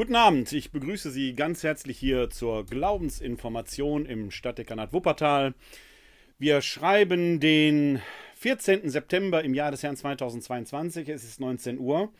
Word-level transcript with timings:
Guten 0.00 0.16
Abend, 0.16 0.50
ich 0.54 0.72
begrüße 0.72 1.10
Sie 1.10 1.34
ganz 1.34 1.62
herzlich 1.62 1.98
hier 1.98 2.30
zur 2.30 2.64
Glaubensinformation 2.64 4.06
im 4.06 4.30
Stadtdekanat 4.30 4.94
Wuppertal. 4.94 5.52
Wir 6.38 6.62
schreiben 6.62 7.38
den 7.38 8.00
14. 8.36 8.88
September 8.88 9.44
im 9.44 9.52
Jahr 9.52 9.70
des 9.70 9.82
Herrn 9.82 9.98
2022, 9.98 11.10
es 11.10 11.24
ist 11.24 11.38
19 11.38 11.78
Uhr. 11.78 12.10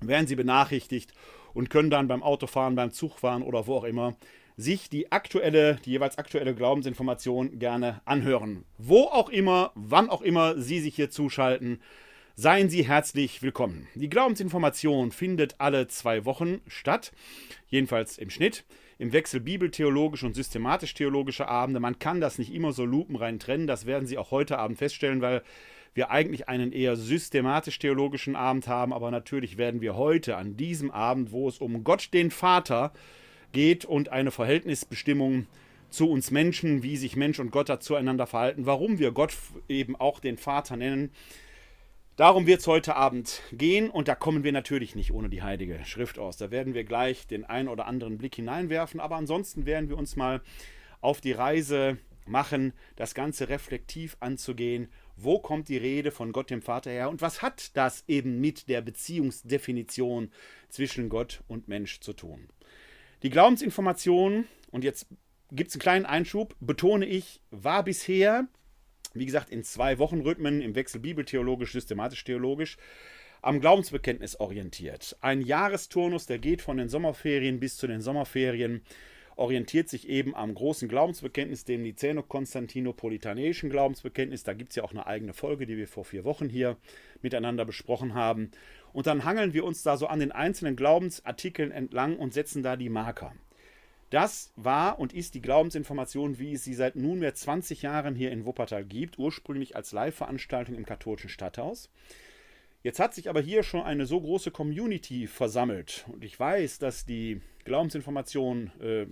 Werden 0.02 0.28
Sie 0.28 0.36
benachrichtigt 0.36 1.14
und 1.54 1.70
können 1.70 1.90
dann 1.90 2.08
beim 2.08 2.24
Autofahren, 2.24 2.76
beim 2.76 2.92
Zugfahren 2.92 3.44
oder 3.44 3.68
wo 3.68 3.78
auch 3.78 3.84
immer 3.84 4.16
sich 4.58 4.90
die 4.90 5.12
aktuelle, 5.12 5.80
die 5.86 5.92
jeweils 5.92 6.18
aktuelle 6.18 6.54
Glaubensinformation 6.54 7.58
gerne 7.58 8.02
anhören. 8.06 8.66
Wo 8.78 9.04
auch 9.06 9.30
immer, 9.30 9.72
wann 9.76 10.10
auch 10.10 10.22
immer 10.22 10.60
Sie 10.60 10.80
sich 10.80 10.96
hier 10.96 11.10
zuschalten, 11.10 11.80
seien 12.36 12.70
Sie 12.70 12.88
herzlich 12.88 13.42
willkommen. 13.42 13.88
Die 13.96 14.10
Glaubensinformation 14.10 15.12
findet 15.12 15.60
alle 15.60 15.88
zwei 15.88 16.26
Wochen 16.26 16.62
statt, 16.68 17.12
jedenfalls 17.68 18.18
im 18.18 18.30
Schnitt. 18.30 18.64
Im 19.04 19.12
Wechsel 19.12 19.42
bibeltheologische 19.42 20.26
und 20.26 20.34
systematisch-theologische 20.34 21.50
Abende. 21.50 21.82
Man 21.82 22.00
kann 22.00 22.22
das 22.22 22.40
nicht 22.40 22.54
immer 22.54 22.72
so 22.72 22.86
lupenrein 22.86 23.38
trennen, 23.38 23.68
das 23.68 23.86
werden 23.86 24.08
Sie 24.08 24.18
auch 24.18 24.32
heute 24.32 24.58
Abend 24.58 24.78
feststellen, 24.78 25.20
weil 25.20 25.42
wir 25.94 26.10
eigentlich 26.10 26.48
einen 26.48 26.72
eher 26.72 26.96
systematisch-theologischen 26.96 28.38
Abend 28.38 28.70
haben, 28.70 28.94
aber 28.94 29.12
natürlich 29.12 29.58
werden 29.58 29.82
wir 29.82 29.98
heute 29.98 30.38
an 30.38 30.56
diesem 30.56 30.90
Abend, 30.90 31.34
wo 31.34 31.50
es 31.50 31.58
um 31.58 31.84
Gott 31.84 32.14
den 32.14 32.32
Vater 32.32 32.94
geht 33.52 33.84
und 33.84 34.08
eine 34.08 34.32
Verhältnisbestimmung 34.32 35.48
zu 35.90 36.10
uns 36.10 36.32
Menschen, 36.32 36.82
wie 36.82 36.96
sich 36.96 37.18
Mensch 37.18 37.42
und 37.42 37.52
Gott 37.52 37.84
zueinander 37.84 38.26
verhalten, 38.26 38.66
warum 38.66 39.00
wir 39.00 39.12
Gott 39.12 39.36
eben 39.68 39.98
auch 39.98 40.22
den 40.22 40.38
Vater 40.38 40.78
nennen. 40.78 41.12
Darum 42.16 42.46
wird 42.46 42.60
es 42.60 42.68
heute 42.68 42.96
Abend 42.96 43.42
gehen 43.52 43.90
und 43.90 44.08
da 44.08 44.16
kommen 44.16 44.44
wir 44.44 44.52
natürlich 44.52 44.96
nicht 44.96 45.12
ohne 45.12 45.30
die 45.30 45.42
Heilige 45.42 45.84
Schrift 45.86 46.20
aus. 46.20 46.38
Da 46.38 46.52
werden 46.52 46.74
wir 46.74 46.84
gleich 46.84 47.28
den 47.28 47.44
einen 47.44 47.68
oder 47.68 47.88
anderen 47.88 48.18
Blick 48.18 48.36
hineinwerfen, 48.36 49.00
aber 49.00 49.16
ansonsten 49.16 49.66
werden 49.66 49.90
wir 49.90 49.98
uns 49.98 50.16
mal 50.16 50.42
auf 51.02 51.22
die 51.22 51.32
Reise 51.32 51.98
machen, 52.26 52.74
das 52.96 53.16
Ganze 53.16 53.50
reflektiv 53.50 54.16
anzugehen 54.20 54.90
wo 55.16 55.40
kommt 55.40 55.70
die 55.70 55.78
Rede 55.78 56.12
von 56.12 56.32
Gott 56.32 56.50
dem 56.50 56.62
Vater 56.62 56.92
her 56.92 57.10
und 57.10 57.22
was 57.22 57.42
hat 57.42 57.76
das 57.76 58.04
eben 58.08 58.40
mit 58.40 58.68
der 58.68 58.82
Beziehungsdefinition 58.82 60.32
zwischen 60.70 61.10
Gott 61.10 61.44
und 61.48 61.68
Mensch 61.68 62.00
zu 62.00 62.14
tun? 62.14 62.48
Die 63.22 63.30
Glaubensinformation, 63.30 64.46
und 64.72 64.84
jetzt 64.84 65.08
gibt 65.52 65.70
es 65.70 65.76
einen 65.76 65.82
kleinen 65.82 66.06
Einschub, 66.06 66.56
betone 66.60 67.06
ich, 67.06 67.42
war 67.52 67.84
bisher, 67.84 68.48
wie 69.14 69.26
gesagt, 69.26 69.50
in 69.50 69.64
zwei 69.64 70.00
Wochenrhythmen 70.00 70.62
im 70.62 70.76
Wechsel 70.76 71.00
bibeltheologisch, 71.00 71.72
systematisch-theologisch, 71.74 72.78
am 73.42 73.60
Glaubensbekenntnis 73.60 74.40
orientiert. 74.40 75.18
Ein 75.22 75.42
Jahresturnus, 75.42 76.26
der 76.26 76.40
geht 76.40 76.62
von 76.62 76.78
den 76.78 76.90
Sommerferien 76.90 77.60
bis 77.60 77.76
zu 77.78 77.88
den 77.88 78.02
Sommerferien 78.02 78.82
orientiert 79.36 79.90
sich 79.90 80.08
eben 80.10 80.36
am 80.36 80.54
großen 80.54 80.88
Glaubensbekenntnis, 80.88 81.66
dem 81.66 81.84
Niceno-Konstantinopolitanischen 81.84 83.70
Glaubensbekenntnis. 83.70 84.44
Da 84.44 84.54
gibt 84.54 84.72
es 84.72 84.76
ja 84.76 84.84
auch 84.84 84.92
eine 84.92 85.08
eigene 85.08 85.34
Folge, 85.34 85.66
die 85.66 85.78
wir 85.78 85.88
vor 85.88 86.06
vier 86.06 86.24
Wochen 86.24 86.50
hier 86.50 86.78
miteinander 87.22 87.66
besprochen 87.66 88.14
haben. 88.14 88.52
Und 88.92 89.08
dann 89.08 89.26
hangeln 89.26 89.54
wir 89.54 89.66
uns 89.66 89.84
da 89.84 89.98
so 89.98 90.08
an 90.08 90.20
den 90.20 90.32
einzelnen 90.32 90.76
Glaubensartikeln 90.76 91.72
entlang 91.72 92.18
und 92.18 92.34
setzen 92.34 92.64
da 92.64 92.76
die 92.76 92.90
Marker. 92.90 93.34
Das 94.14 94.54
war 94.56 95.00
und 95.00 95.12
ist 95.12 95.34
die 95.34 95.42
Glaubensinformation, 95.42 96.38
wie 96.38 96.54
es 96.54 96.64
sie 96.64 96.76
seit 96.76 96.96
nunmehr 96.96 97.34
20 97.34 97.82
Jahren 97.82 98.14
hier 98.14 98.30
in 98.30 98.46
Wuppertal 98.46 98.86
gibt, 98.86 99.18
ursprünglich 99.18 99.76
als 99.76 99.92
Live-Veranstaltung 99.92 100.76
im 100.76 100.86
katholischen 100.86 101.32
Stadthaus. 101.32 101.90
Jetzt 102.84 103.00
hat 103.00 103.16
sich 103.16 103.28
aber 103.28 103.42
hier 103.42 103.64
schon 103.64 103.82
eine 103.82 104.06
so 104.06 104.22
große 104.22 104.52
Community 104.52 105.26
versammelt 105.26 106.06
und 106.14 106.24
ich 106.24 106.40
weiß, 106.40 106.78
dass 106.78 107.08
die 107.08 107.42
Glaubensinformation 107.66 108.70
äh, 108.80 109.08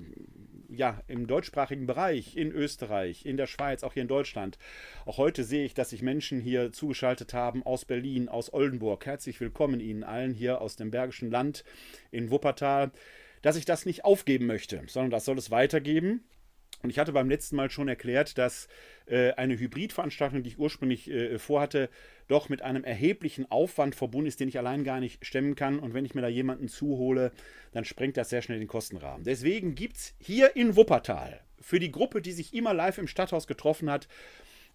ja, 0.69 1.01
im 1.07 1.25
deutschsprachigen 1.25 1.87
Bereich, 1.87 2.37
in 2.37 2.51
Österreich, 2.51 3.25
in 3.25 3.37
der 3.37 3.47
Schweiz, 3.47 3.81
auch 3.81 3.93
hier 3.93 4.03
in 4.03 4.07
Deutschland. 4.07 4.59
Auch 5.07 5.17
heute 5.17 5.43
sehe 5.43 5.65
ich, 5.65 5.73
dass 5.73 5.89
sich 5.89 6.03
Menschen 6.03 6.39
hier 6.39 6.71
zugeschaltet 6.73 7.33
haben 7.33 7.63
aus 7.65 7.85
Berlin, 7.85 8.29
aus 8.29 8.53
Oldenburg. 8.53 9.03
Herzlich 9.07 9.39
willkommen 9.41 9.79
Ihnen 9.79 10.03
allen 10.03 10.35
hier 10.35 10.61
aus 10.61 10.75
dem 10.75 10.91
Bergischen 10.91 11.31
Land 11.31 11.63
in 12.11 12.29
Wuppertal, 12.29 12.91
dass 13.41 13.55
ich 13.55 13.65
das 13.65 13.85
nicht 13.85 14.05
aufgeben 14.05 14.45
möchte, 14.45 14.81
sondern 14.87 15.11
das 15.11 15.25
soll 15.25 15.37
es 15.37 15.51
weitergeben. 15.51 16.23
Und 16.83 16.89
ich 16.89 16.97
hatte 16.97 17.11
beim 17.11 17.29
letzten 17.29 17.55
Mal 17.55 17.69
schon 17.69 17.87
erklärt, 17.87 18.37
dass 18.37 18.67
äh, 19.05 19.33
eine 19.33 19.57
Hybridveranstaltung, 19.57 20.41
die 20.41 20.49
ich 20.49 20.59
ursprünglich 20.59 21.09
äh, 21.11 21.37
vorhatte, 21.37 21.89
doch 22.27 22.49
mit 22.49 22.61
einem 22.61 22.83
erheblichen 22.83 23.49
Aufwand 23.51 23.93
verbunden 23.93 24.27
ist, 24.27 24.39
den 24.39 24.47
ich 24.47 24.57
allein 24.57 24.83
gar 24.83 24.99
nicht 24.99 25.23
stemmen 25.25 25.55
kann. 25.55 25.79
Und 25.79 25.93
wenn 25.93 26.05
ich 26.05 26.15
mir 26.15 26.21
da 26.21 26.27
jemanden 26.27 26.69
zuhole, 26.69 27.31
dann 27.71 27.85
sprengt 27.85 28.17
das 28.17 28.29
sehr 28.29 28.41
schnell 28.41 28.59
den 28.59 28.67
Kostenrahmen. 28.67 29.23
Deswegen 29.23 29.75
gibt 29.75 29.97
es 29.97 30.15
hier 30.19 30.55
in 30.55 30.75
Wuppertal 30.75 31.41
für 31.59 31.79
die 31.79 31.91
Gruppe, 31.91 32.21
die 32.21 32.31
sich 32.31 32.53
immer 32.53 32.73
live 32.73 32.97
im 32.97 33.07
Stadthaus 33.07 33.45
getroffen 33.45 33.89
hat, 33.89 34.07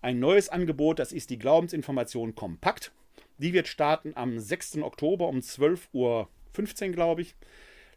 ein 0.01 0.21
neues 0.21 0.49
Angebot. 0.49 0.99
Das 0.99 1.13
ist 1.13 1.31
die 1.31 1.39
Glaubensinformation 1.39 2.35
Kompakt. 2.35 2.93
Die 3.39 3.53
wird 3.53 3.69
starten 3.69 4.13
am 4.15 4.39
6. 4.39 4.79
Oktober 4.79 5.29
um 5.29 5.39
12.15 5.39 5.89
Uhr, 5.93 6.29
glaube 6.93 7.23
ich. 7.23 7.35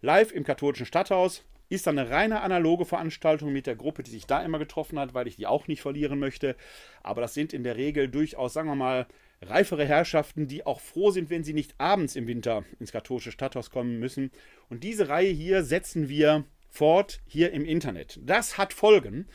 Live 0.02 0.32
im 0.32 0.44
katholischen 0.44 0.86
Stadthaus. 0.86 1.44
Ist 1.72 1.86
dann 1.86 2.00
eine 2.00 2.10
reine 2.10 2.42
analoge 2.42 2.86
Veranstaltung 2.86 3.54
mit 3.54 3.68
der 3.68 3.76
Gruppe, 3.76 4.02
die 4.02 4.10
sich 4.10 4.26
da 4.26 4.44
immer 4.44 4.58
getroffen 4.58 4.98
hat, 4.98 5.14
weil 5.14 5.28
ich 5.28 5.36
die 5.36 5.46
auch 5.46 5.68
nicht 5.68 5.82
verlieren 5.82 6.18
möchte. 6.18 6.56
Aber 7.04 7.22
das 7.22 7.36
sind 7.36 7.54
in 7.54 7.64
der 7.64 7.76
Regel 7.76 8.08
durchaus, 8.08 8.54
sagen 8.54 8.70
wir 8.70 8.76
mal, 8.76 9.08
reifere 9.42 9.86
Herrschaften, 9.86 10.48
die 10.48 10.66
auch 10.66 10.80
froh 10.80 11.12
sind, 11.12 11.30
wenn 11.30 11.44
sie 11.44 11.54
nicht 11.54 11.76
abends 11.78 12.16
im 12.16 12.28
Winter 12.28 12.66
ins 12.80 12.92
katholische 12.92 13.32
Stadthaus 13.32 13.70
kommen 13.70 14.00
müssen. 14.00 14.32
Und 14.70 14.84
diese 14.84 15.10
Reihe 15.10 15.30
hier 15.30 15.64
setzen 15.64 16.10
wir 16.10 16.44
fort 16.70 17.20
hier 17.28 17.52
im 17.52 17.66
Internet. 17.66 18.20
Das 18.24 18.58
hat 18.58 18.74
Folgen, 18.74 19.28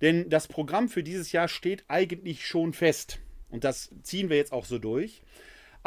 denn 0.00 0.28
das 0.28 0.46
Programm 0.46 0.88
für 0.88 1.02
dieses 1.02 1.32
Jahr 1.32 1.48
steht 1.48 1.84
eigentlich 1.88 2.46
schon 2.46 2.72
fest. 2.72 3.18
Und 3.50 3.64
das 3.64 3.90
ziehen 4.02 4.28
wir 4.28 4.36
jetzt 4.36 4.52
auch 4.52 4.64
so 4.64 4.78
durch. 4.78 5.22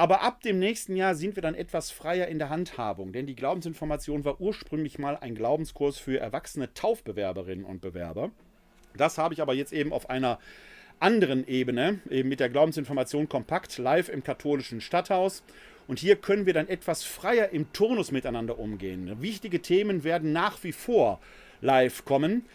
Aber 0.02 0.24
ab 0.24 0.42
dem 0.42 0.58
nächsten 0.58 0.96
Jahr 0.96 1.14
sind 1.14 1.36
wir 1.36 1.44
dann 1.44 1.54
etwas 1.54 1.92
freier 1.92 2.28
in 2.28 2.40
der 2.40 2.50
Handhabung, 2.50 3.14
denn 3.14 3.28
die 3.28 3.36
Glaubensinformation 3.36 4.26
war 4.26 4.42
ursprünglich 4.42 4.98
mal 4.98 5.16
ein 5.16 5.36
Glaubenskurs 5.36 6.00
für 6.00 6.20
erwachsene 6.20 6.74
Taufbewerberinnen 6.74 7.64
und 7.64 7.82
Bewerber. 7.82 8.32
Das 8.98 9.20
habe 9.20 9.36
ich 9.36 9.44
aber 9.44 9.54
jetzt 9.54 9.72
eben 9.74 9.94
auf 9.94 10.10
einer 10.10 10.40
anderen 11.00 11.48
Ebene, 11.48 12.00
eben 12.10 12.30
mit 12.30 12.40
der 12.40 12.50
Glaubensinformation 12.50 13.30
kompakt, 13.30 13.78
live 13.78 14.10
im 14.10 14.24
katholischen 14.24 14.82
Stadthaus. 14.82 15.44
Und 15.88 16.00
hier 16.00 16.16
können 16.16 16.48
wir 16.48 16.56
dann 16.56 16.68
etwas 16.68 17.04
freier 17.04 17.50
im 17.50 17.72
Turnus 17.72 18.12
miteinander 18.12 18.58
umgehen. 18.58 19.22
Wichtige 19.22 19.62
Themen 19.62 20.04
werden 20.04 20.34
nach 20.34 20.64
wie 20.64 20.72
vor 20.72 21.20
live 21.62 22.06
kommen. 22.06 22.48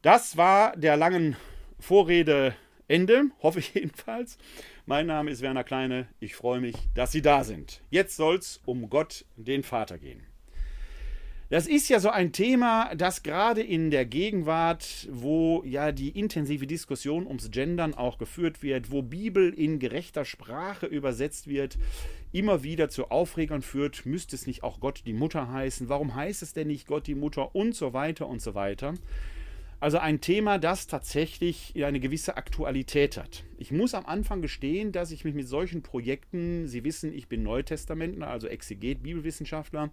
Das 0.00 0.38
war 0.38 0.74
der 0.76 0.96
langen 0.96 1.36
Vorrede 1.78 2.54
Ende, 2.88 3.30
hoffe 3.42 3.58
ich 3.58 3.74
jedenfalls. 3.74 4.38
Mein 4.86 5.06
Name 5.06 5.30
ist 5.30 5.42
Werner 5.42 5.64
Kleine. 5.64 6.06
Ich 6.20 6.34
freue 6.34 6.60
mich, 6.60 6.76
dass 6.94 7.12
Sie 7.12 7.22
da 7.22 7.44
sind. 7.44 7.82
Jetzt 7.90 8.16
soll 8.16 8.36
es 8.36 8.60
um 8.64 8.88
Gott, 8.88 9.24
den 9.36 9.62
Vater, 9.62 9.98
gehen. 9.98 10.22
Das 11.48 11.68
ist 11.68 11.88
ja 11.88 12.00
so 12.00 12.10
ein 12.10 12.32
Thema, 12.32 12.92
das 12.96 13.22
gerade 13.22 13.62
in 13.62 13.92
der 13.92 14.04
Gegenwart, 14.04 15.06
wo 15.12 15.62
ja 15.64 15.92
die 15.92 16.08
intensive 16.08 16.66
Diskussion 16.66 17.24
ums 17.24 17.52
Gendern 17.52 17.94
auch 17.94 18.18
geführt 18.18 18.64
wird, 18.64 18.90
wo 18.90 19.02
Bibel 19.02 19.54
in 19.54 19.78
gerechter 19.78 20.24
Sprache 20.24 20.86
übersetzt 20.86 21.46
wird, 21.46 21.78
immer 22.32 22.64
wieder 22.64 22.88
zu 22.88 23.12
Aufregern 23.12 23.62
führt. 23.62 24.06
Müsste 24.06 24.34
es 24.34 24.48
nicht 24.48 24.64
auch 24.64 24.80
Gott 24.80 25.02
die 25.06 25.12
Mutter 25.12 25.52
heißen? 25.52 25.88
Warum 25.88 26.16
heißt 26.16 26.42
es 26.42 26.52
denn 26.52 26.66
nicht 26.66 26.88
Gott 26.88 27.06
die 27.06 27.14
Mutter? 27.14 27.54
Und 27.54 27.76
so 27.76 27.92
weiter 27.92 28.26
und 28.26 28.42
so 28.42 28.56
weiter. 28.56 28.94
Also 29.78 29.98
ein 29.98 30.20
Thema, 30.20 30.58
das 30.58 30.86
tatsächlich 30.86 31.74
eine 31.84 32.00
gewisse 32.00 32.36
Aktualität 32.36 33.18
hat. 33.18 33.44
Ich 33.58 33.72
muss 33.72 33.94
am 33.94 34.06
Anfang 34.06 34.40
gestehen, 34.40 34.90
dass 34.90 35.10
ich 35.10 35.24
mich 35.24 35.34
mit 35.34 35.48
solchen 35.48 35.82
Projekten, 35.82 36.66
Sie 36.66 36.82
wissen, 36.82 37.12
ich 37.12 37.28
bin 37.28 37.42
Neutestamentler, 37.42 38.28
also 38.28 38.48
Exeget, 38.48 39.02
Bibelwissenschaftler, 39.02 39.90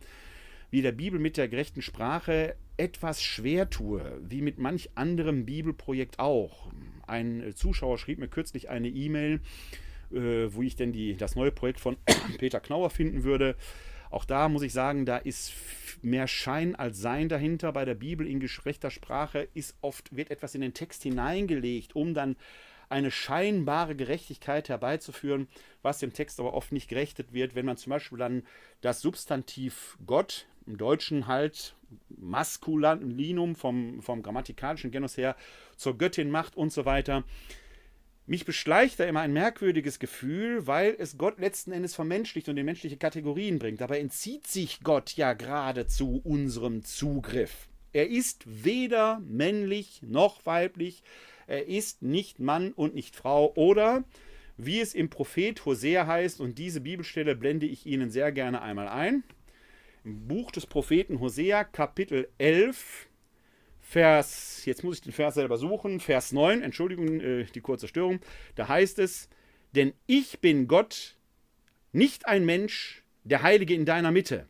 wie 0.72 0.82
der 0.82 0.94
Bibel 0.94 1.20
mit 1.20 1.36
der 1.36 1.50
gerechten 1.50 1.82
Sprache 1.82 2.56
etwas 2.78 3.22
schwer 3.22 3.70
tue, 3.70 4.20
wie 4.28 4.42
mit 4.42 4.58
manch 4.58 4.90
anderem 4.96 5.46
Bibelprojekt 5.46 6.18
auch. 6.18 6.72
Ein 7.06 7.54
Zuschauer 7.56 7.98
schrieb 7.98 8.20
mir 8.20 8.30
kürzlich 8.30 8.70
eine 8.70 8.88
E-Mail, 8.88 9.42
äh, 10.12 10.48
wo 10.50 10.62
ich 10.62 10.76
denn 10.76 10.94
die, 10.94 11.16
das 11.18 11.36
neue 11.36 11.52
Projekt 11.52 11.82
von 11.82 11.98
Peter 12.40 12.62
Knauer 12.62 12.90
finden 12.90 13.24
würde. 13.24 13.56
Auch 14.14 14.26
da 14.26 14.48
muss 14.48 14.62
ich 14.62 14.74
sagen, 14.74 15.06
da 15.06 15.18
ist 15.18 15.54
mehr 16.04 16.28
Schein 16.28 16.76
als 16.76 17.00
Sein 17.00 17.30
dahinter. 17.30 17.72
Bei 17.72 17.84
der 17.84 17.96
Bibel 17.96 18.28
in 18.28 18.40
gerechter 18.40 18.92
Sprache 18.92 19.48
ist 19.56 19.76
oft, 19.82 20.16
wird 20.16 20.30
etwas 20.30 20.54
in 20.54 20.62
den 20.62 20.76
Text 20.76 21.02
hineingelegt, 21.02 21.96
um 21.96 22.14
dann 22.14 22.36
eine 22.90 23.10
scheinbare 23.10 23.96
Gerechtigkeit 23.96 24.70
herbeizuführen, 24.70 25.48
was 25.82 25.98
dem 25.98 26.14
Text 26.14 26.40
aber 26.40 26.54
oft 26.54 26.72
nicht 26.72 26.90
gerechtet 26.90 27.34
wird, 27.34 27.56
wenn 27.56 27.66
man 27.66 27.78
zum 27.78 27.90
Beispiel 27.90 28.20
dann 28.20 28.44
das 28.82 29.02
Substantiv 29.02 29.98
Gott, 30.06 30.46
im 30.68 30.78
Deutschen 30.78 31.26
halt 31.26 31.76
Maskulinum 32.10 33.56
vom, 33.56 34.02
vom 34.04 34.22
grammatikalischen 34.22 34.92
Genus 34.92 35.18
her, 35.18 35.36
zur 35.76 35.98
Göttin 35.98 36.30
macht 36.30 36.56
und 36.56 36.72
so 36.72 36.86
weiter. 36.86 37.24
Mich 38.26 38.46
beschleicht 38.46 39.02
da 39.02 39.04
immer 39.04 39.20
ein 39.20 39.34
merkwürdiges 39.34 40.00
Gefühl, 40.00 40.66
weil 40.66 40.96
es 40.98 41.18
Gott 41.18 41.40
letzten 41.40 41.74
Endes 41.74 41.94
vermenschlicht 41.94 42.48
und 42.48 42.56
in 42.56 42.66
menschliche 42.66 42.96
Kategorien 42.96 43.60
bringt. 43.60 43.82
Dabei 43.82 44.00
entzieht 44.00 44.48
sich 44.48 44.80
Gott 44.82 45.14
ja 45.18 45.34
geradezu 45.34 46.22
unserem 46.24 46.84
Zugriff. 46.84 47.68
Er 47.92 48.10
ist 48.10 48.44
weder 48.46 49.22
männlich 49.28 50.02
noch 50.04 50.46
weiblich, 50.46 51.04
er 51.48 51.68
ist 51.68 52.02
nicht 52.02 52.40
Mann 52.40 52.72
und 52.72 52.96
nicht 52.96 53.16
Frau 53.16 53.54
oder 53.56 54.06
wie 54.56 54.80
es 54.80 54.94
im 54.94 55.10
Prophet 55.10 55.66
Hosea 55.66 56.08
heißt, 56.08 56.40
und 56.40 56.58
diese 56.58 56.80
Bibelstelle 56.80 57.36
blende 57.36 57.66
ich 57.66 57.86
Ihnen 57.86 58.10
sehr 58.10 58.32
gerne 58.32 58.62
einmal 58.62 58.88
ein. 58.88 59.24
Im 60.06 60.28
Buch 60.28 60.52
des 60.52 60.66
Propheten 60.66 61.20
Hosea, 61.20 61.64
Kapitel 61.64 62.30
11, 62.38 63.08
Vers, 63.94 64.66
jetzt 64.66 64.84
muss 64.84 64.96
ich 64.96 65.02
den 65.04 65.12
Vers 65.12 65.36
selber 65.36 65.56
suchen, 65.56 66.00
Vers 66.00 66.32
9, 66.32 66.64
Entschuldigung, 66.64 67.20
äh, 67.20 67.44
die 67.44 67.62
kurze 67.62 67.88
Störung, 67.88 68.22
da 68.56 68.68
heißt 68.68 68.98
es, 68.98 69.30
denn 69.76 69.94
ich 70.08 70.40
bin 70.40 70.68
Gott, 70.68 71.16
nicht 71.92 72.26
ein 72.26 72.44
Mensch, 72.44 73.04
der 73.24 73.44
Heilige 73.44 73.76
in 73.76 73.86
deiner 73.86 74.10
Mitte. 74.10 74.48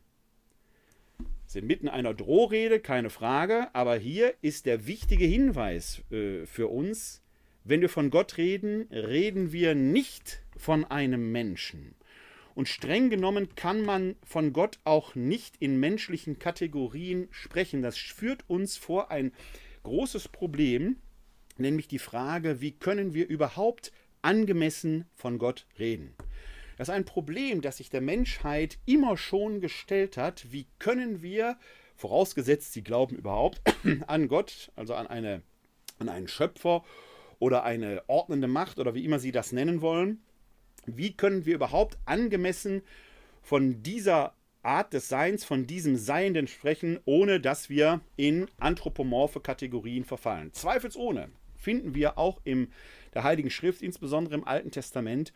Sind 1.44 1.66
mitten 1.66 1.88
einer 1.88 2.14
Drohrede, 2.14 2.80
keine 2.80 3.10
Frage, 3.10 3.68
aber 3.74 3.96
hier 3.96 4.32
ist 4.40 4.64
der 4.64 4.86
wichtige 4.86 5.26
Hinweis 5.26 6.02
äh, 6.10 6.46
für 6.46 6.68
uns, 6.68 7.22
wenn 7.64 7.82
wir 7.82 7.90
von 7.90 8.08
Gott 8.08 8.38
reden, 8.38 8.88
reden 8.90 9.52
wir 9.52 9.74
nicht 9.74 10.40
von 10.56 10.86
einem 10.86 11.32
Menschen. 11.32 11.94
Und 12.54 12.68
streng 12.68 13.10
genommen 13.10 13.54
kann 13.56 13.82
man 13.82 14.16
von 14.24 14.52
Gott 14.52 14.78
auch 14.84 15.14
nicht 15.14 15.56
in 15.58 15.80
menschlichen 15.80 16.38
Kategorien 16.38 17.28
sprechen. 17.30 17.82
Das 17.82 17.96
führt 17.96 18.48
uns 18.48 18.76
vor 18.76 19.10
ein 19.10 19.32
großes 19.82 20.28
Problem, 20.28 20.96
nämlich 21.58 21.88
die 21.88 21.98
Frage, 21.98 22.60
wie 22.60 22.72
können 22.72 23.12
wir 23.12 23.28
überhaupt 23.28 23.92
angemessen 24.22 25.06
von 25.12 25.38
Gott 25.38 25.66
reden? 25.78 26.14
Das 26.76 26.88
ist 26.88 26.94
ein 26.94 27.04
Problem, 27.04 27.60
das 27.60 27.76
sich 27.76 27.90
der 27.90 28.00
Menschheit 28.00 28.78
immer 28.84 29.16
schon 29.16 29.60
gestellt 29.60 30.16
hat. 30.16 30.46
Wie 30.50 30.66
können 30.78 31.22
wir, 31.22 31.56
vorausgesetzt 31.96 32.72
sie 32.72 32.82
glauben 32.82 33.16
überhaupt 33.16 33.60
an 34.06 34.28
Gott, 34.28 34.72
also 34.74 34.94
an, 34.94 35.06
eine, 35.06 35.42
an 35.98 36.08
einen 36.08 36.28
Schöpfer 36.28 36.84
oder 37.38 37.64
eine 37.64 38.02
ordnende 38.08 38.48
Macht 38.48 38.78
oder 38.78 38.94
wie 38.94 39.04
immer 39.04 39.18
sie 39.18 39.32
das 39.32 39.52
nennen 39.52 39.80
wollen, 39.80 40.22
wie 40.86 41.16
können 41.16 41.46
wir 41.46 41.54
überhaupt 41.54 41.98
angemessen 42.04 42.82
von 43.42 43.82
dieser 43.82 44.34
Art 44.62 44.92
des 44.92 45.08
Seins, 45.08 45.44
von 45.44 45.66
diesem 45.66 45.96
Seienden 45.96 46.46
sprechen, 46.46 46.98
ohne 47.04 47.40
dass 47.40 47.68
wir 47.68 48.00
in 48.16 48.48
anthropomorphe 48.58 49.40
Kategorien 49.40 50.04
verfallen. 50.04 50.52
Zweifelsohne 50.52 51.28
finden 51.54 51.94
wir 51.94 52.18
auch 52.18 52.40
in 52.44 52.68
der 53.12 53.24
Heiligen 53.24 53.50
Schrift, 53.50 53.82
insbesondere 53.82 54.34
im 54.34 54.46
Alten 54.46 54.70
Testament, 54.70 55.32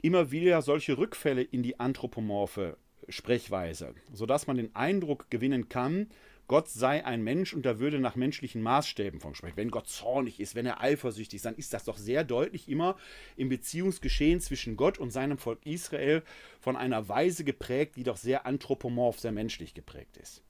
immer 0.00 0.30
wieder 0.30 0.62
solche 0.62 0.98
Rückfälle 0.98 1.42
in 1.42 1.62
die 1.62 1.78
anthropomorphe 1.78 2.76
Sprechweise, 3.08 3.94
sodass 4.12 4.46
man 4.46 4.56
den 4.56 4.74
Eindruck 4.74 5.30
gewinnen 5.30 5.68
kann, 5.68 6.08
Gott 6.48 6.68
sei 6.68 7.04
ein 7.04 7.22
Mensch 7.22 7.54
und 7.54 7.64
er 7.64 7.78
würde 7.78 7.98
nach 7.98 8.16
menschlichen 8.16 8.62
Maßstäben 8.62 9.20
von 9.20 9.34
sprechen. 9.34 9.56
Wenn 9.56 9.70
Gott 9.70 9.88
zornig 9.88 10.40
ist, 10.40 10.54
wenn 10.54 10.66
er 10.66 10.80
eifersüchtig 10.80 11.36
ist, 11.36 11.46
dann 11.46 11.54
ist 11.54 11.72
das 11.72 11.84
doch 11.84 11.96
sehr 11.96 12.24
deutlich 12.24 12.68
immer 12.68 12.96
im 13.36 13.48
Beziehungsgeschehen 13.48 14.40
zwischen 14.40 14.76
Gott 14.76 14.98
und 14.98 15.10
seinem 15.10 15.38
Volk 15.38 15.64
Israel 15.64 16.22
von 16.60 16.76
einer 16.76 17.08
Weise 17.08 17.44
geprägt, 17.44 17.96
die 17.96 18.02
doch 18.02 18.16
sehr 18.16 18.44
anthropomorph, 18.44 19.20
sehr 19.20 19.32
menschlich 19.32 19.74
geprägt 19.74 20.16
ist. 20.16 20.42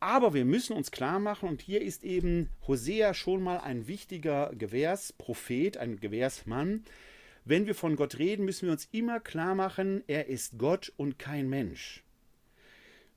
Aber 0.00 0.34
wir 0.34 0.44
müssen 0.44 0.76
uns 0.76 0.90
klar 0.90 1.18
machen, 1.18 1.48
und 1.48 1.62
hier 1.62 1.80
ist 1.80 2.04
eben 2.04 2.50
Hosea 2.66 3.14
schon 3.14 3.42
mal 3.42 3.58
ein 3.58 3.86
wichtiger 3.86 4.52
Gewährsprophet, 4.54 5.78
ein 5.78 5.98
Gewährsmann. 5.98 6.84
Wenn 7.46 7.66
wir 7.66 7.74
von 7.74 7.96
Gott 7.96 8.18
reden, 8.18 8.44
müssen 8.44 8.66
wir 8.66 8.72
uns 8.72 8.88
immer 8.92 9.20
klar 9.20 9.54
machen, 9.54 10.04
er 10.06 10.26
ist 10.26 10.58
Gott 10.58 10.92
und 10.96 11.18
kein 11.18 11.48
Mensch. 11.48 12.03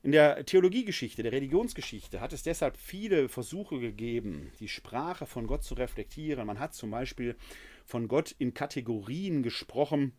In 0.02 0.12
der 0.12 0.46
Theologiegeschichte, 0.46 1.24
der 1.24 1.32
Religionsgeschichte 1.32 2.20
hat 2.20 2.32
es 2.32 2.44
deshalb 2.44 2.76
viele 2.76 3.28
Versuche 3.28 3.80
gegeben, 3.80 4.52
die 4.60 4.68
Sprache 4.68 5.26
von 5.26 5.48
Gott 5.48 5.64
zu 5.64 5.74
reflektieren. 5.74 6.46
Man 6.46 6.60
hat 6.60 6.72
zum 6.72 6.90
Beispiel 6.90 7.36
von 7.84 8.06
Gott 8.06 8.34
in 8.38 8.54
Kategorien 8.54 9.42
gesprochen, 9.42 10.12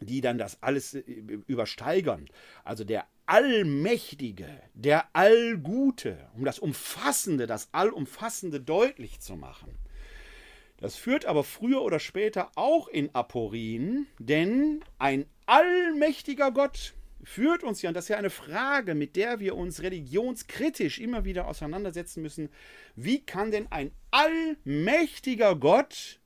die 0.00 0.20
dann 0.20 0.38
das 0.38 0.62
alles 0.62 0.94
äh, 0.94 1.00
übersteigern. 1.46 2.28
Also 2.64 2.84
der 2.84 3.06
Allmächtige, 3.26 4.48
der 4.74 5.14
Allgute, 5.14 6.30
um 6.34 6.44
das 6.44 6.60
Umfassende, 6.60 7.46
das 7.46 7.68
Allumfassende 7.72 8.60
deutlich 8.60 9.20
zu 9.20 9.36
machen. 9.36 9.74
Das 10.78 10.94
führt 10.94 11.26
aber 11.26 11.42
früher 11.42 11.82
oder 11.82 11.98
später 11.98 12.52
auch 12.54 12.86
in 12.86 13.12
Aporien, 13.14 14.06
denn 14.20 14.84
ein 14.98 15.26
allmächtiger 15.46 16.52
Gott 16.52 16.94
führt 17.22 17.62
uns 17.64 17.82
ja, 17.82 17.90
und 17.90 17.94
das 17.94 18.04
ist 18.04 18.08
ja 18.10 18.16
eine 18.16 18.30
Frage, 18.30 18.94
mit 18.94 19.16
der 19.16 19.40
wir 19.40 19.56
uns 19.56 19.82
religionskritisch 19.82 20.98
immer 20.98 21.24
wieder 21.24 21.48
auseinandersetzen 21.48 22.22
müssen, 22.22 22.48
wie 22.96 23.20
kann 23.20 23.50
denn 23.50 23.66
ein 23.70 23.90
allmächtiger 24.10 25.56
Gott 25.56 26.20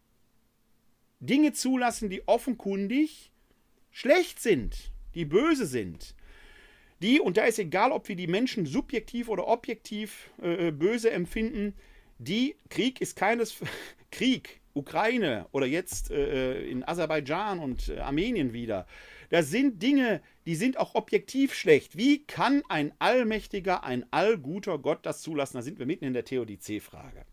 Dinge 1.20 1.52
zulassen, 1.52 2.10
die 2.10 2.26
offenkundig 2.26 3.30
schlecht 3.90 4.40
sind, 4.40 4.92
die 5.14 5.24
böse 5.24 5.66
sind? 5.66 6.14
Die, 7.00 7.20
und 7.20 7.36
da 7.36 7.44
ist 7.44 7.58
egal, 7.58 7.90
ob 7.90 8.08
wir 8.08 8.16
die 8.16 8.28
Menschen 8.28 8.64
subjektiv 8.64 9.28
oder 9.28 9.48
objektiv 9.48 10.30
äh, 10.40 10.68
äh 10.68 10.70
böse 10.70 11.10
empfinden, 11.10 11.74
die 12.18 12.54
Krieg 12.68 13.00
ist 13.00 13.16
keines 13.16 13.56
Krieg, 14.12 14.60
Ukraine 14.74 15.46
oder 15.52 15.66
jetzt 15.66 16.10
äh, 16.10 16.54
äh, 16.54 16.70
in 16.70 16.86
Aserbaidschan 16.86 17.58
und 17.58 17.88
äh, 17.88 17.98
Armenien 17.98 18.52
wieder. 18.52 18.86
Das 19.30 19.50
sind 19.50 19.82
Dinge, 19.82 20.22
die 20.46 20.56
sind 20.56 20.78
auch 20.78 20.94
objektiv 20.94 21.54
schlecht. 21.54 21.96
Wie 21.96 22.24
kann 22.24 22.62
ein 22.68 22.92
allmächtiger, 22.98 23.84
ein 23.84 24.06
allguter 24.10 24.78
Gott 24.78 25.06
das 25.06 25.22
zulassen? 25.22 25.56
Da 25.56 25.62
sind 25.62 25.78
wir 25.78 25.86
mitten 25.86 26.04
in 26.04 26.14
der 26.14 26.24
Theodizee-Frage. 26.24 27.24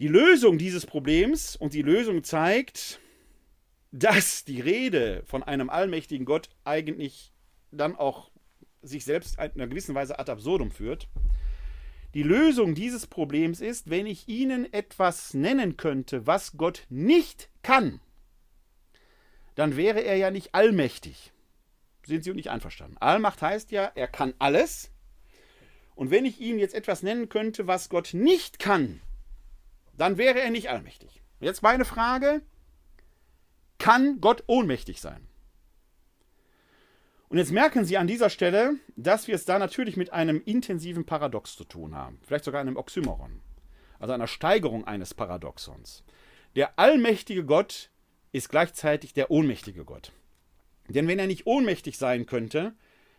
Die 0.00 0.08
Lösung 0.08 0.58
dieses 0.58 0.86
Problems 0.86 1.56
und 1.56 1.74
die 1.74 1.82
Lösung 1.82 2.22
zeigt, 2.22 3.00
dass 3.90 4.44
die 4.44 4.60
Rede 4.60 5.22
von 5.24 5.42
einem 5.42 5.70
allmächtigen 5.70 6.24
Gott 6.24 6.50
eigentlich 6.64 7.32
dann 7.72 7.96
auch 7.96 8.30
sich 8.82 9.04
selbst 9.04 9.34
in 9.34 9.40
einer 9.40 9.66
gewissen 9.66 9.94
Weise 9.94 10.18
ad 10.18 10.30
absurdum 10.30 10.70
führt. 10.70 11.08
Die 12.14 12.22
Lösung 12.22 12.74
dieses 12.74 13.06
Problems 13.06 13.60
ist, 13.60 13.90
wenn 13.90 14.06
ich 14.06 14.28
Ihnen 14.28 14.72
etwas 14.72 15.34
nennen 15.34 15.76
könnte, 15.76 16.26
was 16.26 16.56
Gott 16.56 16.86
nicht 16.88 17.50
kann, 17.62 18.00
dann 19.58 19.76
wäre 19.76 20.02
er 20.04 20.14
ja 20.14 20.30
nicht 20.30 20.54
allmächtig. 20.54 21.32
Sind 22.06 22.22
Sie 22.22 22.32
nicht 22.32 22.48
einverstanden? 22.48 22.96
Allmacht 22.98 23.42
heißt 23.42 23.72
ja, 23.72 23.90
er 23.96 24.06
kann 24.06 24.32
alles. 24.38 24.92
Und 25.96 26.12
wenn 26.12 26.24
ich 26.24 26.40
Ihnen 26.40 26.60
jetzt 26.60 26.76
etwas 26.76 27.02
nennen 27.02 27.28
könnte, 27.28 27.66
was 27.66 27.88
Gott 27.88 28.10
nicht 28.14 28.60
kann, 28.60 29.00
dann 29.96 30.16
wäre 30.16 30.40
er 30.40 30.50
nicht 30.50 30.70
allmächtig. 30.70 31.22
Jetzt 31.40 31.64
meine 31.64 31.84
Frage, 31.84 32.40
kann 33.78 34.20
Gott 34.20 34.44
ohnmächtig 34.46 35.00
sein? 35.00 35.26
Und 37.28 37.38
jetzt 37.38 37.50
merken 37.50 37.84
Sie 37.84 37.98
an 37.98 38.06
dieser 38.06 38.30
Stelle, 38.30 38.76
dass 38.94 39.26
wir 39.26 39.34
es 39.34 39.44
da 39.44 39.58
natürlich 39.58 39.96
mit 39.96 40.12
einem 40.12 40.40
intensiven 40.44 41.04
Paradox 41.04 41.56
zu 41.56 41.64
tun 41.64 41.96
haben. 41.96 42.20
Vielleicht 42.22 42.44
sogar 42.44 42.60
einem 42.60 42.76
Oxymoron. 42.76 43.40
Also 43.98 44.14
einer 44.14 44.28
Steigerung 44.28 44.86
eines 44.86 45.14
Paradoxons. 45.14 46.04
Der 46.54 46.78
allmächtige 46.78 47.44
Gott 47.44 47.90
ist 48.38 48.48
gleichzeitig 48.48 49.12
der 49.12 49.30
ohnmächtige 49.30 49.84
Gott. 49.84 50.12
Denn 50.88 51.06
wenn 51.06 51.18
er 51.18 51.26
nicht 51.26 51.46
ohnmächtig 51.46 51.98
sein 51.98 52.26
könnte, 52.26 52.74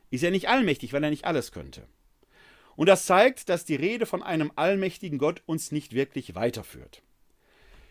ist 0.10 0.24
er 0.24 0.32
nicht 0.32 0.50
allmächtig, 0.50 0.94
weil 0.94 1.04
er 1.04 1.12
nicht 1.12 1.26
alles 1.26 1.52
könnte. 1.52 1.88
Und 2.76 2.88
das 2.88 3.06
zeigt, 3.06 3.50
dass 3.50 3.66
die 3.66 3.76
Rede 3.76 4.06
von 4.06 4.24
einem 4.24 4.52
allmächtigen 4.56 5.20
Gott 5.20 5.44
uns 5.46 5.72
nicht 5.72 5.94
wirklich 5.94 6.34
weiterführt. 6.36 7.04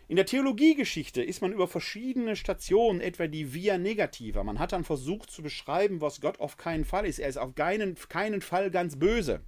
In 0.07 0.15
der 0.15 0.25
Theologiegeschichte 0.25 1.21
ist 1.21 1.43
man 1.43 1.53
über 1.53 1.67
verschiedene 1.67 2.35
Stationen, 2.35 2.99
etwa 2.99 3.27
die 3.27 3.53
Via 3.53 3.77
Negativa. 3.77 4.43
Man 4.43 4.57
hat 4.57 4.71
dann 4.71 4.83
versucht 4.83 5.29
zu 5.29 5.43
beschreiben, 5.43 6.01
was 6.01 6.19
Gott 6.19 6.39
auf 6.39 6.57
keinen 6.57 6.83
Fall 6.83 7.05
ist. 7.05 7.19
Er 7.19 7.29
ist 7.29 7.37
auf 7.37 7.53
keinen, 7.53 7.95
keinen 8.09 8.41
Fall 8.41 8.71
ganz 8.71 8.97
böse. 8.97 9.41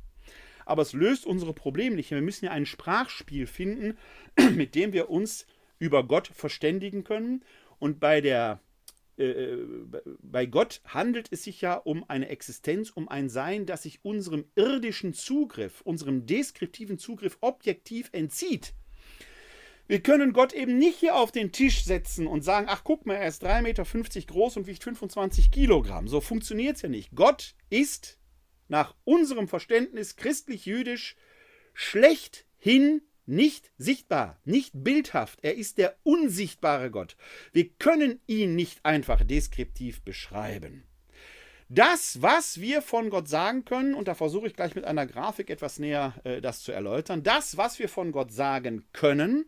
Aber 0.68 0.84
es 0.84 0.94
löst 0.94 1.26
unsere 1.26 1.54
Probleme 1.54 1.96
nicht. 1.96 2.12
Wir 2.12 2.22
müssen 2.22 2.46
ja 2.46 2.52
ein 2.52 2.68
Sprachspiel 2.68 3.48
finden, 3.48 3.98
mit 4.56 4.76
dem 4.76 4.94
wir 4.94 5.10
uns 5.10 5.48
über 5.80 6.04
Gott 6.04 6.28
verständigen 6.28 7.04
können. 7.04 7.44
Und 7.82 8.00
bei 8.00 8.22
der 8.22 8.62
äh, 9.18 9.24
äh, 9.26 9.68
bei 10.22 10.46
Gott 10.46 10.82
handelt 10.86 11.28
es 11.32 11.44
sich 11.44 11.62
ja 11.62 11.74
um 11.74 12.08
eine 12.08 12.30
Existenz, 12.30 12.92
um 12.92 13.10
ein 13.10 13.28
Sein, 13.28 13.66
das 13.66 13.84
sich 13.84 14.06
unserem 14.06 14.46
irdischen 14.56 15.16
Zugriff, 15.16 15.82
unserem 15.82 16.28
deskriptiven 16.28 17.00
Zugriff 17.00 17.40
objektiv 17.42 18.10
entzieht. 18.14 18.74
Wir 19.88 20.02
können 20.02 20.32
Gott 20.32 20.54
eben 20.54 20.78
nicht 20.78 21.00
hier 21.00 21.16
auf 21.16 21.32
den 21.32 21.52
Tisch 21.52 21.84
setzen 21.84 22.28
und 22.28 22.44
sagen, 22.44 22.68
ach 22.70 22.84
guck 22.84 23.08
mal, 23.08 23.16
er 23.16 23.28
ist 23.28 23.44
3,50 23.44 23.62
Meter 23.62 23.84
groß 24.28 24.58
und 24.58 24.68
wiegt 24.68 24.84
25 24.84 25.50
Kilogramm. 25.50 26.08
So 26.08 26.22
funktioniert 26.22 26.76
es 26.76 26.84
ja 26.84 26.90
nicht. 26.90 27.16
Gott 27.16 27.56
ist 27.72 28.20
nach 28.68 28.96
unserem 29.06 29.48
Verständnis 29.48 30.18
christlich-jüdisch 30.18 31.16
schlechthin 31.74 33.02
nicht 33.26 33.72
sichtbar, 33.78 34.40
nicht 34.44 34.72
bildhaft. 34.74 35.40
Er 35.42 35.56
ist 35.56 35.78
der 35.78 35.96
unsichtbare 36.04 36.92
Gott. 36.92 37.16
Wir 37.54 37.70
können 37.70 38.20
ihn 38.28 38.56
nicht 38.56 38.86
einfach 38.86 39.24
deskriptiv 39.24 40.02
beschreiben. 40.02 40.84
Das, 41.70 42.22
was 42.22 42.60
wir 42.60 42.82
von 42.82 43.10
Gott 43.10 43.30
sagen 43.30 43.64
können, 43.64 43.94
und 43.94 44.10
da 44.10 44.14
versuche 44.14 44.48
ich 44.48 44.56
gleich 44.56 44.76
mit 44.76 44.84
einer 44.84 45.06
Grafik 45.06 45.50
etwas 45.50 45.80
näher 45.80 46.14
äh, 46.26 46.42
das 46.42 46.64
zu 46.64 46.74
erläutern, 46.74 47.24
das, 47.24 47.56
was 47.56 47.80
wir 47.80 47.88
von 47.88 48.12
Gott 48.12 48.34
sagen 48.34 48.84
können, 48.92 49.46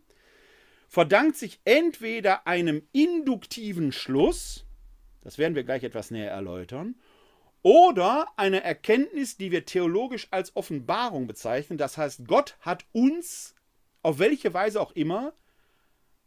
verdankt 0.88 1.36
sich 1.36 1.60
entweder 1.66 2.46
einem 2.46 2.82
induktiven 2.92 3.92
Schluss, 3.92 4.64
das 5.22 5.36
werden 5.36 5.54
wir 5.54 5.64
gleich 5.64 5.84
etwas 5.84 6.10
näher 6.10 6.30
erläutern, 6.30 6.94
oder 7.60 8.28
einer 8.36 8.62
Erkenntnis, 8.62 9.36
die 9.36 9.50
wir 9.50 9.64
theologisch 9.64 10.28
als 10.30 10.54
Offenbarung 10.54 11.26
bezeichnen. 11.26 11.78
Das 11.78 11.98
heißt, 11.98 12.26
Gott 12.26 12.56
hat 12.60 12.84
uns, 12.92 13.53
auf 14.04 14.18
welche 14.18 14.52
Weise 14.54 14.80
auch 14.80 14.92
immer, 14.92 15.32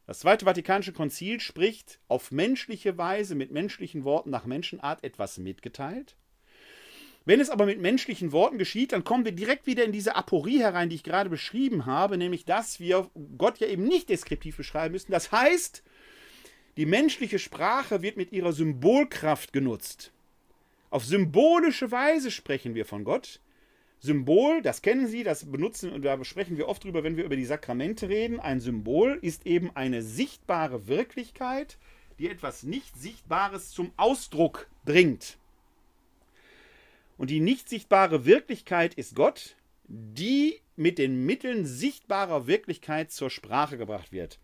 das 0.08 0.20
Zweite 0.20 0.46
Vatikanische 0.46 0.94
Konzil 0.94 1.40
spricht 1.40 2.00
auf 2.08 2.32
menschliche 2.32 2.98
Weise 2.98 3.36
mit 3.36 3.52
menschlichen 3.52 4.04
Worten 4.04 4.30
nach 4.30 4.46
Menschenart 4.46 5.04
etwas 5.04 5.38
mitgeteilt. 5.38 6.16
Wenn 7.26 7.42
es 7.42 7.50
aber 7.50 7.66
mit 7.66 7.80
menschlichen 7.80 8.32
Worten 8.32 8.58
geschieht, 8.58 8.94
dann 8.94 9.04
kommen 9.04 9.26
wir 9.26 9.34
direkt 9.34 9.68
wieder 9.68 9.84
in 9.84 9.92
diese 9.92 10.16
Aporie 10.16 10.60
herein, 10.60 10.90
die 10.90 10.96
ich 10.96 11.04
gerade 11.04 11.30
beschrieben 11.30 11.86
habe, 11.86 12.18
nämlich 12.18 12.46
dass 12.46 12.80
wir 12.80 13.12
Gott 13.38 13.60
ja 13.60 13.68
eben 13.68 13.84
nicht 13.84 14.10
deskriptiv 14.10 14.58
beschreiben 14.58 14.94
müssen. 14.94 15.12
Das 15.12 15.32
heißt, 15.32 15.84
die 16.78 16.86
menschliche 16.86 17.38
Sprache 17.38 18.02
wird 18.02 18.18
mit 18.18 18.32
ihrer 18.32 18.54
Symbolkraft 18.54 19.52
genutzt. 19.52 20.14
Auf 20.90 21.04
symbolische 21.04 21.92
Weise 21.92 22.32
sprechen 22.32 22.76
wir 22.76 22.86
von 22.86 23.04
Gott. 23.04 23.42
Symbol, 24.00 24.62
das 24.62 24.82
kennen 24.82 25.08
Sie, 25.08 25.24
das 25.24 25.50
benutzen 25.52 25.92
und 25.92 26.04
da 26.04 26.24
sprechen 26.24 26.58
wir 26.58 26.68
oft 26.68 26.84
drüber, 26.84 27.04
wenn 27.04 27.18
wir 27.18 27.26
über 27.26 27.36
die 27.36 27.46
Sakramente 27.46 28.10
reden. 28.10 28.40
Ein 28.40 28.60
Symbol 28.60 29.18
ist 29.22 29.46
eben 29.46 29.76
eine 29.76 30.04
sichtbare 30.04 30.88
Wirklichkeit, 30.88 31.78
die 32.20 32.30
etwas 32.30 32.64
nicht 32.64 32.96
Sichtbares 32.96 33.72
zum 33.72 33.92
Ausdruck 33.98 34.68
bringt. 34.86 35.38
Und 37.18 37.32
die 37.32 37.40
nicht 37.40 37.68
sichtbare 37.70 38.26
Wirklichkeit 38.26 38.94
ist 38.94 39.16
Gott, 39.16 39.56
die 39.88 40.60
mit 40.76 41.00
den 41.00 41.26
Mitteln 41.26 41.66
sichtbarer 41.66 42.46
Wirklichkeit 42.46 43.12
zur 43.12 43.32
Sprache 43.32 43.78
gebracht 43.78 44.12
wird. 44.12 44.40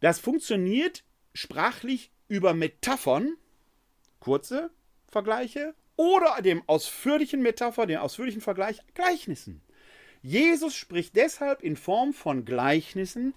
Das 0.00 0.18
funktioniert 0.18 1.04
sprachlich 1.34 2.10
über 2.28 2.54
Metaphern, 2.54 3.36
kurze 4.20 4.70
Vergleiche, 5.06 5.74
oder 5.96 6.42
dem 6.42 6.62
ausführlichen 6.66 7.42
Metapher, 7.42 7.86
dem 7.86 8.00
ausführlichen 8.00 8.40
Vergleich, 8.40 8.80
Gleichnissen. 8.94 9.60
Jesus 10.22 10.74
spricht 10.74 11.16
deshalb 11.16 11.62
in 11.62 11.76
Form 11.76 12.12
von 12.14 12.44
Gleichnissen, 12.44 13.34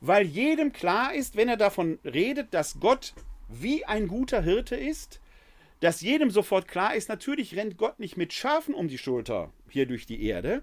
weil 0.00 0.24
jedem 0.24 0.72
klar 0.72 1.14
ist, 1.14 1.36
wenn 1.36 1.48
er 1.48 1.56
davon 1.56 1.98
redet, 2.04 2.54
dass 2.54 2.80
Gott 2.80 3.14
wie 3.48 3.84
ein 3.84 4.08
guter 4.08 4.42
Hirte 4.42 4.76
ist, 4.76 5.20
dass 5.80 6.00
jedem 6.02 6.30
sofort 6.30 6.68
klar 6.68 6.94
ist, 6.94 7.08
natürlich 7.08 7.56
rennt 7.56 7.76
Gott 7.78 7.98
nicht 7.98 8.16
mit 8.16 8.32
Schafen 8.32 8.74
um 8.74 8.88
die 8.88 8.98
Schulter 8.98 9.52
hier 9.68 9.86
durch 9.86 10.06
die 10.06 10.22
Erde, 10.24 10.62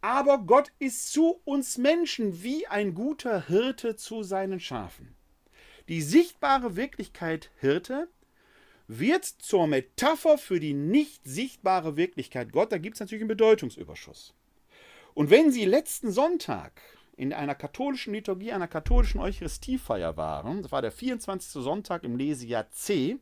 aber 0.00 0.38
Gott 0.38 0.72
ist 0.78 1.12
zu 1.12 1.40
uns 1.44 1.78
Menschen 1.78 2.42
wie 2.42 2.66
ein 2.66 2.94
guter 2.94 3.46
Hirte 3.46 3.96
zu 3.96 4.22
seinen 4.22 4.60
Schafen. 4.60 5.14
Die 5.88 6.02
sichtbare 6.02 6.76
Wirklichkeit 6.76 7.50
Hirte 7.60 8.08
wird 8.88 9.24
zur 9.24 9.66
Metapher 9.66 10.38
für 10.38 10.60
die 10.60 10.74
nicht 10.74 11.22
sichtbare 11.24 11.96
Wirklichkeit 11.96 12.52
Gott. 12.52 12.72
Da 12.72 12.78
gibt 12.78 12.96
es 12.96 13.00
natürlich 13.00 13.22
einen 13.22 13.28
Bedeutungsüberschuss. 13.28 14.34
Und 15.14 15.30
wenn 15.30 15.50
Sie 15.50 15.64
letzten 15.64 16.10
Sonntag 16.10 16.80
in 17.16 17.32
einer 17.32 17.54
katholischen 17.54 18.14
Liturgie, 18.14 18.52
einer 18.52 18.68
katholischen 18.68 19.20
Eucharistiefeier 19.20 20.16
waren, 20.16 20.62
das 20.62 20.72
war 20.72 20.82
der 20.82 20.92
24. 20.92 21.62
Sonntag 21.62 22.04
im 22.04 22.16
Lesejahr 22.16 22.70
C, 22.70 23.18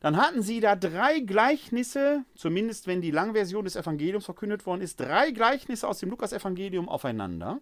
dann 0.00 0.16
hatten 0.16 0.42
sie 0.42 0.60
da 0.60 0.76
drei 0.76 1.20
Gleichnisse, 1.20 2.24
zumindest 2.36 2.86
wenn 2.86 3.00
die 3.00 3.10
Langversion 3.10 3.64
des 3.64 3.74
Evangeliums 3.74 4.26
verkündet 4.26 4.64
worden 4.64 4.80
ist, 4.80 5.00
drei 5.00 5.32
Gleichnisse 5.32 5.88
aus 5.88 5.98
dem 5.98 6.10
Lukas-Evangelium 6.10 6.88
aufeinander. 6.88 7.60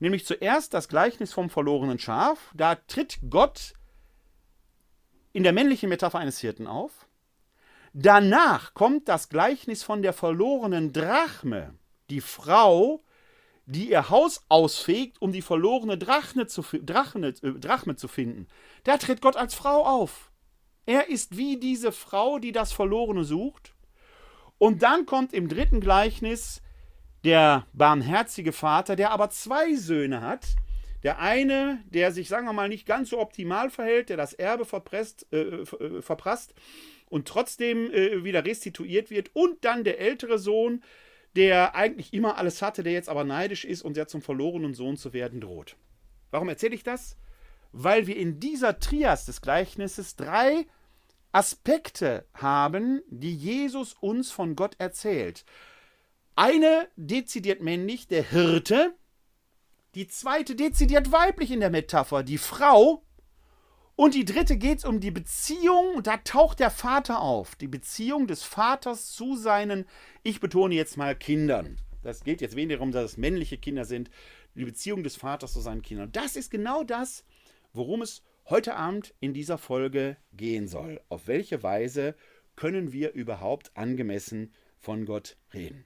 Nämlich 0.00 0.26
zuerst 0.26 0.74
das 0.74 0.88
Gleichnis 0.88 1.32
vom 1.32 1.50
verlorenen 1.50 2.00
Schaf. 2.00 2.50
Da 2.54 2.74
tritt 2.74 3.18
Gott 3.30 3.74
in 5.34 5.42
der 5.42 5.52
männlichen 5.52 5.90
Metapher 5.90 6.20
eines 6.20 6.38
Hirten 6.38 6.66
auf. 6.66 7.06
Danach 7.92 8.72
kommt 8.72 9.08
das 9.08 9.28
Gleichnis 9.28 9.82
von 9.82 10.00
der 10.00 10.12
verlorenen 10.12 10.92
Drachme. 10.92 11.74
Die 12.08 12.20
Frau, 12.20 13.02
die 13.66 13.90
ihr 13.90 14.10
Haus 14.10 14.44
ausfegt, 14.48 15.20
um 15.20 15.32
die 15.32 15.42
verlorene 15.42 15.98
Drachme 15.98 16.46
zu, 16.46 16.62
Drachme, 16.62 17.28
äh, 17.42 17.52
Drachme 17.52 17.96
zu 17.96 18.08
finden. 18.08 18.46
Da 18.84 18.96
tritt 18.96 19.20
Gott 19.20 19.36
als 19.36 19.54
Frau 19.54 19.84
auf. 19.84 20.30
Er 20.86 21.08
ist 21.08 21.36
wie 21.36 21.58
diese 21.58 21.92
Frau, 21.92 22.38
die 22.38 22.52
das 22.52 22.72
Verlorene 22.72 23.24
sucht. 23.24 23.74
Und 24.58 24.82
dann 24.82 25.04
kommt 25.04 25.32
im 25.32 25.48
dritten 25.48 25.80
Gleichnis 25.80 26.62
der 27.24 27.66
barmherzige 27.72 28.52
Vater, 28.52 28.94
der 28.94 29.10
aber 29.10 29.30
zwei 29.30 29.74
Söhne 29.74 30.20
hat. 30.20 30.46
Der 31.04 31.20
eine, 31.20 31.84
der 31.86 32.12
sich, 32.12 32.28
sagen 32.28 32.46
wir 32.46 32.52
mal, 32.54 32.68
nicht 32.68 32.86
ganz 32.86 33.10
so 33.10 33.20
optimal 33.20 33.70
verhält, 33.70 34.08
der 34.08 34.16
das 34.16 34.32
Erbe 34.32 34.64
verpresst, 34.64 35.26
äh, 35.32 35.62
äh 35.62 36.02
verprasst 36.02 36.54
und 37.08 37.28
trotzdem 37.28 37.92
äh, 37.92 38.24
wieder 38.24 38.44
restituiert 38.44 39.10
wird. 39.10 39.30
Und 39.34 39.64
dann 39.64 39.84
der 39.84 40.00
ältere 40.00 40.38
Sohn, 40.38 40.82
der 41.36 41.74
eigentlich 41.74 42.14
immer 42.14 42.38
alles 42.38 42.62
hatte, 42.62 42.82
der 42.82 42.94
jetzt 42.94 43.10
aber 43.10 43.24
neidisch 43.24 43.64
ist 43.64 43.82
und 43.82 43.96
der 43.96 44.08
zum 44.08 44.22
verlorenen 44.22 44.72
Sohn 44.72 44.96
zu 44.96 45.12
werden 45.12 45.40
droht. 45.40 45.76
Warum 46.30 46.48
erzähle 46.48 46.74
ich 46.74 46.82
das? 46.82 47.16
Weil 47.72 48.06
wir 48.06 48.16
in 48.16 48.40
dieser 48.40 48.78
Trias 48.78 49.26
des 49.26 49.42
Gleichnisses 49.42 50.16
drei 50.16 50.66
Aspekte 51.32 52.24
haben, 52.32 53.02
die 53.08 53.34
Jesus 53.34 53.94
uns 53.94 54.30
von 54.30 54.56
Gott 54.56 54.76
erzählt. 54.78 55.44
Eine 56.36 56.88
dezidiert 56.96 57.60
männlich, 57.60 58.08
der 58.08 58.22
Hirte, 58.22 58.94
die 59.94 60.06
zweite 60.06 60.56
dezidiert 60.56 61.12
weiblich 61.12 61.50
in 61.50 61.60
der 61.60 61.70
Metapher, 61.70 62.22
die 62.22 62.38
Frau, 62.38 63.04
und 63.96 64.14
die 64.14 64.24
dritte 64.24 64.56
geht 64.56 64.78
es 64.78 64.84
um 64.84 64.98
die 64.98 65.12
Beziehung, 65.12 66.02
da 66.02 66.16
taucht 66.16 66.58
der 66.58 66.70
Vater 66.70 67.20
auf, 67.20 67.54
die 67.54 67.68
Beziehung 67.68 68.26
des 68.26 68.42
Vaters 68.42 69.12
zu 69.12 69.36
seinen, 69.36 69.86
ich 70.24 70.40
betone 70.40 70.74
jetzt 70.74 70.96
mal, 70.96 71.14
Kindern. 71.14 71.78
Das 72.02 72.24
geht 72.24 72.40
jetzt 72.40 72.56
weniger 72.56 72.78
darum, 72.78 72.90
dass 72.90 73.12
es 73.12 73.16
männliche 73.16 73.56
Kinder 73.56 73.84
sind, 73.84 74.10
die 74.56 74.64
Beziehung 74.64 75.04
des 75.04 75.14
Vaters 75.14 75.52
zu 75.52 75.60
seinen 75.60 75.82
Kindern. 75.82 76.10
Das 76.10 76.34
ist 76.34 76.50
genau 76.50 76.82
das, 76.82 77.24
worum 77.72 78.02
es 78.02 78.22
heute 78.46 78.74
Abend 78.74 79.14
in 79.20 79.32
dieser 79.32 79.58
Folge 79.58 80.16
gehen 80.32 80.66
soll. 80.66 81.00
Auf 81.08 81.28
welche 81.28 81.62
Weise 81.62 82.16
können 82.56 82.92
wir 82.92 83.12
überhaupt 83.12 83.76
angemessen 83.76 84.52
von 84.76 85.06
Gott 85.06 85.36
reden? 85.52 85.84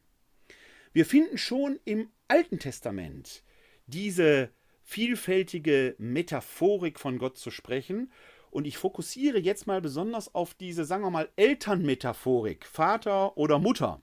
Wir 0.92 1.04
finden 1.04 1.36
schon 1.36 1.78
im 1.84 2.10
Alten 2.26 2.58
Testament 2.58 3.42
diese 3.88 4.50
vielfältige 4.82 5.96
Metaphorik 5.98 6.98
von 6.98 7.18
Gott 7.18 7.36
zu 7.36 7.50
sprechen. 7.50 8.12
Und 8.50 8.66
ich 8.66 8.78
fokussiere 8.78 9.38
jetzt 9.38 9.66
mal 9.66 9.82
besonders 9.82 10.34
auf 10.34 10.54
diese, 10.54 10.84
sagen 10.84 11.04
wir 11.04 11.10
mal, 11.10 11.28
Elternmetaphorik, 11.36 12.64
Vater 12.64 13.36
oder 13.36 13.58
Mutter. 13.58 14.00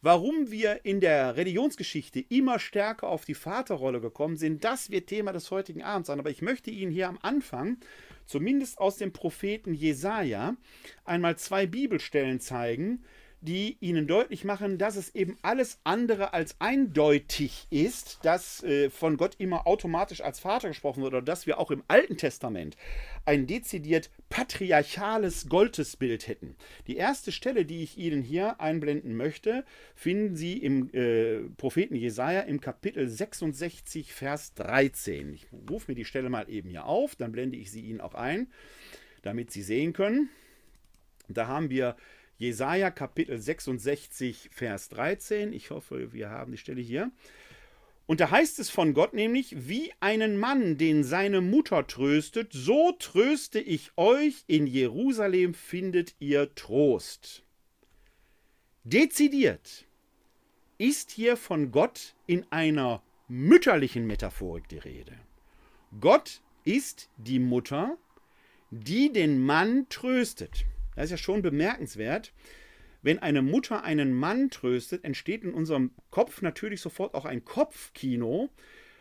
Warum 0.00 0.52
wir 0.52 0.84
in 0.84 1.00
der 1.00 1.36
Religionsgeschichte 1.36 2.20
immer 2.20 2.60
stärker 2.60 3.08
auf 3.08 3.24
die 3.24 3.34
Vaterrolle 3.34 4.00
gekommen 4.00 4.36
sind, 4.36 4.62
das 4.62 4.90
wird 4.90 5.08
Thema 5.08 5.32
des 5.32 5.50
heutigen 5.50 5.82
Abends 5.82 6.06
sein. 6.06 6.20
Aber 6.20 6.30
ich 6.30 6.40
möchte 6.40 6.70
Ihnen 6.70 6.92
hier 6.92 7.08
am 7.08 7.18
Anfang, 7.20 7.78
zumindest 8.24 8.78
aus 8.78 8.96
dem 8.96 9.12
Propheten 9.12 9.74
Jesaja, 9.74 10.54
einmal 11.04 11.36
zwei 11.36 11.66
Bibelstellen 11.66 12.38
zeigen, 12.38 13.02
die 13.40 13.76
ihnen 13.80 14.06
deutlich 14.06 14.44
machen, 14.44 14.78
dass 14.78 14.96
es 14.96 15.14
eben 15.14 15.36
alles 15.42 15.78
andere 15.84 16.32
als 16.34 16.56
eindeutig 16.58 17.66
ist, 17.70 18.18
dass 18.22 18.62
äh, 18.64 18.90
von 18.90 19.16
Gott 19.16 19.36
immer 19.38 19.66
automatisch 19.66 20.20
als 20.20 20.40
Vater 20.40 20.68
gesprochen 20.68 21.02
wird 21.02 21.14
oder 21.14 21.22
dass 21.22 21.46
wir 21.46 21.58
auch 21.58 21.70
im 21.70 21.84
Alten 21.86 22.16
Testament 22.16 22.76
ein 23.24 23.46
dezidiert 23.46 24.10
patriarchales 24.28 25.48
Gottesbild 25.48 26.26
hätten. 26.26 26.56
Die 26.88 26.96
erste 26.96 27.30
Stelle, 27.30 27.64
die 27.64 27.82
ich 27.82 27.96
Ihnen 27.96 28.22
hier 28.22 28.60
einblenden 28.60 29.16
möchte, 29.16 29.64
finden 29.94 30.34
Sie 30.34 30.58
im 30.58 30.92
äh, 30.92 31.40
Propheten 31.56 31.94
Jesaja 31.94 32.40
im 32.40 32.60
Kapitel 32.60 33.08
66, 33.08 34.12
Vers 34.12 34.54
13. 34.54 35.34
Ich 35.34 35.46
rufe 35.70 35.92
mir 35.92 35.94
die 35.94 36.04
Stelle 36.04 36.28
mal 36.28 36.50
eben 36.50 36.70
hier 36.70 36.86
auf, 36.86 37.14
dann 37.14 37.32
blende 37.32 37.56
ich 37.56 37.70
sie 37.70 37.82
Ihnen 37.82 38.00
auch 38.00 38.14
ein, 38.14 38.48
damit 39.22 39.52
Sie 39.52 39.62
sehen 39.62 39.92
können. 39.92 40.28
Da 41.28 41.46
haben 41.46 41.70
wir 41.70 41.96
Jesaja 42.38 42.92
Kapitel 42.92 43.36
66, 43.38 44.50
Vers 44.52 44.88
13. 44.90 45.52
Ich 45.52 45.70
hoffe, 45.70 46.12
wir 46.12 46.30
haben 46.30 46.52
die 46.52 46.58
Stelle 46.58 46.80
hier. 46.80 47.10
Und 48.06 48.20
da 48.20 48.30
heißt 48.30 48.60
es 48.60 48.70
von 48.70 48.94
Gott 48.94 49.12
nämlich, 49.12 49.68
wie 49.68 49.92
einen 49.98 50.38
Mann, 50.38 50.78
den 50.78 51.02
seine 51.02 51.40
Mutter 51.40 51.86
tröstet, 51.86 52.52
so 52.52 52.92
tröste 52.92 53.58
ich 53.58 53.90
euch, 53.96 54.44
in 54.46 54.68
Jerusalem 54.68 55.52
findet 55.52 56.14
ihr 56.20 56.54
Trost. 56.54 57.42
Dezidiert 58.84 59.84
ist 60.78 61.10
hier 61.10 61.36
von 61.36 61.72
Gott 61.72 62.14
in 62.26 62.46
einer 62.50 63.02
mütterlichen 63.26 64.06
Metaphorik 64.06 64.68
die 64.68 64.78
Rede. 64.78 65.18
Gott 66.00 66.40
ist 66.64 67.10
die 67.16 67.40
Mutter, 67.40 67.98
die 68.70 69.12
den 69.12 69.44
Mann 69.44 69.88
tröstet. 69.88 70.64
Das 70.98 71.04
ist 71.04 71.10
ja 71.12 71.16
schon 71.18 71.42
bemerkenswert. 71.42 72.32
Wenn 73.02 73.20
eine 73.20 73.40
Mutter 73.40 73.84
einen 73.84 74.12
Mann 74.12 74.50
tröstet, 74.50 75.04
entsteht 75.04 75.44
in 75.44 75.54
unserem 75.54 75.92
Kopf 76.10 76.42
natürlich 76.42 76.80
sofort 76.80 77.14
auch 77.14 77.24
ein 77.24 77.44
Kopfkino, 77.44 78.48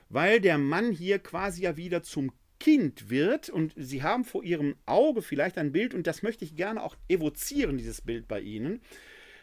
weil 0.08 0.40
der 0.40 0.60
Mann 0.60 0.92
hier 0.92 1.18
quasi 1.18 1.64
ja 1.64 1.76
wieder 1.76 2.04
zum 2.04 2.32
Kind 2.60 3.10
wird 3.10 3.50
und 3.50 3.74
Sie 3.76 4.04
haben 4.04 4.26
vor 4.26 4.44
Ihrem 4.44 4.76
Auge 4.86 5.24
vielleicht 5.24 5.58
ein 5.58 5.72
Bild 5.72 5.96
und 5.96 6.06
das 6.06 6.22
möchte 6.22 6.46
ich 6.46 6.56
gerne 6.56 6.84
auch 6.84 6.96
evozieren, 7.08 7.80
dieses 7.80 8.02
Bild 8.02 8.28
bei 8.28 8.42
Ihnen. 8.42 8.80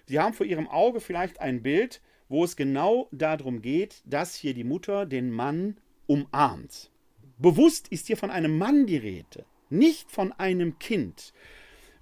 Sie 0.06 0.20
haben 0.20 0.32
vor 0.32 0.46
Ihrem 0.46 0.68
Auge 0.68 1.00
vielleicht 1.00 1.40
ein 1.40 1.60
Bild, 1.60 2.00
wo 2.28 2.44
es 2.44 2.54
genau 2.54 3.08
darum 3.10 3.62
geht, 3.62 4.00
dass 4.04 4.36
hier 4.36 4.54
die 4.54 4.62
Mutter 4.62 5.06
den 5.06 5.32
Mann 5.32 5.76
umarmt. 6.06 6.92
Bewusst 7.36 7.88
ist 7.88 8.06
hier 8.06 8.16
von 8.16 8.30
einem 8.30 8.58
Mann 8.58 8.86
die 8.86 8.96
Rede, 8.96 9.44
nicht 9.70 10.12
von 10.12 10.30
einem 10.30 10.78
Kind. 10.78 11.32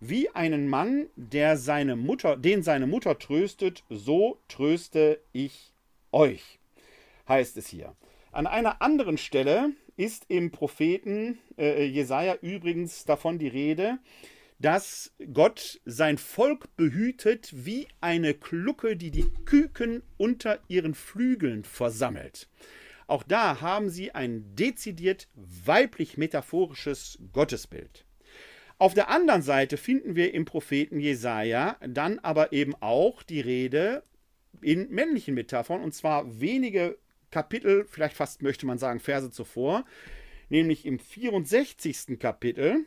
Wie 0.04 0.28
einen 0.30 0.68
Mann, 0.68 1.06
der 1.14 1.56
seine 1.56 1.94
Mutter, 1.94 2.36
den 2.36 2.64
seine 2.64 2.88
Mutter 2.88 3.20
tröstet, 3.20 3.84
so 3.88 4.40
tröste 4.48 5.20
ich 5.30 5.72
euch, 6.10 6.58
heißt 7.28 7.56
es 7.56 7.68
hier. 7.68 7.94
An 8.32 8.48
einer 8.48 8.82
anderen 8.82 9.16
Stelle 9.16 9.70
ist 9.96 10.24
im 10.26 10.50
Propheten 10.50 11.38
äh, 11.56 11.84
Jesaja 11.84 12.34
übrigens 12.42 13.04
davon 13.04 13.38
die 13.38 13.46
Rede, 13.46 14.00
dass 14.58 15.12
Gott 15.32 15.80
sein 15.84 16.18
Volk 16.18 16.76
behütet 16.76 17.52
wie 17.54 17.86
eine 18.00 18.34
Glucke, 18.34 18.96
die 18.96 19.12
die 19.12 19.30
Küken 19.44 20.02
unter 20.16 20.58
ihren 20.66 20.94
Flügeln 20.94 21.62
versammelt. 21.62 22.48
Auch 23.06 23.22
da 23.22 23.60
haben 23.60 23.88
sie 23.88 24.10
ein 24.10 24.56
dezidiert 24.56 25.28
weiblich 25.36 26.16
metaphorisches 26.16 27.20
Gottesbild. 27.32 28.04
Auf 28.78 28.94
der 28.94 29.08
anderen 29.08 29.42
Seite 29.42 29.76
finden 29.76 30.16
wir 30.16 30.34
im 30.34 30.44
Propheten 30.44 30.98
Jesaja 30.98 31.76
dann 31.86 32.18
aber 32.18 32.52
eben 32.52 32.74
auch 32.80 33.22
die 33.22 33.40
Rede 33.40 34.02
in 34.60 34.90
männlichen 34.90 35.34
Metaphern 35.34 35.82
und 35.82 35.94
zwar 35.94 36.40
wenige 36.40 36.98
Kapitel, 37.30 37.86
vielleicht 37.88 38.16
fast 38.16 38.42
möchte 38.42 38.66
man 38.66 38.78
sagen 38.78 39.00
Verse 39.00 39.30
zuvor, 39.30 39.84
nämlich 40.48 40.84
im 40.86 40.98
64. 40.98 42.18
Kapitel. 42.18 42.86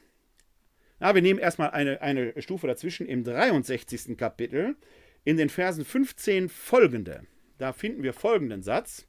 Ja, 1.00 1.16
wir 1.16 1.22
nehmen 1.22 1.40
erstmal 1.40 1.72
eine, 1.72 2.02
eine 2.02 2.40
Stufe 2.42 2.68
dazwischen 2.68 3.08
im 3.08 3.24
63. 3.24 4.18
Kapitel, 4.18 4.76
in 5.24 5.38
den 5.38 5.50
Versen 5.50 5.84
15 5.84 6.48
folgende. 6.48 7.26
Da 7.58 7.74
finden 7.74 8.04
wir 8.04 8.14
folgenden 8.14 8.62
Satz: 8.62 9.08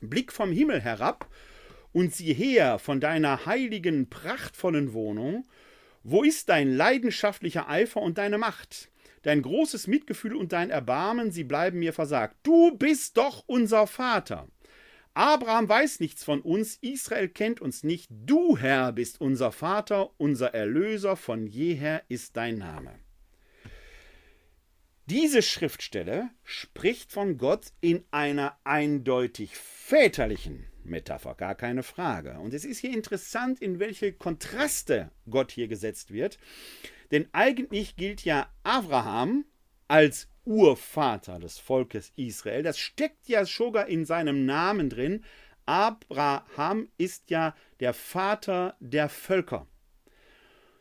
Blick 0.00 0.32
vom 0.32 0.52
Himmel 0.52 0.80
herab 0.80 1.28
und 1.92 2.14
sieh 2.14 2.32
her 2.32 2.78
von 2.78 3.00
deiner 3.00 3.44
heiligen, 3.46 4.08
prachtvollen 4.08 4.92
Wohnung 4.92 5.46
wo 6.02 6.22
ist 6.22 6.48
dein 6.48 6.74
leidenschaftlicher 6.74 7.68
Eifer 7.68 8.00
und 8.00 8.18
deine 8.18 8.38
Macht? 8.38 8.90
Dein 9.22 9.42
großes 9.42 9.86
Mitgefühl 9.86 10.34
und 10.34 10.52
dein 10.52 10.70
Erbarmen, 10.70 11.30
sie 11.30 11.44
bleiben 11.44 11.78
mir 11.78 11.92
versagt. 11.92 12.36
Du 12.42 12.76
bist 12.76 13.18
doch 13.18 13.44
unser 13.46 13.86
Vater. 13.86 14.48
Abraham 15.12 15.68
weiß 15.68 16.00
nichts 16.00 16.24
von 16.24 16.40
uns, 16.40 16.78
Israel 16.80 17.28
kennt 17.28 17.60
uns 17.60 17.82
nicht. 17.82 18.08
Du, 18.10 18.56
Herr, 18.56 18.92
bist 18.92 19.20
unser 19.20 19.52
Vater, 19.52 20.10
unser 20.18 20.54
Erlöser, 20.54 21.16
von 21.16 21.46
jeher 21.46 22.02
ist 22.08 22.36
dein 22.36 22.58
Name. 22.58 22.98
Diese 25.06 25.42
Schriftstelle 25.42 26.30
spricht 26.44 27.12
von 27.12 27.36
Gott 27.36 27.72
in 27.80 28.04
einer 28.12 28.56
eindeutig 28.62 29.56
väterlichen 29.56 30.69
Metapher, 30.84 31.34
gar 31.34 31.54
keine 31.54 31.82
Frage. 31.82 32.38
Und 32.40 32.54
es 32.54 32.64
ist 32.64 32.78
hier 32.78 32.92
interessant, 32.92 33.60
in 33.60 33.78
welche 33.78 34.12
Kontraste 34.12 35.10
Gott 35.28 35.52
hier 35.52 35.68
gesetzt 35.68 36.12
wird. 36.12 36.38
Denn 37.10 37.28
eigentlich 37.32 37.96
gilt 37.96 38.24
ja 38.24 38.48
Abraham 38.62 39.44
als 39.88 40.28
Urvater 40.44 41.38
des 41.38 41.58
Volkes 41.58 42.12
Israel. 42.16 42.62
Das 42.62 42.78
steckt 42.78 43.28
ja 43.28 43.44
sogar 43.44 43.88
in 43.88 44.04
seinem 44.04 44.46
Namen 44.46 44.88
drin. 44.88 45.24
Abraham 45.66 46.88
ist 46.98 47.30
ja 47.30 47.54
der 47.80 47.94
Vater 47.94 48.76
der 48.80 49.08
Völker. 49.08 49.66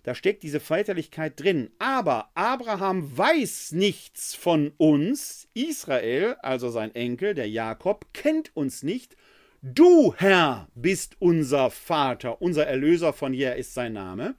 Da 0.03 0.15
steckt 0.15 0.43
diese 0.43 0.59
Väterlichkeit 0.59 1.39
drin. 1.39 1.71
Aber 1.77 2.31
Abraham 2.33 3.15
weiß 3.17 3.73
nichts 3.73 4.33
von 4.33 4.71
uns. 4.77 5.47
Israel, 5.53 6.35
also 6.41 6.69
sein 6.69 6.95
Enkel, 6.95 7.33
der 7.33 7.49
Jakob, 7.49 8.07
kennt 8.13 8.55
uns 8.55 8.81
nicht. 8.81 9.15
Du, 9.61 10.13
Herr, 10.15 10.69
bist 10.73 11.17
unser 11.19 11.69
Vater, 11.69 12.41
unser 12.41 12.65
Erlöser 12.65 13.11
von 13.11 13.33
hier 13.33 13.55
ist 13.57 13.73
sein 13.73 13.91
Name. 13.91 14.35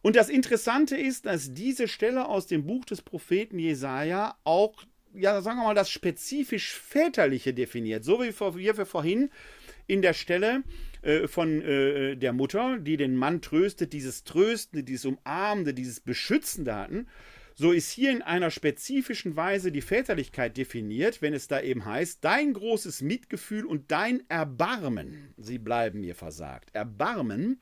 Und 0.00 0.16
das 0.16 0.30
Interessante 0.30 0.96
ist, 0.96 1.26
dass 1.26 1.52
diese 1.52 1.86
Stelle 1.86 2.26
aus 2.26 2.46
dem 2.46 2.64
Buch 2.64 2.86
des 2.86 3.02
Propheten 3.02 3.58
Jesaja 3.58 4.38
auch, 4.44 4.84
ja, 5.12 5.42
sagen 5.42 5.58
wir 5.58 5.64
mal, 5.64 5.74
das 5.74 5.90
spezifisch 5.90 6.72
Väterliche 6.72 7.52
definiert. 7.52 8.04
So 8.04 8.20
wie 8.22 8.32
wir 8.78 8.86
vorhin 8.86 9.28
in 9.86 10.00
der 10.00 10.14
Stelle 10.14 10.62
äh, 11.02 11.28
von 11.28 11.60
äh, 11.60 12.16
der 12.16 12.32
Mutter, 12.32 12.78
die 12.78 12.96
den 12.96 13.16
Mann 13.16 13.42
tröstet, 13.42 13.92
dieses 13.92 14.24
Tröstende, 14.24 14.82
dieses 14.82 15.04
Umarmende, 15.04 15.74
dieses 15.74 16.00
Beschützende 16.00 16.74
hatten. 16.74 17.06
So 17.60 17.72
ist 17.72 17.90
hier 17.90 18.12
in 18.12 18.22
einer 18.22 18.52
spezifischen 18.52 19.34
Weise 19.34 19.72
die 19.72 19.80
Väterlichkeit 19.80 20.56
definiert, 20.56 21.22
wenn 21.22 21.34
es 21.34 21.48
da 21.48 21.60
eben 21.60 21.84
heißt, 21.84 22.24
dein 22.24 22.52
großes 22.52 23.02
Mitgefühl 23.02 23.66
und 23.66 23.90
dein 23.90 24.22
Erbarmen, 24.30 25.34
sie 25.36 25.58
bleiben 25.58 26.00
mir 26.00 26.14
versagt. 26.14 26.72
Erbarmen, 26.72 27.60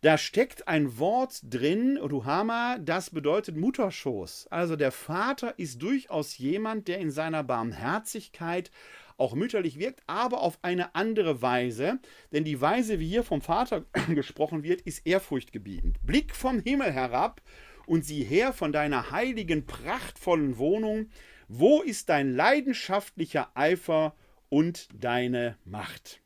da 0.00 0.18
steckt 0.18 0.66
ein 0.66 0.98
Wort 0.98 1.38
drin, 1.44 1.98
Ruhama, 1.98 2.78
das 2.78 3.10
bedeutet 3.10 3.56
Mutterschoß. 3.56 4.48
Also 4.50 4.74
der 4.74 4.90
Vater 4.90 5.56
ist 5.56 5.80
durchaus 5.80 6.36
jemand, 6.36 6.88
der 6.88 6.98
in 6.98 7.12
seiner 7.12 7.44
Barmherzigkeit 7.44 8.72
auch 9.18 9.36
mütterlich 9.36 9.78
wirkt, 9.78 10.02
aber 10.08 10.40
auf 10.40 10.58
eine 10.62 10.96
andere 10.96 11.42
Weise. 11.42 12.00
Denn 12.32 12.42
die 12.42 12.60
Weise, 12.60 12.98
wie 12.98 13.06
hier 13.06 13.22
vom 13.22 13.40
Vater 13.40 13.84
gesprochen 14.08 14.64
wird, 14.64 14.80
ist 14.80 15.06
ehrfurchtgebietend. 15.06 16.04
Blick 16.04 16.34
vom 16.34 16.58
Himmel 16.58 16.90
herab 16.90 17.40
und 17.86 18.04
sieh 18.04 18.24
her 18.24 18.52
von 18.52 18.72
deiner 18.72 19.10
heiligen, 19.10 19.66
prachtvollen 19.66 20.58
Wohnung, 20.58 21.10
wo 21.48 21.80
ist 21.80 22.08
dein 22.08 22.34
leidenschaftlicher 22.34 23.50
Eifer 23.54 24.14
und 24.48 24.88
deine 24.92 25.56
Macht? 25.64 26.20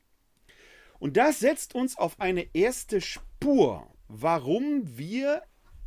Und 0.98 1.16
das 1.16 1.40
setzt 1.40 1.74
uns 1.74 1.96
auf 1.96 2.20
eine 2.20 2.46
erste 2.54 3.00
Spur, 3.00 3.86
warum 4.08 4.98
wir 4.98 5.42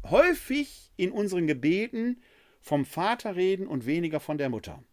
häufig 0.09 0.91
in 0.95 1.11
unseren 1.11 1.47
Gebeten 1.47 2.21
vom 2.61 2.85
Vater 2.85 3.35
reden 3.35 3.67
und 3.67 3.85
weniger 3.85 4.19
von 4.19 4.37
der 4.37 4.49
Mutter. 4.49 4.83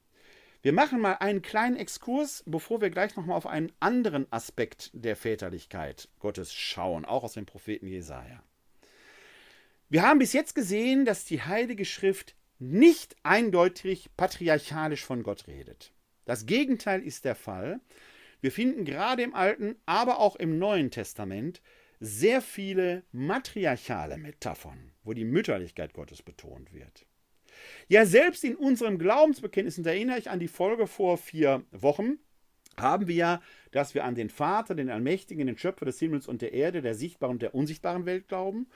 Wir 0.63 0.75
machen 0.75 1.01
mal 1.01 1.15
einen 1.15 1.41
kleinen 1.41 1.77
Exkurs, 1.77 2.45
bevor 2.47 2.83
wir 2.83 2.91
gleich 2.91 3.17
nochmal 3.17 3.37
auf 3.37 3.47
einen 3.47 3.73
anderen 3.81 4.31
Aspekt 4.31 4.91
der 4.93 5.17
Väterlichkeit 5.17 6.11
Gottes 6.19 6.53
schauen, 6.53 7.07
auch 7.07 7.25
aus 7.25 7.33
dem 7.33 7.47
Propheten 7.47 7.87
Jesaja. 7.87 8.43
Wir 9.93 10.03
haben 10.03 10.21
bis 10.21 10.33
jetzt 10.33 10.55
gesehen, 10.55 11.05
dass 11.05 11.25
die 11.25 11.43
Heilige 11.43 11.85
Schrift 11.85 12.37
nicht 12.61 13.17
eindeutig 13.25 14.09
patriarchalisch 14.17 15.05
von 15.05 15.25
Gott 15.25 15.49
redet. 15.49 15.93
Das 16.27 16.47
Gegenteil 16.47 17.03
ist 17.03 17.25
der 17.25 17.35
Fall. 17.35 17.81
Wir 18.41 18.53
finden 18.53 18.85
gerade 18.85 19.25
im 19.25 19.35
Alten, 19.35 19.75
aber 19.87 20.21
auch 20.21 20.37
im 20.37 20.61
Neuen 20.61 20.93
Testament 20.93 21.61
sehr 21.99 22.41
viele 22.41 23.03
matriarchale 23.11 24.17
Metaphern, 24.17 24.93
wo 25.03 25.13
die 25.13 25.25
Mütterlichkeit 25.25 25.93
Gottes 25.93 26.23
betont 26.23 26.73
wird. 26.73 27.05
Ja, 27.89 28.07
selbst 28.07 28.45
in 28.45 28.55
unserem 28.55 28.97
Glaubensbekenntnis, 28.97 29.77
und 29.77 29.85
da 29.85 29.91
erinnere 29.91 30.21
ich 30.21 30.31
an 30.31 30.39
die 30.39 30.47
Folge 30.47 30.87
vor 30.87 31.19
vier 31.19 31.65
Wochen, 31.73 32.21
haben 32.79 33.09
wir 33.09 33.17
ja, 33.17 33.43
dass 33.73 33.95
wir 33.95 34.05
an 34.05 34.15
den 34.15 34.31
Vater, 34.31 34.77
den 34.77 34.89
Allmächtigen, 34.89 35.49
den 35.49 35.59
Schöpfer 35.59 35.85
des 35.85 35.99
Himmels 35.99 36.29
und 36.29 36.43
der 36.43 36.53
Erde, 36.53 36.81
der 36.81 36.95
sichtbaren 36.95 37.33
und 37.33 37.43
der 37.43 37.57
unsichtbaren 37.57 38.07
Welt 38.07 38.29
glauben. 38.29 38.69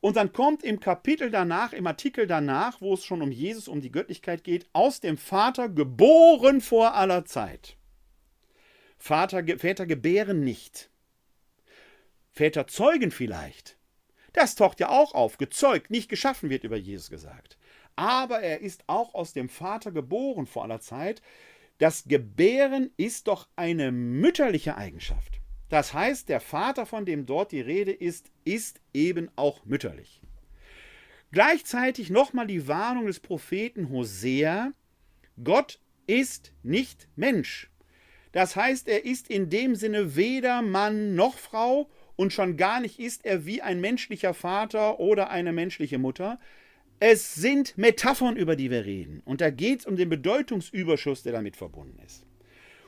Und 0.00 0.16
dann 0.16 0.32
kommt 0.32 0.62
im 0.62 0.80
Kapitel 0.80 1.30
danach, 1.30 1.72
im 1.72 1.86
Artikel 1.86 2.26
danach, 2.26 2.80
wo 2.80 2.94
es 2.94 3.04
schon 3.04 3.22
um 3.22 3.32
Jesus, 3.32 3.68
um 3.68 3.80
die 3.80 3.90
Göttlichkeit 3.90 4.44
geht, 4.44 4.66
aus 4.72 5.00
dem 5.00 5.16
Vater 5.16 5.68
geboren 5.68 6.60
vor 6.60 6.94
aller 6.94 7.24
Zeit. 7.24 7.76
Vater, 8.98 9.44
Väter 9.58 9.86
gebären 9.86 10.40
nicht. 10.40 10.90
Väter 12.32 12.66
zeugen 12.66 13.10
vielleicht. 13.10 13.76
Das 14.32 14.54
taucht 14.54 14.80
ja 14.80 14.90
auch 14.90 15.14
auf. 15.14 15.38
Gezeugt, 15.38 15.90
nicht 15.90 16.08
geschaffen 16.08 16.50
wird 16.50 16.64
über 16.64 16.76
Jesus 16.76 17.08
gesagt. 17.08 17.56
Aber 17.94 18.40
er 18.40 18.60
ist 18.60 18.84
auch 18.86 19.14
aus 19.14 19.32
dem 19.32 19.48
Vater 19.48 19.90
geboren 19.90 20.46
vor 20.46 20.64
aller 20.64 20.80
Zeit. 20.80 21.22
Das 21.78 22.04
Gebären 22.04 22.90
ist 22.96 23.28
doch 23.28 23.48
eine 23.56 23.92
mütterliche 23.92 24.76
Eigenschaft. 24.76 25.40
Das 25.68 25.94
heißt, 25.94 26.28
der 26.28 26.40
Vater, 26.40 26.86
von 26.86 27.04
dem 27.04 27.26
dort 27.26 27.52
die 27.52 27.60
Rede 27.60 27.92
ist, 27.92 28.30
ist 28.44 28.80
eben 28.94 29.30
auch 29.36 29.64
mütterlich. 29.64 30.20
Gleichzeitig 31.32 32.10
nochmal 32.10 32.46
die 32.46 32.68
Warnung 32.68 33.06
des 33.06 33.20
Propheten 33.20 33.90
Hosea, 33.90 34.72
Gott 35.42 35.80
ist 36.06 36.52
nicht 36.62 37.08
Mensch. 37.16 37.70
Das 38.32 38.54
heißt, 38.54 38.86
er 38.88 39.04
ist 39.04 39.28
in 39.28 39.50
dem 39.50 39.74
Sinne 39.74 40.14
weder 40.14 40.62
Mann 40.62 41.14
noch 41.14 41.38
Frau 41.38 41.88
und 42.16 42.32
schon 42.32 42.56
gar 42.56 42.80
nicht 42.80 42.98
ist 42.98 43.24
er 43.24 43.46
wie 43.46 43.62
ein 43.62 43.80
menschlicher 43.80 44.34
Vater 44.34 45.00
oder 45.00 45.30
eine 45.30 45.52
menschliche 45.52 45.98
Mutter. 45.98 46.38
Es 47.00 47.34
sind 47.34 47.76
Metaphern, 47.78 48.36
über 48.36 48.56
die 48.56 48.70
wir 48.70 48.84
reden. 48.84 49.20
Und 49.24 49.40
da 49.40 49.50
geht 49.50 49.80
es 49.80 49.86
um 49.86 49.96
den 49.96 50.08
Bedeutungsüberschuss, 50.08 51.22
der 51.22 51.32
damit 51.32 51.56
verbunden 51.56 51.98
ist. 52.04 52.25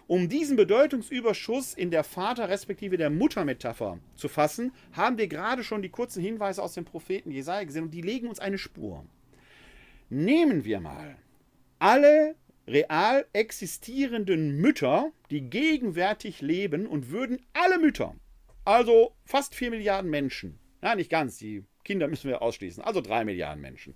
Um 0.09 0.31
diesen 0.31 0.57
Bedeutungsüberschuss 0.57 1.75
in 1.75 1.91
der 1.91 2.03
Vater- 2.03 2.49
respektive 2.49 2.97
der 2.97 3.11
Mutter-Metapher 3.11 3.99
zu 4.17 4.29
fassen, 4.29 4.73
haben 4.93 5.19
wir 5.19 5.29
gerade 5.29 5.63
schon 5.63 5.83
die 5.83 5.91
kurzen 5.91 6.23
Hinweise 6.23 6.63
aus 6.63 6.73
dem 6.73 6.87
Propheten 6.87 7.31
Jesaja 7.31 7.65
gesehen 7.65 7.85
und 7.85 7.91
die 7.91 8.01
legen 8.01 8.27
uns 8.27 8.41
eine 8.41 8.57
Spur. 8.57 9.05
Nehmen 10.09 10.65
wir 10.65 10.81
mal 10.81 11.19
alle 11.79 12.37
real 12.67 13.27
existierenden 13.35 14.57
Mütter, 14.57 15.13
die 15.31 15.43
gegenwärtig 15.43 16.41
leben 16.41 16.87
und 16.87 17.11
würden 17.11 17.43
alle 17.53 17.79
Mütter, 17.79 18.15
also 18.65 19.13
fast 19.27 19.55
4 19.55 19.69
Milliarden 19.69 20.11
Menschen, 20.11 20.59
ja 20.83 20.95
nicht 20.95 21.11
ganz, 21.11 21.37
die 21.37 21.65
Kinder 21.85 22.09
müssen 22.09 22.31
wir 22.31 22.41
ausschließen, 22.41 22.83
also 22.83 23.03
3 23.03 23.27
Milliarden 23.27 23.61
Menschen, 23.61 23.95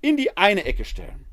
in 0.00 0.16
die 0.16 0.38
eine 0.38 0.64
Ecke 0.64 0.86
stellen 0.86 1.26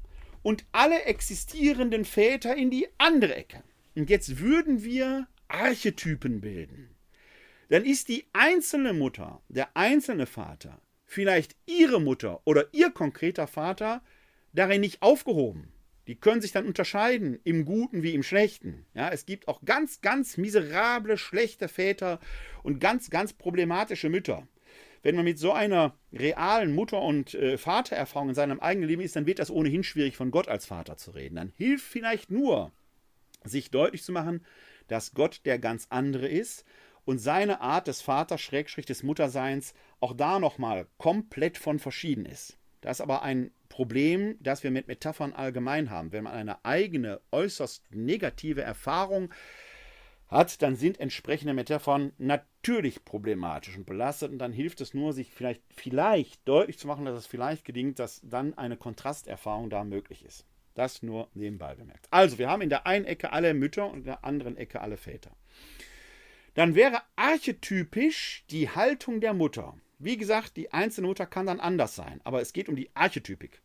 und 0.43 0.65
alle 0.73 1.03
existierenden 1.03 2.03
Väter 2.03 2.57
in 2.57 2.69
die 2.69 2.89
andere 2.97 3.35
Ecke. 3.35 3.63
Und 3.95 4.09
jetzt 4.09 4.39
würden 4.39 4.83
wir 4.83 5.27
Archetypen 5.47 6.41
bilden. 6.41 6.95
Dann 7.69 7.85
ist 7.85 8.09
die 8.09 8.25
einzelne 8.33 8.93
Mutter, 8.93 9.41
der 9.49 9.75
einzelne 9.75 10.25
Vater, 10.25 10.81
vielleicht 11.05 11.55
ihre 11.65 12.01
Mutter 12.01 12.41
oder 12.45 12.73
ihr 12.73 12.91
konkreter 12.91 13.47
Vater 13.47 14.01
darin 14.53 14.81
nicht 14.81 15.01
aufgehoben. 15.01 15.71
Die 16.07 16.15
können 16.15 16.41
sich 16.41 16.51
dann 16.51 16.65
unterscheiden 16.65 17.39
im 17.43 17.63
Guten 17.63 18.03
wie 18.03 18.13
im 18.13 18.23
Schlechten. 18.23 18.85
Ja, 18.93 19.09
es 19.09 19.25
gibt 19.25 19.47
auch 19.47 19.63
ganz, 19.63 20.01
ganz 20.01 20.37
miserable, 20.37 21.17
schlechte 21.17 21.67
Väter 21.67 22.19
und 22.63 22.79
ganz, 22.79 23.09
ganz 23.09 23.33
problematische 23.33 24.09
Mütter. 24.09 24.47
Wenn 25.03 25.15
man 25.15 25.25
mit 25.25 25.39
so 25.39 25.51
einer 25.51 25.95
realen 26.11 26.75
Mutter- 26.75 27.01
und 27.01 27.33
äh, 27.33 27.57
Vatererfahrung 27.57 28.29
in 28.29 28.35
seinem 28.35 28.59
eigenen 28.59 28.89
Leben 28.89 29.01
ist, 29.01 29.15
dann 29.15 29.25
wird 29.25 29.39
das 29.39 29.49
ohnehin 29.51 29.83
schwierig, 29.83 30.15
von 30.15 30.31
Gott 30.31 30.47
als 30.47 30.65
Vater 30.65 30.97
zu 30.97 31.11
reden. 31.11 31.35
Dann 31.35 31.53
hilft 31.55 31.85
vielleicht 31.85 32.29
nur, 32.29 32.71
sich 33.43 33.71
deutlich 33.71 34.03
zu 34.03 34.11
machen, 34.11 34.45
dass 34.87 35.13
Gott 35.13 35.41
der 35.45 35.59
ganz 35.59 35.87
andere 35.89 36.27
ist 36.27 36.65
und 37.05 37.19
seine 37.19 37.61
Art 37.61 37.87
des 37.87 38.01
Vaters, 38.01 38.41
Schrägstrich 38.41 38.85
des 38.85 39.03
Mutterseins, 39.03 39.73
auch 39.99 40.13
da 40.13 40.39
nochmal 40.39 40.87
komplett 40.97 41.57
von 41.57 41.79
verschieden 41.79 42.25
ist. 42.25 42.57
Das 42.81 42.97
ist 42.97 43.01
aber 43.01 43.21
ein 43.21 43.51
Problem, 43.69 44.35
das 44.39 44.63
wir 44.63 44.71
mit 44.71 44.87
Metaphern 44.87 45.33
allgemein 45.33 45.89
haben. 45.89 46.11
Wenn 46.11 46.25
man 46.25 46.33
eine 46.33 46.65
eigene, 46.65 47.21
äußerst 47.31 47.93
negative 47.93 48.61
Erfahrung 48.61 49.31
hat, 50.27 50.61
dann 50.61 50.75
sind 50.75 50.99
entsprechende 50.99 51.53
Metaphern 51.53 52.13
natürlich 52.17 53.05
problematisch 53.05 53.77
und 53.77 53.85
belastet 53.85 54.31
und 54.31 54.39
dann 54.39 54.53
hilft 54.53 54.81
es 54.81 54.93
nur, 54.93 55.13
sich 55.13 55.31
vielleicht, 55.31 55.61
vielleicht 55.69 56.47
deutlich 56.47 56.79
zu 56.79 56.87
machen, 56.87 57.05
dass 57.05 57.17
es 57.17 57.27
vielleicht 57.27 57.65
gelingt, 57.65 57.99
dass 57.99 58.21
dann 58.23 58.57
eine 58.57 58.77
Kontrasterfahrung 58.77 59.69
da 59.69 59.83
möglich 59.83 60.25
ist. 60.25 60.45
Das 60.73 61.03
nur 61.03 61.29
nebenbei 61.33 61.75
bemerkt. 61.75 62.07
Also, 62.11 62.37
wir 62.37 62.49
haben 62.49 62.61
in 62.61 62.69
der 62.69 62.87
einen 62.87 63.05
Ecke 63.05 63.33
alle 63.33 63.53
Mütter 63.53 63.89
und 63.89 63.99
in 63.99 64.05
der 64.05 64.23
anderen 64.23 64.57
Ecke 64.57 64.81
alle 64.81 64.97
Väter. 64.97 65.31
Dann 66.53 66.75
wäre 66.75 67.01
archetypisch 67.15 68.45
die 68.49 68.69
Haltung 68.69 69.21
der 69.21 69.33
Mutter. 69.33 69.75
Wie 69.99 70.17
gesagt, 70.17 70.57
die 70.57 70.73
einzelne 70.73 71.07
Mutter 71.07 71.25
kann 71.25 71.45
dann 71.45 71.59
anders 71.59 71.95
sein, 71.95 72.19
aber 72.23 72.41
es 72.41 72.53
geht 72.53 72.67
um 72.67 72.75
die 72.75 72.89
Archetypik. 72.95 73.61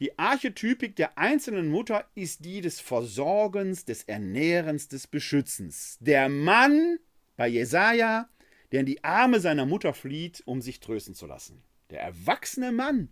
Die 0.00 0.18
Archetypik 0.18 0.96
der 0.96 1.16
einzelnen 1.18 1.68
Mutter 1.68 2.08
ist 2.14 2.44
die 2.44 2.60
des 2.60 2.80
Versorgens, 2.80 3.84
des 3.84 4.02
Ernährens, 4.04 4.88
des 4.88 5.06
Beschützens. 5.06 5.98
Der 6.00 6.28
Mann 6.28 6.98
bei 7.36 7.48
Jesaja, 7.48 8.28
der 8.72 8.80
in 8.80 8.86
die 8.86 9.04
Arme 9.04 9.40
seiner 9.40 9.66
Mutter 9.66 9.94
flieht, 9.94 10.42
um 10.46 10.60
sich 10.60 10.80
trösten 10.80 11.14
zu 11.14 11.26
lassen. 11.26 11.62
Der 11.90 12.00
erwachsene 12.00 12.72
Mann. 12.72 13.08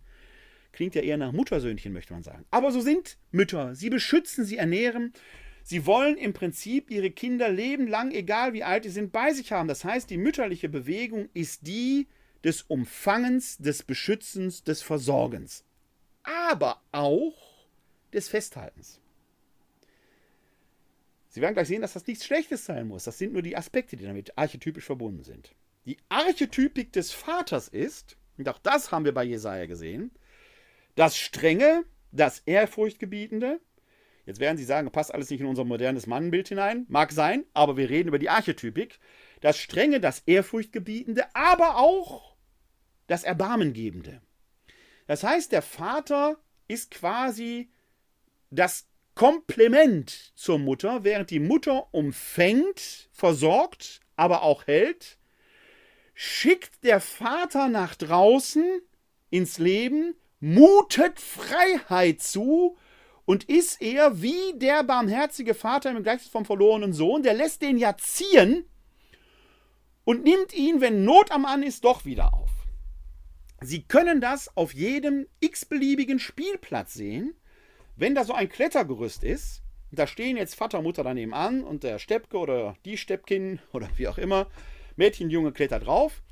Klingt 0.73 0.95
ja 0.95 1.01
eher 1.01 1.17
nach 1.17 1.31
Muttersöhnchen, 1.31 1.93
möchte 1.93 2.13
man 2.13 2.23
sagen. 2.23 2.45
Aber 2.51 2.71
so 2.71 2.81
sind 2.81 3.17
Mütter. 3.31 3.75
Sie 3.75 3.89
beschützen, 3.89 4.43
sie 4.43 4.57
ernähren. 4.57 5.13
Sie 5.63 5.85
wollen 5.85 6.17
im 6.17 6.33
Prinzip 6.33 6.91
ihre 6.91 7.11
Kinder 7.11 7.47
lebenlang, 7.47 8.11
egal 8.11 8.53
wie 8.53 8.63
alt 8.63 8.83
sie 8.83 8.89
sind, 8.89 9.13
bei 9.13 9.31
sich 9.33 9.51
haben. 9.51 9.69
Das 9.69 9.85
heißt, 9.85 10.09
die 10.09 10.17
mütterliche 10.17 10.67
Bewegung 10.67 11.29
ist 11.33 11.67
die 11.67 12.07
des 12.43 12.63
Umfangens, 12.63 13.57
des 13.57 13.83
Beschützens, 13.83 14.63
des 14.63 14.81
Versorgens. 14.81 15.63
Aber 16.23 16.81
auch 16.91 17.65
des 18.11 18.27
Festhaltens. 18.27 18.99
Sie 21.29 21.41
werden 21.41 21.53
gleich 21.53 21.67
sehen, 21.67 21.81
dass 21.81 21.93
das 21.93 22.05
nichts 22.07 22.25
Schlechtes 22.25 22.65
sein 22.65 22.87
muss. 22.87 23.05
Das 23.05 23.17
sind 23.17 23.33
nur 23.33 23.41
die 23.41 23.55
Aspekte, 23.55 23.95
die 23.95 24.05
damit 24.05 24.37
archetypisch 24.37 24.85
verbunden 24.85 25.23
sind. 25.23 25.55
Die 25.85 25.97
Archetypik 26.09 26.91
des 26.93 27.11
Vaters 27.11 27.67
ist, 27.67 28.17
und 28.37 28.49
auch 28.49 28.59
das 28.59 28.91
haben 28.91 29.05
wir 29.05 29.13
bei 29.13 29.23
Jesaja 29.23 29.65
gesehen, 29.65 30.11
das 30.95 31.17
Strenge, 31.17 31.85
das 32.11 32.39
Ehrfurchtgebietende. 32.45 33.59
Jetzt 34.25 34.39
werden 34.39 34.57
Sie 34.57 34.63
sagen, 34.63 34.91
passt 34.91 35.13
alles 35.13 35.29
nicht 35.29 35.41
in 35.41 35.47
unser 35.47 35.65
modernes 35.65 36.07
Mannenbild 36.07 36.47
hinein. 36.47 36.85
Mag 36.87 37.11
sein, 37.11 37.45
aber 37.53 37.77
wir 37.77 37.89
reden 37.89 38.09
über 38.09 38.19
die 38.19 38.29
Archetypik. 38.29 38.99
Das 39.41 39.57
Strenge, 39.57 39.99
das 39.99 40.19
Ehrfurchtgebietende, 40.25 41.25
aber 41.35 41.77
auch 41.77 42.35
das 43.07 43.23
Erbarmengebende. 43.23 44.21
Das 45.07 45.23
heißt, 45.23 45.51
der 45.51 45.61
Vater 45.61 46.37
ist 46.67 46.91
quasi 46.91 47.69
das 48.49 48.87
Komplement 49.15 50.31
zur 50.35 50.57
Mutter, 50.57 51.03
während 51.03 51.29
die 51.29 51.39
Mutter 51.39 51.93
umfängt, 51.93 53.09
versorgt, 53.11 53.99
aber 54.15 54.43
auch 54.43 54.65
hält, 54.67 55.17
schickt 56.13 56.83
der 56.83 56.99
Vater 56.99 57.67
nach 57.67 57.95
draußen 57.95 58.81
ins 59.29 59.57
Leben, 59.57 60.15
mutet 60.43 61.19
Freiheit 61.19 62.21
zu 62.21 62.77
und 63.25 63.45
ist 63.45 63.81
er 63.81 64.21
wie 64.21 64.53
der 64.55 64.83
barmherzige 64.83 65.53
Vater 65.53 65.91
im 65.91 66.03
Gleichnis 66.03 66.29
vom 66.29 66.45
verlorenen 66.45 66.93
Sohn, 66.93 67.23
der 67.23 67.33
lässt 67.33 67.61
den 67.61 67.77
ja 67.77 67.95
ziehen 67.97 68.65
und 70.03 70.23
nimmt 70.23 70.53
ihn, 70.53 70.81
wenn 70.81 71.05
Not 71.05 71.31
am 71.31 71.43
Mann 71.43 71.63
ist, 71.63 71.85
doch 71.85 72.05
wieder 72.05 72.33
auf. 72.33 72.49
Sie 73.61 73.83
können 73.83 74.19
das 74.19 74.55
auf 74.57 74.73
jedem 74.73 75.27
x-beliebigen 75.39 76.19
Spielplatz 76.19 76.93
sehen 76.93 77.33
wenn 77.95 78.15
da 78.15 78.23
so 78.23 78.33
ein 78.33 78.49
Klettergerüst 78.49 79.23
ist, 79.23 79.61
da 79.91 80.07
stehen 80.07 80.37
jetzt 80.37 80.55
Vater, 80.55 80.81
Mutter 80.81 81.03
daneben 81.03 81.33
an 81.33 81.63
und 81.63 81.83
der 81.83 81.99
Steppke 81.99 82.37
oder 82.37 82.75
die 82.85 82.97
Steppkin 82.97 83.59
oder 83.71 83.87
wie 83.97 84.07
auch 84.07 84.17
immer, 84.17 84.47
Mädchen, 84.95 85.29
Junge 85.29 85.51
klettert 85.51 85.85
drauf, 85.85 86.22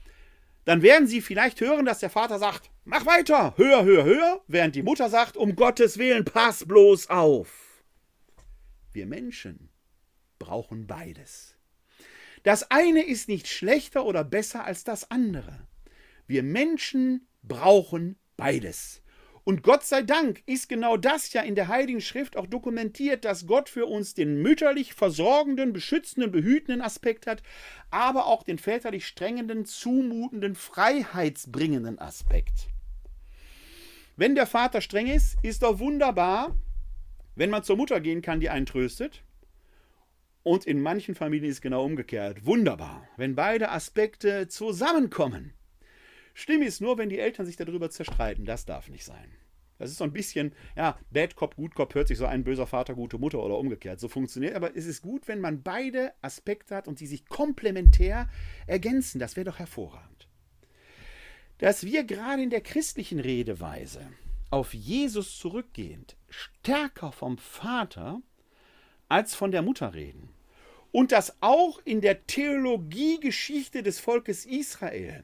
dann 0.65 0.81
werden 0.81 1.07
sie 1.07 1.21
vielleicht 1.21 1.59
hören, 1.61 1.85
dass 1.85 1.99
der 1.99 2.09
Vater 2.09 2.39
sagt, 2.39 2.69
mach 2.85 3.05
weiter, 3.05 3.55
höher, 3.57 3.83
höher, 3.83 4.03
höher, 4.03 4.41
während 4.47 4.75
die 4.75 4.83
Mutter 4.83 5.09
sagt, 5.09 5.37
um 5.37 5.55
Gottes 5.55 5.97
Willen, 5.97 6.25
pass 6.25 6.65
bloß 6.65 7.09
auf. 7.09 7.83
Wir 8.91 9.05
Menschen 9.05 9.69
brauchen 10.39 10.87
beides. 10.87 11.55
Das 12.43 12.71
eine 12.71 13.03
ist 13.03 13.27
nicht 13.27 13.47
schlechter 13.47 14.05
oder 14.05 14.23
besser 14.23 14.65
als 14.65 14.83
das 14.83 15.09
andere. 15.11 15.67
Wir 16.27 16.43
Menschen 16.43 17.27
brauchen 17.43 18.17
beides. 18.37 19.00
Und 19.43 19.63
Gott 19.63 19.83
sei 19.83 20.03
Dank 20.03 20.43
ist 20.45 20.69
genau 20.69 20.97
das 20.97 21.33
ja 21.33 21.41
in 21.41 21.55
der 21.55 21.67
Heiligen 21.67 22.01
Schrift 22.01 22.37
auch 22.37 22.45
dokumentiert, 22.45 23.25
dass 23.25 23.47
Gott 23.47 23.69
für 23.69 23.87
uns 23.87 24.13
den 24.13 24.41
mütterlich 24.41 24.93
versorgenden, 24.93 25.73
beschützenden, 25.73 26.31
behütenden 26.31 26.81
Aspekt 26.81 27.25
hat, 27.25 27.41
aber 27.89 28.27
auch 28.27 28.43
den 28.43 28.59
väterlich 28.59 29.07
strengenden, 29.07 29.65
zumutenden, 29.65 30.53
freiheitsbringenden 30.53 31.97
Aspekt. 31.97 32.67
Wenn 34.15 34.35
der 34.35 34.45
Vater 34.45 34.81
streng 34.81 35.07
ist, 35.07 35.37
ist 35.41 35.63
doch 35.63 35.79
wunderbar, 35.79 36.55
wenn 37.35 37.49
man 37.49 37.63
zur 37.63 37.77
Mutter 37.77 37.99
gehen 37.99 38.21
kann, 38.21 38.39
die 38.39 38.49
einen 38.49 38.67
tröstet. 38.67 39.23
Und 40.43 40.65
in 40.65 40.81
manchen 40.81 41.15
Familien 41.15 41.49
ist 41.49 41.57
es 41.57 41.61
genau 41.61 41.85
umgekehrt. 41.85 42.45
Wunderbar, 42.45 43.07
wenn 43.17 43.35
beide 43.35 43.69
Aspekte 43.71 44.47
zusammenkommen. 44.47 45.53
Schlimm 46.33 46.61
ist 46.61 46.81
nur, 46.81 46.97
wenn 46.97 47.09
die 47.09 47.19
Eltern 47.19 47.45
sich 47.45 47.55
darüber 47.55 47.89
zerstreiten. 47.89 48.45
Das 48.45 48.65
darf 48.65 48.89
nicht 48.89 49.05
sein. 49.05 49.31
Das 49.81 49.89
ist 49.89 49.97
so 49.97 50.03
ein 50.03 50.13
bisschen, 50.13 50.53
ja, 50.75 50.99
Bad 51.09 51.35
Cop, 51.35 51.55
Good 51.55 51.73
Cop 51.73 51.95
hört 51.95 52.07
sich 52.07 52.19
so 52.19 52.27
ein 52.27 52.43
böser 52.43 52.67
Vater, 52.67 52.93
gute 52.93 53.17
Mutter 53.17 53.41
oder 53.41 53.57
umgekehrt. 53.57 53.99
So 53.99 54.07
funktioniert. 54.07 54.53
Aber 54.53 54.75
es 54.75 54.85
ist 54.85 55.01
gut, 55.01 55.27
wenn 55.27 55.41
man 55.41 55.63
beide 55.63 56.13
Aspekte 56.21 56.75
hat 56.75 56.87
und 56.87 56.99
die 56.99 57.07
sich 57.07 57.25
komplementär 57.25 58.29
ergänzen. 58.67 59.19
Das 59.19 59.35
wäre 59.35 59.45
doch 59.45 59.57
hervorragend. 59.57 60.27
Dass 61.57 61.83
wir 61.83 62.03
gerade 62.03 62.43
in 62.43 62.51
der 62.51 62.61
christlichen 62.61 63.19
Redeweise 63.19 64.07
auf 64.51 64.73
Jesus 64.73 65.39
zurückgehend 65.39 66.15
stärker 66.29 67.11
vom 67.11 67.39
Vater 67.39 68.21
als 69.09 69.33
von 69.33 69.51
der 69.51 69.63
Mutter 69.63 69.95
reden. 69.95 70.29
Und 70.91 71.11
dass 71.11 71.37
auch 71.41 71.81
in 71.85 72.01
der 72.01 72.27
Theologiegeschichte 72.27 73.81
des 73.81 73.99
Volkes 73.99 74.45
Israel 74.45 75.23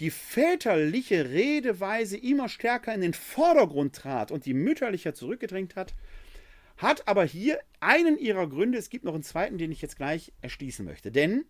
die 0.00 0.10
väterliche 0.10 1.30
Redeweise 1.30 2.16
immer 2.16 2.48
stärker 2.48 2.94
in 2.94 3.02
den 3.02 3.14
Vordergrund 3.14 3.94
trat 3.94 4.32
und 4.32 4.46
die 4.46 4.54
mütterlicher 4.54 5.14
zurückgedrängt 5.14 5.76
hat, 5.76 5.94
hat 6.78 7.06
aber 7.06 7.24
hier 7.24 7.60
einen 7.80 8.18
ihrer 8.18 8.48
Gründe, 8.48 8.78
es 8.78 8.88
gibt 8.88 9.04
noch 9.04 9.12
einen 9.12 9.22
zweiten, 9.22 9.58
den 9.58 9.70
ich 9.70 9.82
jetzt 9.82 9.96
gleich 9.96 10.32
erschließen 10.40 10.86
möchte. 10.86 11.12
Denn 11.12 11.44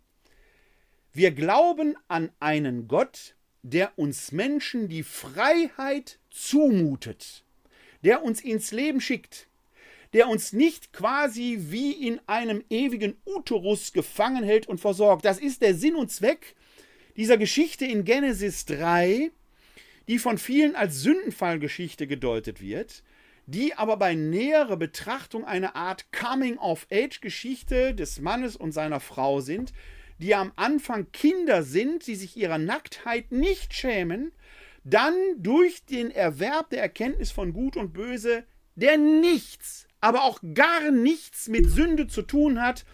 wir 1.12 1.30
glauben 1.30 1.96
an 2.08 2.30
einen 2.40 2.88
Gott, 2.88 3.36
der 3.62 3.96
uns 3.96 4.32
Menschen 4.32 4.88
die 4.88 5.04
Freiheit 5.04 6.18
zumutet, 6.30 7.44
der 8.02 8.24
uns 8.24 8.40
ins 8.40 8.72
Leben 8.72 9.00
schickt, 9.00 9.46
der 10.12 10.28
uns 10.28 10.52
nicht 10.52 10.92
quasi 10.92 11.58
wie 11.68 11.92
in 11.92 12.20
einem 12.26 12.64
ewigen 12.68 13.16
Uterus 13.24 13.92
gefangen 13.92 14.42
hält 14.42 14.66
und 14.66 14.80
versorgt. 14.80 15.24
Das 15.24 15.38
ist 15.38 15.62
der 15.62 15.76
Sinn 15.76 15.94
und 15.94 16.10
Zweck 16.10 16.56
dieser 17.20 17.36
Geschichte 17.36 17.84
in 17.84 18.04
Genesis 18.04 18.64
3, 18.64 19.30
die 20.08 20.18
von 20.18 20.38
vielen 20.38 20.74
als 20.74 21.02
Sündenfallgeschichte 21.02 22.06
gedeutet 22.06 22.62
wird, 22.62 23.02
die 23.44 23.74
aber 23.74 23.98
bei 23.98 24.14
näherer 24.14 24.78
Betrachtung 24.78 25.44
eine 25.44 25.74
Art 25.74 26.06
Coming-of-Age-Geschichte 26.12 27.94
des 27.94 28.22
Mannes 28.22 28.56
und 28.56 28.72
seiner 28.72 29.00
Frau 29.00 29.40
sind, 29.40 29.74
die 30.16 30.34
am 30.34 30.52
Anfang 30.56 31.12
Kinder 31.12 31.62
sind, 31.62 32.06
die 32.06 32.14
sich 32.14 32.38
ihrer 32.38 32.56
Nacktheit 32.56 33.32
nicht 33.32 33.74
schämen, 33.74 34.32
dann 34.82 35.12
durch 35.36 35.84
den 35.84 36.10
Erwerb 36.10 36.70
der 36.70 36.80
Erkenntnis 36.80 37.30
von 37.30 37.52
Gut 37.52 37.76
und 37.76 37.92
Böse, 37.92 38.44
der 38.76 38.96
nichts, 38.96 39.86
aber 40.00 40.24
auch 40.24 40.40
gar 40.54 40.90
nichts 40.90 41.48
mit 41.48 41.68
Sünde 41.68 42.06
zu 42.06 42.22
tun 42.22 42.62
hat, 42.62 42.86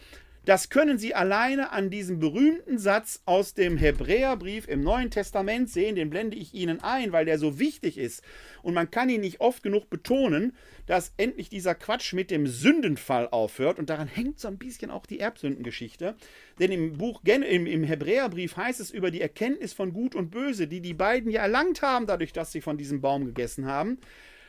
das 0.46 0.68
können 0.68 0.96
Sie 0.96 1.12
alleine 1.12 1.72
an 1.72 1.90
diesem 1.90 2.20
berühmten 2.20 2.78
Satz 2.78 3.20
aus 3.26 3.52
dem 3.52 3.76
Hebräerbrief 3.76 4.68
im 4.68 4.80
Neuen 4.80 5.10
Testament 5.10 5.68
sehen. 5.68 5.96
Den 5.96 6.08
blende 6.08 6.36
ich 6.36 6.54
Ihnen 6.54 6.80
ein, 6.80 7.10
weil 7.10 7.24
der 7.24 7.40
so 7.40 7.58
wichtig 7.58 7.98
ist. 7.98 8.22
Und 8.62 8.72
man 8.72 8.92
kann 8.92 9.08
ihn 9.08 9.22
nicht 9.22 9.40
oft 9.40 9.64
genug 9.64 9.90
betonen, 9.90 10.52
dass 10.86 11.12
endlich 11.16 11.48
dieser 11.48 11.74
Quatsch 11.74 12.12
mit 12.12 12.30
dem 12.30 12.46
Sündenfall 12.46 13.28
aufhört. 13.28 13.80
Und 13.80 13.90
daran 13.90 14.06
hängt 14.06 14.38
so 14.38 14.46
ein 14.46 14.56
bisschen 14.56 14.92
auch 14.92 15.04
die 15.04 15.18
Erbsündengeschichte. 15.18 16.14
Denn 16.60 16.70
im 16.70 16.96
Buch, 16.96 17.22
im, 17.24 17.66
im 17.66 17.82
Hebräerbrief 17.82 18.56
heißt 18.56 18.78
es 18.78 18.92
über 18.92 19.10
die 19.10 19.22
Erkenntnis 19.22 19.72
von 19.72 19.92
Gut 19.92 20.14
und 20.14 20.30
Böse, 20.30 20.68
die 20.68 20.80
die 20.80 20.94
beiden 20.94 21.28
ja 21.28 21.42
erlangt 21.42 21.82
haben, 21.82 22.06
dadurch, 22.06 22.32
dass 22.32 22.52
sie 22.52 22.60
von 22.60 22.78
diesem 22.78 23.00
Baum 23.00 23.24
gegessen 23.26 23.66
haben 23.66 23.98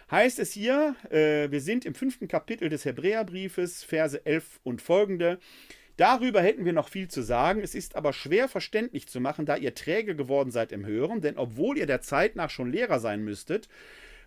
heißt 0.10 0.40
es 0.40 0.54
hier, 0.54 0.96
äh, 1.10 1.52
wir 1.52 1.60
sind 1.60 1.84
im 1.84 1.94
fünften 1.94 2.30
Kapitel 2.30 2.70
des 2.70 2.86
Hebräerbriefes, 2.86 3.84
Verse 3.84 4.26
11 4.26 4.62
und 4.64 4.82
folgende. 4.82 5.38
Darüber 5.98 6.42
hätten 6.42 6.64
wir 6.64 6.74
noch 6.74 6.90
viel 6.90 7.08
zu 7.08 7.24
sagen, 7.24 7.62
es 7.62 7.74
ist 7.74 7.96
aber 7.96 8.14
schwer 8.14 8.48
verständlich 8.48 9.08
zu 9.08 9.20
machen, 9.20 9.48
da 9.48 9.58
ihr 9.58 9.74
träge 9.74 10.16
geworden 10.16 10.52
seid 10.52 10.72
im 10.72 10.86
Hören, 10.86 11.22
denn 11.22 11.38
obwohl 11.38 11.78
ihr 11.78 11.88
der 11.88 12.02
Zeit 12.02 12.36
nach 12.36 12.52
schon 12.52 12.72
Lehrer 12.72 13.00
sein 13.00 13.24
müsstet, 13.24 13.68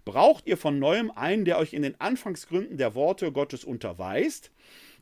braucht 0.04 0.48
ihr 0.48 0.56
von 0.56 0.80
neuem 0.80 1.12
einen, 1.12 1.44
der 1.44 1.58
euch 1.58 1.72
in 1.72 1.82
den 1.82 2.00
Anfangsgründen 2.00 2.76
der 2.76 2.94
Worte 2.96 3.30
Gottes 3.30 3.64
unterweist, 3.64 4.50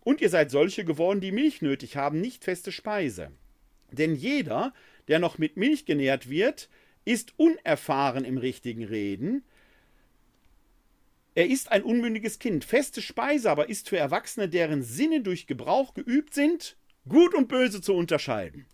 und 0.05 0.21
ihr 0.21 0.31
seid 0.31 0.51
solche 0.51 0.85
geworden, 0.85 1.21
die 1.21 1.33
Milch 1.33 1.61
nötig 1.61 1.97
haben, 1.97 2.21
nicht 2.21 2.45
feste 2.45 2.71
Speise. 2.71 3.33
Denn 3.91 4.15
jeder, 4.15 4.73
der 5.09 5.19
noch 5.19 5.39
mit 5.39 5.57
Milch 5.57 5.87
genährt 5.87 6.31
wird, 6.31 6.69
ist 7.05 7.33
unerfahren 7.37 8.25
im 8.25 8.39
richtigen 8.39 8.85
Reden, 8.85 9.43
er 11.39 11.47
ist 11.47 11.71
ein 11.71 11.85
unmündiges 11.85 12.41
Kind. 12.41 12.65
Feste 12.65 13.01
Speise 13.01 13.49
aber 13.49 13.69
ist 13.69 13.89
für 13.89 13.97
Erwachsene, 13.97 14.49
deren 14.49 14.83
Sinne 14.83 15.21
durch 15.21 15.47
Gebrauch 15.47 15.95
geübt 15.95 16.35
sind, 16.35 16.77
gut 17.09 17.33
und 17.33 17.47
böse 17.47 17.81
zu 17.81 17.95
unterscheiden. 17.95 18.67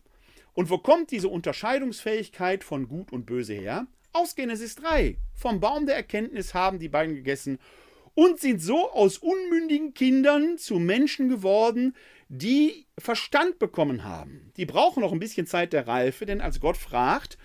Und 0.55 0.71
wo 0.71 0.79
kommt 0.79 1.11
diese 1.11 1.29
Unterscheidungsfähigkeit 1.29 2.65
von 2.65 2.89
gut 2.89 3.13
und 3.13 3.27
böse 3.27 3.53
her? 3.53 3.87
Aus 4.15 4.35
Genesis 4.35 4.77
3. 4.77 5.19
Vom 5.35 5.61
Baum 5.61 5.85
der 5.85 5.97
Erkenntnis 5.97 6.55
haben 6.55 6.79
die 6.79 6.89
beiden 6.89 7.15
gegessen 7.15 7.59
und 8.15 8.41
sind 8.41 8.63
so 8.63 8.91
aus 8.93 9.19
unmündigen 9.19 9.93
Kindern 9.93 10.57
zu 10.57 10.79
Menschen 10.79 11.29
geworden, 11.29 11.95
die 12.29 12.87
Verstand 12.99 13.59
bekommen 13.59 14.05
haben. 14.05 14.53
Die 14.57 14.67
brauchen 14.67 15.01
noch 15.01 15.13
ein 15.13 15.19
bisschen 15.19 15.47
Zeit 15.47 15.73
der 15.73 15.87
Reife, 15.87 16.27
denn 16.27 16.41
als 16.41 16.61
Gott 16.61 16.77
fragt, 16.77 17.39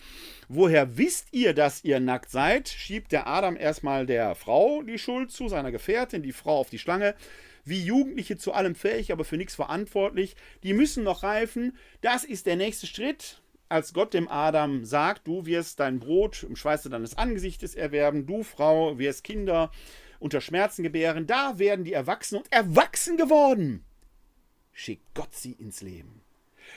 woher 0.47 0.97
wisst 0.97 1.27
ihr, 1.31 1.53
dass 1.53 1.83
ihr 1.83 1.99
nackt 1.99 2.31
seid, 2.31 2.69
schiebt 2.69 3.11
der 3.11 3.27
Adam 3.27 3.57
erstmal 3.57 4.05
der 4.05 4.35
Frau 4.35 4.81
die 4.81 4.97
Schuld 4.97 5.31
zu, 5.31 5.47
seiner 5.47 5.71
Gefährtin, 5.71 6.23
die 6.23 6.31
Frau 6.31 6.59
auf 6.59 6.69
die 6.69 6.79
Schlange. 6.79 7.15
Wie 7.65 7.83
Jugendliche 7.83 8.37
zu 8.37 8.53
allem 8.53 8.73
fähig, 8.73 9.11
aber 9.11 9.25
für 9.25 9.37
nichts 9.37 9.55
verantwortlich. 9.55 10.35
Die 10.63 10.73
müssen 10.73 11.03
noch 11.03 11.23
reifen. 11.23 11.77
Das 12.01 12.23
ist 12.23 12.45
der 12.45 12.55
nächste 12.55 12.87
Schritt 12.87 13.41
als 13.69 13.93
Gott 13.93 14.15
dem 14.15 14.27
Adam 14.27 14.83
sagt, 14.83 15.27
du 15.27 15.45
wirst 15.45 15.79
dein 15.79 15.99
Brot 15.99 16.43
im 16.43 16.55
Schweiße 16.55 16.89
deines 16.89 17.17
Angesichtes 17.17 17.75
erwerben, 17.75 18.25
du 18.25 18.43
Frau 18.43 18.97
wirst 18.97 19.23
Kinder 19.23 19.71
unter 20.19 20.41
Schmerzen 20.41 20.83
gebären, 20.83 21.27
da 21.27 21.59
werden 21.59 21.85
die 21.85 21.93
Erwachsenen 21.93 22.41
und 22.41 22.51
erwachsen 22.51 23.15
geworden. 23.15 23.85
Schickt 24.81 25.13
Gott 25.13 25.35
sie 25.35 25.51
ins 25.51 25.81
Leben. 25.81 26.21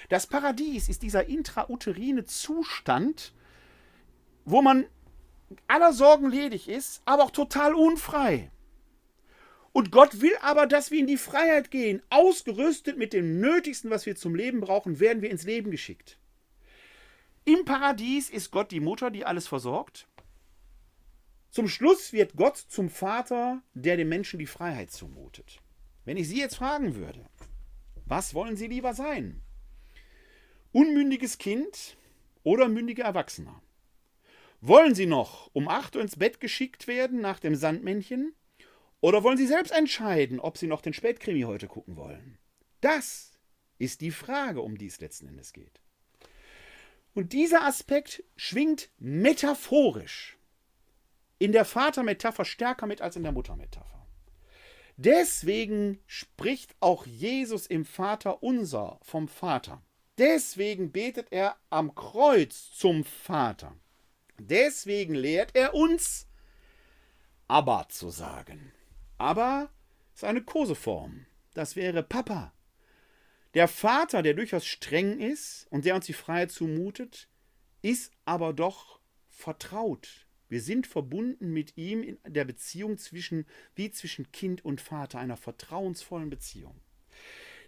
Das 0.09 0.27
Paradies 0.27 0.88
ist 0.88 1.05
dieser 1.05 1.27
intrauterine 1.27 2.25
Zustand, 2.25 3.33
wo 4.45 4.61
man 4.61 4.87
aller 5.69 5.93
Sorgen 5.93 6.29
ledig 6.29 6.69
ist, 6.69 7.01
aber 7.05 7.23
auch 7.23 7.31
total 7.31 7.75
unfrei. 7.75 8.51
Und 9.71 9.93
Gott 9.93 10.21
will 10.21 10.37
aber, 10.41 10.67
dass 10.67 10.91
wir 10.91 10.99
in 10.99 11.07
die 11.07 11.17
Freiheit 11.17 11.71
gehen. 11.71 12.03
Ausgerüstet 12.11 12.99
mit 12.99 13.12
dem 13.12 13.38
Nötigsten, 13.38 13.88
was 13.88 14.05
wir 14.05 14.17
zum 14.17 14.35
Leben 14.35 14.61
brauchen, 14.61 14.99
werden 14.99 15.23
wir 15.23 15.31
ins 15.31 15.45
Leben 15.45 15.71
geschickt. 15.71 16.19
Im 17.45 17.65
Paradies 17.65 18.31
ist 18.31 18.51
Gott 18.51 18.73
die 18.73 18.81
Mutter, 18.81 19.12
die 19.12 19.25
alles 19.25 19.47
versorgt. 19.47 20.09
Zum 21.51 21.69
Schluss 21.69 22.12
wird 22.12 22.35
Gott 22.35 22.57
zum 22.57 22.91
Vater, 22.91 23.62
der 23.75 23.97
dem 23.97 24.09
Menschen 24.09 24.41
die 24.41 24.47
Freiheit 24.47 24.91
zumutet. 24.91 25.61
Wenn 26.05 26.17
ich 26.17 26.29
Sie 26.29 26.41
jetzt 26.41 26.57
fragen 26.57 26.97
würde, 26.97 27.31
was 28.12 28.35
wollen 28.35 28.57
Sie 28.57 28.66
lieber 28.66 28.92
sein? 28.92 29.40
Unmündiges 30.70 31.38
Kind 31.38 31.96
oder 32.42 32.68
mündiger 32.68 33.05
Erwachsener? 33.05 33.62
Wollen 34.61 34.94
Sie 34.94 35.07
noch 35.07 35.48
um 35.55 35.66
8 35.66 35.96
Uhr 35.96 36.03
ins 36.03 36.16
Bett 36.16 36.38
geschickt 36.38 36.87
werden 36.87 37.22
nach 37.22 37.40
dem 37.40 37.55
Sandmännchen? 37.55 38.35
Oder 39.01 39.22
wollen 39.22 39.38
Sie 39.38 39.46
selbst 39.46 39.72
entscheiden, 39.72 40.40
ob 40.40 40.59
Sie 40.59 40.66
noch 40.66 40.83
den 40.83 40.92
Spätkrimi 40.92 41.40
heute 41.44 41.68
gucken 41.68 41.96
wollen? 41.96 42.37
Das 42.83 43.33
ist 43.79 44.03
die 44.03 44.11
Frage, 44.11 44.61
um 44.61 44.77
die 44.77 44.88
es 44.88 45.01
letzten 45.01 45.29
Endes 45.29 45.55
geht. 45.55 45.81
Und 47.14 47.33
dieser 47.33 47.64
Aspekt 47.64 48.25
schwingt 48.37 48.90
metaphorisch 48.98 50.37
in 51.38 51.53
der 51.53 51.64
Vatermetapher 51.64 52.44
stärker 52.44 52.87
mit 52.87 53.01
als 53.01 53.16
in 53.16 53.22
der 53.22 53.33
Muttermetapher. 53.33 54.02
Deswegen 55.05 55.99
spricht 56.07 56.77
auch 56.79 57.07
Jesus 57.07 57.67
im 57.67 57.85
Vater 57.85 58.41
unser 58.41 59.01
vom 59.03 59.27
Vater. 59.27 59.83
Deswegen 60.17 60.93
betet 60.93 61.33
er 61.33 61.57
am 61.71 61.97
Kreuz 61.97 62.71
zum 62.71 63.03
Vater. 63.03 63.75
Deswegen 64.38 65.17
lehrt 65.17 65.57
er 65.57 65.75
uns, 65.75 66.29
Abba 67.49 67.88
zu 67.88 68.11
sagen. 68.11 68.71
Aber 69.19 69.71
ist 70.15 70.23
eine 70.23 70.45
Koseform. 70.45 71.27
Das 71.53 71.75
wäre 71.75 72.05
Papa. 72.05 72.53
Der 73.55 73.67
Vater, 73.67 74.23
der 74.23 74.35
durchaus 74.35 74.65
streng 74.65 75.19
ist 75.19 75.67
und 75.71 75.85
der 75.85 75.97
uns 75.97 76.07
die 76.07 76.12
Freiheit 76.12 76.53
zumutet, 76.53 77.29
ist 77.83 78.12
aber 78.25 78.53
doch 78.53 79.01
vertraut. 79.29 80.29
Wir 80.53 80.61
sind 80.61 80.87
verbunden 80.87 81.53
mit 81.53 81.77
ihm 81.77 82.03
in 82.03 82.19
der 82.27 82.45
Beziehung 82.45 82.99
zwischen, 82.99 83.47
wie 83.75 83.91
zwischen 83.91 84.31
Kind 84.33 84.65
und 84.65 84.81
Vater, 84.81 85.19
einer 85.19 85.38
vertrauensvollen 85.38 86.29
Beziehung. 86.29 86.75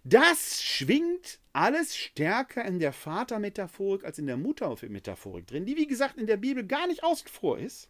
Das 0.05 0.63
schwingt 0.63 1.41
alles 1.55 1.97
stärker 1.97 2.63
in 2.65 2.79
der 2.79 2.93
Vatermetaphorik 2.93 4.05
als 4.05 4.19
in 4.19 4.27
der 4.27 4.37
Muttermetaphorik 4.37 5.47
drin, 5.47 5.65
die 5.65 5.77
wie 5.77 5.87
gesagt 5.87 6.19
in 6.19 6.27
der 6.27 6.37
Bibel 6.37 6.67
gar 6.67 6.87
nicht 6.87 7.03
außen 7.03 7.29
vor 7.29 7.59
ist 7.59 7.89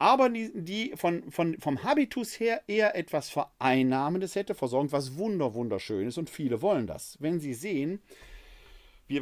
aber 0.00 0.30
die, 0.30 0.50
die 0.54 0.92
von, 0.96 1.30
von, 1.30 1.58
vom 1.60 1.84
Habitus 1.84 2.40
her 2.40 2.62
eher 2.66 2.96
etwas 2.96 3.28
Vereinnahmendes 3.28 4.34
hätte, 4.34 4.54
versorgt, 4.54 4.92
was 4.92 5.18
wunder, 5.18 5.52
wunderschön 5.52 6.08
ist 6.08 6.16
und 6.16 6.30
viele 6.30 6.62
wollen 6.62 6.86
das. 6.86 7.18
Wenn 7.20 7.38
sie 7.38 7.52
sehen, 7.52 8.00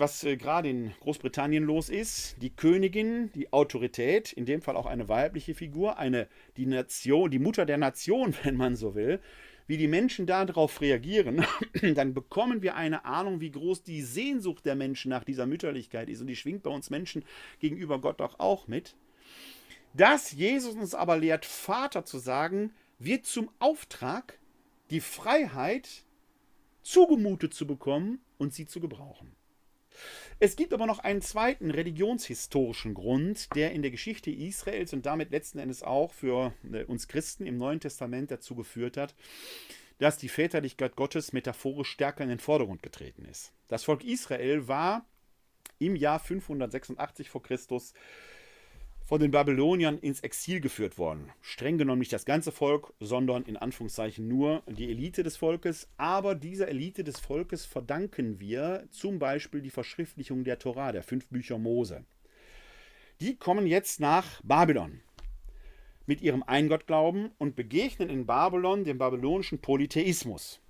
was 0.01 0.23
äh, 0.23 0.37
gerade 0.37 0.69
in 0.69 0.93
Großbritannien 1.01 1.65
los 1.65 1.89
ist, 1.89 2.37
die 2.43 2.51
Königin, 2.51 3.33
die 3.35 3.53
Autorität, 3.55 4.35
in 4.35 4.45
dem 4.45 4.61
Fall 4.61 4.77
auch 4.77 4.85
eine 4.85 5.09
weibliche 5.09 5.55
Figur, 5.55 5.99
eine, 5.99 6.29
die 6.59 6.67
Nation, 6.67 7.31
die 7.31 7.39
Mutter 7.39 7.65
der 7.65 7.79
Nation, 7.79 8.35
wenn 8.43 8.57
man 8.57 8.77
so 8.77 8.95
will, 8.95 9.19
wie 9.67 9.79
die 9.79 9.89
Menschen 9.89 10.27
darauf 10.27 10.83
reagieren, 10.83 11.43
dann 11.95 12.13
bekommen 12.13 12.61
wir 12.61 12.77
eine 12.77 13.07
Ahnung, 13.07 13.41
wie 13.41 13.51
groß 13.51 13.83
die 13.83 14.03
Sehnsucht 14.03 14.67
der 14.67 14.75
Menschen 14.75 15.09
nach 15.09 15.25
dieser 15.25 15.47
Mütterlichkeit 15.47 16.11
ist. 16.11 16.21
Und 16.21 16.27
die 16.27 16.37
schwingt 16.37 16.65
bei 16.65 16.71
uns 16.71 16.91
Menschen 16.91 17.25
gegenüber 17.59 17.99
Gott 17.99 18.21
doch 18.21 18.39
auch 18.39 18.69
mit. 18.69 18.95
Dass 19.95 20.33
Jesus 20.33 20.75
uns 20.75 20.95
aber 20.95 21.17
lehrt, 21.17 21.47
Vater 21.47 22.05
zu 22.05 22.19
sagen, 22.19 22.73
wird 22.99 23.25
zum 23.25 23.51
Auftrag, 23.59 24.39
die 24.91 25.01
Freiheit 25.01 26.05
zugemutet 26.83 27.55
zu 27.55 27.67
bekommen 27.67 28.21
und 28.37 28.53
sie 28.53 28.67
zu 28.67 28.81
gebrauchen. 28.81 29.38
Es 30.39 30.57
gibt 30.57 30.73
aber 30.73 30.87
noch 30.87 31.01
einen 31.01 31.21
zweiten 31.21 31.71
religionshistorischen 31.71 32.95
Grund, 32.95 33.55
der 33.55 33.73
in 33.73 33.83
der 33.83 33.91
Geschichte 33.91 34.31
Israels 34.31 34.93
und 34.93 35.07
damit 35.07 35.31
letzten 35.31 35.59
Endes 35.59 35.83
auch 35.83 36.13
für 36.13 36.53
äh, 36.73 36.85
uns 36.85 37.09
Christen 37.09 37.47
im 37.47 37.59
Neuen 37.59 37.81
Testament 37.81 38.31
dazu 38.31 38.55
geführt 38.55 38.97
hat, 38.97 39.15
dass 39.99 40.17
die 40.17 40.29
Väterlichkeit 40.29 40.97
Gottes 40.97 41.33
metaphorisch 41.33 41.91
stärker 41.91 42.23
in 42.23 42.31
den 42.31 42.39
Vordergrund 42.39 42.83
getreten 42.83 43.25
ist. 43.25 43.53
Das 43.67 43.85
Volk 43.85 44.05
Israel 44.05 44.69
war 44.69 45.05
im 45.79 45.97
Jahr 45.97 46.21
586 46.21 47.29
vor 47.31 47.43
Christus 47.43 47.93
von 49.09 49.21
den 49.21 49.31
Babyloniern 49.31 49.97
ins 49.97 50.21
Exil 50.21 50.61
geführt 50.61 50.99
worden. 50.99 51.33
Streng 51.41 51.79
genommen 51.79 52.01
nicht 52.01 52.13
das 52.13 52.27
ganze 52.27 52.53
Volk, 52.53 52.93
sondern 53.01 53.45
in 53.45 53.57
Anführungszeichen 53.57 54.29
nur 54.29 54.63
die 54.67 54.91
Elite 54.91 55.23
des 55.23 55.39
Volkes. 55.39 55.89
Aber 55.97 56.35
dieser 56.35 56.69
Elite 56.69 57.05
des 57.05 57.19
Volkes 57.19 57.65
verdanken 57.65 58.39
wir 58.39 58.87
zum 58.91 59.19
Beispiel 59.19 59.63
die 59.63 59.71
Verschriftlichung 59.71 60.45
der 60.45 60.59
Tora, 60.59 60.93
der 60.93 61.03
fünf 61.03 61.27
Bücher 61.31 61.57
Mose. 61.57 62.05
Die 63.23 63.37
kommen 63.37 63.67
jetzt 63.67 63.99
nach 63.99 64.43
Babylon 64.45 65.01
mit 66.05 66.21
ihrem 66.21 66.43
Eingottglauben 66.43 67.31
und 67.39 67.57
begegnen 67.57 68.11
in 68.11 68.27
Babylon 68.27 68.85
dem 68.85 68.99
babylonischen 68.99 69.59
Polytheismus. 69.59 70.61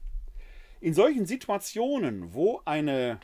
In 0.81 0.95
solchen 0.95 1.27
Situationen, 1.27 2.35
wo 2.35 2.63
eine, 2.65 3.19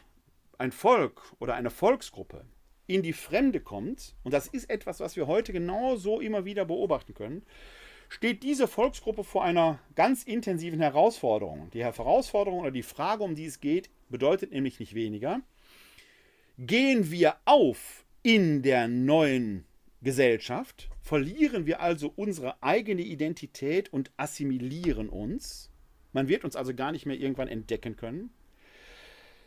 ein 0.59 0.73
Volk 0.73 1.23
oder 1.39 1.55
eine 1.55 1.71
Volksgruppe 1.71 2.45
in 2.87 3.03
die 3.03 3.13
Fremde 3.13 3.61
kommt, 3.61 4.15
und 4.25 4.33
das 4.33 4.47
ist 4.47 4.71
etwas, 4.71 5.01
was 5.01 5.17
wir 5.17 5.27
heute 5.27 5.53
genauso 5.53 6.21
immer 6.21 6.45
wieder 6.45 6.65
beobachten 6.65 7.15
können, 7.15 7.43
steht 8.09 8.43
diese 8.43 8.69
Volksgruppe 8.69 9.25
vor 9.25 9.45
einer 9.45 9.81
ganz 9.95 10.23
intensiven 10.23 10.81
Herausforderung. 10.81 11.71
Die 11.73 11.83
Herausforderung 11.83 12.61
oder 12.61 12.71
die 12.71 12.83
Frage, 12.83 13.25
um 13.25 13.35
die 13.35 13.47
es 13.47 13.61
geht, 13.61 13.91
bedeutet 14.09 14.53
nämlich 14.53 14.79
nicht 14.79 14.95
weniger, 14.95 15.41
gehen 16.59 17.11
wir 17.11 17.37
auf 17.45 18.05
in 18.23 18.63
der 18.63 18.89
neuen 18.89 19.65
Gesellschaft, 20.03 20.89
verlieren 21.01 21.67
wir 21.67 21.81
also 21.81 22.13
unsere 22.15 22.63
eigene 22.63 23.03
Identität 23.03 23.93
und 23.93 24.11
assimilieren 24.17 25.09
uns. 25.09 25.71
Man 26.13 26.29
wird 26.29 26.45
uns 26.45 26.57
also 26.57 26.75
gar 26.75 26.93
nicht 26.93 27.07
mehr 27.07 27.19
irgendwann 27.19 27.49
entdecken 27.49 27.97
können. 27.97 28.31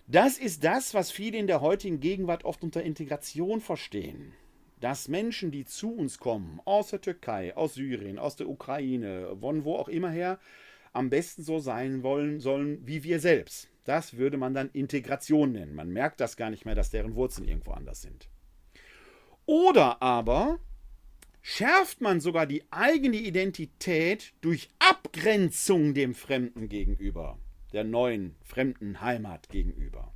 Das 0.10 0.38
ist 0.38 0.64
das, 0.64 0.94
was 0.94 1.12
viele 1.12 1.38
in 1.38 1.48
der 1.48 1.60
heutigen 1.60 2.00
Gegenwart 2.00 2.46
oft 2.46 2.64
unter 2.64 2.82
Integration 2.82 3.60
verstehen. 3.60 4.32
Dass 4.80 5.10
Menschen, 5.10 5.52
die 5.52 5.66
zu 5.66 5.94
uns 5.94 6.18
kommen, 6.18 6.62
aus 6.64 6.92
der 6.92 7.02
Türkei, 7.02 7.54
aus 7.58 7.74
Syrien, 7.74 8.18
aus 8.18 8.38
der 8.38 8.48
Ukraine, 8.48 9.36
von 9.38 9.66
wo 9.66 9.76
auch 9.76 9.90
immer 9.90 10.10
her, 10.10 10.40
am 10.94 11.10
besten 11.10 11.44
so 11.44 11.60
sein 11.60 12.04
wollen 12.04 12.40
sollen 12.40 12.80
wie 12.88 13.04
wir 13.04 13.20
selbst. 13.20 13.68
Das 13.84 14.16
würde 14.16 14.38
man 14.38 14.54
dann 14.54 14.70
Integration 14.72 15.52
nennen. 15.52 15.76
Man 15.76 15.90
merkt 15.90 16.22
das 16.22 16.38
gar 16.38 16.52
nicht 16.52 16.64
mehr, 16.64 16.76
dass 16.76 16.90
deren 16.90 17.16
Wurzeln 17.16 17.46
irgendwo 17.46 17.72
anders 17.72 18.02
sind. 18.02 18.30
Oder 19.46 20.02
aber 20.02 20.60
schärft 21.42 22.00
man 22.00 22.22
sogar 22.22 22.46
die 22.46 22.64
eigene 22.72 23.18
Identität 23.18 24.34
durch 24.40 24.70
Abgrenzung 24.80 25.94
dem 25.94 26.16
Fremden 26.16 26.70
gegenüber 26.70 27.38
der 27.74 27.84
neuen 27.84 28.36
fremden 28.44 29.02
Heimat 29.02 29.50
gegenüber. 29.50 30.12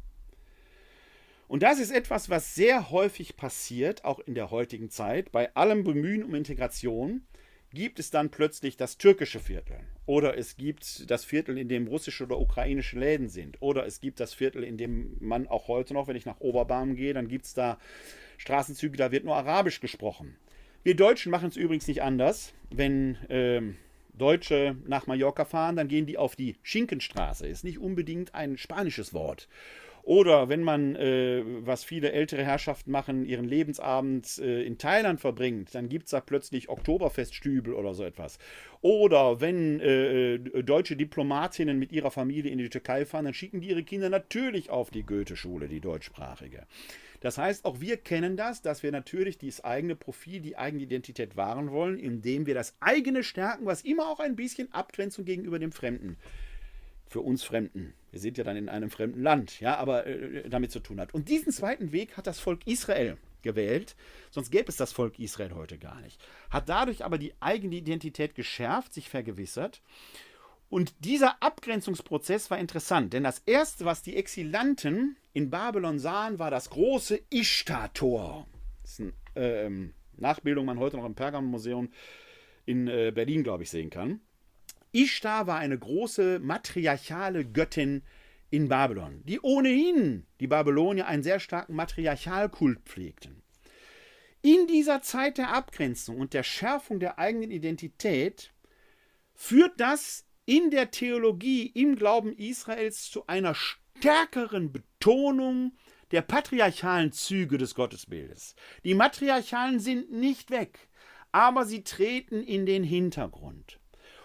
Und 1.48 1.64
das 1.64 1.80
ist 1.80 1.92
etwas, 1.92 2.30
was 2.30 2.56
sehr 2.56 2.92
häufig 2.92 3.36
passiert, 3.36 4.06
auch 4.06 4.20
in 4.20 4.36
der 4.36 4.52
heutigen 4.52 4.90
Zeit. 4.90 5.34
Bei 5.34 5.54
allem 5.54 5.84
Bemühen 5.84 6.24
um 6.24 6.34
Integration 6.34 7.24
gibt 7.74 8.00
es 8.00 8.10
dann 8.10 8.30
plötzlich 8.30 8.78
das 8.78 8.98
türkische 8.98 9.40
Viertel. 9.40 9.80
Oder 10.06 10.38
es 10.38 10.56
gibt 10.56 11.10
das 11.10 11.26
Viertel, 11.26 11.58
in 11.58 11.68
dem 11.68 11.88
russische 11.88 12.24
oder 12.24 12.40
ukrainische 12.40 12.98
Läden 12.98 13.30
sind. 13.30 13.62
Oder 13.62 13.86
es 13.86 14.00
gibt 14.00 14.20
das 14.20 14.34
Viertel, 14.34 14.64
in 14.64 14.78
dem 14.78 15.18
man 15.20 15.48
auch 15.48 15.68
heute 15.68 15.94
noch, 15.94 16.08
wenn 16.08 16.16
ich 16.16 16.26
nach 16.26 16.40
Oberbarm 16.40 16.96
gehe, 16.96 17.14
dann 17.14 17.28
gibt 17.28 17.46
es 17.46 17.54
da 17.54 17.78
Straßenzüge, 18.38 18.98
da 18.98 19.12
wird 19.12 19.26
nur 19.26 19.36
Arabisch 19.36 19.82
gesprochen. 19.82 20.36
Wir 20.84 20.96
Deutschen 20.96 21.32
machen 21.32 21.50
es 21.50 21.58
übrigens 21.58 21.88
nicht 21.88 22.02
anders. 22.02 22.54
Wenn 22.70 23.18
ähm, 23.30 23.78
Deutsche 24.22 24.78
nach 24.86 25.08
Mallorca 25.08 25.46
fahren, 25.46 25.76
dann 25.76 25.88
gehen 25.88 26.06
die 26.06 26.18
auf 26.18 26.36
die 26.36 26.56
Schinkenstraße. 26.62 27.48
Ist 27.48 27.64
nicht 27.64 27.80
unbedingt 27.80 28.36
ein 28.36 28.58
spanisches 28.58 29.14
Wort. 29.14 29.48
Oder 30.04 30.50
wenn 30.50 30.64
man, 30.64 30.96
äh, 30.96 31.44
was 31.60 31.84
viele 31.84 32.12
ältere 32.12 32.44
Herrschaften 32.44 32.92
machen, 32.92 33.26
ihren 33.26 33.46
Lebensabend 33.46 34.40
äh, 34.40 34.64
in 34.64 34.78
Thailand 34.78 35.22
verbringt, 35.22 35.76
dann 35.76 35.90
gibt 35.90 36.06
es 36.06 36.12
da 36.12 36.22
plötzlich 36.22 36.70
Oktoberfeststübel 36.70 37.74
oder 37.74 37.94
so 37.94 38.04
etwas. 38.04 38.40
Oder 38.82 39.42
wenn 39.42 39.80
äh, 39.80 40.36
äh, 40.36 40.64
deutsche 40.64 40.96
Diplomatinnen 40.96 41.78
mit 41.78 41.92
ihrer 41.92 42.10
Familie 42.10 42.52
in 42.52 42.58
die 42.58 42.70
Türkei 42.70 43.06
fahren, 43.06 43.26
dann 43.26 43.34
schicken 43.36 43.62
die 43.62 43.70
ihre 43.70 43.84
Kinder 43.84 44.10
natürlich 44.10 44.70
auf 44.72 44.90
die 44.90 45.04
Goethe-Schule, 45.04 45.68
die 45.68 45.82
deutschsprachige. 45.82 46.66
Das 47.22 47.38
heißt, 47.38 47.66
auch 47.66 47.80
wir 47.80 47.98
kennen 47.98 48.36
das, 48.36 48.62
dass 48.62 48.84
wir 48.84 48.92
natürlich 48.92 49.38
das 49.38 49.64
eigene 49.64 49.96
Profil, 49.96 50.42
die 50.42 50.58
eigene 50.58 50.84
Identität 50.84 51.38
wahren 51.38 51.72
wollen, 51.72 51.98
indem 51.98 52.48
wir 52.48 52.56
das 52.56 52.76
eigene 52.80 53.24
stärken, 53.24 53.66
was 53.66 53.84
immer 53.84 54.10
auch 54.10 54.20
ein 54.20 54.36
bisschen 54.36 54.74
Abgrenzung 54.74 55.24
gegenüber 55.24 55.60
dem 55.60 55.72
Fremden 55.72 56.18
für 57.08 57.22
uns 57.22 57.44
Fremden. 57.44 57.94
Wir 58.10 58.20
sind 58.20 58.38
ja 58.38 58.44
dann 58.44 58.58
in 58.58 58.70
einem 58.70 58.90
fremden 58.90 59.22
Land, 59.22 59.60
ja, 59.60 59.78
aber 59.78 60.08
äh, 60.08 60.50
damit 60.50 60.72
zu 60.72 60.80
tun 60.80 61.00
hat. 61.00 61.14
Und 61.14 61.30
diesen 61.30 61.52
zweiten 61.52 61.92
Weg 61.92 62.18
hat 62.18 62.26
das 62.26 62.40
Volk 62.40 62.66
Israel 62.66 63.18
gewählt, 63.42 63.96
sonst 64.30 64.50
gäbe 64.50 64.70
es 64.70 64.78
das 64.78 64.92
Volk 64.92 65.20
Israel 65.20 65.54
heute 65.54 65.78
gar 65.78 66.00
nicht. 66.02 66.20
Hat 66.50 66.70
dadurch 66.70 67.04
aber 67.04 67.18
die 67.18 67.34
eigene 67.40 67.76
Identität 67.76 68.34
geschärft, 68.34 68.94
sich 68.94 69.10
vergewissert. 69.10 69.82
Und 70.70 70.94
dieser 71.04 71.44
Abgrenzungsprozess 71.44 72.50
war 72.50 72.58
interessant, 72.58 73.14
denn 73.14 73.24
das 73.24 73.40
erste, 73.46 73.84
was 73.84 74.04
die 74.04 74.16
Exilanten 74.16 75.18
in 75.34 75.50
Babylon 75.50 76.00
sahen, 76.00 76.40
war 76.40 76.52
das 76.52 76.70
große 76.70 77.20
Ishtar-Tor. 77.30 78.48
Das 78.82 79.00
ist 79.00 79.14
eine 79.36 79.46
äh, 79.46 79.90
Nachbildung, 80.18 80.66
man 80.66 80.80
heute 80.80 80.98
noch 80.98 81.06
im 81.06 81.16
Pergamon-Museum 81.16 81.90
in 82.66 82.88
äh, 82.88 83.12
Berlin, 83.14 83.44
glaube 83.44 83.64
ich, 83.64 83.70
sehen 83.70 83.90
kann. 83.90 84.22
Ishtar 84.92 85.48
war 85.48 85.60
eine 85.60 85.80
große 85.80 86.40
matriarchale 86.40 87.46
Göttin 87.46 88.04
in 88.50 88.68
Babylon, 88.68 89.24
die 89.26 89.40
ohnehin 89.40 90.26
die 90.42 90.48
Babylonier 90.48 91.08
einen 91.08 91.24
sehr 91.24 91.40
starken 91.40 91.76
Matriarchalkult 91.76 92.82
pflegten. 92.84 93.42
In 94.42 94.68
dieser 94.68 95.02
Zeit 95.02 95.38
der 95.38 95.54
Abgrenzung 95.54 96.20
und 96.20 96.34
der 96.34 96.44
Schärfung 96.44 97.00
der 97.00 97.20
eigenen 97.20 97.52
Identität 97.52 98.54
führt 99.34 99.80
das 99.80 100.26
in 100.46 100.72
der 100.72 100.92
Theologie 100.92 101.68
im 101.68 101.96
Glauben 101.96 102.36
Israels 102.36 103.10
zu 103.10 103.28
einer 103.28 103.56
stärkeren 104.02 104.72
Betonung 104.72 105.74
der 106.10 106.24
patriarchalen 106.24 107.12
Züge 107.12 107.60
des 107.60 107.76
Gottesbildes. 107.76 108.56
Die 108.84 108.96
matriarchalen 108.96 109.80
sind 109.80 110.12
nicht 110.12 110.50
weg, 110.50 110.90
aber 111.32 111.66
sie 111.66 111.84
treten 111.84 112.42
in 112.42 112.66
den 112.66 112.84
Hintergrund. 112.84 113.80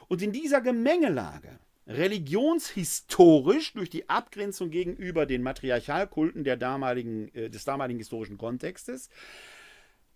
Und 0.09 0.23
in 0.23 0.33
dieser 0.33 0.63
Gemengelage, 0.63 1.59
religionshistorisch 1.87 3.75
durch 3.75 3.91
die 3.91 4.09
Abgrenzung 4.09 4.71
gegenüber 4.71 5.27
den 5.27 5.43
Matriarchalkulten 5.43 6.43
damaligen, 6.59 7.33
äh, 7.35 7.51
des 7.51 7.65
damaligen 7.65 7.99
historischen 7.99 8.39
Kontextes, 8.39 9.11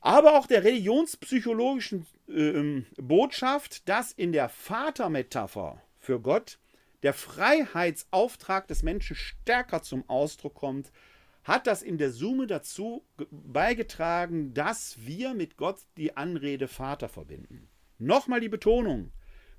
aber 0.01 0.39
auch 0.39 0.47
der 0.47 0.65
religionspsychologischen 0.65 2.07
äh, 2.29 2.83
Botschaft, 2.97 3.87
dass 3.91 4.13
in 4.13 4.33
der 4.33 4.49
Vatermetapher 4.49 5.83
für 5.99 6.19
Gott 6.19 6.59
der 7.03 7.15
Freiheitsauftrag 7.15 8.69
des 8.69 8.83
Menschen 8.83 9.17
stärker 9.17 9.83
zum 9.83 10.09
Ausdruck 10.09 10.55
kommt, 10.55 10.93
hat 11.45 11.67
das 11.67 11.83
in 11.83 11.99
der 11.99 12.11
Summe 12.11 12.47
dazu 12.47 13.05
beigetragen, 13.31 14.53
dass 14.53 14.99
wir 15.07 15.35
mit 15.35 15.57
Gott 15.57 15.79
die 15.97 16.17
Anrede 16.17 16.69
Vater 16.69 17.09
verbinden. 17.09 17.69
Nochmal 17.99 18.41
die 18.41 18.49
Betonung, 18.49 19.13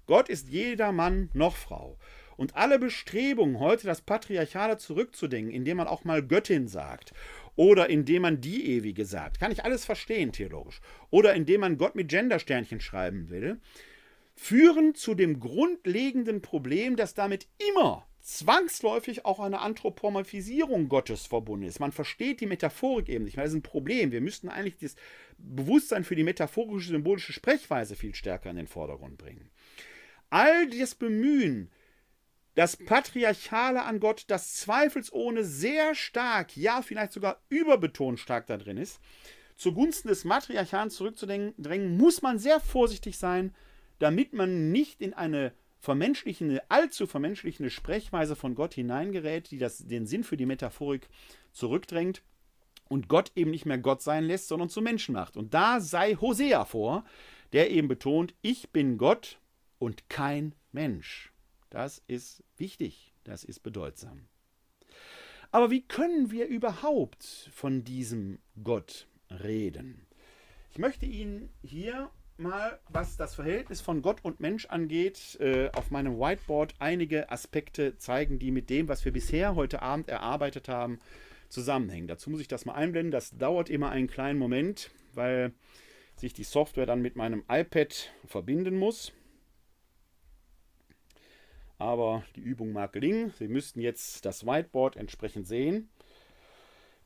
Gott 0.06 0.30
ist 0.30 0.50
jeder 0.50 0.92
Mann 0.92 1.30
noch 1.34 1.56
Frau. 1.56 1.98
Und 2.38 2.56
alle 2.56 2.80
Bestrebungen, 2.80 3.60
heute 3.60 3.86
das 3.86 4.02
Patriarchale 4.02 4.78
zurückzudenken, 4.78 5.54
indem 5.54 5.78
man 5.78 5.88
auch 5.88 6.04
mal 6.04 6.24
Göttin 6.26 6.68
sagt 6.68 7.14
oder 7.56 7.90
indem 7.90 8.24
man 8.24 8.42
die 8.42 8.72
Ewige 8.72 9.06
sagt, 9.06 9.40
kann 9.40 9.52
ich 9.52 9.64
alles 9.64 9.86
verstehen 9.86 10.32
theologisch, 10.32 10.82
oder 11.12 11.34
indem 11.34 11.62
man 11.62 11.78
Gott 11.78 11.96
mit 11.96 12.10
Gendersternchen 12.10 12.80
schreiben 12.80 13.30
will, 13.30 13.60
führen 14.36 14.96
zu 14.96 15.16
dem 15.16 15.40
grundlegenden 15.40 16.42
Problem, 16.42 16.96
dass 16.96 17.14
damit 17.14 17.48
immer 17.70 18.08
zwangsläufig 18.22 19.26
auch 19.26 19.40
eine 19.40 19.60
Anthropomorphisierung 19.60 20.90
Gottes 20.90 21.26
verbunden 21.26 21.66
ist. 21.66 21.80
Man 21.80 21.92
versteht 21.92 22.40
die 22.40 22.46
Metaphorik 22.46 23.10
eben 23.10 23.26
nicht, 23.26 23.36
weil 23.36 23.46
das 23.46 23.54
ist 23.54 23.60
ein 23.60 23.64
Problem. 23.64 24.12
Wir 24.12 24.22
müssten 24.22 24.48
eigentlich 24.48 24.78
das 24.78 24.96
Bewusstsein 25.38 26.04
für 26.04 26.16
die 26.16 26.24
metaphorische, 26.24 26.90
symbolische 26.90 27.34
Sprechweise 27.34 27.96
viel 27.96 28.14
stärker 28.14 28.52
in 28.52 28.58
den 28.58 28.68
Vordergrund 28.68 29.18
bringen 29.18 29.50
all 30.32 30.68
das 30.70 30.96
Bemühen, 30.96 31.70
das 32.56 32.76
Patriarchale 32.76 33.84
an 33.84 34.00
Gott, 34.00 34.26
das 34.28 34.56
zweifelsohne 34.56 35.44
sehr 35.44 35.94
stark, 35.94 36.58
ja 36.58 36.82
vielleicht 36.82 37.12
sogar 37.12 37.42
überbetont 37.50 38.20
stark 38.20 38.48
da 38.48 38.58
drin 38.58 38.78
ist, 38.78 39.00
zugunsten 39.56 40.08
des 40.08 40.26
Matriarchalen 40.26 40.90
zurückzudrängen, 40.90 41.98
muss 41.98 42.22
man 42.22 42.40
sehr 42.40 42.60
vorsichtig 42.60 43.18
sein, 43.18 43.54
damit 44.02 44.34
man 44.34 44.72
nicht 44.72 45.00
in 45.02 45.14
eine 45.14 45.54
vermenschlichende, 45.80 46.64
allzu 46.70 47.06
vermenschlichende 47.06 47.70
Sprechweise 47.70 48.36
von 48.36 48.56
Gott 48.56 48.74
hineingerät, 48.74 49.52
die 49.52 49.58
das, 49.58 49.80
den 49.88 50.08
Sinn 50.08 50.24
für 50.24 50.38
die 50.38 50.46
Metaphorik 50.46 51.08
zurückdrängt 51.52 52.24
und 52.90 53.08
Gott 53.08 53.32
eben 53.36 53.52
nicht 53.52 53.66
mehr 53.66 53.78
Gott 53.78 54.02
sein 54.02 54.24
lässt, 54.24 54.48
sondern 54.48 54.70
zum 54.70 54.84
Menschen 54.84 55.14
macht. 55.14 55.38
Und 55.38 55.54
da 55.54 55.80
sei 55.80 56.16
Hosea 56.16 56.66
vor, 56.66 57.06
der 57.54 57.70
eben 57.70 57.88
betont, 57.88 58.34
ich 58.42 58.72
bin 58.72 58.98
Gott 58.98 59.40
und 59.78 60.10
kein 60.10 60.56
Mensch. 60.72 61.32
Das 61.70 62.02
ist 62.08 62.44
wichtig, 62.58 63.14
das 63.24 63.44
ist 63.44 63.62
bedeutsam. 63.62 64.28
Aber 65.52 65.70
wie 65.70 65.82
können 65.82 66.32
wir 66.32 66.48
überhaupt 66.48 67.50
von 67.54 67.84
diesem 67.84 68.40
Gott 68.64 69.08
reden? 69.30 70.08
Ich 70.72 70.78
möchte 70.78 71.06
Ihnen 71.06 71.50
hier 71.62 72.10
mal, 72.42 72.80
was 72.90 73.18
das 73.18 73.36
Verhältnis 73.36 73.82
von 73.82 74.02
Gott 74.02 74.18
und 74.24 74.40
Mensch 74.40 74.66
angeht, 74.66 75.38
äh, 75.40 75.70
auf 75.72 75.92
meinem 75.92 76.20
Whiteboard 76.20 76.76
einige 76.80 77.32
Aspekte 77.32 77.98
zeigen, 77.98 78.40
die 78.40 78.52
mit 78.52 78.70
dem, 78.70 78.88
was 78.88 79.06
wir 79.06 79.14
bisher 79.14 79.56
heute 79.56 79.82
Abend 79.82 80.10
erarbeitet 80.10 80.68
haben, 80.68 81.00
zusammenhängen. 81.50 82.08
Dazu 82.08 82.30
muss 82.30 82.42
ich 82.42 82.48
das 82.48 82.66
mal 82.66 82.74
einblenden. 82.74 83.12
Das 83.12 83.38
dauert 83.38 83.70
immer 83.70 83.90
einen 83.90 84.08
kleinen 84.08 84.40
Moment, 84.40 84.92
weil 85.14 85.54
sich 86.16 86.34
die 86.34 86.44
Software 86.44 86.86
dann 86.86 87.02
mit 87.02 87.16
meinem 87.16 87.44
iPad 87.50 88.12
verbinden 88.26 88.78
muss 88.78 89.14
aber 91.82 92.24
die 92.36 92.42
Übung 92.42 92.72
mag 92.74 92.94
gelingen. 92.94 93.34
Sie 93.40 93.48
müssten 93.48 93.82
jetzt 93.82 94.24
das 94.26 94.46
Whiteboard 94.46 94.96
entsprechend 94.96 95.48
sehen. 95.48 95.90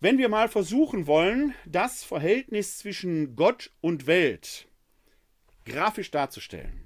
Wenn 0.02 0.18
wir 0.18 0.28
mal 0.28 0.50
versuchen 0.50 1.08
wollen, 1.08 1.56
das 1.66 2.04
Verhältnis 2.04 2.78
zwischen 2.78 3.38
Gott 3.38 3.72
und 3.80 4.06
Welt 4.06 4.68
grafisch 5.66 6.12
darzustellen, 6.12 6.86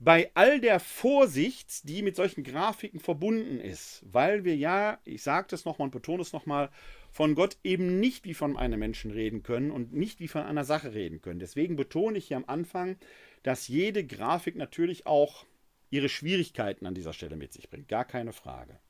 bei 0.00 0.30
all 0.34 0.60
der 0.60 0.80
Vorsicht, 0.80 1.88
die 1.88 2.02
mit 2.02 2.16
solchen 2.16 2.42
Grafiken 2.42 3.00
verbunden 3.00 3.60
ist, 3.60 4.02
weil 4.04 4.44
wir 4.44 4.56
ja, 4.56 4.98
ich 5.04 5.22
sage 5.22 5.46
das 5.50 5.64
nochmal 5.64 5.86
und 5.86 5.92
betone 5.92 6.20
es 6.20 6.32
nochmal, 6.32 6.68
von 7.10 7.34
Gott 7.34 7.56
eben 7.62 8.00
nicht 8.00 8.24
wie 8.24 8.34
von 8.34 8.56
einem 8.56 8.80
Menschen 8.80 9.12
reden 9.12 9.42
können 9.42 9.70
und 9.70 9.92
nicht 9.92 10.20
wie 10.20 10.28
von 10.28 10.42
einer 10.42 10.64
Sache 10.64 10.92
reden 10.92 11.22
können. 11.22 11.38
Deswegen 11.38 11.76
betone 11.76 12.18
ich 12.18 12.26
hier 12.26 12.36
am 12.36 12.44
Anfang, 12.46 12.96
dass 13.44 13.68
jede 13.68 14.04
Grafik 14.04 14.56
natürlich 14.56 15.06
auch 15.06 15.46
ihre 15.90 16.08
Schwierigkeiten 16.08 16.86
an 16.86 16.94
dieser 16.94 17.12
Stelle 17.12 17.36
mit 17.36 17.52
sich 17.52 17.70
bringt. 17.70 17.88
Gar 17.88 18.04
keine 18.04 18.32
Frage. 18.32 18.80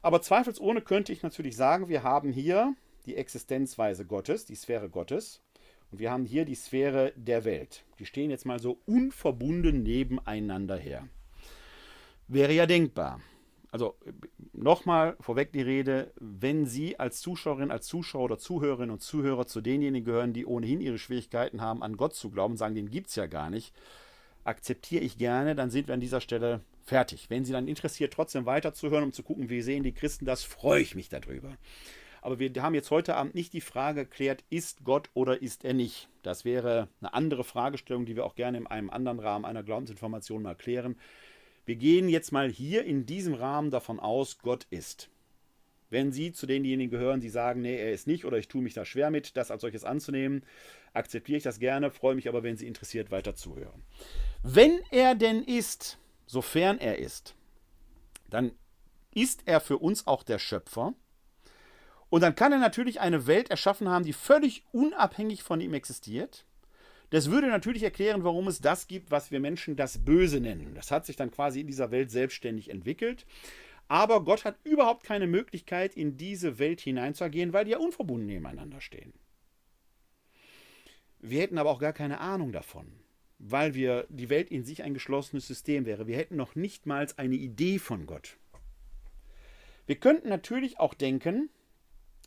Aber 0.00 0.22
zweifelsohne 0.22 0.80
könnte 0.80 1.12
ich 1.12 1.22
natürlich 1.22 1.56
sagen, 1.56 1.88
wir 1.88 2.02
haben 2.02 2.32
hier 2.32 2.74
die 3.06 3.16
Existenzweise 3.16 4.06
Gottes, 4.06 4.46
die 4.46 4.56
Sphäre 4.56 4.88
Gottes. 4.88 5.42
Und 5.92 5.98
wir 5.98 6.10
haben 6.10 6.24
hier 6.24 6.46
die 6.46 6.54
Sphäre 6.54 7.12
der 7.16 7.44
Welt. 7.44 7.84
Die 7.98 8.06
stehen 8.06 8.30
jetzt 8.30 8.46
mal 8.46 8.58
so 8.58 8.78
unverbunden 8.86 9.82
nebeneinander 9.82 10.76
her. 10.76 11.06
Wäre 12.28 12.54
ja 12.54 12.66
denkbar. 12.66 13.20
Also 13.70 13.94
nochmal 14.52 15.16
vorweg 15.20 15.52
die 15.52 15.62
Rede, 15.62 16.12
wenn 16.18 16.66
Sie 16.66 16.98
als 16.98 17.20
Zuschauerin, 17.20 17.70
als 17.70 17.86
Zuschauer 17.86 18.24
oder 18.24 18.38
Zuhörerinnen 18.38 18.90
und 18.90 19.02
Zuhörer 19.02 19.46
zu 19.46 19.60
denjenigen 19.60 20.04
gehören, 20.04 20.32
die 20.32 20.46
ohnehin 20.46 20.80
ihre 20.80 20.98
Schwierigkeiten 20.98 21.60
haben, 21.60 21.82
an 21.82 21.96
Gott 21.96 22.14
zu 22.14 22.30
glauben, 22.30 22.56
sagen, 22.56 22.74
den 22.74 22.90
gibt 22.90 23.08
es 23.08 23.16
ja 23.16 23.26
gar 23.26 23.50
nicht, 23.50 23.74
akzeptiere 24.44 25.04
ich 25.04 25.16
gerne, 25.16 25.54
dann 25.54 25.70
sind 25.70 25.88
wir 25.88 25.94
an 25.94 26.00
dieser 26.00 26.20
Stelle 26.20 26.60
fertig. 26.84 27.30
Wenn 27.30 27.44
Sie 27.44 27.52
dann 27.52 27.68
interessiert, 27.68 28.12
trotzdem 28.12 28.44
weiterzuhören, 28.44 29.04
um 29.04 29.12
zu 29.12 29.22
gucken, 29.22 29.48
wie 29.48 29.62
sehen 29.62 29.82
die 29.82 29.94
Christen 29.94 30.24
das, 30.24 30.42
freue 30.42 30.82
ich 30.82 30.94
mich 30.94 31.08
darüber. 31.08 31.56
Aber 32.22 32.38
wir 32.38 32.50
haben 32.62 32.74
jetzt 32.74 32.92
heute 32.92 33.16
Abend 33.16 33.34
nicht 33.34 33.52
die 33.52 33.60
Frage 33.60 34.04
geklärt, 34.04 34.44
ist 34.48 34.84
Gott 34.84 35.10
oder 35.12 35.42
ist 35.42 35.64
er 35.64 35.74
nicht? 35.74 36.08
Das 36.22 36.44
wäre 36.44 36.88
eine 37.00 37.12
andere 37.14 37.42
Fragestellung, 37.42 38.06
die 38.06 38.14
wir 38.14 38.24
auch 38.24 38.36
gerne 38.36 38.58
in 38.58 38.66
einem 38.68 38.90
anderen 38.90 39.18
Rahmen 39.18 39.44
einer 39.44 39.64
Glaubensinformation 39.64 40.40
mal 40.40 40.54
klären. 40.54 40.96
Wir 41.66 41.74
gehen 41.74 42.08
jetzt 42.08 42.30
mal 42.30 42.48
hier 42.48 42.84
in 42.84 43.06
diesem 43.06 43.34
Rahmen 43.34 43.72
davon 43.72 43.98
aus, 43.98 44.38
Gott 44.38 44.68
ist. 44.70 45.10
Wenn 45.90 46.12
Sie 46.12 46.32
zu 46.32 46.46
denjenigen 46.46 46.90
gehören, 46.90 47.20
die 47.20 47.28
sagen, 47.28 47.60
nee, 47.60 47.76
er 47.76 47.92
ist 47.92 48.06
nicht 48.06 48.24
oder 48.24 48.38
ich 48.38 48.48
tue 48.48 48.62
mich 48.62 48.72
da 48.72 48.84
schwer 48.84 49.10
mit, 49.10 49.36
das 49.36 49.50
als 49.50 49.62
solches 49.62 49.84
anzunehmen, 49.84 50.44
akzeptiere 50.92 51.38
ich 51.38 51.44
das 51.44 51.58
gerne, 51.58 51.90
freue 51.90 52.14
mich 52.14 52.28
aber, 52.28 52.44
wenn 52.44 52.56
Sie 52.56 52.68
interessiert 52.68 53.10
weiter 53.10 53.34
zuhören. 53.34 53.82
Wenn 54.44 54.78
er 54.92 55.16
denn 55.16 55.42
ist, 55.42 55.98
sofern 56.26 56.78
er 56.78 56.98
ist, 56.98 57.34
dann 58.30 58.52
ist 59.12 59.42
er 59.44 59.60
für 59.60 59.78
uns 59.78 60.06
auch 60.06 60.22
der 60.22 60.38
Schöpfer. 60.38 60.94
Und 62.12 62.20
dann 62.20 62.34
kann 62.34 62.52
er 62.52 62.58
natürlich 62.58 63.00
eine 63.00 63.26
Welt 63.26 63.50
erschaffen 63.50 63.88
haben, 63.88 64.04
die 64.04 64.12
völlig 64.12 64.64
unabhängig 64.70 65.42
von 65.42 65.62
ihm 65.62 65.72
existiert. 65.72 66.44
Das 67.08 67.30
würde 67.30 67.46
natürlich 67.46 67.84
erklären, 67.84 68.22
warum 68.22 68.48
es 68.48 68.60
das 68.60 68.86
gibt, 68.86 69.10
was 69.10 69.30
wir 69.30 69.40
Menschen 69.40 69.76
das 69.76 70.04
Böse 70.04 70.38
nennen. 70.38 70.74
Das 70.74 70.90
hat 70.90 71.06
sich 71.06 71.16
dann 71.16 71.30
quasi 71.30 71.62
in 71.62 71.68
dieser 71.68 71.90
Welt 71.90 72.10
selbstständig 72.10 72.68
entwickelt. 72.68 73.24
Aber 73.88 74.24
Gott 74.24 74.44
hat 74.44 74.58
überhaupt 74.62 75.04
keine 75.04 75.26
Möglichkeit, 75.26 75.96
in 75.96 76.18
diese 76.18 76.58
Welt 76.58 76.82
hineinzugehen, 76.82 77.54
weil 77.54 77.64
die 77.64 77.70
ja 77.70 77.78
unverbunden 77.78 78.26
nebeneinander 78.26 78.82
stehen. 78.82 79.14
Wir 81.18 81.40
hätten 81.40 81.56
aber 81.56 81.70
auch 81.70 81.80
gar 81.80 81.94
keine 81.94 82.20
Ahnung 82.20 82.52
davon, 82.52 82.92
weil 83.38 83.72
wir 83.72 84.06
die 84.10 84.28
Welt 84.28 84.50
in 84.50 84.66
sich 84.66 84.82
ein 84.82 84.92
geschlossenes 84.92 85.46
System 85.46 85.86
wäre. 85.86 86.06
Wir 86.06 86.18
hätten 86.18 86.36
noch 86.36 86.56
nicht 86.56 86.84
mal 86.84 87.06
eine 87.16 87.36
Idee 87.36 87.78
von 87.78 88.04
Gott. 88.04 88.36
Wir 89.86 89.96
könnten 89.96 90.28
natürlich 90.28 90.78
auch 90.78 90.92
denken, 90.92 91.48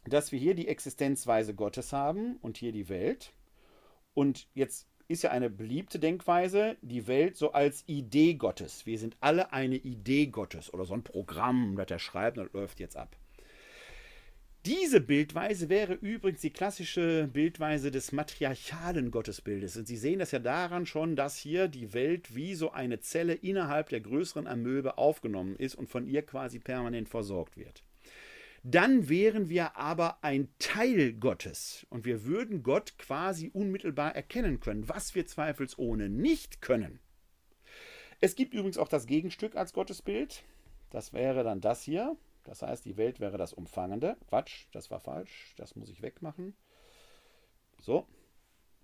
dass 0.05 0.31
wir 0.31 0.39
hier 0.39 0.55
die 0.55 0.67
Existenzweise 0.67 1.53
Gottes 1.53 1.93
haben 1.93 2.37
und 2.41 2.57
hier 2.57 2.71
die 2.71 2.89
Welt. 2.89 3.33
Und 4.13 4.47
jetzt 4.53 4.87
ist 5.07 5.23
ja 5.23 5.31
eine 5.31 5.49
beliebte 5.49 5.99
Denkweise, 5.99 6.77
die 6.81 7.07
Welt 7.07 7.37
so 7.37 7.51
als 7.51 7.83
Idee 7.87 8.35
Gottes. 8.35 8.85
Wir 8.85 8.97
sind 8.97 9.17
alle 9.19 9.53
eine 9.53 9.75
Idee 9.75 10.27
Gottes 10.27 10.73
oder 10.73 10.85
so 10.85 10.93
ein 10.93 11.03
Programm, 11.03 11.75
das 11.75 11.91
er 11.91 11.99
schreibt 11.99 12.37
und 12.37 12.53
läuft 12.53 12.79
jetzt 12.79 12.97
ab. 12.97 13.15
Diese 14.65 14.99
Bildweise 14.99 15.69
wäre 15.69 15.93
übrigens 15.93 16.41
die 16.41 16.49
klassische 16.49 17.29
Bildweise 17.31 17.91
des 17.91 18.11
matriarchalen 18.11 19.11
Gottesbildes. 19.11 19.77
Und 19.77 19.87
Sie 19.87 19.97
sehen 19.97 20.17
das 20.17 20.31
ja 20.31 20.39
daran 20.39 20.87
schon, 20.87 21.15
dass 21.15 21.37
hier 21.37 21.67
die 21.67 21.93
Welt 21.93 22.35
wie 22.35 22.55
so 22.55 22.71
eine 22.71 22.99
Zelle 22.99 23.35
innerhalb 23.35 23.89
der 23.89 24.01
größeren 24.01 24.47
Amöbe 24.47 24.97
aufgenommen 24.97 25.55
ist 25.55 25.75
und 25.75 25.91
von 25.91 26.07
ihr 26.07 26.23
quasi 26.23 26.57
permanent 26.57 27.09
versorgt 27.09 27.57
wird 27.57 27.84
dann 28.67 29.09
wären 29.09 29.47
wir 29.47 29.77
aber 29.77 30.23
ein 30.23 30.49
Teil 30.57 31.13
Gottes 31.13 31.85
und 31.91 32.03
wir 32.03 32.25
würden 32.25 32.63
Gott 32.63 32.97
quasi 32.97 33.51
unmittelbar 33.53 34.15
erkennen 34.15 34.59
können, 34.59 34.89
was 34.89 35.13
wir 35.13 35.27
zweifelsohne 35.27 36.09
nicht 36.09 36.63
können. 36.63 36.99
Es 38.21 38.33
gibt 38.33 38.55
übrigens 38.55 38.79
auch 38.79 38.87
das 38.87 39.05
Gegenstück 39.05 39.55
als 39.55 39.71
Gottesbild. 39.71 40.43
Das 40.89 41.13
wäre 41.13 41.43
dann 41.43 41.61
das 41.61 41.83
hier. 41.83 42.17
Das 42.43 42.63
heißt, 42.63 42.85
die 42.85 42.97
Welt 42.97 43.19
wäre 43.19 43.37
das 43.37 43.53
Umfangende. 43.53 44.17
Quatsch, 44.29 44.65
das 44.71 44.89
war 44.89 44.99
falsch. 44.99 45.53
Das 45.57 45.75
muss 45.75 45.89
ich 45.89 46.01
wegmachen. 46.01 46.55
So, 47.79 48.07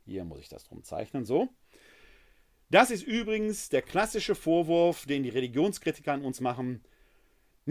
hier 0.06 0.26
muss 0.26 0.42
ich 0.42 0.50
das 0.50 0.64
drum 0.64 0.84
zeichnen. 0.84 1.26
So. 1.26 1.50
Das 2.70 2.92
ist 2.92 3.02
übrigens 3.02 3.70
der 3.70 3.82
klassische 3.82 4.36
Vorwurf, 4.36 5.08
den 5.08 5.24
die 5.24 5.30
Religionskritiker 5.30 6.14
an 6.14 6.24
uns 6.24 6.40
machen. 6.40 6.84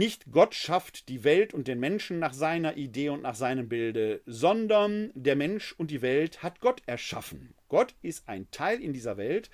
Nicht 0.01 0.33
Gott 0.33 0.55
schafft 0.55 1.11
die 1.11 1.25
Welt 1.25 1.53
und 1.53 1.69
den 1.69 1.79
Menschen 1.79 2.21
nach 2.21 2.33
seiner 2.33 2.79
Idee 2.79 3.11
und 3.11 3.21
nach 3.21 3.35
seinem 3.35 3.69
Bilde, 3.69 4.23
sondern 4.25 5.11
der 5.15 5.37
Mensch 5.37 5.75
und 5.77 5.91
die 5.91 6.01
Welt 6.01 6.43
hat 6.43 6.61
Gott 6.61 6.81
erschaffen. 6.87 7.55
Gott 7.69 7.95
ist 8.01 8.27
ein 8.27 8.51
Teil 8.51 8.81
in 8.81 8.95
dieser 8.95 9.19
Welt, 9.19 9.51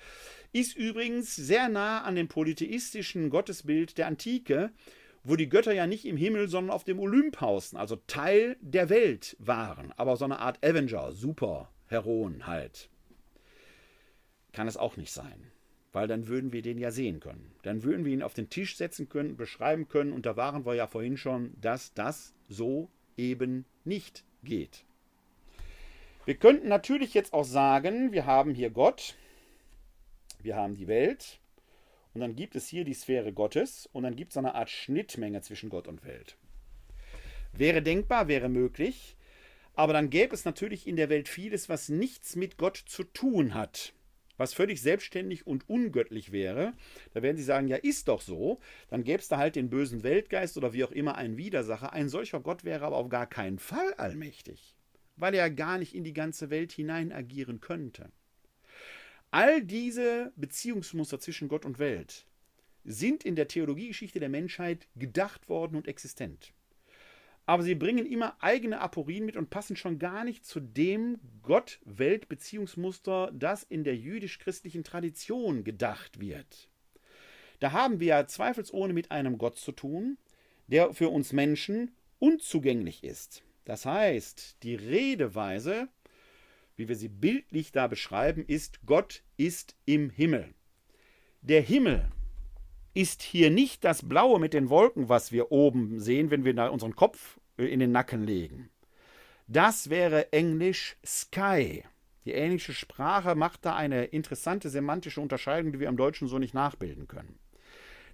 ist 0.53 0.77
übrigens 0.77 1.35
sehr 1.35 1.67
nah 1.67 2.01
an 2.03 2.15
dem 2.15 2.29
polytheistischen 2.29 3.29
Gottesbild 3.29 3.97
der 3.97 4.07
Antike, 4.07 4.71
wo 5.21 5.35
die 5.35 5.49
Götter 5.49 5.73
ja 5.73 5.85
nicht 5.85 6.05
im 6.05 6.15
Himmel, 6.15 6.47
sondern 6.47 6.73
auf 6.73 6.85
dem 6.85 7.01
Olymp 7.01 7.41
hausten, 7.41 7.77
also 7.77 7.97
Teil 8.07 8.55
der 8.61 8.87
Welt 8.87 9.35
waren, 9.39 9.91
aber 9.97 10.15
so 10.15 10.23
eine 10.23 10.39
Art 10.39 10.63
Avenger, 10.63 11.11
Superheroen 11.11 12.47
halt. 12.47 12.89
Kann 14.53 14.69
es 14.69 14.77
auch 14.77 14.95
nicht 14.95 15.11
sein 15.11 15.51
weil 15.97 16.07
dann 16.07 16.27
würden 16.27 16.53
wir 16.53 16.61
den 16.61 16.77
ja 16.77 16.91
sehen 16.91 17.19
können. 17.19 17.55
Dann 17.63 17.81
würden 17.81 18.05
wir 18.05 18.13
ihn 18.13 18.21
auf 18.21 18.35
den 18.35 18.51
Tisch 18.51 18.77
setzen 18.77 19.09
können, 19.09 19.35
beschreiben 19.35 19.87
können 19.87 20.13
und 20.13 20.27
da 20.27 20.37
waren 20.37 20.63
wir 20.63 20.75
ja 20.75 20.85
vorhin 20.85 21.17
schon, 21.17 21.59
dass 21.59 21.91
das 21.95 22.35
so 22.47 22.91
eben 23.17 23.65
nicht 23.83 24.23
geht. 24.43 24.85
Wir 26.25 26.35
könnten 26.35 26.67
natürlich 26.67 27.15
jetzt 27.15 27.33
auch 27.33 27.45
sagen, 27.45 28.11
wir 28.11 28.27
haben 28.27 28.53
hier 28.53 28.69
Gott, 28.69 29.15
wir 30.39 30.55
haben 30.55 30.75
die 30.75 30.87
Welt 30.87 31.39
und 32.13 32.21
dann 32.21 32.35
gibt 32.35 32.55
es 32.55 32.67
hier 32.67 32.83
die 32.83 32.93
Sphäre 32.93 33.33
Gottes 33.33 33.89
und 33.91 34.03
dann 34.03 34.15
gibt 34.15 34.33
es 34.33 34.37
eine 34.37 34.53
Art 34.53 34.69
Schnittmenge 34.69 35.41
zwischen 35.41 35.71
Gott 35.71 35.87
und 35.87 36.05
Welt. 36.05 36.37
Wäre 37.53 37.81
denkbar, 37.81 38.27
wäre 38.27 38.49
möglich, 38.49 39.17
aber 39.73 39.93
dann 39.93 40.11
gäbe 40.11 40.35
es 40.35 40.45
natürlich 40.45 40.85
in 40.85 40.95
der 40.95 41.09
Welt 41.09 41.27
vieles, 41.27 41.69
was 41.69 41.89
nichts 41.89 42.35
mit 42.35 42.57
Gott 42.57 42.77
zu 42.77 43.03
tun 43.03 43.55
hat 43.55 43.95
was 44.37 44.53
völlig 44.53 44.81
selbstständig 44.81 45.45
und 45.45 45.67
ungöttlich 45.69 46.31
wäre, 46.31 46.73
da 47.13 47.21
werden 47.21 47.37
sie 47.37 47.43
sagen, 47.43 47.67
ja, 47.67 47.77
ist 47.77 48.07
doch 48.07 48.21
so, 48.21 48.59
dann 48.89 49.03
gäbe 49.03 49.19
es 49.19 49.27
da 49.27 49.37
halt 49.37 49.55
den 49.55 49.69
bösen 49.69 50.03
Weltgeist 50.03 50.57
oder 50.57 50.73
wie 50.73 50.83
auch 50.83 50.91
immer 50.91 51.15
einen 51.15 51.37
Widersacher. 51.37 51.93
Ein 51.93 52.09
solcher 52.09 52.39
Gott 52.39 52.63
wäre 52.63 52.85
aber 52.85 52.97
auf 52.97 53.09
gar 53.09 53.27
keinen 53.27 53.59
Fall 53.59 53.93
allmächtig, 53.95 54.75
weil 55.15 55.33
er 55.33 55.49
gar 55.49 55.77
nicht 55.77 55.95
in 55.95 56.03
die 56.03 56.13
ganze 56.13 56.49
Welt 56.49 56.71
hinein 56.71 57.11
agieren 57.11 57.59
könnte. 57.59 58.11
All 59.31 59.61
diese 59.61 60.31
Beziehungsmuster 60.35 61.19
zwischen 61.19 61.49
Gott 61.49 61.65
und 61.65 61.79
Welt 61.79 62.25
sind 62.85 63.25
in 63.25 63.35
der 63.35 63.49
Theologiegeschichte 63.49 64.19
der 64.19 64.29
Menschheit 64.29 64.87
gedacht 64.95 65.49
worden 65.49 65.75
und 65.75 65.87
existent 65.87 66.53
aber 67.47 67.63
sie 67.63 67.75
bringen 67.75 68.05
immer 68.05 68.35
eigene 68.41 68.81
Aporien 68.81 69.25
mit 69.25 69.37
und 69.37 69.49
passen 69.49 69.77
schon 69.77 69.99
gar 69.99 70.25
nicht 70.25 70.45
zu 70.45 70.59
dem 70.59 71.17
Gott-Welt-Beziehungsmuster, 71.43 73.31
das 73.33 73.63
in 73.63 73.85
der 73.85 73.95
jüdisch-christlichen 73.95 74.83
Tradition 74.83 75.63
gedacht 75.63 76.19
wird. 76.19 76.67
Da 77.59 77.71
haben 77.71 78.01
wir 78.01 78.07
ja 78.07 78.27
zweifelsohne 78.27 78.93
mit 78.93 79.11
einem 79.11 79.37
Gott 79.37 79.57
zu 79.57 79.71
tun, 79.71 80.17
der 80.67 80.93
für 80.93 81.07
uns 81.07 81.31
Menschen 81.31 81.95
unzugänglich 82.19 83.05
ist. 83.05 83.43
Das 83.63 83.85
heißt, 83.85 84.57
die 84.63 84.75
Redeweise, 84.75 85.87
wie 86.75 86.89
wir 86.89 86.97
sie 86.97 87.07
bildlich 87.07 87.71
da 87.71 87.87
beschreiben, 87.87 88.43
ist 88.45 88.85
Gott 88.85 89.23
ist 89.37 89.77
im 89.85 90.09
Himmel. 90.09 90.53
Der 91.41 91.61
Himmel 91.61 92.11
ist 92.97 93.21
hier 93.21 93.51
nicht 93.51 93.83
das 93.83 94.09
Blaue 94.09 94.39
mit 94.39 94.55
den 94.55 94.69
Wolken, 94.69 95.07
was 95.07 95.31
wir 95.31 95.51
oben 95.51 95.99
sehen, 95.99 96.31
wenn 96.31 96.43
wir 96.43 96.71
unseren 96.71 96.95
Kopf 96.95 97.39
äh, 97.57 97.65
in 97.65 97.79
den 97.79 97.91
Nacken 97.91 98.25
legen. 98.25 98.71
Das 99.45 99.91
wäre 99.91 100.33
Englisch 100.33 100.97
Sky. 101.05 101.83
Die 102.25 102.33
englische 102.33 102.73
Sprache 102.73 103.35
macht 103.35 103.65
da 103.65 103.75
eine 103.75 104.05
interessante 104.05 104.69
semantische 104.69 105.21
Unterscheidung, 105.21 105.71
die 105.71 105.79
wir 105.79 105.87
im 105.87 105.95
Deutschen 105.95 106.27
so 106.27 106.39
nicht 106.39 106.55
nachbilden 106.55 107.07
können. 107.07 107.37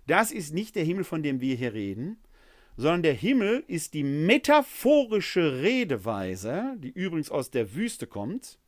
Das 0.05 0.31
ist 0.31 0.53
nicht 0.53 0.75
der 0.75 0.83
Himmel, 0.83 1.05
von 1.05 1.23
dem 1.23 1.39
wir 1.39 1.55
hier 1.55 1.73
reden, 1.73 2.17
sondern 2.75 3.03
der 3.03 3.13
Himmel 3.13 3.63
ist 3.67 3.93
die 3.93 4.03
metaphorische 4.03 5.61
Redeweise, 5.61 6.75
die 6.77 6.91
übrigens 6.91 7.31
aus 7.31 7.51
der 7.51 7.73
Wüste 7.73 8.05
kommt, 8.05 8.59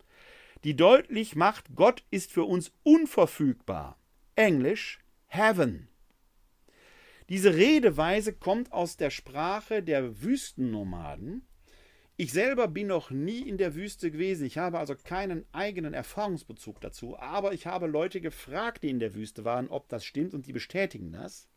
die 0.64 0.78
deutlich 0.78 1.36
macht, 1.36 1.76
Gott 1.76 2.04
ist 2.10 2.32
für 2.32 2.46
uns 2.46 2.72
unverfügbar. 2.84 4.00
Englisch 4.36 5.00
Heaven. 5.28 5.90
Diese 7.30 7.56
Redeweise 7.56 8.34
kommt 8.34 8.72
aus 8.72 8.98
der 8.98 9.10
Sprache 9.10 9.82
der 9.82 10.22
Wüstennomaden. 10.22 11.48
Ich 12.18 12.32
selber 12.32 12.68
bin 12.68 12.88
noch 12.88 13.12
nie 13.12 13.42
in 13.42 13.58
der 13.58 13.76
Wüste 13.76 14.12
gewesen. 14.12 14.46
Ich 14.46 14.58
habe 14.58 14.80
also 14.80 14.96
keinen 14.96 15.46
eigenen 15.52 15.94
Erfahrungsbezug 15.94 16.80
dazu. 16.80 17.18
Aber 17.20 17.54
ich 17.54 17.66
habe 17.66 17.88
Leute 17.88 18.22
gefragt, 18.22 18.84
die 18.84 18.90
in 18.90 19.00
der 19.00 19.16
Wüste 19.16 19.44
waren, 19.44 19.68
ob 19.70 19.90
das 19.90 20.06
stimmt 20.06 20.34
und 20.34 20.46
die 20.46 20.54
bestätigen 20.54 21.12
das. 21.12 21.50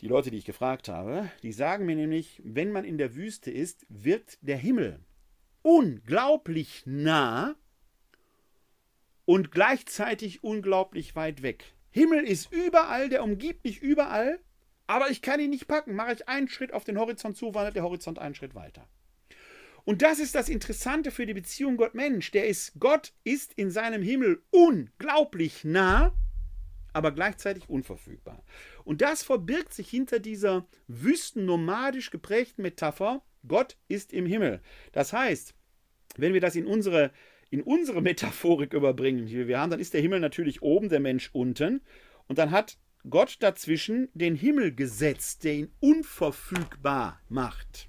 Die 0.00 0.08
Leute, 0.08 0.30
die 0.30 0.38
ich 0.38 0.44
gefragt 0.44 0.88
habe, 0.88 1.30
die 1.42 1.52
sagen 1.52 1.86
mir 1.86 1.96
nämlich, 1.96 2.40
wenn 2.44 2.72
man 2.72 2.84
in 2.84 2.98
der 2.98 3.14
Wüste 3.14 3.50
ist, 3.50 3.86
wird 3.88 4.38
der 4.40 4.56
Himmel 4.56 4.98
unglaublich 5.62 6.82
nah 6.86 7.54
und 9.26 9.52
gleichzeitig 9.52 10.42
unglaublich 10.42 11.14
weit 11.16 11.42
weg. 11.42 11.74
Himmel 11.90 12.24
ist 12.24 12.52
überall, 12.52 13.08
der 13.08 13.22
umgibt 13.22 13.64
mich 13.64 13.82
überall, 13.82 14.38
aber 14.86 15.10
ich 15.10 15.22
kann 15.22 15.40
ihn 15.40 15.50
nicht 15.50 15.68
packen. 15.68 15.94
Mache 15.94 16.14
ich 16.14 16.28
einen 16.28 16.48
Schritt 16.48 16.72
auf 16.72 16.84
den 16.84 16.98
Horizont 16.98 17.36
zu, 17.36 17.54
wandert 17.54 17.76
der 17.76 17.82
Horizont 17.82 18.18
einen 18.18 18.34
Schritt 18.34 18.54
weiter. 18.54 18.88
Und 19.84 20.02
das 20.02 20.18
ist 20.18 20.34
das 20.34 20.48
Interessante 20.48 21.10
für 21.10 21.26
die 21.26 21.34
Beziehung 21.34 21.76
Gott-Mensch. 21.76 22.30
Der 22.32 22.46
ist, 22.46 22.78
Gott 22.78 23.12
ist 23.24 23.54
in 23.54 23.70
seinem 23.70 24.02
Himmel 24.02 24.42
unglaublich 24.50 25.64
nah, 25.64 26.12
aber 26.92 27.12
gleichzeitig 27.12 27.68
unverfügbar. 27.68 28.42
Und 28.84 29.00
das 29.00 29.22
verbirgt 29.22 29.72
sich 29.72 29.88
hinter 29.88 30.18
dieser 30.18 30.66
wüstennomadisch 30.86 32.10
geprägten 32.10 32.62
Metapher, 32.62 33.22
Gott 33.46 33.78
ist 33.88 34.12
im 34.12 34.26
Himmel. 34.26 34.60
Das 34.92 35.12
heißt, 35.12 35.54
wenn 36.16 36.34
wir 36.34 36.40
das 36.40 36.56
in 36.56 36.66
unsere 36.66 37.12
in 37.50 37.62
unsere 37.62 38.00
Metaphorik 38.00 38.72
überbringen, 38.72 39.28
wie 39.28 39.48
wir 39.48 39.58
haben, 39.58 39.70
dann 39.70 39.80
ist 39.80 39.92
der 39.92 40.00
Himmel 40.00 40.20
natürlich 40.20 40.62
oben, 40.62 40.88
der 40.88 41.00
Mensch 41.00 41.30
unten. 41.32 41.82
Und 42.28 42.38
dann 42.38 42.52
hat 42.52 42.78
Gott 43.08 43.38
dazwischen 43.40 44.08
den 44.14 44.36
Himmel 44.36 44.74
gesetzt, 44.74 45.44
der 45.44 45.54
ihn 45.54 45.72
unverfügbar 45.80 47.20
macht. 47.28 47.88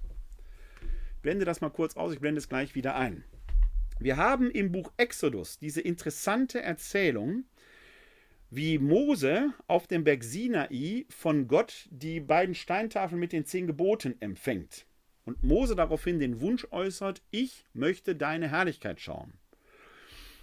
Ich 1.15 1.21
blende 1.21 1.45
das 1.45 1.61
mal 1.61 1.69
kurz 1.69 1.95
aus, 1.95 2.13
ich 2.13 2.19
blende 2.19 2.39
es 2.39 2.49
gleich 2.49 2.73
wieder 2.73 2.95
ein. 2.95 3.23
Wir 3.99 4.17
haben 4.17 4.49
im 4.49 4.71
Buch 4.71 4.91
Exodus 4.97 5.59
diese 5.59 5.81
interessante 5.81 6.61
Erzählung, 6.61 7.43
wie 8.49 8.79
Mose 8.79 9.53
auf 9.67 9.85
dem 9.85 10.03
Berg 10.03 10.23
Sinai 10.23 11.05
von 11.09 11.47
Gott 11.47 11.87
die 11.91 12.19
beiden 12.19 12.55
Steintafeln 12.55 13.19
mit 13.19 13.31
den 13.31 13.45
zehn 13.45 13.67
Geboten 13.67 14.15
empfängt. 14.19 14.87
Und 15.23 15.43
Mose 15.43 15.75
daraufhin 15.75 16.19
den 16.19 16.41
Wunsch 16.41 16.67
äußert, 16.71 17.21
ich 17.29 17.65
möchte 17.73 18.15
deine 18.15 18.49
Herrlichkeit 18.49 18.99
schauen. 18.99 19.33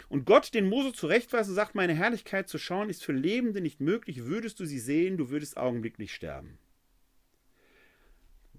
Und 0.09 0.25
Gott 0.25 0.55
den 0.55 0.69
Mose 0.69 0.93
zurechtweist 0.93 1.51
und 1.51 1.55
sagt, 1.55 1.75
meine 1.75 1.95
Herrlichkeit 1.95 2.49
zu 2.49 2.59
schauen 2.59 2.89
ist 2.89 3.05
für 3.05 3.13
Lebende 3.13 3.61
nicht 3.61 3.81
möglich, 3.81 4.25
würdest 4.25 4.59
du 4.59 4.65
sie 4.65 4.79
sehen, 4.79 5.19
du 5.19 5.29
würdest 5.29 5.57
augenblicklich 5.57 6.15
sterben. 6.15 6.59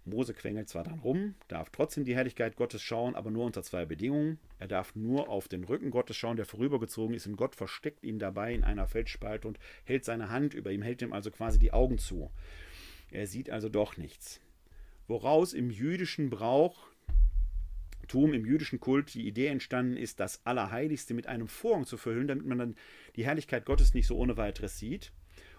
Mose 0.06 0.34
quengelt 0.34 0.70
zwar 0.70 0.84
dann 0.84 1.00
rum, 1.00 1.36
darf 1.48 1.70
trotzdem 1.70 2.04
die 2.04 2.16
Herrlichkeit 2.16 2.56
Gottes 2.56 2.82
schauen, 2.82 3.16
aber 3.16 3.32
nur 3.32 3.46
unter 3.46 3.64
zwei 3.64 3.86
Bedingungen. 3.86 4.40
Er 4.58 4.68
darf 4.68 4.96
nur 4.96 5.30
auf 5.30 5.48
den 5.48 5.64
Rücken 5.64 5.92
Gottes 5.92 6.18
schauen, 6.18 6.36
der 6.36 6.46
vorübergezogen 6.46 7.16
ist, 7.16 7.28
und 7.28 7.36
Gott 7.36 7.56
versteckt 7.56 8.04
ihn 8.04 8.20
dabei 8.20 8.54
in 8.54 8.64
einer 8.64 8.88
Felsspalte 8.88 9.48
und 9.48 9.60
hält 9.84 10.06
seine 10.06 10.30
Hand 10.30 10.54
über 10.54 10.72
ihm, 10.72 10.82
hält 10.82 11.02
ihm 11.02 11.14
also 11.14 11.32
quasi 11.32 11.60
die 11.60 11.74
Augen 11.74 11.98
zu. 11.98 12.32
Er 13.12 13.28
sieht 13.28 13.50
also 13.50 13.70
doch 13.70 13.98
nichts. 13.98 14.42
Woraus 15.08 15.54
im 15.54 15.72
jüdischen 15.72 16.30
Brauch, 16.30 16.89
im 18.14 18.46
jüdischen 18.46 18.80
Kult 18.80 19.14
die 19.14 19.28
Idee 19.28 19.48
entstanden 19.48 19.98
ist, 19.98 20.20
das 20.20 20.46
Allerheiligste 20.46 21.14
mit 21.14 21.28
einem 21.28 21.48
Vorhang 21.48 21.86
zu 21.86 21.98
verhüllen, 21.98 22.28
damit 22.28 22.46
man 22.46 22.58
dann 22.58 22.76
die 23.16 23.26
Herrlichkeit 23.26 23.66
Gottes 23.66 23.94
nicht 23.94 24.08
so 24.08 24.18
ohne 24.18 24.38
weiteres 24.38 24.78
sieht. 24.80 25.12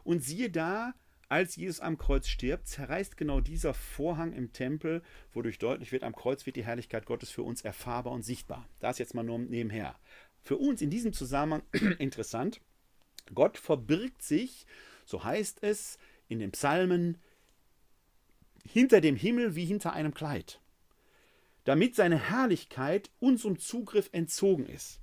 Und 0.04 0.22
siehe 0.22 0.50
da, 0.50 0.94
als 1.28 1.54
Jesus 1.54 1.78
am 1.80 1.96
Kreuz 1.96 2.26
stirbt, 2.26 2.66
zerreißt 2.66 3.16
genau 3.16 3.40
dieser 3.40 3.72
Vorhang 3.72 4.32
im 4.32 4.52
Tempel, 4.52 5.02
wodurch 5.32 5.58
deutlich 5.58 5.92
wird, 5.92 6.02
am 6.02 6.14
Kreuz 6.14 6.44
wird 6.44 6.56
die 6.56 6.64
Herrlichkeit 6.64 7.06
Gottes 7.06 7.30
für 7.30 7.44
uns 7.44 7.62
erfahrbar 7.62 8.12
und 8.12 8.24
sichtbar. 8.24 8.68
Das 8.80 8.98
jetzt 8.98 9.14
mal 9.14 9.22
nur 9.22 9.38
nebenher. 9.38 9.96
Für 10.42 10.56
uns 10.56 10.82
in 10.82 10.90
diesem 10.90 11.12
Zusammenhang 11.12 11.62
interessant, 11.98 12.60
Gott 13.32 13.58
verbirgt 13.58 14.22
sich, 14.22 14.66
so 15.04 15.22
heißt 15.22 15.62
es 15.62 15.98
in 16.26 16.40
den 16.40 16.50
Psalmen, 16.50 17.18
hinter 18.64 19.00
dem 19.00 19.16
Himmel 19.16 19.54
wie 19.54 19.64
hinter 19.64 19.92
einem 19.92 20.14
Kleid, 20.14 20.60
damit 21.64 21.94
seine 21.94 22.30
Herrlichkeit 22.30 23.10
unserem 23.18 23.58
Zugriff 23.58 24.08
entzogen 24.12 24.66
ist. 24.66 25.00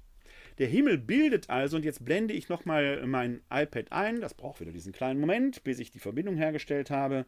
Der 0.57 0.67
Himmel 0.67 0.97
bildet 0.97 1.49
also, 1.49 1.77
und 1.77 1.85
jetzt 1.85 2.03
blende 2.03 2.33
ich 2.33 2.49
nochmal 2.49 3.05
mein 3.05 3.41
iPad 3.51 3.91
ein, 3.91 4.21
das 4.21 4.33
braucht 4.33 4.59
wieder 4.59 4.71
diesen 4.71 4.91
kleinen 4.91 5.19
Moment, 5.19 5.63
bis 5.63 5.79
ich 5.79 5.91
die 5.91 5.99
Verbindung 5.99 6.35
hergestellt 6.35 6.89
habe. 6.89 7.25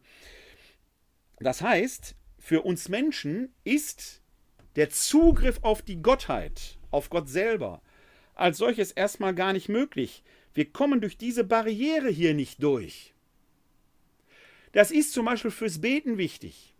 Das 1.38 1.62
heißt, 1.62 2.16
für 2.38 2.62
uns 2.62 2.88
Menschen 2.88 3.54
ist 3.62 4.22
der 4.76 4.90
Zugriff 4.90 5.60
auf 5.62 5.82
die 5.82 6.02
Gottheit, 6.02 6.78
auf 6.90 7.08
Gott 7.08 7.28
selber, 7.28 7.82
als 8.34 8.58
solches 8.58 8.92
erstmal 8.92 9.34
gar 9.34 9.52
nicht 9.52 9.68
möglich. 9.68 10.24
Wir 10.54 10.70
kommen 10.70 11.00
durch 11.00 11.16
diese 11.16 11.44
Barriere 11.44 12.08
hier 12.08 12.34
nicht 12.34 12.62
durch. 12.62 13.14
Das 14.72 14.90
ist 14.90 15.12
zum 15.12 15.26
Beispiel 15.26 15.50
fürs 15.50 15.80
Beten 15.80 16.18
wichtig. 16.18 16.74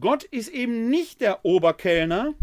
Gott 0.00 0.24
ist 0.24 0.48
eben 0.48 0.88
nicht 0.88 1.20
der 1.20 1.44
Oberkellner, 1.44 2.34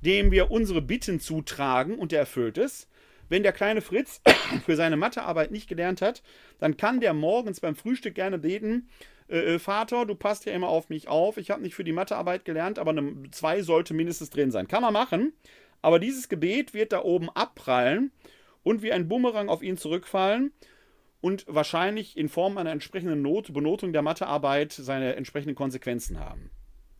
dem 0.00 0.30
wir 0.30 0.50
unsere 0.50 0.80
Bitten 0.80 1.20
zutragen 1.20 1.98
und 1.98 2.12
der 2.12 2.20
erfüllt 2.20 2.56
es. 2.56 2.88
Wenn 3.28 3.42
der 3.42 3.52
kleine 3.52 3.82
Fritz 3.82 4.22
für 4.64 4.74
seine 4.74 4.96
Mathearbeit 4.96 5.50
nicht 5.50 5.68
gelernt 5.68 6.00
hat, 6.00 6.22
dann 6.58 6.76
kann 6.76 7.00
der 7.00 7.12
morgens 7.12 7.60
beim 7.60 7.76
Frühstück 7.76 8.14
gerne 8.14 8.38
beten, 8.38 8.88
äh, 9.28 9.54
äh 9.54 9.58
Vater, 9.58 10.06
du 10.06 10.14
passt 10.14 10.46
ja 10.46 10.52
immer 10.52 10.68
auf 10.68 10.88
mich 10.88 11.08
auf, 11.08 11.36
ich 11.36 11.50
habe 11.50 11.62
nicht 11.62 11.74
für 11.74 11.84
die 11.84 11.92
Mathearbeit 11.92 12.46
gelernt, 12.46 12.78
aber 12.78 12.92
eine 12.92 13.30
2 13.30 13.62
sollte 13.62 13.92
mindestens 13.92 14.30
drin 14.30 14.50
sein. 14.50 14.66
Kann 14.66 14.82
man 14.82 14.94
machen, 14.94 15.34
aber 15.82 15.98
dieses 15.98 16.30
Gebet 16.30 16.72
wird 16.72 16.92
da 16.92 17.02
oben 17.02 17.28
abprallen 17.30 18.12
und 18.62 18.82
wie 18.82 18.92
ein 18.92 19.08
Bumerang 19.08 19.50
auf 19.50 19.62
ihn 19.62 19.76
zurückfallen 19.76 20.52
und 21.20 21.44
wahrscheinlich 21.48 22.16
in 22.16 22.30
Form 22.30 22.56
einer 22.56 22.70
entsprechenden 22.70 23.20
Not 23.20 23.52
Benotung 23.52 23.92
der 23.92 24.02
Mathearbeit 24.02 24.72
seine 24.72 25.16
entsprechenden 25.16 25.54
Konsequenzen 25.54 26.18
haben. 26.18 26.50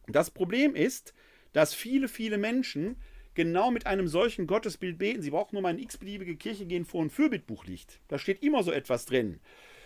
Das 0.09 0.31
Problem 0.31 0.75
ist, 0.75 1.15
dass 1.53 1.75
viele, 1.75 2.09
viele 2.09 2.39
Menschen 2.39 2.97
genau 3.35 3.71
mit 3.71 3.87
einem 3.87 4.09
solchen 4.09 4.47
Gottesbild 4.47 4.99
beten. 4.99 5.23
Sie 5.23 5.31
brauchen 5.31 5.55
nur 5.55 5.63
mal 5.63 5.71
in 5.71 5.79
x-beliebige 5.79 6.37
Kirche 6.37 6.67
gehen, 6.67 6.87
wo 6.91 7.03
ein 7.03 7.11
Fürbittbuch 7.11 7.65
liegt. 7.67 8.01
Da 8.09 8.19
steht 8.19 8.43
immer 8.43 8.63
so 8.63 8.73
etwas 8.73 9.07
drin. 9.07 9.41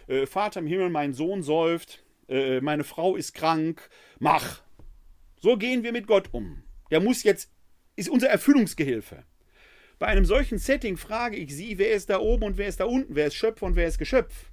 Äh, 0.07 0.27
Vater 0.27 0.61
im 0.61 0.67
Himmel, 0.67 0.91
mein 0.91 1.13
Sohn 1.13 1.43
säuft, 1.43 2.05
äh, 2.29 2.61
meine 2.61 2.85
Frau 2.85 3.17
ist 3.17 3.35
krank, 3.35 3.91
mach. 4.19 4.63
So 5.39 5.57
gehen 5.57 5.83
wir 5.83 5.93
mit 5.93 6.07
Gott 6.07 6.29
um. 6.33 6.63
Der 6.91 7.01
muss 7.01 7.25
jetzt, 7.25 7.51
ist 7.97 8.09
unser 8.09 8.29
Erfüllungsgehilfe. 8.29 9.25
Bei 9.99 10.07
einem 10.07 10.25
solchen 10.25 10.59
Setting 10.59 10.97
frage 10.97 11.37
ich 11.37 11.55
Sie, 11.55 11.79
wer 11.79 11.93
ist 11.93 12.11
da 12.11 12.19
oben 12.21 12.45
und 12.45 12.59
wer 12.59 12.69
ist 12.69 12.81
da 12.81 12.85
unten, 12.85 13.15
wer 13.15 13.27
ist 13.27 13.35
Schöpfer 13.35 13.67
und 13.67 13.77
wer 13.77 13.87
ist 13.87 13.99
Geschöpf? 13.99 14.52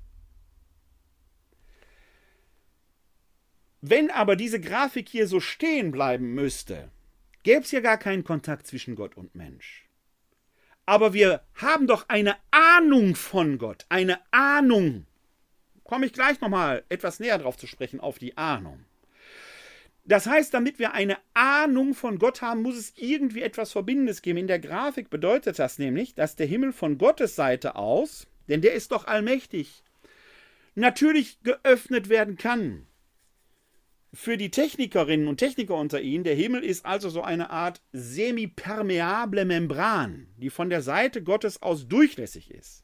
Wenn 3.82 4.12
aber 4.12 4.36
diese 4.36 4.60
Grafik 4.60 5.08
hier 5.08 5.28
so 5.28 5.40
stehen 5.40 5.92
bleiben 5.92 6.34
müsste, 6.34 6.92
gäbe 7.44 7.62
es 7.62 7.72
ja 7.72 7.80
gar 7.80 7.98
keinen 7.98 8.26
Kontakt 8.26 8.68
zwischen 8.68 8.96
Gott 8.96 9.16
und 9.16 9.36
Mensch. 9.36 9.88
Aber 10.86 11.14
wir 11.14 11.42
haben 11.54 11.88
doch 11.88 12.10
eine 12.10 12.36
Ahnung 12.52 13.16
von 13.16 13.58
Gott, 13.58 13.86
eine 13.88 14.20
Ahnung. 14.32 15.06
Komme 15.86 16.06
ich 16.06 16.14
gleich 16.14 16.42
nochmal 16.42 16.84
etwas 16.90 17.20
näher 17.22 17.38
drauf 17.38 17.58
zu 17.58 17.68
sprechen, 17.68 18.02
auf 18.02 18.20
die 18.20 18.38
Ahnung. 18.38 18.84
Das 20.04 20.26
heißt, 20.26 20.54
damit 20.54 20.80
wir 20.80 20.94
eine 20.94 21.18
Ahnung 21.34 21.94
von 21.94 22.20
Gott 22.20 22.42
haben, 22.42 22.64
muss 22.64 22.76
es 22.76 22.94
irgendwie 22.98 23.44
etwas 23.44 23.72
Verbindendes 23.72 24.22
geben. 24.22 24.40
In 24.40 24.48
der 24.48 24.60
Grafik 24.60 25.10
bedeutet 25.10 25.58
das 25.58 25.78
nämlich, 25.78 26.16
dass 26.16 26.36
der 26.36 26.48
Himmel 26.48 26.74
von 26.74 26.98
Gottes 26.98 27.36
Seite 27.36 27.76
aus, 27.76 28.28
denn 28.50 28.62
der 28.62 28.74
ist 28.74 28.92
doch 28.92 29.06
allmächtig, 29.06 29.84
natürlich 30.76 31.42
geöffnet 31.44 32.10
werden 32.10 32.38
kann 32.38 32.89
für 34.14 34.38
die 34.38 34.50
Technikerinnen 34.50 35.28
und 35.28 35.38
Techniker 35.38 35.76
unter 35.76 36.02
Ihnen, 36.02 36.24
der 36.24 36.36
Himmel 36.36 36.64
ist 36.64 36.86
also 36.86 37.10
so 37.10 37.22
eine 37.22 37.52
Art 37.52 37.82
semipermeable 37.92 39.46
Membran, 39.46 40.28
die 40.38 40.50
von 40.50 40.70
der 40.70 40.82
Seite 40.82 41.22
Gottes 41.22 41.62
aus 41.62 41.88
durchlässig 41.88 42.50
ist. 42.52 42.84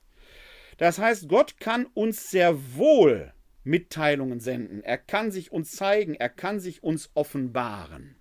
Das 0.77 0.99
heißt, 0.99 1.27
Gott 1.27 1.59
kann 1.59 1.87
uns 1.93 2.29
sehr 2.29 2.75
wohl 2.75 3.33
Mitteilungen 3.63 4.39
senden. 4.39 4.83
Er 4.83 4.97
kann 4.97 5.31
sich 5.31 5.51
uns 5.51 5.71
zeigen, 5.71 6.13
er 6.13 6.29
kann 6.29 6.59
sich 6.59 6.83
uns 6.83 7.09
offenbaren. 7.15 8.15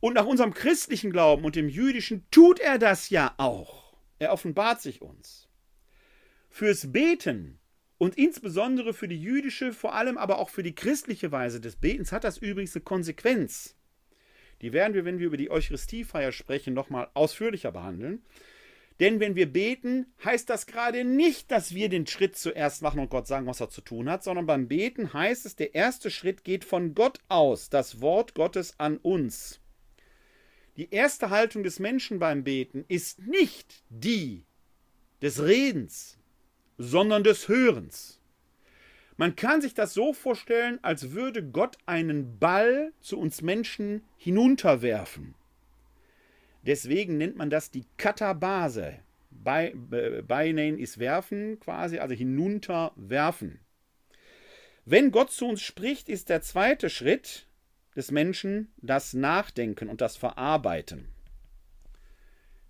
Und 0.00 0.14
nach 0.14 0.26
unserem 0.26 0.54
christlichen 0.54 1.10
Glauben 1.10 1.44
und 1.44 1.56
dem 1.56 1.68
jüdischen 1.68 2.24
tut 2.30 2.60
er 2.60 2.78
das 2.78 3.10
ja 3.10 3.34
auch. 3.36 3.96
Er 4.18 4.32
offenbart 4.32 4.80
sich 4.80 5.02
uns. 5.02 5.48
Fürs 6.48 6.92
Beten 6.92 7.57
und 7.98 8.16
insbesondere 8.16 8.94
für 8.94 9.08
die 9.08 9.20
jüdische, 9.20 9.72
vor 9.72 9.94
allem 9.94 10.16
aber 10.16 10.38
auch 10.38 10.50
für 10.50 10.62
die 10.62 10.74
christliche 10.74 11.32
Weise 11.32 11.60
des 11.60 11.76
Betens 11.76 12.12
hat 12.12 12.24
das 12.24 12.38
übrigens 12.38 12.74
eine 12.74 12.84
Konsequenz. 12.84 13.74
Die 14.62 14.72
werden 14.72 14.94
wir, 14.94 15.04
wenn 15.04 15.18
wir 15.18 15.26
über 15.26 15.36
die 15.36 15.50
Eucharistiefeier 15.50 16.32
sprechen, 16.32 16.74
nochmal 16.74 17.08
ausführlicher 17.14 17.72
behandeln. 17.72 18.22
Denn 19.00 19.20
wenn 19.20 19.36
wir 19.36 19.52
beten, 19.52 20.06
heißt 20.24 20.50
das 20.50 20.66
gerade 20.66 21.04
nicht, 21.04 21.52
dass 21.52 21.72
wir 21.72 21.88
den 21.88 22.06
Schritt 22.06 22.36
zuerst 22.36 22.82
machen 22.82 22.98
und 22.98 23.10
Gott 23.10 23.28
sagen, 23.28 23.46
was 23.46 23.60
er 23.60 23.70
zu 23.70 23.80
tun 23.80 24.10
hat, 24.10 24.24
sondern 24.24 24.46
beim 24.46 24.66
Beten 24.66 25.12
heißt 25.12 25.46
es, 25.46 25.54
der 25.54 25.74
erste 25.74 26.10
Schritt 26.10 26.42
geht 26.42 26.64
von 26.64 26.94
Gott 26.94 27.20
aus, 27.28 27.70
das 27.70 28.00
Wort 28.00 28.34
Gottes 28.34 28.74
an 28.78 28.96
uns. 28.96 29.60
Die 30.76 30.90
erste 30.90 31.30
Haltung 31.30 31.62
des 31.62 31.78
Menschen 31.78 32.18
beim 32.18 32.42
Beten 32.42 32.84
ist 32.88 33.20
nicht 33.20 33.82
die 33.88 34.44
des 35.22 35.42
Redens, 35.42 36.17
sondern 36.78 37.24
des 37.24 37.48
Hörens. 37.48 38.20
Man 39.16 39.34
kann 39.34 39.60
sich 39.60 39.74
das 39.74 39.94
so 39.94 40.12
vorstellen, 40.12 40.78
als 40.82 41.10
würde 41.10 41.42
Gott 41.42 41.76
einen 41.86 42.38
Ball 42.38 42.92
zu 43.00 43.18
uns 43.18 43.42
Menschen 43.42 44.04
hinunterwerfen. 44.16 45.34
Deswegen 46.62 47.18
nennt 47.18 47.36
man 47.36 47.50
das 47.50 47.72
die 47.72 47.84
Katabase. 47.96 49.00
Beinein 49.30 50.78
ist 50.78 50.98
werfen, 50.98 51.58
quasi, 51.60 51.98
also 51.98 52.14
hinunterwerfen. 52.14 53.60
Wenn 54.84 55.10
Gott 55.10 55.32
zu 55.32 55.46
uns 55.46 55.62
spricht, 55.62 56.08
ist 56.08 56.28
der 56.28 56.40
zweite 56.42 56.88
Schritt 56.88 57.46
des 57.96 58.10
Menschen 58.10 58.72
das 58.76 59.14
Nachdenken 59.14 59.88
und 59.88 60.00
das 60.00 60.16
Verarbeiten 60.16 61.08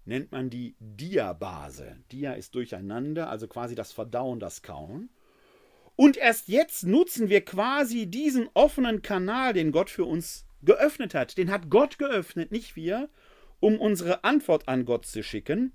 nennt 0.08 0.32
man 0.32 0.50
die 0.50 0.74
Diabase. 0.80 1.96
Dia 2.10 2.32
ist 2.32 2.54
durcheinander, 2.54 3.28
also 3.28 3.46
quasi 3.46 3.74
das 3.74 3.92
Verdauen, 3.92 4.40
das 4.40 4.62
Kauen. 4.62 5.10
Und 5.94 6.16
erst 6.16 6.48
jetzt 6.48 6.84
nutzen 6.84 7.28
wir 7.28 7.44
quasi 7.44 8.06
diesen 8.06 8.48
offenen 8.54 9.02
Kanal, 9.02 9.52
den 9.52 9.72
Gott 9.72 9.90
für 9.90 10.04
uns 10.04 10.46
geöffnet 10.62 11.14
hat. 11.14 11.36
Den 11.38 11.50
hat 11.50 11.70
Gott 11.70 11.98
geöffnet, 11.98 12.52
nicht 12.52 12.76
wir, 12.76 13.08
um 13.60 13.78
unsere 13.78 14.24
Antwort 14.24 14.68
an 14.68 14.84
Gott 14.84 15.06
zu 15.06 15.22
schicken. 15.22 15.72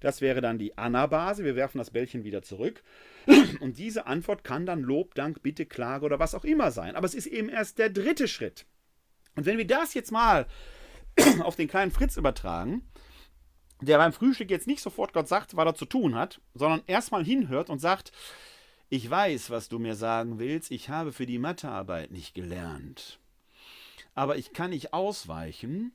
Das 0.00 0.20
wäre 0.20 0.40
dann 0.40 0.58
die 0.58 0.76
Anabase. 0.78 1.44
Wir 1.44 1.56
werfen 1.56 1.78
das 1.78 1.90
Bällchen 1.90 2.24
wieder 2.24 2.42
zurück. 2.42 2.82
Und 3.60 3.78
diese 3.78 4.06
Antwort 4.06 4.44
kann 4.44 4.66
dann 4.66 4.82
Lob, 4.82 5.14
Dank, 5.14 5.42
Bitte, 5.42 5.66
Klage 5.66 6.06
oder 6.06 6.18
was 6.18 6.34
auch 6.34 6.44
immer 6.44 6.70
sein. 6.70 6.96
Aber 6.96 7.06
es 7.06 7.14
ist 7.14 7.26
eben 7.26 7.48
erst 7.48 7.78
der 7.78 7.90
dritte 7.90 8.26
Schritt. 8.26 8.66
Und 9.36 9.46
wenn 9.46 9.58
wir 9.58 9.66
das 9.66 9.94
jetzt 9.94 10.10
mal 10.10 10.46
auf 11.42 11.56
den 11.56 11.68
kleinen 11.68 11.90
Fritz 11.90 12.16
übertragen, 12.16 12.82
der 13.80 13.98
beim 13.98 14.12
Frühstück 14.12 14.50
jetzt 14.50 14.66
nicht 14.66 14.82
sofort 14.82 15.12
Gott 15.12 15.28
sagt, 15.28 15.56
was 15.56 15.66
er 15.66 15.74
zu 15.74 15.86
tun 15.86 16.14
hat, 16.14 16.40
sondern 16.54 16.82
erstmal 16.86 17.24
hinhört 17.24 17.70
und 17.70 17.78
sagt, 17.78 18.12
ich 18.88 19.08
weiß, 19.08 19.50
was 19.50 19.68
du 19.68 19.78
mir 19.78 19.94
sagen 19.94 20.38
willst, 20.38 20.70
ich 20.70 20.88
habe 20.88 21.12
für 21.12 21.26
die 21.26 21.38
Mathearbeit 21.38 22.10
nicht 22.10 22.34
gelernt. 22.34 23.20
Aber 24.14 24.36
ich 24.36 24.52
kann 24.52 24.70
nicht 24.70 24.92
ausweichen 24.92 25.92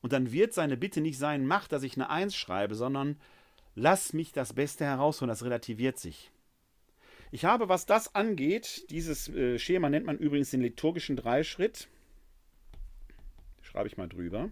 und 0.00 0.12
dann 0.12 0.32
wird 0.32 0.54
seine 0.54 0.76
Bitte 0.76 1.00
nicht 1.00 1.18
sein, 1.18 1.46
mach, 1.46 1.66
dass 1.68 1.82
ich 1.82 1.96
eine 1.96 2.08
Eins 2.08 2.36
schreibe, 2.36 2.74
sondern 2.74 3.20
lass 3.74 4.12
mich 4.12 4.32
das 4.32 4.52
Beste 4.52 4.84
herausholen, 4.84 5.28
das 5.28 5.44
relativiert 5.44 5.98
sich. 5.98 6.30
Ich 7.32 7.44
habe, 7.44 7.68
was 7.68 7.86
das 7.86 8.14
angeht, 8.14 8.88
dieses 8.90 9.28
äh, 9.28 9.58
Schema 9.58 9.90
nennt 9.90 10.06
man 10.06 10.16
übrigens 10.16 10.50
den 10.50 10.60
liturgischen 10.60 11.16
Dreischritt. 11.16 11.88
Schreibe 13.62 13.88
ich 13.88 13.96
mal 13.96 14.08
drüber. 14.08 14.50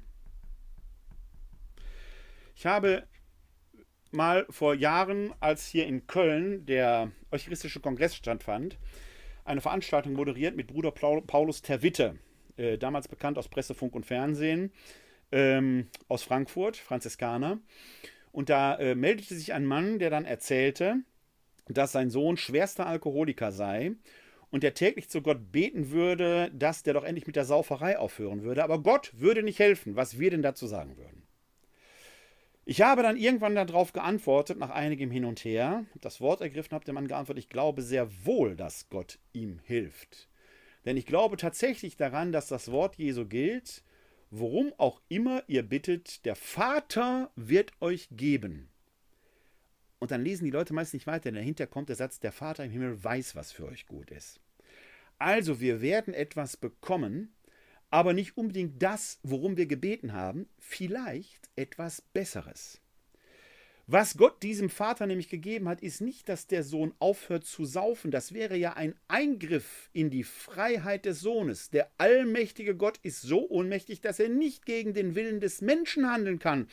Ich 2.55 2.67
habe 2.67 3.07
mal 4.13 4.47
vor 4.49 4.75
Jahren, 4.75 5.35
als 5.41 5.67
hier 5.67 5.87
in 5.87 6.07
Köln 6.07 6.65
der 6.67 7.11
Eucharistische 7.31 7.81
Kongress 7.81 8.15
stattfand, 8.15 8.79
eine 9.45 9.61
Veranstaltung 9.61 10.15
moderiert 10.15 10.57
mit 10.57 10.69
Bruder 10.69 10.93
Paulus 10.93 11.63
Terwitte, 11.63 12.19
äh, 12.57 12.79
damals 12.79 13.09
bekannt 13.09 13.39
aus 13.39 13.49
Presse, 13.49 13.75
Funk 13.75 13.95
und 13.95 14.07
Fernsehen, 14.07 14.73
ähm, 15.33 15.89
aus 16.09 16.23
Frankfurt, 16.23 16.77
Franziskaner. 16.77 17.59
Und 18.31 18.49
da 18.49 18.77
äh, 18.77 18.95
meldete 18.95 19.35
sich 19.35 19.53
ein 19.53 19.67
Mann, 19.67 19.99
der 19.99 20.11
dann 20.11 20.25
erzählte, 20.25 20.97
dass 21.69 21.93
sein 21.93 22.11
Sohn 22.11 22.37
schwerster 22.37 22.87
Alkoholiker 22.87 23.53
sei 23.53 23.93
und 24.51 24.63
der 24.63 24.75
täglich 24.75 25.11
zu 25.11 25.23
Gott 25.23 25.51
beten 25.51 25.91
würde, 25.91 26.51
dass 26.55 26.85
der 26.85 26.95
doch 26.95 27.05
endlich 27.05 27.27
mit 27.27 27.37
der 27.37 27.45
Sauferei 27.45 27.99
aufhören 27.99 28.43
würde. 28.43 28.63
Aber 28.63 28.81
Gott 28.83 29.13
würde 29.15 29.43
nicht 29.43 29.59
helfen, 29.59 29.97
was 29.97 30.19
wir 30.19 30.31
denn 30.31 30.43
dazu 30.43 30.67
sagen 30.67 30.97
würden. 30.97 31.24
Ich 32.67 32.81
habe 32.81 33.03
dann 33.03 33.19
irgendwann 33.19 33.55
darauf 33.55 33.93
geantwortet, 33.93 34.59
nach 34.59 34.71
einigem 34.71 35.11
Hin 35.11 35.27
und 35.27 35.45
Her, 35.45 35.85
das 36.01 36.23
Wort 36.23 36.41
ergriffen, 36.41 36.73
habe 36.73 36.85
der 36.87 36.95
Mann 36.95 37.09
geantwortet, 37.09 37.45
ich 37.45 37.51
glaube 37.51 37.83
sehr 37.83 38.09
wohl, 38.25 38.57
dass 38.57 38.89
Gott 38.89 39.19
ihm 39.35 39.61
hilft. 39.65 40.31
Denn 40.87 40.97
ich 40.97 41.05
glaube 41.05 41.37
tatsächlich 41.37 41.97
daran, 41.97 42.33
dass 42.33 42.49
das 42.49 42.71
Wort 42.71 42.97
Jesu 42.97 43.27
gilt, 43.27 43.85
worum 44.31 44.73
auch 44.79 45.03
immer 45.09 45.43
ihr 45.47 45.63
bittet, 45.63 46.25
der 46.25 46.37
Vater 46.37 47.31
wird 47.37 47.73
euch 47.81 48.09
geben. 48.11 48.71
Und 49.99 50.11
dann 50.11 50.25
lesen 50.25 50.47
die 50.47 50.51
Leute 50.51 50.73
meist 50.73 50.95
nicht 50.95 51.07
weiter, 51.07 51.25
denn 51.25 51.35
dahinter 51.35 51.67
kommt 51.67 51.91
der 51.91 51.97
Satz, 51.97 52.19
der 52.19 52.33
Vater 52.33 52.65
im 52.65 52.71
Himmel 52.71 53.03
weiß, 53.03 53.37
was 53.37 53.53
für 53.53 53.67
euch 53.67 53.87
gut 53.87 54.11
ist. 54.11 54.41
Also 55.19 55.61
wir 55.61 55.83
werden 55.83 56.15
etwas 56.15 56.57
bekommen, 56.57 57.34
aber 57.95 58.13
nicht 58.13 58.37
unbedingt 58.37 58.83
das, 58.83 59.21
worum 59.23 59.57
wir 59.57 59.67
gebeten 59.67 60.15
haben, 60.15 60.49
vielleicht 60.59 61.49
etwas 61.55 62.03
Besseres. 62.03 62.81
Was 63.87 64.17
Gott 64.17 64.43
diesem 64.43 64.71
Vater 64.71 65.07
nämlich 65.07 65.29
gegeben 65.29 65.69
hat, 65.69 65.83
ist 65.83 66.01
nicht, 66.01 66.31
dass 66.31 66.47
der 66.47 66.63
Sohn 66.63 66.95
aufhört 67.01 67.45
zu 67.45 67.67
saufen. 67.67 68.11
Das 68.11 68.33
wäre 68.33 68.57
ja 68.57 68.73
ein 68.73 68.95
Eingriff 69.09 69.91
in 69.93 70.09
die 70.09 70.25
Freiheit 70.25 71.05
des 71.05 71.21
Sohnes. 71.21 71.69
Der 71.69 71.91
allmächtige 71.99 72.77
Gott 72.77 72.99
ist 73.03 73.21
so 73.21 73.47
ohnmächtig, 73.51 74.01
dass 74.01 74.19
er 74.19 74.31
nicht 74.31 74.65
gegen 74.65 74.95
den 74.95 75.15
Willen 75.15 75.39
des 75.39 75.61
Menschen 75.61 76.11
handeln 76.11 76.39
kann. 76.39 76.67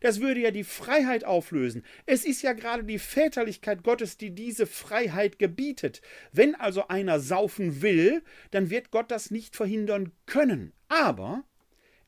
Das 0.00 0.20
würde 0.20 0.40
ja 0.40 0.50
die 0.50 0.64
Freiheit 0.64 1.22
auflösen. 1.22 1.84
Es 2.06 2.24
ist 2.24 2.42
ja 2.42 2.54
gerade 2.54 2.82
die 2.82 2.98
Väterlichkeit 2.98 3.84
Gottes, 3.84 4.16
die 4.16 4.30
diese 4.30 4.66
Freiheit 4.66 5.38
gebietet. 5.38 6.02
Wenn 6.32 6.56
also 6.56 6.88
einer 6.88 7.20
saufen 7.20 7.82
will, 7.82 8.20
dann 8.50 8.68
wird 8.68 8.90
Gott 8.90 9.12
das 9.12 9.30
nicht 9.30 9.54
verhindern 9.54 10.10
können. 10.26 10.72
Aber 10.88 11.44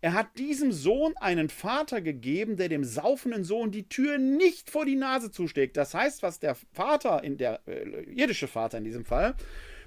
er 0.03 0.14
hat 0.14 0.38
diesem 0.38 0.72
Sohn 0.72 1.14
einen 1.18 1.51
Vater 1.51 2.01
gegeben, 2.01 2.57
der 2.57 2.68
dem 2.68 2.84
saufenden 2.84 3.44
Sohn 3.44 3.70
die 3.70 3.88
Tür 3.88 4.18
nicht 4.18 4.70
vor 4.70 4.86
die 4.86 4.96
Nase 4.96 5.30
zusteckt. 5.30 5.76
Das 5.76 5.92
heißt, 5.92 6.22
was 6.22 6.38
der 6.38 6.55
Vater, 6.72 7.22
in 7.22 7.36
der 7.36 7.61
äh, 7.66 8.05
irdische 8.05 8.48
Vater 8.48 8.78
in 8.78 8.84
diesem 8.84 9.05
Fall, 9.05 9.34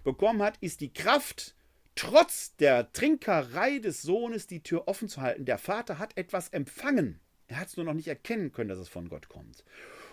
bekommen 0.04 0.44
hat, 0.44 0.58
ist 0.62 0.82
die 0.82 0.94
Kraft, 0.94 1.56
trotz 1.96 2.56
der 2.58 2.92
Trinkerei 2.94 3.80
des 3.80 4.04
Sohnes 4.04 4.46
die 4.46 4.62
Tür 4.62 4.88
offen 4.88 5.08
zu 5.08 5.22
halten. 5.22 5.46
Der 5.46 5.58
Vater 5.58 5.98
hat 5.98 6.16
etwas 6.16 6.50
empfangen. 6.50 7.20
Er 7.48 7.60
hat 7.60 7.70
es 7.70 7.78
nur 7.78 7.86
noch 7.86 7.94
nicht 7.94 8.08
erkennen 8.08 8.52
können, 8.52 8.70
dass 8.70 8.80
es 8.80 8.90
von 8.90 9.10
Gott 9.10 9.30
kommt. 9.30 9.64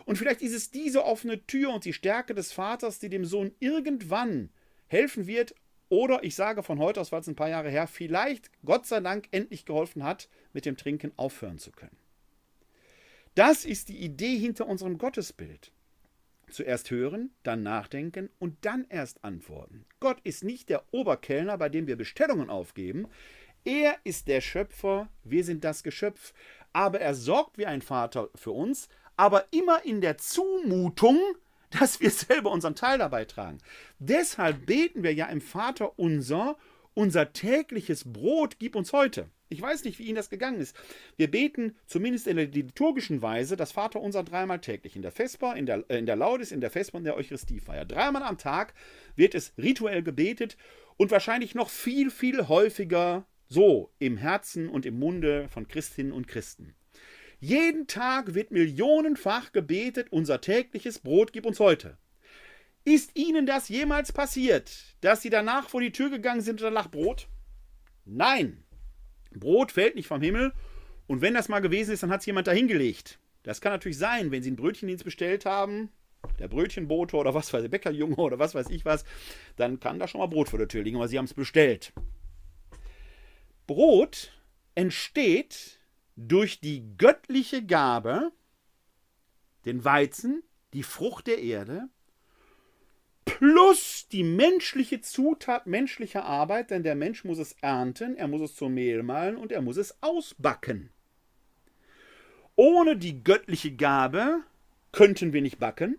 Und 0.06 0.16
vielleicht 0.16 0.40
ist 0.40 0.54
es 0.54 0.70
diese 0.70 1.04
offene 1.04 1.46
Tür 1.46 1.74
und 1.74 1.84
die 1.84 1.92
Stärke 1.92 2.34
des 2.34 2.52
Vaters, 2.52 2.98
die 2.98 3.10
dem 3.10 3.24
Sohn 3.26 3.52
irgendwann 3.60 4.50
helfen 4.86 5.26
wird, 5.26 5.54
oder 5.90 6.24
ich 6.24 6.34
sage 6.34 6.62
von 6.62 6.78
heute 6.78 7.00
aus, 7.00 7.12
weil 7.12 7.20
es 7.20 7.28
ein 7.28 7.36
paar 7.36 7.50
Jahre 7.50 7.68
her, 7.68 7.86
vielleicht 7.86 8.50
Gott 8.64 8.86
sei 8.86 9.00
Dank 9.00 9.28
endlich 9.32 9.66
geholfen 9.66 10.02
hat, 10.02 10.28
mit 10.54 10.64
dem 10.64 10.76
Trinken 10.76 11.12
aufhören 11.16 11.58
zu 11.58 11.72
können. 11.72 11.96
Das 13.34 13.64
ist 13.64 13.88
die 13.88 13.98
Idee 13.98 14.38
hinter 14.38 14.66
unserem 14.66 14.98
Gottesbild. 14.98 15.72
Zuerst 16.48 16.90
hören, 16.90 17.30
dann 17.42 17.62
nachdenken 17.62 18.30
und 18.38 18.56
dann 18.62 18.86
erst 18.88 19.22
antworten. 19.24 19.84
Gott 20.00 20.18
ist 20.24 20.42
nicht 20.42 20.68
der 20.68 20.82
Oberkellner, 20.92 21.58
bei 21.58 21.68
dem 21.68 21.86
wir 21.86 21.96
Bestellungen 21.96 22.50
aufgeben. 22.50 23.06
Er 23.64 23.96
ist 24.04 24.26
der 24.26 24.40
Schöpfer, 24.40 25.08
wir 25.22 25.44
sind 25.44 25.64
das 25.64 25.82
Geschöpf. 25.82 26.32
Aber 26.72 27.00
er 27.00 27.14
sorgt 27.14 27.58
wie 27.58 27.66
ein 27.66 27.82
Vater 27.82 28.30
für 28.34 28.52
uns, 28.52 28.88
aber 29.16 29.44
immer 29.52 29.84
in 29.84 30.00
der 30.00 30.18
Zumutung, 30.18 31.18
dass 31.78 32.00
wir 32.00 32.10
selber 32.10 32.50
unseren 32.50 32.74
Teil 32.74 32.98
dabei 32.98 33.24
tragen. 33.24 33.58
Deshalb 33.98 34.66
beten 34.66 35.02
wir 35.02 35.14
ja 35.14 35.26
im 35.26 35.40
Vater 35.40 35.98
unser, 35.98 36.56
unser 36.94 37.32
tägliches 37.32 38.12
Brot 38.12 38.58
gib 38.58 38.74
uns 38.74 38.92
heute. 38.92 39.28
Ich 39.52 39.60
weiß 39.60 39.82
nicht, 39.82 39.98
wie 39.98 40.04
Ihnen 40.04 40.14
das 40.14 40.30
gegangen 40.30 40.60
ist. 40.60 40.76
Wir 41.16 41.28
beten 41.28 41.76
zumindest 41.86 42.28
in 42.28 42.36
der 42.36 42.46
liturgischen 42.46 43.20
Weise 43.20 43.56
das 43.56 43.72
Vater 43.72 44.00
unser 44.00 44.22
dreimal 44.22 44.60
täglich. 44.60 44.94
In 44.94 45.02
der 45.02 45.10
Vesper, 45.10 45.56
in 45.56 45.66
der, 45.66 45.84
äh, 45.88 45.98
in 45.98 46.06
der 46.06 46.14
Laudes, 46.14 46.52
in 46.52 46.60
der 46.60 46.70
Vesper 46.70 46.98
und 46.98 47.04
der 47.04 47.16
Eucharistiefeier. 47.16 47.84
Dreimal 47.84 48.22
am 48.22 48.38
Tag 48.38 48.74
wird 49.16 49.34
es 49.34 49.52
rituell 49.58 50.04
gebetet 50.04 50.56
und 50.96 51.10
wahrscheinlich 51.10 51.56
noch 51.56 51.68
viel, 51.68 52.10
viel 52.10 52.46
häufiger 52.46 53.26
so 53.48 53.90
im 53.98 54.16
Herzen 54.16 54.68
und 54.68 54.86
im 54.86 54.98
Munde 55.00 55.48
von 55.48 55.66
Christinnen 55.66 56.12
und 56.12 56.28
Christen. 56.28 56.76
Jeden 57.42 57.86
Tag 57.86 58.34
wird 58.34 58.50
millionenfach 58.50 59.52
gebetet, 59.52 60.08
unser 60.10 60.42
tägliches 60.42 60.98
Brot 60.98 61.32
gib 61.32 61.46
uns 61.46 61.58
heute. 61.58 61.96
Ist 62.84 63.16
Ihnen 63.16 63.46
das 63.46 63.70
jemals 63.70 64.12
passiert, 64.12 64.70
dass 65.00 65.22
Sie 65.22 65.30
danach 65.30 65.70
vor 65.70 65.80
die 65.80 65.92
Tür 65.92 66.10
gegangen 66.10 66.42
sind 66.42 66.60
und 66.60 66.66
da 66.66 66.68
lag 66.68 66.90
Brot? 66.90 67.28
Nein. 68.04 68.62
Brot 69.32 69.72
fällt 69.72 69.94
nicht 69.94 70.06
vom 70.06 70.20
Himmel 70.20 70.52
und 71.06 71.22
wenn 71.22 71.32
das 71.32 71.48
mal 71.48 71.60
gewesen 71.60 71.92
ist, 71.92 72.02
dann 72.02 72.10
hat 72.10 72.20
es 72.20 72.26
jemand 72.26 72.46
dahingelegt. 72.46 73.18
Das 73.42 73.62
kann 73.62 73.72
natürlich 73.72 73.96
sein, 73.96 74.30
wenn 74.30 74.42
Sie 74.42 74.50
einen 74.50 74.56
Brötchendienst 74.56 75.04
bestellt 75.04 75.46
haben, 75.46 75.88
der 76.38 76.48
Brötchenbote 76.48 77.16
oder 77.16 77.32
was 77.32 77.50
weiß 77.54 77.64
ich, 77.64 77.70
Bäckerjunge 77.70 78.16
oder 78.16 78.38
was 78.38 78.54
weiß 78.54 78.68
ich 78.68 78.84
was, 78.84 79.06
dann 79.56 79.80
kann 79.80 79.98
da 79.98 80.06
schon 80.06 80.20
mal 80.20 80.26
Brot 80.26 80.50
vor 80.50 80.58
der 80.58 80.68
Tür 80.68 80.82
liegen, 80.82 80.98
aber 80.98 81.08
Sie 81.08 81.16
haben 81.16 81.24
es 81.24 81.32
bestellt. 81.32 81.94
Brot 83.66 84.32
entsteht 84.74 85.79
durch 86.28 86.60
die 86.60 86.84
göttliche 86.98 87.64
Gabe, 87.64 88.32
den 89.64 89.84
Weizen, 89.84 90.42
die 90.74 90.82
Frucht 90.82 91.26
der 91.26 91.38
Erde, 91.38 91.88
plus 93.24 94.06
die 94.08 94.22
menschliche 94.22 95.00
Zutat 95.00 95.66
menschlicher 95.66 96.24
Arbeit, 96.24 96.70
denn 96.70 96.82
der 96.82 96.94
Mensch 96.94 97.24
muss 97.24 97.38
es 97.38 97.52
ernten, 97.60 98.16
er 98.16 98.28
muss 98.28 98.42
es 98.42 98.54
zum 98.54 98.74
Mehl 98.74 99.02
mahlen 99.02 99.36
und 99.36 99.50
er 99.50 99.62
muss 99.62 99.78
es 99.78 100.02
ausbacken. 100.02 100.90
Ohne 102.54 102.96
die 102.96 103.24
göttliche 103.24 103.74
Gabe 103.74 104.42
könnten 104.92 105.32
wir 105.32 105.40
nicht 105.40 105.58
backen, 105.58 105.98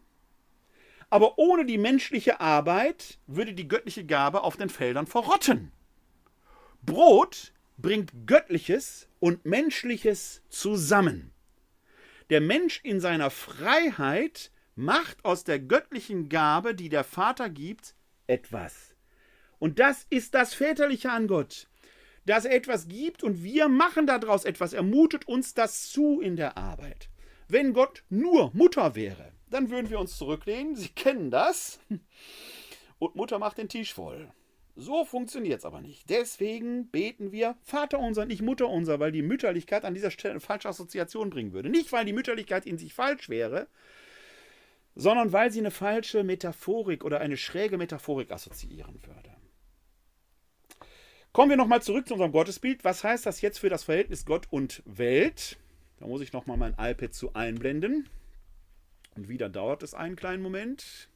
aber 1.09 1.39
ohne 1.39 1.65
die 1.65 1.80
menschliche 1.80 2.39
Arbeit 2.39 3.17
würde 3.26 3.53
die 3.53 3.67
göttliche 3.67 4.05
Gabe 4.05 4.43
auf 4.43 4.55
den 4.55 4.69
Feldern 4.69 5.07
verrotten. 5.07 5.72
Brot 6.84 7.51
bringt 7.78 8.28
Göttliches 8.28 9.07
und 9.19 9.45
Menschliches 9.45 10.41
zusammen. 10.49 11.32
Der 12.30 12.41
Mensch 12.41 12.80
in 12.84 12.99
seiner 12.99 13.30
Freiheit 13.30 14.51
macht 14.76 15.24
aus 15.26 15.43
der 15.43 15.59
göttlichen 15.59 16.30
Gabe, 16.30 16.76
die 16.76 16.89
der 16.89 17.03
Vater 17.03 17.49
gibt, 17.49 17.95
etwas. 18.28 18.95
Und 19.59 19.80
das 19.80 20.05
ist 20.09 20.34
das 20.34 20.53
Väterliche 20.53 21.11
an 21.11 21.28
Gott, 21.28 21.67
dass 22.26 22.45
er 22.45 22.55
etwas 22.55 22.88
gibt 22.88 23.24
und 23.24 23.43
wir 23.43 23.67
machen 23.67 24.07
daraus 24.07 24.45
etwas. 24.45 24.74
Er 24.74 24.84
mutet 24.84 25.28
uns 25.28 25.53
das 25.53 25.89
zu 25.89 26.22
in 26.22 26.36
der 26.36 26.57
Arbeit. 26.57 27.09
Wenn 27.47 27.74
Gott 27.74 28.03
nur 28.09 28.51
Mutter 28.53 28.95
wäre, 28.95 29.34
dann 29.49 29.69
würden 29.69 29.89
wir 29.89 29.99
uns 29.99 30.17
zurücklehnen. 30.17 30.76
Sie 30.76 30.89
kennen 30.89 31.30
das. 31.30 31.80
Und 32.97 33.15
Mutter 33.15 33.39
macht 33.39 33.57
den 33.57 33.67
Tisch 33.67 33.93
voll. 33.93 34.32
So 34.82 35.05
funktioniert 35.05 35.59
es 35.59 35.65
aber 35.65 35.79
nicht. 35.79 36.09
Deswegen 36.09 36.88
beten 36.88 37.32
wir 37.32 37.55
Vater 37.61 37.99
unser, 37.99 38.25
nicht 38.25 38.41
Mutter 38.41 38.67
unser, 38.67 38.99
weil 38.99 39.11
die 39.11 39.21
Mütterlichkeit 39.21 39.86
an 39.86 39.93
dieser 39.93 40.09
Stelle 40.09 40.32
eine 40.32 40.39
falsche 40.39 40.69
Assoziation 40.69 41.29
bringen 41.29 41.53
würde. 41.53 41.69
Nicht, 41.69 41.91
weil 41.91 42.03
die 42.03 42.13
Mütterlichkeit 42.13 42.65
in 42.65 42.79
sich 42.79 42.95
falsch 42.95 43.29
wäre, 43.29 43.67
sondern 44.95 45.32
weil 45.34 45.51
sie 45.51 45.59
eine 45.59 45.69
falsche 45.69 46.23
Metaphorik 46.23 47.05
oder 47.05 47.21
eine 47.21 47.38
schräge 47.38 47.77
Metaphorik 47.77 48.32
assoziieren 48.32 48.99
würde. 49.05 49.29
Kommen 51.32 51.51
wir 51.51 51.57
nochmal 51.57 51.84
zurück 51.84 52.07
zu 52.07 52.15
unserem 52.15 52.32
Gottesbild. 52.32 52.84
Was 52.84 53.03
heißt 53.03 53.27
das 53.27 53.41
jetzt 53.41 53.59
für 53.59 53.69
das 53.69 53.84
Verhältnis 53.84 54.25
Gott 54.25 54.47
und 54.49 54.82
Welt? 54.86 55.59
Da 55.99 56.07
muss 56.07 56.21
ich 56.21 56.34
nochmal 56.34 56.57
mein 56.57 56.73
iPad 56.79 57.13
zu 57.13 57.36
einblenden. 57.36 58.09
Und 59.15 59.29
wieder 59.29 59.47
dauert 59.47 59.84
es 59.84 59.93
einen 59.93 60.15
kleinen 60.15 60.41
Moment. 60.41 61.11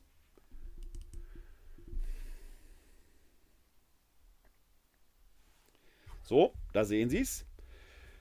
So, 6.26 6.54
da 6.74 6.84
sehen 6.84 7.10
Sie 7.10 7.20
es. 7.20 7.46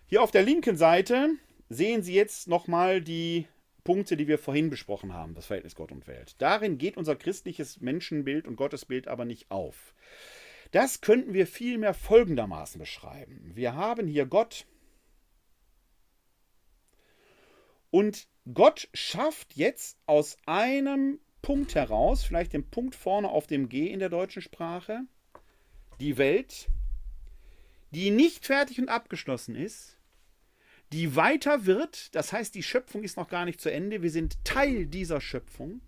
Hier 0.06 0.22
auf 0.22 0.30
der 0.30 0.42
linken 0.42 0.76
Seite 0.76 1.30
sehen 1.70 2.02
Sie 2.02 2.14
jetzt 2.14 2.48
nochmal 2.48 3.00
die 3.00 3.48
Punkte, 3.82 4.16
die 4.16 4.28
wir 4.28 4.38
vorhin 4.38 4.70
besprochen 4.70 5.14
haben, 5.14 5.34
das 5.34 5.46
Verhältnis 5.46 5.74
Gott 5.74 5.90
und 5.90 6.06
Welt. 6.06 6.36
Darin 6.38 6.78
geht 6.78 6.96
unser 6.96 7.16
christliches 7.16 7.80
Menschenbild 7.80 8.46
und 8.46 8.56
Gottesbild 8.56 9.08
aber 9.08 9.24
nicht 9.24 9.50
auf. 9.50 9.94
Das 10.70 11.00
könnten 11.00 11.32
wir 11.32 11.46
vielmehr 11.46 11.94
folgendermaßen 11.94 12.78
beschreiben. 12.78 13.52
Wir 13.54 13.74
haben 13.74 14.06
hier 14.06 14.26
Gott 14.26 14.66
und 17.90 18.26
Gott 18.52 18.88
schafft 18.92 19.54
jetzt 19.54 19.98
aus 20.06 20.36
einem 20.44 21.20
Punkt 21.40 21.74
heraus, 21.74 22.24
vielleicht 22.24 22.52
den 22.52 22.68
Punkt 22.68 22.94
vorne 22.94 23.28
auf 23.28 23.46
dem 23.46 23.68
G 23.68 23.86
in 23.86 24.00
der 24.00 24.08
deutschen 24.10 24.42
Sprache, 24.42 25.02
die 26.00 26.18
Welt, 26.18 26.68
die 27.94 28.10
nicht 28.10 28.46
fertig 28.46 28.80
und 28.80 28.88
abgeschlossen 28.88 29.54
ist, 29.54 29.96
die 30.92 31.16
weiter 31.16 31.66
wird, 31.66 32.14
das 32.14 32.32
heißt, 32.32 32.54
die 32.54 32.62
Schöpfung 32.62 33.02
ist 33.04 33.16
noch 33.16 33.28
gar 33.28 33.44
nicht 33.44 33.60
zu 33.60 33.70
Ende, 33.70 34.02
wir 34.02 34.10
sind 34.10 34.44
Teil 34.44 34.86
dieser 34.86 35.20
Schöpfung. 35.20 35.80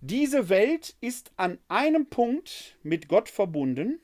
Diese 0.00 0.48
Welt 0.48 0.96
ist 1.00 1.32
an 1.36 1.58
einem 1.68 2.06
Punkt 2.06 2.78
mit 2.82 3.08
Gott 3.08 3.28
verbunden. 3.28 4.00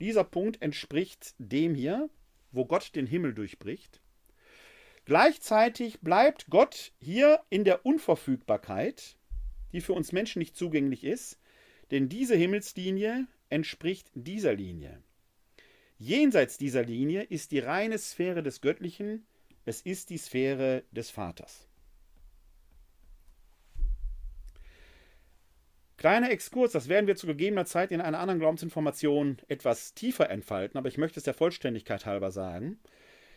Dieser 0.00 0.24
Punkt 0.24 0.60
entspricht 0.62 1.34
dem 1.38 1.74
hier, 1.74 2.10
wo 2.52 2.64
Gott 2.64 2.94
den 2.94 3.06
Himmel 3.06 3.34
durchbricht. 3.34 4.00
Gleichzeitig 5.04 6.00
bleibt 6.00 6.48
Gott 6.50 6.92
hier 6.98 7.40
in 7.50 7.64
der 7.64 7.86
Unverfügbarkeit, 7.86 9.16
die 9.72 9.80
für 9.80 9.92
uns 9.92 10.12
Menschen 10.12 10.40
nicht 10.40 10.56
zugänglich 10.56 11.04
ist, 11.04 11.38
denn 11.90 12.08
diese 12.08 12.34
Himmelslinie 12.34 13.26
entspricht 13.48 14.10
dieser 14.14 14.54
Linie. 14.54 15.02
Jenseits 15.98 16.58
dieser 16.58 16.84
Linie 16.84 17.24
ist 17.24 17.50
die 17.50 17.58
reine 17.58 17.98
Sphäre 17.98 18.44
des 18.44 18.60
Göttlichen, 18.60 19.26
es 19.64 19.80
ist 19.80 20.10
die 20.10 20.18
Sphäre 20.18 20.84
des 20.92 21.10
Vaters. 21.10 21.66
Kleiner 25.96 26.30
Exkurs, 26.30 26.70
das 26.70 26.88
werden 26.88 27.08
wir 27.08 27.16
zu 27.16 27.26
gegebener 27.26 27.66
Zeit 27.66 27.90
in 27.90 28.00
einer 28.00 28.20
anderen 28.20 28.38
Glaubensinformation 28.38 29.38
etwas 29.48 29.94
tiefer 29.94 30.30
entfalten, 30.30 30.78
aber 30.78 30.86
ich 30.86 30.98
möchte 30.98 31.18
es 31.18 31.24
der 31.24 31.34
Vollständigkeit 31.34 32.06
halber 32.06 32.30
sagen. 32.30 32.78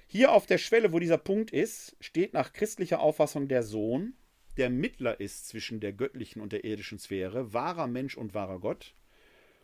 Hier 0.05 0.31
auf 0.31 0.45
der 0.45 0.59
Schwelle, 0.59 0.93
wo 0.93 0.99
dieser 0.99 1.17
Punkt 1.17 1.49
ist, 1.49 1.97
steht 1.99 2.33
nach 2.33 2.53
christlicher 2.53 2.99
Auffassung 2.99 3.47
der 3.47 3.63
Sohn, 3.63 4.13
der 4.57 4.69
Mittler 4.69 5.19
ist 5.19 5.47
zwischen 5.47 5.79
der 5.79 5.93
göttlichen 5.93 6.39
und 6.39 6.51
der 6.51 6.63
irdischen 6.63 6.99
Sphäre, 6.99 7.53
wahrer 7.53 7.87
Mensch 7.87 8.15
und 8.15 8.35
wahrer 8.35 8.59
Gott. 8.59 8.93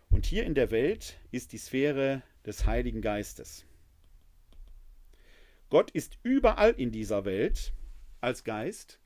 Und 0.10 0.26
hier 0.26 0.46
in 0.46 0.56
der 0.56 0.72
Welt 0.72 1.18
ist 1.32 1.52
die 1.52 1.58
Sphäre 1.58 2.24
des 2.46 2.66
Heiligen 2.66 3.02
Geistes. 3.02 3.66
Gott 5.70 5.92
ist 5.92 6.18
überall 6.24 6.72
in 6.72 6.92
dieser 6.92 7.26
Welt 7.26 7.74
als 8.22 8.44
Geist. 8.44 9.00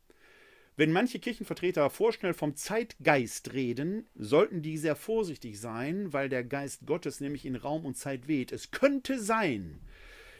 Wenn 0.77 0.91
manche 0.91 1.19
Kirchenvertreter 1.19 1.89
vorschnell 1.89 2.33
vom 2.33 2.55
Zeitgeist 2.55 3.53
reden, 3.53 4.07
sollten 4.15 4.61
die 4.61 4.77
sehr 4.77 4.95
vorsichtig 4.95 5.59
sein, 5.59 6.13
weil 6.13 6.29
der 6.29 6.43
Geist 6.43 6.85
Gottes 6.85 7.19
nämlich 7.19 7.45
in 7.45 7.55
Raum 7.55 7.85
und 7.85 7.97
Zeit 7.97 8.27
weht. 8.27 8.51
Es 8.51 8.71
könnte 8.71 9.19
sein, 9.19 9.81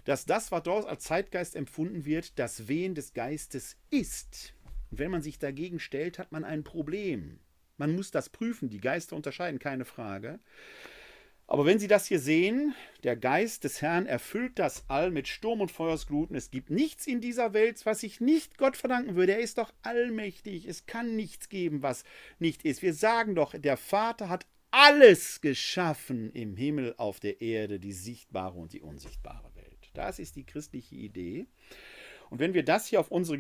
dass 0.06 0.26
das, 0.26 0.52
was 0.52 0.64
dort 0.64 0.88
als 0.88 1.04
Zeitgeist 1.04 1.56
empfunden 1.56 2.06
wird, 2.06 2.40
das 2.40 2.68
Wehen 2.68 2.96
des 2.96 3.14
Geistes 3.14 3.78
ist. 3.90 4.54
Und 4.90 5.00
wenn 5.00 5.12
man 5.12 5.22
sich 5.22 5.38
dagegen 5.38 5.80
stellt, 5.80 6.18
hat 6.18 6.32
man 6.32 6.44
ein 6.44 6.64
Problem. 6.64 7.40
Man 7.82 7.96
muss 7.96 8.12
das 8.12 8.30
prüfen, 8.30 8.70
die 8.70 8.80
Geister 8.80 9.16
unterscheiden, 9.16 9.58
keine 9.58 9.86
Frage. 9.86 10.40
Aber 11.48 11.66
wenn 11.66 11.80
Sie 11.80 11.88
das 11.88 12.06
hier 12.06 12.20
sehen, 12.20 12.76
der 13.04 13.16
Geist 13.16 13.64
des 13.64 13.82
Herrn 13.82 14.06
erfüllt 14.06 14.60
das 14.60 14.86
All 14.88 15.10
mit 15.10 15.28
Sturm 15.28 15.62
und 15.62 15.72
Feuersgluten. 15.72 16.36
Es 16.36 16.52
gibt 16.52 16.70
nichts 16.70 17.08
in 17.08 17.22
dieser 17.22 17.54
Welt, 17.56 17.84
was 17.88 18.04
ich 18.04 18.22
nicht 18.22 18.60
Gott 18.60 18.78
verdanken 18.78 19.16
würde. 19.16 19.32
Er 19.32 19.40
ist 19.40 19.58
doch 19.58 19.74
allmächtig. 19.82 20.68
Es 20.68 20.86
kann 20.86 21.16
nichts 21.16 21.50
geben, 21.50 21.82
was 21.82 22.04
nicht 22.38 22.66
ist. 22.66 22.84
Wir 22.84 22.94
sagen 22.94 23.34
doch, 23.34 23.58
der 23.58 23.78
Vater 23.78 24.30
hat 24.30 24.46
alles 24.70 25.42
geschaffen 25.42 26.32
im 26.34 26.56
Himmel, 26.56 26.94
auf 26.98 27.20
der 27.20 27.42
Erde, 27.42 27.80
die 27.80 27.94
sichtbare 27.94 28.60
und 28.60 28.74
die 28.74 28.82
unsichtbare 28.82 29.56
Welt. 29.56 29.90
Das 29.96 30.20
ist 30.20 30.36
die 30.36 30.46
christliche 30.46 30.98
Idee. 30.98 31.48
Und 32.30 32.38
wenn 32.38 32.54
wir 32.54 32.64
das 32.64 32.86
hier 32.86 33.00
auf 33.00 33.10
unsere 33.10 33.40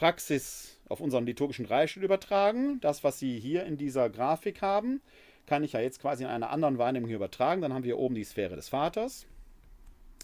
Gebetspraxis, 0.00 0.78
auf 0.88 1.00
unseren 1.00 1.26
liturgischen 1.26 1.66
Dreistuhl 1.66 2.02
übertragen, 2.02 2.80
das, 2.80 3.04
was 3.04 3.18
Sie 3.18 3.38
hier 3.38 3.64
in 3.64 3.76
dieser 3.76 4.08
Grafik 4.08 4.62
haben, 4.62 5.02
kann 5.46 5.62
ich 5.62 5.72
ja 5.72 5.80
jetzt 5.80 6.00
quasi 6.00 6.24
in 6.24 6.30
einer 6.30 6.50
anderen 6.50 6.78
Wahrnehmung 6.78 7.08
hier 7.08 7.16
übertragen. 7.16 7.60
Dann 7.60 7.74
haben 7.74 7.84
wir 7.84 7.98
oben 7.98 8.14
die 8.14 8.24
Sphäre 8.24 8.56
des 8.56 8.70
Vaters. 8.70 9.26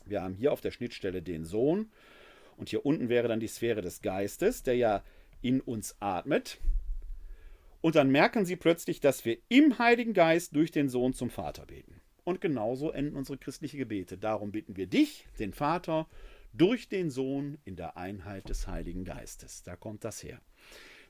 Wir 0.06 0.22
haben 0.22 0.34
hier 0.34 0.52
auf 0.52 0.62
der 0.62 0.70
Schnittstelle 0.70 1.20
den 1.20 1.44
Sohn. 1.44 1.90
Und 2.56 2.70
hier 2.70 2.86
unten 2.86 3.10
wäre 3.10 3.28
dann 3.28 3.38
die 3.38 3.48
Sphäre 3.48 3.82
des 3.82 4.00
Geistes, 4.00 4.62
der 4.62 4.76
ja 4.76 5.02
in 5.42 5.60
uns 5.60 5.96
atmet. 6.00 6.58
Und 7.82 7.96
dann 7.96 8.10
merken 8.10 8.46
Sie 8.46 8.56
plötzlich, 8.56 9.00
dass 9.00 9.24
wir 9.26 9.36
im 9.48 9.78
Heiligen 9.78 10.14
Geist 10.14 10.56
durch 10.56 10.70
den 10.70 10.88
Sohn 10.88 11.12
zum 11.12 11.28
Vater 11.28 11.66
beten. 11.66 12.00
Und 12.24 12.40
genauso 12.40 12.90
enden 12.92 13.14
unsere 13.14 13.36
christlichen 13.36 13.76
Gebete. 13.76 14.16
Darum 14.16 14.52
bitten 14.52 14.76
wir 14.76 14.86
dich, 14.86 15.26
den 15.38 15.52
Vater, 15.52 16.08
durch 16.56 16.88
den 16.88 17.10
Sohn 17.10 17.58
in 17.64 17.76
der 17.76 17.96
Einheit 17.96 18.48
des 18.48 18.66
Heiligen 18.66 19.04
Geistes. 19.04 19.62
Da 19.62 19.76
kommt 19.76 20.04
das 20.04 20.22
her. 20.22 20.40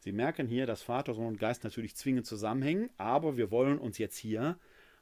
Sie 0.01 0.13
merken 0.13 0.47
hier, 0.47 0.67
dass 0.67 0.83
Vater, 0.83 1.15
Sohn 1.15 1.27
und 1.27 1.39
Geist 1.39 1.65
natürlich 1.65 1.97
zwingend 1.97 2.27
zusammenhängen, 2.27 2.91
aber 2.97 3.37
wir 3.37 3.51
wollen 3.51 3.79
uns 3.79 3.99
jetzt 3.99 4.19
hier 4.19 4.59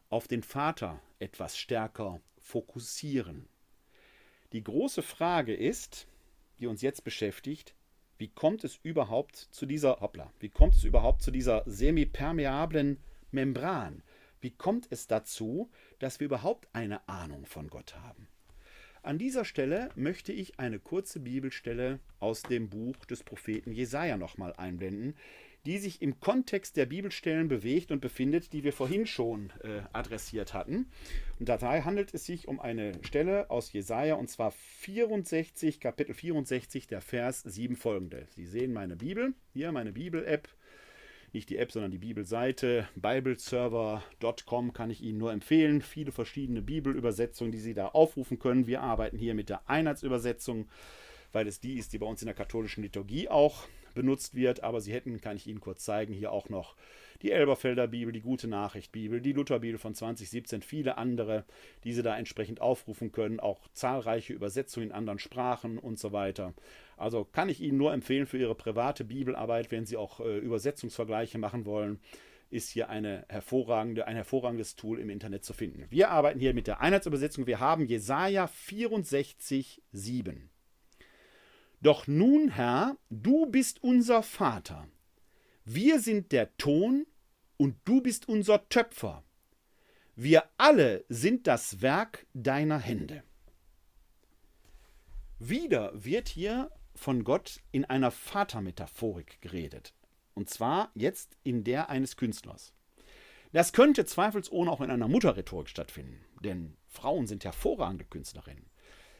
auf 0.08 0.28
den 0.28 0.42
Vater 0.42 1.00
etwas 1.18 1.56
stärker 1.58 2.20
fokussieren. 2.38 3.48
Die 4.52 4.62
große 4.62 5.02
Frage 5.02 5.54
ist, 5.54 6.06
die 6.58 6.66
uns 6.66 6.82
jetzt 6.82 7.04
beschäftigt, 7.04 7.74
wie 8.18 8.28
kommt 8.28 8.62
es 8.62 8.78
überhaupt 8.82 9.36
zu 9.36 9.66
dieser, 9.66 10.00
hoppla, 10.00 10.32
wie 10.38 10.48
kommt 10.48 10.74
es 10.74 10.84
überhaupt 10.84 11.22
zu 11.22 11.30
dieser 11.30 11.64
semipermeablen 11.66 12.98
Membran? 13.32 14.02
Wie 14.40 14.52
kommt 14.52 14.86
es 14.90 15.06
dazu, 15.06 15.70
dass 15.98 16.20
wir 16.20 16.26
überhaupt 16.26 16.68
eine 16.72 17.08
Ahnung 17.08 17.46
von 17.46 17.68
Gott 17.68 17.96
haben? 17.96 18.28
An 19.04 19.18
dieser 19.18 19.44
Stelle 19.44 19.90
möchte 19.96 20.32
ich 20.32 20.58
eine 20.58 20.78
kurze 20.78 21.20
Bibelstelle 21.20 22.00
aus 22.20 22.42
dem 22.42 22.70
Buch 22.70 23.04
des 23.04 23.22
Propheten 23.22 23.70
Jesaja 23.70 24.16
nochmal 24.16 24.54
einblenden, 24.56 25.14
die 25.66 25.76
sich 25.76 26.00
im 26.00 26.20
Kontext 26.20 26.78
der 26.78 26.86
Bibelstellen 26.86 27.48
bewegt 27.48 27.92
und 27.92 28.00
befindet, 28.00 28.54
die 28.54 28.64
wir 28.64 28.72
vorhin 28.72 29.06
schon 29.06 29.50
äh, 29.62 29.82
adressiert 29.92 30.54
hatten. 30.54 30.86
Und 31.38 31.50
dabei 31.50 31.82
handelt 31.82 32.14
es 32.14 32.24
sich 32.24 32.48
um 32.48 32.60
eine 32.60 32.92
Stelle 33.04 33.50
aus 33.50 33.74
Jesaja 33.74 34.14
und 34.14 34.30
zwar 34.30 34.52
64, 34.52 35.80
Kapitel 35.80 36.14
64, 36.14 36.86
der 36.86 37.02
Vers 37.02 37.42
7 37.42 37.76
folgende. 37.76 38.26
Sie 38.30 38.46
sehen 38.46 38.72
meine 38.72 38.96
Bibel, 38.96 39.34
hier 39.52 39.70
meine 39.70 39.92
Bibel-App 39.92 40.48
nicht 41.34 41.50
die 41.50 41.58
App, 41.58 41.72
sondern 41.72 41.90
die 41.90 41.98
Bibelseite. 41.98 42.88
Bibleserver.com 42.94 44.72
kann 44.72 44.90
ich 44.90 45.02
Ihnen 45.02 45.18
nur 45.18 45.32
empfehlen. 45.32 45.82
Viele 45.82 46.12
verschiedene 46.12 46.62
Bibelübersetzungen, 46.62 47.52
die 47.52 47.58
Sie 47.58 47.74
da 47.74 47.88
aufrufen 47.88 48.38
können. 48.38 48.66
Wir 48.66 48.82
arbeiten 48.82 49.18
hier 49.18 49.34
mit 49.34 49.48
der 49.48 49.68
Einheitsübersetzung, 49.68 50.68
weil 51.32 51.46
es 51.46 51.60
die 51.60 51.74
ist, 51.74 51.92
die 51.92 51.98
bei 51.98 52.06
uns 52.06 52.22
in 52.22 52.26
der 52.26 52.34
katholischen 52.34 52.82
Liturgie 52.82 53.28
auch 53.28 53.66
benutzt 53.94 54.34
wird. 54.34 54.62
Aber 54.62 54.80
Sie 54.80 54.92
hätten, 54.92 55.20
kann 55.20 55.36
ich 55.36 55.46
Ihnen 55.46 55.60
kurz 55.60 55.84
zeigen, 55.84 56.14
hier 56.14 56.32
auch 56.32 56.48
noch 56.48 56.76
die 57.22 57.32
Elberfelder 57.32 57.88
Bibel, 57.88 58.12
die 58.12 58.20
Gute 58.20 58.48
Nachricht 58.48 58.92
Bibel, 58.92 59.20
die 59.20 59.32
Lutherbibel 59.32 59.78
von 59.78 59.94
2017, 59.94 60.62
viele 60.62 60.98
andere, 60.98 61.44
die 61.82 61.92
Sie 61.92 62.02
da 62.02 62.16
entsprechend 62.16 62.60
aufrufen 62.60 63.12
können, 63.12 63.40
auch 63.40 63.66
zahlreiche 63.72 64.32
Übersetzungen 64.32 64.88
in 64.88 64.92
anderen 64.92 65.18
Sprachen 65.18 65.78
und 65.78 65.98
so 65.98 66.12
weiter. 66.12 66.54
Also 66.96 67.24
kann 67.24 67.48
ich 67.48 67.60
Ihnen 67.60 67.78
nur 67.78 67.92
empfehlen 67.92 68.26
für 68.26 68.38
Ihre 68.38 68.54
private 68.54 69.04
Bibelarbeit, 69.04 69.70
wenn 69.70 69.86
Sie 69.86 69.96
auch 69.96 70.20
äh, 70.20 70.38
Übersetzungsvergleiche 70.38 71.38
machen 71.38 71.66
wollen, 71.66 72.00
ist 72.50 72.70
hier 72.70 72.88
eine 72.88 73.24
hervorragende, 73.28 74.06
ein 74.06 74.16
hervorragendes 74.16 74.76
Tool 74.76 75.00
im 75.00 75.10
Internet 75.10 75.44
zu 75.44 75.52
finden. 75.52 75.86
Wir 75.90 76.10
arbeiten 76.10 76.38
hier 76.38 76.54
mit 76.54 76.66
der 76.66 76.80
Einheitsübersetzung. 76.80 77.46
Wir 77.46 77.60
haben 77.60 77.86
Jesaja 77.86 78.46
64, 78.46 79.82
7. 79.92 80.50
Doch 81.80 82.06
nun, 82.06 82.50
Herr, 82.50 82.96
du 83.10 83.46
bist 83.46 83.82
unser 83.82 84.22
Vater. 84.22 84.88
Wir 85.64 85.98
sind 86.00 86.32
der 86.32 86.56
Ton 86.56 87.06
und 87.56 87.76
du 87.84 88.00
bist 88.00 88.28
unser 88.28 88.68
Töpfer. 88.68 89.24
Wir 90.16 90.44
alle 90.56 91.04
sind 91.08 91.46
das 91.46 91.82
Werk 91.82 92.26
deiner 92.34 92.78
Hände. 92.78 93.24
Wieder 95.38 95.90
wird 95.94 96.28
hier 96.28 96.70
von 96.94 97.24
Gott 97.24 97.60
in 97.72 97.84
einer 97.84 98.10
Vatermetaphorik 98.10 99.40
geredet. 99.40 99.94
Und 100.34 100.50
zwar 100.50 100.90
jetzt 100.94 101.36
in 101.42 101.64
der 101.64 101.90
eines 101.90 102.16
Künstlers. 102.16 102.72
Das 103.52 103.72
könnte 103.72 104.04
zweifelsohne 104.04 104.70
auch 104.70 104.80
in 104.80 104.90
einer 104.90 105.06
Mutterrhetorik 105.06 105.68
stattfinden, 105.68 106.24
denn 106.40 106.76
Frauen 106.88 107.26
sind 107.26 107.44
hervorragende 107.44 108.04
Künstlerinnen. 108.04 108.68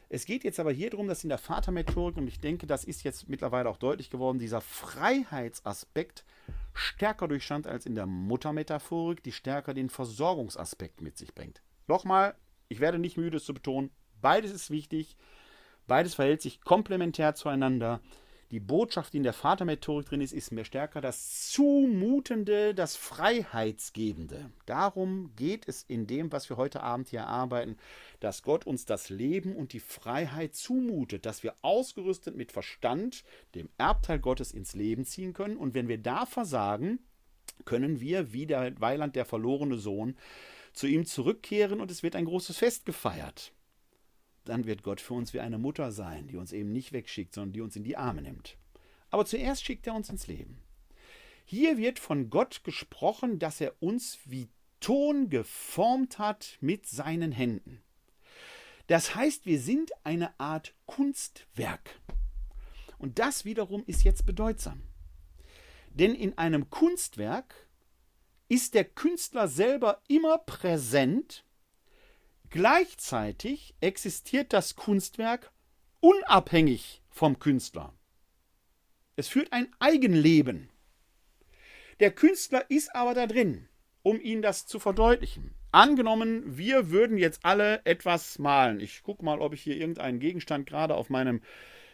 Es 0.09 0.25
geht 0.25 0.43
jetzt 0.43 0.59
aber 0.59 0.71
hier 0.71 0.89
darum, 0.89 1.07
dass 1.07 1.23
in 1.23 1.29
der 1.29 1.37
Vatermethodik, 1.37 2.17
und 2.17 2.27
ich 2.27 2.39
denke, 2.39 2.67
das 2.67 2.83
ist 2.83 3.03
jetzt 3.03 3.27
mittlerweile 3.27 3.69
auch 3.69 3.77
deutlich 3.77 4.09
geworden, 4.09 4.37
dieser 4.37 4.61
Freiheitsaspekt 4.61 6.25
stärker 6.73 7.27
durchstand 7.27 7.65
als 7.65 7.85
in 7.85 7.95
der 7.95 8.05
Muttermetaphorik, 8.05 9.23
die 9.23 9.31
stärker 9.31 9.73
den 9.73 9.89
Versorgungsaspekt 9.89 11.01
mit 11.01 11.17
sich 11.17 11.33
bringt. 11.33 11.61
Nochmal, 11.87 12.35
ich 12.67 12.79
werde 12.79 12.99
nicht 12.99 13.17
müde 13.17 13.37
es 13.37 13.45
zu 13.45 13.53
betonen, 13.53 13.89
beides 14.21 14.51
ist 14.51 14.69
wichtig, 14.69 15.15
beides 15.87 16.15
verhält 16.15 16.41
sich 16.41 16.61
komplementär 16.61 17.35
zueinander 17.35 18.01
die 18.51 18.59
Botschaft, 18.59 19.13
die 19.13 19.17
in 19.17 19.23
der 19.23 19.33
Vatermethodik 19.33 20.07
drin 20.07 20.21
ist, 20.21 20.31
ist 20.31 20.51
mehr 20.51 20.65
stärker 20.65 21.01
das 21.01 21.49
Zumutende, 21.49 22.75
das 22.75 22.95
Freiheitsgebende. 22.95 24.51
Darum 24.67 25.31
geht 25.35 25.67
es 25.67 25.83
in 25.83 26.05
dem, 26.05 26.31
was 26.31 26.47
wir 26.49 26.57
heute 26.57 26.83
Abend 26.83 27.09
hier 27.09 27.25
arbeiten, 27.25 27.75
dass 28.19 28.43
Gott 28.43 28.67
uns 28.67 28.85
das 28.85 29.09
Leben 29.09 29.55
und 29.55 29.73
die 29.73 29.79
Freiheit 29.79 30.53
zumutet, 30.53 31.25
dass 31.25 31.41
wir 31.41 31.55
ausgerüstet 31.63 32.35
mit 32.35 32.51
Verstand, 32.51 33.23
dem 33.55 33.69
Erbteil 33.77 34.19
Gottes, 34.19 34.51
ins 34.51 34.75
Leben 34.75 35.05
ziehen 35.05 35.33
können. 35.33 35.57
Und 35.57 35.73
wenn 35.73 35.87
wir 35.87 35.97
da 35.97 36.27
versagen, 36.27 36.99
können 37.65 37.99
wir, 37.99 38.31
wie 38.31 38.45
der 38.45 38.79
Weiland, 38.79 39.15
der 39.15 39.25
verlorene 39.25 39.77
Sohn, 39.77 40.15
zu 40.71 40.87
ihm 40.87 41.05
zurückkehren 41.05 41.79
und 41.79 41.89
es 41.89 42.03
wird 42.03 42.15
ein 42.15 42.25
großes 42.25 42.57
Fest 42.57 42.85
gefeiert 42.85 43.54
dann 44.45 44.65
wird 44.65 44.83
Gott 44.83 45.01
für 45.01 45.13
uns 45.13 45.33
wie 45.33 45.39
eine 45.39 45.57
Mutter 45.57 45.91
sein, 45.91 46.27
die 46.27 46.37
uns 46.37 46.53
eben 46.53 46.71
nicht 46.71 46.93
wegschickt, 46.93 47.33
sondern 47.33 47.53
die 47.53 47.61
uns 47.61 47.75
in 47.75 47.83
die 47.83 47.97
Arme 47.97 48.21
nimmt. 48.21 48.57
Aber 49.09 49.25
zuerst 49.25 49.65
schickt 49.65 49.87
er 49.87 49.95
uns 49.95 50.09
ins 50.09 50.27
Leben. 50.27 50.61
Hier 51.45 51.77
wird 51.77 51.99
von 51.99 52.29
Gott 52.29 52.63
gesprochen, 52.63 53.39
dass 53.39 53.61
er 53.61 53.73
uns 53.81 54.19
wie 54.25 54.49
Ton 54.79 55.29
geformt 55.29 56.19
hat 56.19 56.57
mit 56.61 56.85
seinen 56.85 57.31
Händen. 57.31 57.81
Das 58.87 59.15
heißt, 59.15 59.45
wir 59.45 59.59
sind 59.59 59.91
eine 60.03 60.39
Art 60.39 60.75
Kunstwerk. 60.85 61.99
Und 62.97 63.19
das 63.19 63.45
wiederum 63.45 63.83
ist 63.85 64.03
jetzt 64.03 64.25
bedeutsam. 64.25 64.83
Denn 65.89 66.13
in 66.13 66.37
einem 66.37 66.69
Kunstwerk 66.69 67.67
ist 68.47 68.73
der 68.73 68.85
Künstler 68.85 69.47
selber 69.47 70.01
immer 70.07 70.37
präsent 70.37 71.44
Gleichzeitig 72.55 73.75
existiert 73.81 74.53
das 74.53 74.77
Kunstwerk 74.77 75.51
unabhängig 75.99 77.01
vom 77.09 77.37
Künstler. 77.37 77.93
Es 79.17 79.27
führt 79.27 79.51
ein 79.51 79.67
Eigenleben. 79.79 80.69
Der 81.99 82.11
Künstler 82.11 82.63
ist 82.69 82.95
aber 82.95 83.13
da 83.13 83.27
drin, 83.27 83.67
um 84.03 84.21
Ihnen 84.21 84.41
das 84.41 84.67
zu 84.67 84.79
verdeutlichen. 84.79 85.53
Angenommen, 85.73 86.57
wir 86.57 86.91
würden 86.91 87.17
jetzt 87.17 87.43
alle 87.43 87.81
etwas 87.83 88.39
malen. 88.39 88.79
Ich 88.79 89.03
gucke 89.03 89.25
mal, 89.25 89.41
ob 89.41 89.53
ich 89.53 89.61
hier 89.61 89.75
irgendeinen 89.75 90.21
Gegenstand 90.21 90.65
gerade 90.65 90.95
auf 90.95 91.09
meinem 91.09 91.41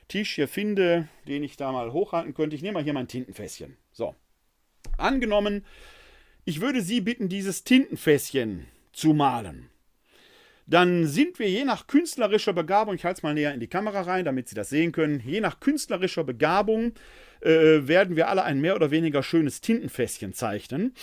Tisch 0.10 0.36
hier 0.36 0.48
finde, 0.48 1.08
den 1.28 1.44
ich 1.44 1.58
da 1.58 1.72
mal 1.72 1.92
hochhalten 1.92 2.36
könnte. 2.36 2.56
Ich 2.56 2.62
nehme 2.62 2.76
mal 2.76 2.84
hier 2.84 2.94
mein 2.94 3.08
Tintenfässchen. 3.08 3.78
So. 3.92 4.14
Angenommen, 5.00 5.66
ich 6.46 6.62
würde 6.62 6.84
Sie 6.84 7.02
bitten, 7.02 7.30
dieses 7.30 7.64
Tintenfässchen 7.64 8.68
zu 8.94 9.16
malen 9.16 9.71
dann 10.68 11.06
sind 11.08 11.40
wir 11.40 11.50
je 11.50 11.66
nach 11.66 11.88
künstlerischer 11.88 12.54
Begabung, 12.54 12.96
ich 12.96 13.06
halte 13.06 13.20
es 13.20 13.24
mal 13.24 13.34
näher 13.34 13.54
in 13.54 13.60
die 13.60 13.68
Kamera 13.68 14.02
rein, 14.02 14.26
damit 14.26 14.50
Sie 14.50 14.56
das 14.56 14.70
sehen 14.70 14.92
können, 14.92 15.22
je 15.26 15.42
nach 15.42 15.60
künstlerischer 15.60 16.24
Begabung 16.24 16.94
äh, 17.42 17.88
werden 17.88 18.16
wir 18.16 18.30
alle 18.30 18.44
ein 18.44 18.62
mehr 18.62 18.76
oder 18.76 18.92
weniger 18.92 19.24
schönes 19.24 19.62
Tintenfässchen 19.62 20.34
zeichnen. 20.34 20.94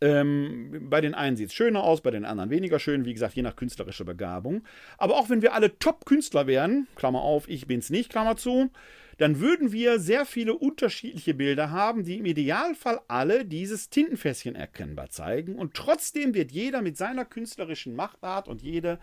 Ähm, 0.00 0.88
bei 0.90 1.00
den 1.00 1.14
einen 1.14 1.36
sieht 1.36 1.48
es 1.48 1.54
schöner 1.54 1.84
aus, 1.84 2.02
bei 2.02 2.10
den 2.10 2.24
anderen 2.24 2.50
weniger 2.50 2.78
schön, 2.78 3.04
wie 3.04 3.14
gesagt, 3.14 3.34
je 3.34 3.42
nach 3.42 3.56
künstlerischer 3.56 4.04
Begabung. 4.04 4.64
Aber 4.98 5.16
auch 5.16 5.30
wenn 5.30 5.40
wir 5.40 5.54
alle 5.54 5.78
Top-Künstler 5.78 6.46
wären, 6.46 6.88
Klammer 6.96 7.22
auf, 7.22 7.48
ich 7.48 7.66
bin 7.66 7.78
es 7.78 7.90
nicht, 7.90 8.10
Klammer 8.10 8.36
zu, 8.36 8.70
dann 9.18 9.40
würden 9.40 9.72
wir 9.72 10.00
sehr 10.00 10.26
viele 10.26 10.54
unterschiedliche 10.54 11.34
Bilder 11.34 11.70
haben, 11.70 12.04
die 12.04 12.18
im 12.18 12.26
Idealfall 12.26 13.00
alle 13.08 13.44
dieses 13.44 13.90
Tintenfässchen 13.90 14.54
erkennbar 14.54 15.10
zeigen. 15.10 15.56
Und 15.56 15.74
trotzdem 15.74 16.34
wird 16.34 16.52
jeder 16.52 16.82
mit 16.82 16.96
seiner 16.96 17.24
künstlerischen 17.24 17.94
Machtart 17.94 18.48
und 18.48 18.62
jede 18.62 18.98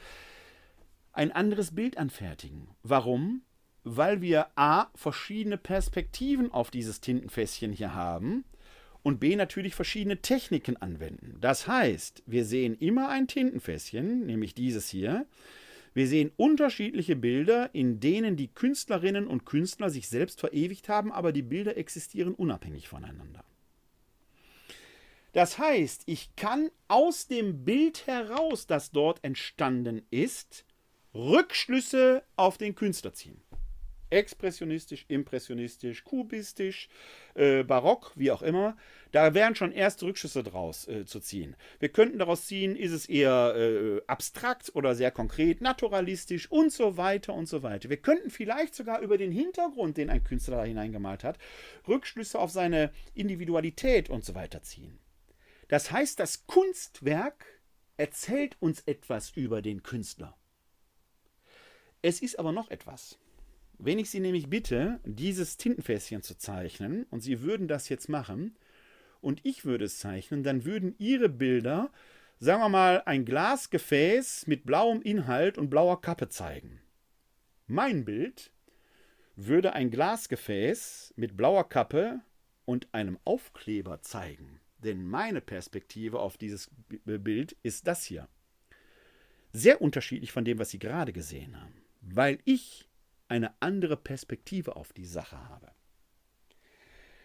ein 1.13 1.31
anderes 1.31 1.75
Bild 1.75 1.97
anfertigen. 1.97 2.67
Warum? 2.83 3.41
Weil 3.83 4.21
wir 4.21 4.47
a. 4.55 4.87
verschiedene 4.95 5.57
Perspektiven 5.57 6.51
auf 6.51 6.71
dieses 6.71 7.01
Tintenfässchen 7.01 7.73
hier 7.73 7.93
haben 7.93 8.43
und 9.03 9.19
b. 9.19 9.35
natürlich 9.35 9.75
verschiedene 9.75 10.21
Techniken 10.21 10.77
anwenden. 10.77 11.37
Das 11.41 11.67
heißt, 11.67 12.23
wir 12.27 12.45
sehen 12.45 12.75
immer 12.77 13.09
ein 13.09 13.27
Tintenfässchen, 13.27 14.25
nämlich 14.25 14.53
dieses 14.53 14.89
hier, 14.89 15.25
wir 15.93 16.07
sehen 16.07 16.31
unterschiedliche 16.37 17.15
Bilder, 17.15 17.73
in 17.73 17.99
denen 17.99 18.37
die 18.37 18.47
Künstlerinnen 18.47 19.27
und 19.27 19.45
Künstler 19.45 19.89
sich 19.89 20.07
selbst 20.07 20.39
verewigt 20.39 20.87
haben, 20.87 21.11
aber 21.11 21.31
die 21.31 21.41
Bilder 21.41 21.75
existieren 21.77 22.33
unabhängig 22.33 22.87
voneinander. 22.87 23.43
Das 25.33 25.57
heißt, 25.57 26.03
ich 26.07 26.35
kann 26.35 26.69
aus 26.87 27.27
dem 27.27 27.63
Bild 27.63 28.07
heraus, 28.07 28.67
das 28.67 28.91
dort 28.91 29.23
entstanden 29.23 30.01
ist, 30.11 30.65
Rückschlüsse 31.13 32.23
auf 32.35 32.57
den 32.57 32.75
Künstler 32.75 33.13
ziehen. 33.13 33.40
Expressionistisch, 34.11 35.05
impressionistisch, 35.07 36.03
kubistisch, 36.03 36.89
äh, 37.33 37.63
barock, 37.63 38.11
wie 38.15 38.29
auch 38.29 38.41
immer. 38.41 38.77
Da 39.11 39.33
wären 39.33 39.55
schon 39.55 39.71
erste 39.71 40.05
Rückschlüsse 40.05 40.43
draus 40.43 40.87
äh, 40.87 41.05
zu 41.05 41.19
ziehen. 41.19 41.55
Wir 41.79 41.89
könnten 41.89 42.19
daraus 42.19 42.45
ziehen, 42.45 42.75
ist 42.75 42.91
es 42.91 43.07
eher 43.09 43.55
äh, 43.55 44.01
abstrakt 44.07 44.71
oder 44.75 44.95
sehr 44.95 45.11
konkret, 45.11 45.61
naturalistisch 45.61 46.51
und 46.51 46.71
so 46.71 46.97
weiter 46.97 47.33
und 47.33 47.47
so 47.47 47.63
weiter. 47.63 47.89
Wir 47.89 47.97
könnten 47.97 48.29
vielleicht 48.29 48.75
sogar 48.75 48.99
über 48.99 49.17
den 49.17 49.31
Hintergrund, 49.31 49.97
den 49.97 50.09
ein 50.09 50.23
Künstler 50.23 50.57
da 50.57 50.63
hineingemalt 50.65 51.23
hat, 51.23 51.39
Rückschlüsse 51.87 52.37
auf 52.37 52.51
seine 52.51 52.91
Individualität 53.15 54.09
und 54.09 54.23
so 54.23 54.35
weiter 54.35 54.61
ziehen. 54.61 54.99
Das 55.67 55.89
heißt, 55.89 56.19
das 56.19 56.45
Kunstwerk 56.47 57.45
erzählt 57.95 58.57
uns 58.59 58.81
etwas 58.81 59.31
über 59.31 59.61
den 59.61 59.83
Künstler. 59.83 60.37
Es 62.01 62.21
ist 62.21 62.39
aber 62.39 62.51
noch 62.51 62.69
etwas. 62.71 63.19
Wenn 63.83 63.97
ich 63.97 64.11
Sie 64.11 64.19
nämlich 64.19 64.47
bitte, 64.47 64.99
dieses 65.05 65.57
Tintenfässchen 65.57 66.21
zu 66.21 66.37
zeichnen, 66.37 67.07
und 67.09 67.21
Sie 67.21 67.41
würden 67.41 67.67
das 67.67 67.89
jetzt 67.89 68.09
machen, 68.09 68.55
und 69.21 69.43
ich 69.43 69.65
würde 69.65 69.85
es 69.85 69.97
zeichnen, 69.97 70.43
dann 70.43 70.65
würden 70.65 70.93
Ihre 70.99 71.29
Bilder, 71.29 71.91
sagen 72.39 72.61
wir 72.61 72.69
mal, 72.69 73.01
ein 73.07 73.25
Glasgefäß 73.25 74.45
mit 74.45 74.67
blauem 74.67 75.01
Inhalt 75.01 75.57
und 75.57 75.71
blauer 75.71 75.99
Kappe 75.99 76.29
zeigen. 76.29 76.79
Mein 77.65 78.05
Bild 78.05 78.51
würde 79.35 79.73
ein 79.73 79.89
Glasgefäß 79.89 81.15
mit 81.15 81.35
blauer 81.35 81.67
Kappe 81.67 82.21
und 82.65 82.93
einem 82.93 83.17
Aufkleber 83.25 84.03
zeigen. 84.03 84.59
Denn 84.77 85.07
meine 85.07 85.41
Perspektive 85.41 86.19
auf 86.19 86.37
dieses 86.37 86.69
Bild 87.03 87.55
ist 87.63 87.87
das 87.87 88.03
hier. 88.03 88.27
Sehr 89.53 89.81
unterschiedlich 89.81 90.31
von 90.31 90.45
dem, 90.45 90.59
was 90.59 90.69
Sie 90.69 90.79
gerade 90.79 91.13
gesehen 91.13 91.59
haben. 91.59 91.81
Weil 92.01 92.37
ich 92.45 92.90
eine 93.31 93.53
andere 93.61 93.97
Perspektive 93.97 94.75
auf 94.75 94.93
die 94.93 95.05
Sache 95.05 95.37
habe. 95.49 95.71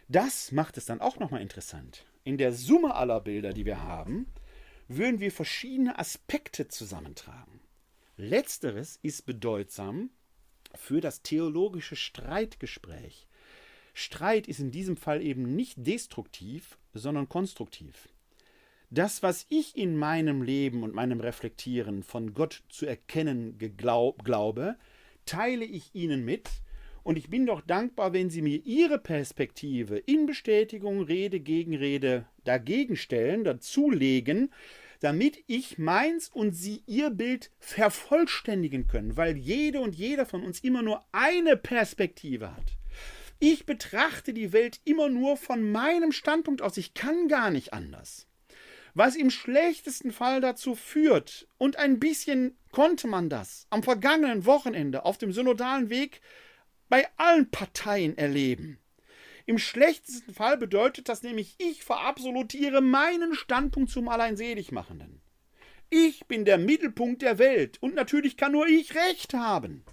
Das 0.09 0.53
macht 0.53 0.79
es 0.79 0.87
dann 0.87 1.01
auch 1.01 1.19
nochmal 1.19 1.43
interessant. 1.43 2.07
In 2.23 2.39
der 2.39 2.53
Summe 2.53 2.95
aller 2.95 3.21
Bilder, 3.21 3.53
die 3.53 3.67
wir 3.67 3.83
haben, 3.83 4.27
würden 4.89 5.21
wir 5.21 5.33
verschiedene 5.33 5.99
Aspekte 5.99 6.69
zusammentragen. 6.69 7.61
Letzteres 8.17 8.99
ist 9.03 9.27
bedeutsam 9.27 10.11
für 10.75 11.01
das 11.01 11.23
theologische 11.23 11.97
Streitgespräch. 11.97 13.27
Streit 13.93 14.47
ist 14.47 14.61
in 14.61 14.71
diesem 14.71 14.97
Fall 14.97 15.23
eben 15.23 15.57
nicht 15.57 15.75
destruktiv, 15.79 16.79
sondern 16.95 17.29
konstruktiv. 17.29 18.09
Das, 18.91 19.23
was 19.23 19.47
ich 19.49 19.77
in 19.77 19.97
meinem 19.97 20.43
Leben 20.43 20.85
und 20.85 20.95
meinem 20.95 21.21
Reflektieren 21.21 22.05
von 22.05 22.33
Gott 22.35 22.63
zu 22.69 22.87
erkennen 22.87 23.59
glaube, 23.59 24.77
teile 25.27 25.65
ich 25.65 25.95
Ihnen 25.95 26.25
mit. 26.25 26.49
Und 27.03 27.19
ich 27.19 27.31
bin 27.31 27.47
doch 27.47 27.61
dankbar, 27.61 28.13
wenn 28.13 28.31
Sie 28.31 28.43
mir 28.43 28.65
Ihre 28.65 28.99
Perspektive 28.99 29.99
in 29.99 30.27
Bestätigung, 30.27 31.03
Rede, 31.03 31.39
Gegenrede 31.39 32.27
dagegen 32.45 32.97
stellen, 32.97 33.45
dazulegen, 33.45 34.53
damit 35.01 35.45
ich 35.47 35.79
meins 35.79 36.29
und 36.29 36.53
Sie 36.53 36.83
Ihr 36.87 37.11
Bild 37.11 37.51
vervollständigen 37.59 38.89
können, 38.89 39.17
weil 39.17 39.37
jede 39.37 39.81
und 39.81 39.95
jeder 39.95 40.27
von 40.27 40.43
uns 40.43 40.61
immer 40.61 40.83
nur 40.83 41.05
eine 41.13 41.57
Perspektive 41.57 42.57
hat. 42.57 42.77
Ich 43.39 43.67
betrachte 43.67 44.33
die 44.33 44.53
Welt 44.53 44.81
immer 44.85 45.09
nur 45.09 45.37
von 45.37 45.71
meinem 45.71 46.11
Standpunkt 46.11 46.63
aus. 46.63 46.77
Ich 46.77 46.95
kann 46.95 47.29
gar 47.29 47.51
nicht 47.51 47.73
anders 47.75 48.27
was 48.97 49.15
im 49.15 49.29
schlechtesten 49.29 50.11
Fall 50.11 50.41
dazu 50.41 50.75
führt, 50.75 51.47
und 51.59 51.79
ein 51.79 52.01
bisschen 52.01 52.57
konnte 52.73 53.07
man 53.07 53.29
das 53.29 53.67
am 53.69 53.83
vergangenen 53.83 54.47
Wochenende 54.47 55.05
auf 55.05 55.19
dem 55.19 55.33
synodalen 55.33 55.91
Weg 55.91 56.23
bei 56.89 57.07
allen 57.19 57.51
Parteien 57.51 58.17
erleben. 58.17 58.79
Im 59.45 59.59
schlechtesten 59.59 60.33
Fall 60.33 60.57
bedeutet 60.57 61.11
das 61.11 61.23
nämlich, 61.23 61.57
ich 61.59 61.85
verabsolutiere 61.85 62.81
meinen 62.81 63.35
Standpunkt 63.35 63.91
zum 63.91 64.09
Alleinseligmachenden. 64.09 65.21
Ich 65.91 66.27
bin 66.27 66.47
der 66.47 66.57
Mittelpunkt 66.57 67.21
der 67.21 67.39
Welt 67.39 67.77
und 67.83 67.95
natürlich 67.95 68.39
kann 68.39 68.53
nur 68.53 68.67
ich 68.67 68.95
Recht 68.95 69.35
haben. 69.35 69.85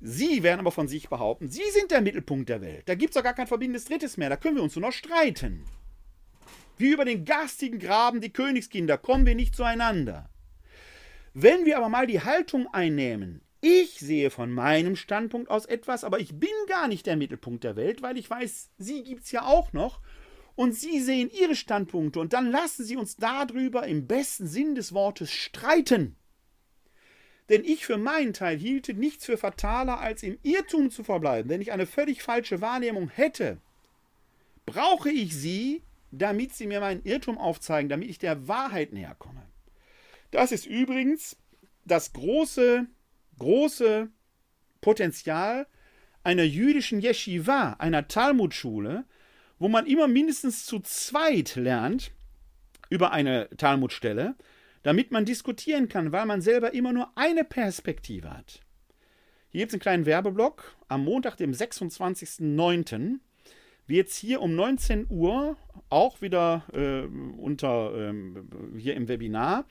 Sie 0.00 0.42
werden 0.42 0.60
aber 0.60 0.72
von 0.72 0.88
sich 0.88 1.10
behaupten, 1.10 1.50
Sie 1.50 1.70
sind 1.72 1.90
der 1.90 2.00
Mittelpunkt 2.00 2.48
der 2.48 2.62
Welt. 2.62 2.88
Da 2.88 2.94
gibt 2.94 3.10
es 3.10 3.14
doch 3.16 3.22
gar 3.22 3.34
kein 3.34 3.46
verbindendes 3.46 3.84
Drittes 3.84 4.16
mehr. 4.16 4.30
Da 4.30 4.36
können 4.36 4.56
wir 4.56 4.62
uns 4.62 4.76
nur 4.76 4.86
noch 4.86 4.92
streiten. 4.92 5.64
Wie 6.76 6.92
über 6.92 7.04
den 7.04 7.24
garstigen 7.24 7.78
Graben 7.78 8.20
die 8.20 8.32
Königskinder 8.32 8.98
kommen 8.98 9.26
wir 9.26 9.34
nicht 9.34 9.56
zueinander. 9.56 10.28
Wenn 11.32 11.64
wir 11.64 11.76
aber 11.78 11.88
mal 11.88 12.06
die 12.06 12.22
Haltung 12.22 12.66
einnehmen, 12.72 13.42
ich 13.60 13.98
sehe 13.98 14.30
von 14.30 14.50
meinem 14.50 14.96
Standpunkt 14.96 15.50
aus 15.50 15.66
etwas, 15.66 16.04
aber 16.04 16.20
ich 16.20 16.38
bin 16.38 16.50
gar 16.68 16.88
nicht 16.88 17.06
der 17.06 17.16
Mittelpunkt 17.16 17.64
der 17.64 17.76
Welt, 17.76 18.02
weil 18.02 18.18
ich 18.18 18.28
weiß, 18.28 18.70
Sie 18.78 19.02
gibt 19.02 19.24
es 19.24 19.32
ja 19.32 19.44
auch 19.44 19.72
noch. 19.72 20.00
Und 20.54 20.74
Sie 20.74 21.00
sehen 21.00 21.30
Ihre 21.30 21.54
Standpunkte 21.54 22.20
und 22.20 22.32
dann 22.32 22.50
lassen 22.50 22.84
Sie 22.84 22.96
uns 22.96 23.16
darüber 23.16 23.86
im 23.86 24.06
besten 24.06 24.46
Sinn 24.46 24.74
des 24.74 24.94
Wortes 24.94 25.30
streiten. 25.30 26.16
Denn 27.48 27.64
ich 27.64 27.84
für 27.84 27.98
meinen 27.98 28.32
Teil 28.32 28.58
hielte 28.58 28.94
nichts 28.94 29.26
für 29.26 29.36
fataler, 29.36 30.00
als 30.00 30.22
im 30.22 30.38
Irrtum 30.42 30.90
zu 30.90 31.04
verbleiben. 31.04 31.50
Wenn 31.50 31.60
ich 31.60 31.72
eine 31.72 31.86
völlig 31.86 32.22
falsche 32.22 32.60
Wahrnehmung 32.60 33.08
hätte, 33.08 33.58
brauche 34.64 35.10
ich 35.10 35.34
sie, 35.36 35.82
damit 36.18 36.54
sie 36.54 36.66
mir 36.66 36.80
meinen 36.80 37.04
Irrtum 37.04 37.38
aufzeigen, 37.38 37.88
damit 37.88 38.08
ich 38.08 38.18
der 38.18 38.48
Wahrheit 38.48 38.92
näher 38.92 39.16
komme. 39.18 39.42
Das 40.30 40.52
ist 40.52 40.66
übrigens 40.66 41.36
das 41.84 42.12
große, 42.12 42.86
große 43.38 44.08
Potenzial 44.80 45.66
einer 46.24 46.42
jüdischen 46.42 47.00
Yeshiva, 47.00 47.74
einer 47.78 48.08
Talmudschule, 48.08 49.04
wo 49.58 49.68
man 49.68 49.86
immer 49.86 50.08
mindestens 50.08 50.66
zu 50.66 50.80
zweit 50.80 51.54
lernt 51.56 52.12
über 52.90 53.12
eine 53.12 53.48
Talmudstelle, 53.56 54.34
damit 54.82 55.10
man 55.10 55.24
diskutieren 55.24 55.88
kann, 55.88 56.12
weil 56.12 56.26
man 56.26 56.40
selber 56.40 56.74
immer 56.74 56.92
nur 56.92 57.10
eine 57.16 57.44
Perspektive 57.44 58.30
hat. 58.30 58.60
Hier 59.50 59.60
gibt 59.60 59.70
es 59.70 59.74
einen 59.74 59.80
kleinen 59.80 60.06
Werbeblock. 60.06 60.76
Am 60.88 61.04
Montag, 61.04 61.36
dem 61.36 61.52
26.09., 61.52 63.20
wird 63.86 64.08
es 64.08 64.16
hier 64.16 64.40
um 64.40 64.54
19 64.54 65.06
Uhr 65.08 65.56
auch 65.88 66.20
wieder 66.20 66.64
äh, 66.72 67.06
unter 67.38 67.92
ähm, 67.96 68.48
hier 68.76 68.94
im 68.94 69.08
Webinar 69.08 69.66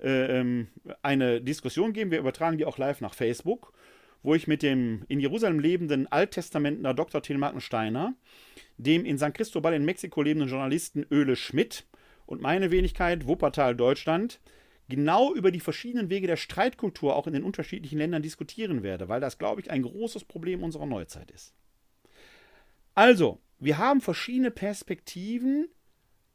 äh, 0.00 0.40
ähm, 0.40 0.68
eine 1.02 1.40
Diskussion 1.40 1.92
geben. 1.92 2.10
Wir 2.10 2.18
übertragen 2.18 2.58
die 2.58 2.64
auch 2.64 2.78
live 2.78 3.00
nach 3.00 3.14
Facebook, 3.14 3.72
wo 4.22 4.34
ich 4.34 4.46
mit 4.46 4.62
dem 4.62 5.04
in 5.08 5.20
Jerusalem 5.20 5.58
lebenden 5.58 6.06
Alttestamentler 6.06 6.94
Dr. 6.94 7.22
Tilmarken 7.22 7.60
Steiner, 7.60 8.14
dem 8.76 9.04
in 9.04 9.18
San 9.18 9.32
Cristobal 9.32 9.74
in 9.74 9.84
Mexiko 9.84 10.22
lebenden 10.22 10.48
Journalisten 10.48 11.06
Öle 11.10 11.36
Schmidt 11.36 11.86
und 12.26 12.42
meine 12.42 12.70
Wenigkeit 12.70 13.26
Wuppertal 13.26 13.76
Deutschland 13.76 14.40
genau 14.88 15.34
über 15.34 15.50
die 15.50 15.60
verschiedenen 15.60 16.10
Wege 16.10 16.26
der 16.26 16.36
Streitkultur 16.36 17.16
auch 17.16 17.26
in 17.26 17.32
den 17.32 17.44
unterschiedlichen 17.44 17.98
Ländern 17.98 18.22
diskutieren 18.22 18.82
werde, 18.82 19.08
weil 19.08 19.20
das, 19.20 19.38
glaube 19.38 19.60
ich, 19.60 19.70
ein 19.70 19.82
großes 19.82 20.24
Problem 20.24 20.62
unserer 20.62 20.86
Neuzeit 20.86 21.30
ist. 21.30 21.54
Also, 22.94 23.40
wir 23.64 23.78
haben 23.78 24.00
verschiedene 24.00 24.50
Perspektiven 24.50 25.68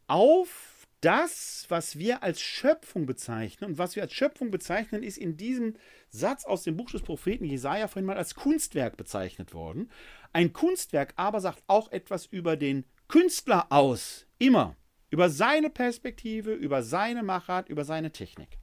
auf 0.08 0.88
das, 1.02 1.66
was 1.70 1.98
wir 1.98 2.24
als 2.24 2.42
Schöpfung 2.42 3.06
bezeichnen. 3.06 3.72
Und 3.72 3.78
was 3.78 3.96
wir 3.96 4.04
als 4.04 4.14
Schöpfung 4.14 4.52
bezeichnen, 4.52 5.04
ist 5.04 5.18
in 5.18 5.38
diesem 5.38 5.76
Satz 6.10 6.44
aus 6.44 6.64
dem 6.64 6.76
Buch 6.76 6.92
des 6.92 7.04
Propheten 7.04 7.46
Jesaja 7.46 7.88
vorhin 7.88 8.06
mal 8.06 8.18
als 8.18 8.36
Kunstwerk 8.36 8.98
bezeichnet 8.98 9.54
worden. 9.54 9.92
Ein 10.34 10.54
Kunstwerk 10.54 11.14
aber 11.16 11.40
sagt 11.40 11.64
auch 11.68 11.92
etwas 11.92 12.26
über 12.26 12.58
den 12.58 12.84
Künstler 13.08 13.68
aus. 13.72 14.26
Immer 14.40 14.76
über 15.10 15.30
seine 15.30 15.70
Perspektive, 15.70 16.54
über 16.54 16.84
seine 16.84 17.24
Machart, 17.24 17.70
über 17.70 17.84
seine 17.84 18.12
Technik. 18.12 18.58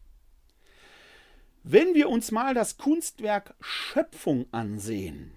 Wenn 1.63 1.95
wir 1.95 2.09
uns 2.09 2.31
mal 2.31 2.55
das 2.55 2.77
Kunstwerk 2.77 3.55
Schöpfung 3.61 4.47
ansehen, 4.53 5.33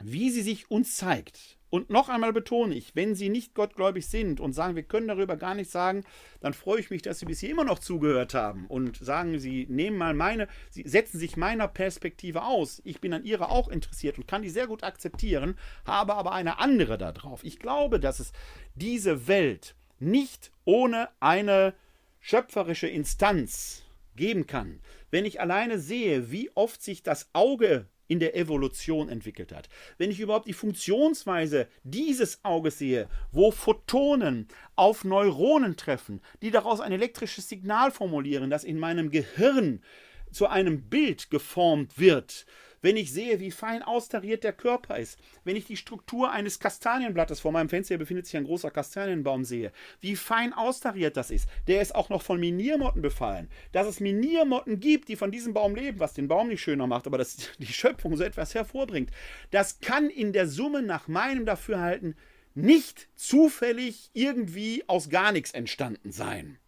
wie 0.00 0.30
sie 0.30 0.42
sich 0.42 0.70
uns 0.70 0.96
zeigt, 0.96 1.57
und 1.70 1.90
noch 1.90 2.08
einmal 2.08 2.32
betone 2.32 2.74
ich, 2.74 2.96
wenn 2.96 3.14
Sie 3.14 3.28
nicht 3.28 3.54
gottgläubig 3.54 4.06
sind 4.06 4.40
und 4.40 4.52
sagen, 4.52 4.76
wir 4.76 4.82
können 4.82 5.08
darüber 5.08 5.36
gar 5.36 5.54
nichts 5.54 5.72
sagen, 5.72 6.04
dann 6.40 6.54
freue 6.54 6.80
ich 6.80 6.90
mich, 6.90 7.02
dass 7.02 7.18
Sie 7.18 7.26
bis 7.26 7.40
hier 7.40 7.50
immer 7.50 7.64
noch 7.64 7.78
zugehört 7.78 8.34
haben 8.34 8.66
und 8.66 8.96
sagen, 8.96 9.38
Sie 9.38 9.66
nehmen 9.68 9.98
mal 9.98 10.14
meine, 10.14 10.48
Sie 10.70 10.82
setzen 10.88 11.18
sich 11.18 11.36
meiner 11.36 11.68
Perspektive 11.68 12.42
aus. 12.44 12.80
Ich 12.84 13.00
bin 13.00 13.12
an 13.12 13.24
Ihrer 13.24 13.50
auch 13.50 13.68
interessiert 13.68 14.18
und 14.18 14.26
kann 14.26 14.42
die 14.42 14.50
sehr 14.50 14.66
gut 14.66 14.82
akzeptieren, 14.82 15.58
habe 15.84 16.14
aber 16.14 16.32
eine 16.32 16.58
andere 16.58 16.96
darauf. 16.96 17.44
Ich 17.44 17.58
glaube, 17.58 18.00
dass 18.00 18.20
es 18.20 18.32
diese 18.74 19.28
Welt 19.28 19.74
nicht 19.98 20.52
ohne 20.64 21.08
eine 21.20 21.74
schöpferische 22.20 22.88
Instanz 22.88 23.84
geben 24.16 24.46
kann. 24.46 24.80
Wenn 25.10 25.24
ich 25.24 25.40
alleine 25.40 25.78
sehe, 25.78 26.30
wie 26.30 26.50
oft 26.54 26.82
sich 26.82 27.02
das 27.02 27.30
Auge 27.32 27.86
in 28.08 28.18
der 28.18 28.34
Evolution 28.34 29.08
entwickelt 29.08 29.52
hat. 29.52 29.68
Wenn 29.98 30.10
ich 30.10 30.18
überhaupt 30.18 30.48
die 30.48 30.54
Funktionsweise 30.54 31.68
dieses 31.84 32.44
Auges 32.44 32.78
sehe, 32.78 33.08
wo 33.30 33.50
Photonen 33.50 34.48
auf 34.74 35.04
Neuronen 35.04 35.76
treffen, 35.76 36.20
die 36.42 36.50
daraus 36.50 36.80
ein 36.80 36.92
elektrisches 36.92 37.48
Signal 37.48 37.90
formulieren, 37.90 38.50
das 38.50 38.64
in 38.64 38.78
meinem 38.78 39.10
Gehirn 39.10 39.82
zu 40.32 40.46
einem 40.46 40.88
Bild 40.88 41.30
geformt 41.30 41.98
wird, 41.98 42.46
wenn 42.80 42.96
ich 42.96 43.12
sehe, 43.12 43.40
wie 43.40 43.50
fein 43.50 43.82
austariert 43.82 44.44
der 44.44 44.52
Körper 44.52 44.98
ist, 44.98 45.18
wenn 45.44 45.56
ich 45.56 45.66
die 45.66 45.76
Struktur 45.76 46.30
eines 46.30 46.58
Kastanienblattes 46.58 47.40
vor 47.40 47.52
meinem 47.52 47.68
Fenster 47.68 47.98
befindet 47.98 48.26
sich 48.26 48.36
ein 48.36 48.44
großer 48.44 48.70
Kastanienbaum 48.70 49.44
sehe, 49.44 49.72
wie 50.00 50.16
fein 50.16 50.52
austariert 50.52 51.16
das 51.16 51.30
ist, 51.30 51.48
der 51.66 51.82
ist 51.82 51.94
auch 51.94 52.08
noch 52.08 52.22
von 52.22 52.40
Miniermotten 52.40 53.02
befallen. 53.02 53.48
Dass 53.72 53.86
es 53.86 54.00
Miniermotten 54.00 54.80
gibt, 54.80 55.08
die 55.08 55.16
von 55.16 55.30
diesem 55.30 55.54
Baum 55.54 55.74
leben, 55.74 56.00
was 56.00 56.14
den 56.14 56.28
Baum 56.28 56.48
nicht 56.48 56.62
schöner 56.62 56.86
macht, 56.86 57.06
aber 57.06 57.18
dass 57.18 57.36
die 57.58 57.66
Schöpfung 57.66 58.16
so 58.16 58.24
etwas 58.24 58.54
hervorbringt, 58.54 59.10
das 59.50 59.80
kann 59.80 60.10
in 60.10 60.32
der 60.32 60.46
Summe 60.48 60.82
nach 60.82 61.08
meinem 61.08 61.46
Dafürhalten 61.46 62.16
nicht 62.54 63.08
zufällig 63.14 64.10
irgendwie 64.14 64.84
aus 64.88 65.10
gar 65.10 65.32
nichts 65.32 65.52
entstanden 65.52 66.12
sein. 66.12 66.58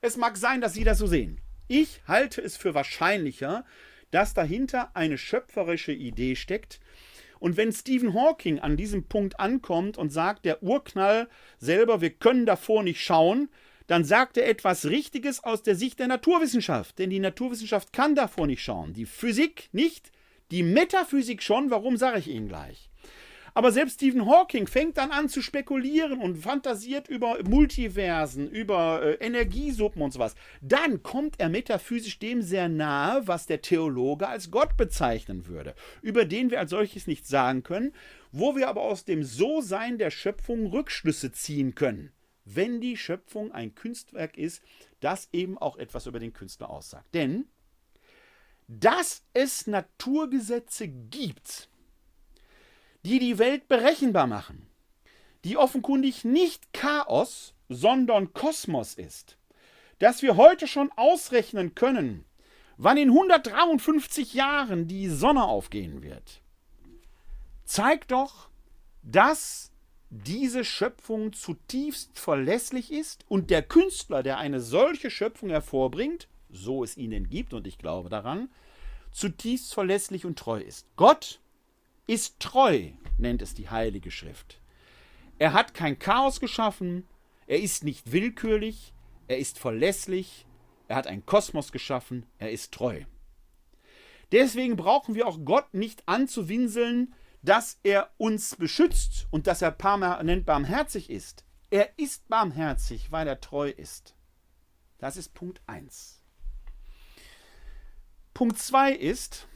Es 0.00 0.16
mag 0.16 0.36
sein, 0.36 0.60
dass 0.60 0.74
Sie 0.74 0.84
das 0.84 0.98
so 0.98 1.06
sehen. 1.06 1.40
Ich 1.68 2.00
halte 2.06 2.40
es 2.40 2.56
für 2.56 2.74
wahrscheinlicher, 2.74 3.64
dass 4.10 4.34
dahinter 4.34 4.90
eine 4.94 5.18
schöpferische 5.18 5.92
Idee 5.92 6.36
steckt. 6.36 6.80
Und 7.38 7.56
wenn 7.56 7.72
Stephen 7.72 8.14
Hawking 8.14 8.58
an 8.60 8.76
diesem 8.76 9.04
Punkt 9.04 9.38
ankommt 9.38 9.98
und 9.98 10.10
sagt, 10.10 10.44
der 10.44 10.62
Urknall 10.62 11.28
selber, 11.58 12.00
wir 12.00 12.10
können 12.10 12.46
davor 12.46 12.82
nicht 12.82 13.02
schauen, 13.02 13.48
dann 13.86 14.04
sagt 14.04 14.36
er 14.36 14.48
etwas 14.48 14.86
Richtiges 14.86 15.44
aus 15.44 15.62
der 15.62 15.76
Sicht 15.76 15.98
der 15.98 16.08
Naturwissenschaft. 16.08 16.98
Denn 16.98 17.10
die 17.10 17.20
Naturwissenschaft 17.20 17.92
kann 17.92 18.14
davor 18.14 18.46
nicht 18.46 18.62
schauen. 18.62 18.94
Die 18.94 19.06
Physik 19.06 19.68
nicht, 19.72 20.10
die 20.50 20.62
Metaphysik 20.62 21.42
schon. 21.42 21.70
Warum 21.70 21.96
sage 21.96 22.18
ich 22.18 22.28
Ihnen 22.28 22.48
gleich? 22.48 22.85
Aber 23.56 23.72
selbst 23.72 23.94
Stephen 23.94 24.26
Hawking 24.26 24.66
fängt 24.66 24.98
dann 24.98 25.12
an 25.12 25.30
zu 25.30 25.40
spekulieren 25.40 26.20
und 26.20 26.36
fantasiert 26.36 27.08
über 27.08 27.42
Multiversen, 27.42 28.50
über 28.50 29.00
äh, 29.02 29.12
Energiesuppen 29.14 30.02
und 30.02 30.12
sowas. 30.12 30.34
Dann 30.60 31.02
kommt 31.02 31.40
er 31.40 31.48
metaphysisch 31.48 32.18
dem 32.18 32.42
sehr 32.42 32.68
nahe, 32.68 33.26
was 33.26 33.46
der 33.46 33.62
Theologe 33.62 34.28
als 34.28 34.50
Gott 34.50 34.76
bezeichnen 34.76 35.46
würde, 35.46 35.74
über 36.02 36.26
den 36.26 36.50
wir 36.50 36.58
als 36.58 36.68
solches 36.68 37.06
nichts 37.06 37.30
sagen 37.30 37.62
können, 37.62 37.94
wo 38.30 38.56
wir 38.56 38.68
aber 38.68 38.82
aus 38.82 39.06
dem 39.06 39.24
So-Sein 39.24 39.96
der 39.96 40.10
Schöpfung 40.10 40.66
Rückschlüsse 40.66 41.32
ziehen 41.32 41.74
können, 41.74 42.12
wenn 42.44 42.82
die 42.82 42.98
Schöpfung 42.98 43.52
ein 43.52 43.74
Kunstwerk 43.74 44.36
ist, 44.36 44.62
das 45.00 45.30
eben 45.32 45.56
auch 45.56 45.78
etwas 45.78 46.04
über 46.04 46.20
den 46.20 46.34
Künstler 46.34 46.68
aussagt. 46.68 47.06
Denn 47.14 47.46
dass 48.68 49.22
es 49.32 49.66
Naturgesetze 49.66 50.88
gibt, 50.88 51.70
die 53.06 53.20
die 53.20 53.38
Welt 53.38 53.68
berechenbar 53.68 54.26
machen, 54.26 54.66
die 55.44 55.56
offenkundig 55.56 56.24
nicht 56.24 56.72
Chaos, 56.72 57.54
sondern 57.68 58.32
Kosmos 58.32 58.94
ist, 58.94 59.38
dass 60.00 60.22
wir 60.22 60.36
heute 60.36 60.66
schon 60.66 60.90
ausrechnen 60.96 61.76
können, 61.76 62.24
wann 62.76 62.96
in 62.96 63.10
153 63.10 64.34
Jahren 64.34 64.88
die 64.88 65.08
Sonne 65.08 65.44
aufgehen 65.44 66.02
wird, 66.02 66.40
zeigt 67.64 68.10
doch, 68.10 68.48
dass 69.04 69.70
diese 70.10 70.64
Schöpfung 70.64 71.32
zutiefst 71.32 72.18
verlässlich 72.18 72.92
ist 72.92 73.24
und 73.28 73.50
der 73.50 73.62
Künstler, 73.62 74.24
der 74.24 74.38
eine 74.38 74.60
solche 74.60 75.12
Schöpfung 75.12 75.50
hervorbringt, 75.50 76.26
so 76.50 76.82
es 76.82 76.96
ihn 76.96 77.30
gibt, 77.30 77.54
und 77.54 77.68
ich 77.68 77.78
glaube 77.78 78.08
daran, 78.08 78.48
zutiefst 79.12 79.74
verlässlich 79.74 80.26
und 80.26 80.40
treu 80.40 80.58
ist. 80.58 80.88
Gott 80.96 81.38
ist 82.06 82.40
treu, 82.40 82.90
nennt 83.18 83.42
es 83.42 83.54
die 83.54 83.68
Heilige 83.68 84.10
Schrift. 84.10 84.60
Er 85.38 85.52
hat 85.52 85.74
kein 85.74 85.98
Chaos 85.98 86.40
geschaffen, 86.40 87.06
er 87.46 87.60
ist 87.60 87.84
nicht 87.84 88.12
willkürlich, 88.12 88.94
er 89.28 89.38
ist 89.38 89.58
verlässlich, 89.58 90.46
er 90.88 90.96
hat 90.96 91.06
einen 91.06 91.26
Kosmos 91.26 91.72
geschaffen, 91.72 92.26
er 92.38 92.50
ist 92.50 92.72
treu. 92.72 93.02
Deswegen 94.32 94.76
brauchen 94.76 95.14
wir 95.14 95.26
auch 95.26 95.38
Gott 95.44 95.74
nicht 95.74 96.02
anzuwinseln, 96.06 97.14
dass 97.42 97.78
er 97.82 98.10
uns 98.16 98.56
beschützt 98.56 99.26
und 99.30 99.46
dass 99.46 99.62
er 99.62 99.70
permanent 99.70 100.46
barmherzig 100.46 101.10
ist. 101.10 101.44
Er 101.70 101.96
ist 101.98 102.28
barmherzig, 102.28 103.12
weil 103.12 103.28
er 103.28 103.40
treu 103.40 103.68
ist. 103.68 104.14
Das 104.98 105.16
ist 105.16 105.34
Punkt 105.34 105.60
1. 105.66 106.22
Punkt 108.34 108.58
2 108.58 108.92
ist, 108.92 109.46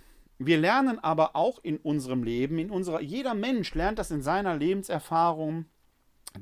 wir 0.43 0.57
lernen 0.57 0.99
aber 0.99 1.37
auch 1.37 1.59
in 1.63 1.77
unserem 1.77 2.23
Leben, 2.23 2.59
in 2.59 2.71
unserer, 2.71 3.03
jeder 3.03 3.35
Mensch 3.35 3.75
lernt 3.75 3.99
das 3.99 4.11
in 4.11 4.23
seiner 4.23 4.57
Lebenserfahrung, 4.57 5.67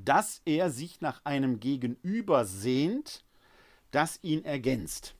dass 0.04 0.40
er 0.44 0.70
sich 0.70 1.00
nach 1.00 1.24
einem 1.24 1.58
Gegenüber 1.58 2.44
sehnt, 2.44 3.24
das 3.90 4.20
ihn 4.22 4.44
ergänzt. 4.44 5.16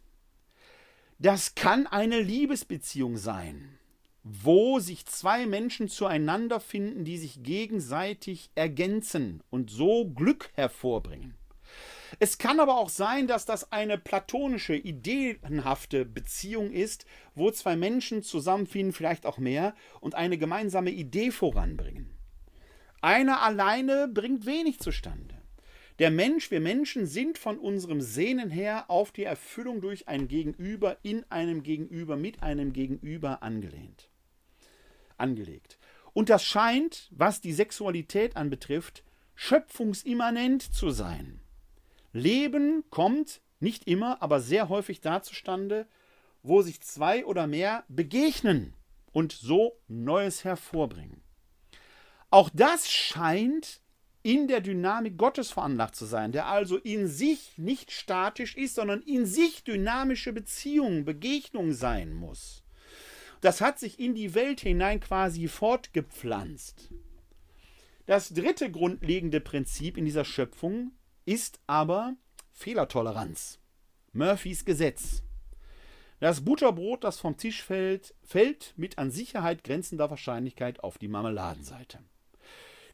Das 1.18 1.56
kann 1.56 1.88
eine 1.88 2.20
Liebesbeziehung 2.20 3.16
sein, 3.16 3.76
wo 4.22 4.78
sich 4.78 5.06
zwei 5.06 5.46
Menschen 5.46 5.88
zueinander 5.88 6.60
finden, 6.60 7.04
die 7.04 7.18
sich 7.18 7.42
gegenseitig 7.42 8.50
ergänzen 8.54 9.42
und 9.50 9.70
so 9.70 10.08
Glück 10.08 10.50
hervorbringen. 10.54 11.37
Es 12.18 12.38
kann 12.38 12.60
aber 12.60 12.78
auch 12.78 12.88
sein, 12.88 13.26
dass 13.26 13.44
das 13.44 13.72
eine 13.72 13.98
platonische, 13.98 14.74
ideenhafte 14.74 16.04
Beziehung 16.04 16.72
ist, 16.72 17.04
wo 17.34 17.50
zwei 17.50 17.76
Menschen 17.76 18.22
zusammenfinden, 18.22 18.92
vielleicht 18.92 19.26
auch 19.26 19.38
mehr, 19.38 19.74
und 20.00 20.14
eine 20.14 20.38
gemeinsame 20.38 20.90
Idee 20.90 21.30
voranbringen. 21.30 22.14
Einer 23.00 23.42
alleine 23.42 24.08
bringt 24.08 24.46
wenig 24.46 24.80
zustande. 24.80 25.34
Der 25.98 26.10
Mensch, 26.12 26.50
wir 26.50 26.60
Menschen 26.60 27.06
sind 27.06 27.38
von 27.38 27.58
unserem 27.58 28.00
Sehnen 28.00 28.50
her 28.50 28.88
auf 28.88 29.10
die 29.10 29.24
Erfüllung 29.24 29.80
durch 29.80 30.06
ein 30.06 30.28
Gegenüber, 30.28 30.96
in 31.02 31.24
einem 31.30 31.62
Gegenüber, 31.62 32.16
mit 32.16 32.42
einem 32.42 32.72
Gegenüber 32.72 33.42
angelehnt. 33.42 34.08
Angelegt. 35.16 35.78
Und 36.12 36.30
das 36.30 36.44
scheint, 36.44 37.08
was 37.10 37.40
die 37.40 37.52
Sexualität 37.52 38.36
anbetrifft, 38.36 39.02
schöpfungsimmanent 39.34 40.62
zu 40.62 40.90
sein. 40.90 41.40
Leben 42.12 42.84
kommt 42.90 43.40
nicht 43.60 43.86
immer, 43.86 44.22
aber 44.22 44.40
sehr 44.40 44.68
häufig 44.68 45.00
da 45.00 45.22
zustande, 45.22 45.86
wo 46.42 46.62
sich 46.62 46.80
zwei 46.80 47.24
oder 47.24 47.46
mehr 47.46 47.84
begegnen 47.88 48.74
und 49.12 49.32
so 49.32 49.78
Neues 49.88 50.44
hervorbringen. 50.44 51.22
Auch 52.30 52.50
das 52.52 52.90
scheint 52.90 53.80
in 54.22 54.48
der 54.48 54.60
Dynamik 54.60 55.16
Gottes 55.16 55.50
veranlagt 55.50 55.96
zu 55.96 56.04
sein, 56.04 56.32
der 56.32 56.46
also 56.46 56.76
in 56.76 57.08
sich 57.08 57.56
nicht 57.56 57.90
statisch 57.90 58.56
ist, 58.56 58.74
sondern 58.74 59.00
in 59.02 59.26
sich 59.26 59.64
dynamische 59.64 60.32
Beziehungen, 60.32 61.04
Begegnungen 61.04 61.72
sein 61.72 62.12
muss. 62.12 62.62
Das 63.40 63.60
hat 63.60 63.78
sich 63.78 63.98
in 63.98 64.14
die 64.14 64.34
Welt 64.34 64.60
hinein 64.60 65.00
quasi 65.00 65.48
fortgepflanzt. 65.48 66.90
Das 68.06 68.30
dritte 68.30 68.70
grundlegende 68.70 69.40
Prinzip 69.40 69.96
in 69.96 70.04
dieser 70.04 70.24
Schöpfung 70.24 70.92
ist 71.28 71.60
aber 71.66 72.16
Fehlertoleranz. 72.54 73.58
Murphys 74.14 74.64
Gesetz. 74.64 75.22
Das 76.20 76.42
Butterbrot, 76.42 77.04
das 77.04 77.20
vom 77.20 77.36
Tisch 77.36 77.62
fällt, 77.62 78.14
fällt 78.22 78.72
mit 78.76 78.96
an 78.96 79.10
Sicherheit 79.10 79.62
grenzender 79.62 80.08
Wahrscheinlichkeit 80.08 80.82
auf 80.82 80.96
die 80.96 81.06
Marmeladenseite. 81.06 81.98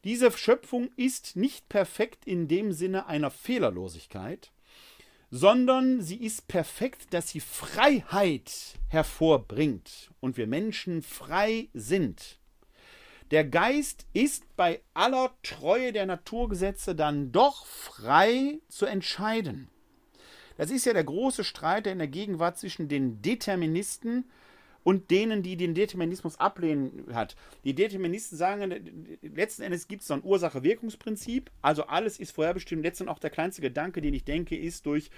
Diese 0.03 0.33
Schöpfung 0.33 0.91
ist 0.97 1.37
nicht 1.37 1.69
perfekt 1.69 2.27
in 2.27 2.49
dem 2.49 2.73
Sinne 2.73 3.07
einer 3.07 3.31
Fehlerlosigkeit, 3.31 4.51
sondern 5.31 6.03
sie 6.03 6.17
ist 6.17 6.49
perfekt, 6.49 7.15
dass 7.15 7.29
sie 7.29 7.41
Freiheit 7.41 8.81
hervorbringt 8.89 10.11
und 10.19 10.37
wir 10.37 10.49
Menschen 10.49 11.03
frei 11.03 11.69
sind. 11.73 12.41
Der 13.31 13.45
Geist 13.45 14.07
ist 14.13 14.45
bei 14.57 14.83
aller 14.93 15.31
Treue 15.43 15.93
der 15.93 16.07
Naturgesetze 16.07 16.95
dann 16.95 17.33
doch 17.33 17.67
frei 17.67 18.61
zu 18.69 18.87
entscheiden. 18.87 19.69
Das 20.57 20.71
ist 20.71 20.85
ja 20.85 20.93
der 20.93 21.05
große 21.05 21.43
Streit, 21.43 21.87
der 21.87 21.95
in 21.95 21.99
der 21.99 22.09
Gegenwart 22.09 22.59
zwischen 22.59 22.87
den 22.89 23.23
Deterministen 23.23 24.25
und 24.85 25.11
denen, 25.11 25.43
die 25.43 25.57
den 25.57 25.75
Determinismus 25.75 26.39
ablehnen 26.39 27.07
hat. 27.15 27.35
Die 27.65 27.75
Deterministen 27.75 28.37
sagen, 28.37 29.19
letzten 29.23 29.63
Endes 29.63 29.89
gibt 29.89 30.03
es 30.03 30.09
so 30.09 30.15
ein 30.15 30.23
Ursache-Wirkungsprinzip, 30.23 31.51
also 31.63 31.85
alles 31.85 32.21
ist 32.21 32.33
vorherbestimmt. 32.33 32.83
Letztendlich 32.85 33.17
auch 33.17 33.21
der 33.21 33.31
kleinste 33.31 33.63
Gedanke, 33.63 34.03
den 34.03 34.15
ich 34.15 34.25
denke, 34.25 34.57
ist 34.57 34.85
durch 34.87 35.11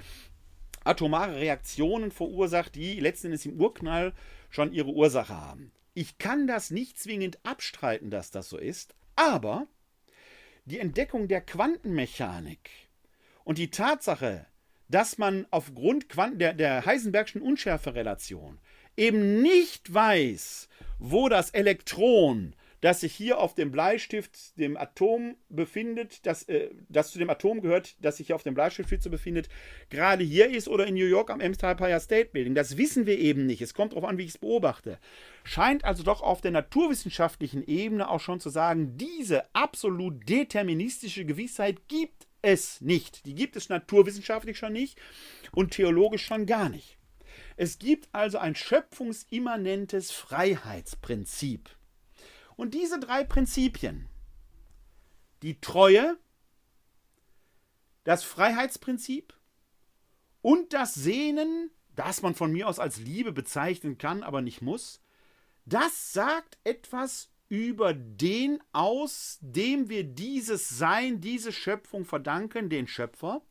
atomare 0.84 1.34
Reaktionen 1.34 2.12
verursacht, 2.12 2.76
die 2.76 3.00
letzten 3.00 3.26
Endes 3.26 3.44
im 3.44 3.60
Urknall 3.60 4.14
schon 4.48 4.72
ihre 4.72 4.90
Ursache 4.90 5.36
haben. 5.36 5.72
Ich 5.98 6.18
kann 6.18 6.46
das 6.46 6.70
nicht 6.70 6.98
zwingend 6.98 7.38
abstreiten, 7.42 8.10
dass 8.10 8.30
das 8.30 8.50
so 8.50 8.58
ist, 8.58 8.94
aber 9.14 9.66
die 10.66 10.78
Entdeckung 10.78 11.26
der 11.26 11.40
Quantenmechanik 11.40 12.68
und 13.44 13.56
die 13.56 13.70
Tatsache, 13.70 14.44
dass 14.90 15.16
man 15.16 15.46
aufgrund 15.50 16.04
der, 16.34 16.52
der 16.52 16.84
Heisenbergschen 16.84 17.40
Unschärferelation 17.40 18.58
eben 18.94 19.40
nicht 19.40 19.94
weiß, 19.94 20.68
wo 20.98 21.30
das 21.30 21.48
Elektron 21.48 22.54
das 22.80 23.00
sich 23.00 23.14
hier 23.14 23.38
auf 23.38 23.54
dem 23.54 23.72
Bleistift, 23.72 24.58
dem 24.58 24.76
Atom 24.76 25.36
befindet, 25.48 26.26
das, 26.26 26.42
äh, 26.44 26.70
das 26.88 27.10
zu 27.10 27.18
dem 27.18 27.30
Atom 27.30 27.60
gehört, 27.60 27.96
das 28.00 28.18
sich 28.18 28.28
hier 28.28 28.36
auf 28.36 28.42
dem 28.42 28.54
Bleistift 28.54 29.10
befindet, 29.10 29.48
gerade 29.90 30.22
hier 30.22 30.50
ist 30.50 30.68
oder 30.68 30.86
in 30.86 30.94
New 30.94 31.06
York 31.06 31.30
am 31.30 31.40
Empire 31.40 32.00
State 32.00 32.30
Building. 32.32 32.54
Das 32.54 32.76
wissen 32.76 33.06
wir 33.06 33.18
eben 33.18 33.46
nicht. 33.46 33.62
Es 33.62 33.74
kommt 33.74 33.92
darauf 33.92 34.04
an, 34.04 34.18
wie 34.18 34.24
ich 34.24 34.30
es 34.30 34.38
beobachte. 34.38 34.98
Scheint 35.46 35.84
also 35.84 36.02
doch 36.02 36.22
auf 36.22 36.40
der 36.40 36.50
naturwissenschaftlichen 36.50 37.64
Ebene 37.64 38.10
auch 38.10 38.18
schon 38.18 38.40
zu 38.40 38.50
sagen, 38.50 38.98
diese 38.98 39.54
absolut 39.54 40.28
deterministische 40.28 41.24
Gewissheit 41.24 41.86
gibt 41.86 42.26
es 42.42 42.80
nicht. 42.80 43.24
Die 43.26 43.36
gibt 43.36 43.54
es 43.54 43.68
naturwissenschaftlich 43.68 44.58
schon 44.58 44.72
nicht 44.72 45.00
und 45.52 45.70
theologisch 45.70 46.26
schon 46.26 46.46
gar 46.46 46.68
nicht. 46.68 46.98
Es 47.56 47.78
gibt 47.78 48.08
also 48.10 48.38
ein 48.38 48.56
schöpfungsimmanentes 48.56 50.10
Freiheitsprinzip. 50.10 51.70
Und 52.56 52.74
diese 52.74 52.98
drei 52.98 53.22
Prinzipien, 53.22 54.08
die 55.42 55.60
Treue, 55.60 56.18
das 58.02 58.24
Freiheitsprinzip 58.24 59.32
und 60.42 60.72
das 60.72 60.94
Sehnen, 60.94 61.70
das 61.94 62.22
man 62.22 62.34
von 62.34 62.50
mir 62.50 62.66
aus 62.66 62.80
als 62.80 62.98
Liebe 62.98 63.30
bezeichnen 63.30 63.96
kann, 63.96 64.24
aber 64.24 64.42
nicht 64.42 64.60
muss, 64.60 65.00
das 65.66 66.12
sagt 66.12 66.58
etwas 66.64 67.28
über 67.48 67.92
den 67.92 68.60
aus, 68.72 69.38
dem 69.40 69.88
wir 69.88 70.04
dieses 70.04 70.68
Sein, 70.68 71.20
diese 71.20 71.52
Schöpfung 71.52 72.04
verdanken, 72.04 72.70
den 72.70 72.86
Schöpfer. 72.86 73.42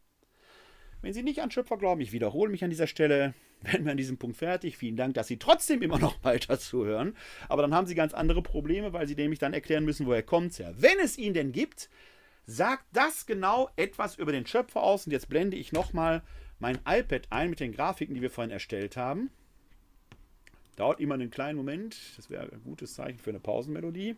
Wenn 1.02 1.14
Sie 1.14 1.24
nicht 1.24 1.42
an 1.42 1.52
Schöpfer 1.52 1.78
glauben, 1.78 2.02
ich 2.02 2.14
wiederhole 2.14 2.50
mich 2.50 2.64
an 2.64 2.70
dieser 2.70 2.88
Stelle, 2.88 3.34
werden 3.62 3.86
wir 3.86 3.92
an 3.92 3.98
diesem 3.98 4.18
Punkt 4.18 4.38
fertig. 4.38 4.78
Vielen 4.78 4.96
Dank, 4.96 5.14
dass 5.14 5.28
Sie 5.28 5.38
trotzdem 5.38 5.82
immer 5.82 6.00
noch 6.00 6.16
weiter 6.24 6.58
zuhören. 6.58 7.18
Aber 7.50 7.62
dann 7.62 7.74
haben 7.74 7.88
Sie 7.88 7.96
ganz 7.96 8.14
andere 8.14 8.42
Probleme, 8.42 8.94
weil 8.94 9.08
Sie 9.08 9.16
nämlich 9.16 9.40
dann 9.40 9.54
erklären 9.54 9.86
müssen, 9.86 10.06
woher 10.06 10.24
kommt 10.24 10.52
es 10.52 10.60
her. 10.60 10.74
Wenn 10.78 11.00
es 11.00 11.18
ihn 11.18 11.34
denn 11.34 11.52
gibt, 11.52 11.90
sagt 12.46 12.86
das 12.94 13.26
genau 13.26 13.70
etwas 13.76 14.16
über 14.16 14.32
den 14.32 14.46
Schöpfer 14.46 14.84
aus. 14.84 15.06
Und 15.06 15.12
jetzt 15.12 15.30
blende 15.30 15.58
ich 15.58 15.74
nochmal 15.74 16.24
mein 16.60 16.80
iPad 16.88 17.28
ein 17.30 17.50
mit 17.50 17.60
den 17.60 17.74
Grafiken, 17.74 18.16
die 18.16 18.22
wir 18.22 18.32
vorhin 18.32 18.52
erstellt 18.52 18.96
haben. 18.96 19.32
Dauert 20.76 21.00
immer 21.00 21.16
einen 21.16 21.32
kleinen 21.32 21.58
Moment. 21.58 21.98
Das 22.18 22.30
wäre 22.30 22.52
ein 22.52 22.62
gutes 22.64 22.96
Zeichen 22.96 23.20
für 23.20 23.30
eine 23.30 23.40
Pausenmelodie. 23.40 24.16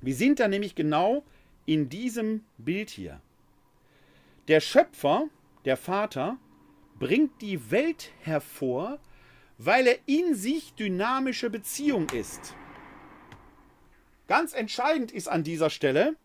Wir 0.00 0.14
sind 0.14 0.40
da 0.40 0.48
nämlich 0.48 0.74
genau 0.74 1.22
in 1.64 1.88
diesem 1.88 2.42
Bild 2.58 2.90
hier. 2.90 3.20
Der 4.48 4.60
Schöpfer, 4.60 5.28
der 5.64 5.76
Vater, 5.76 6.36
bringt 6.98 7.40
die 7.40 7.70
Welt 7.70 8.10
hervor, 8.20 8.98
weil 9.58 9.86
er 9.86 9.98
in 10.06 10.34
sich 10.34 10.74
dynamische 10.74 11.50
Beziehung 11.50 12.08
ist. 12.10 12.54
Ganz 14.26 14.52
entscheidend 14.54 15.12
ist 15.12 15.28
an 15.28 15.44
dieser 15.44 15.70
Stelle, 15.70 16.16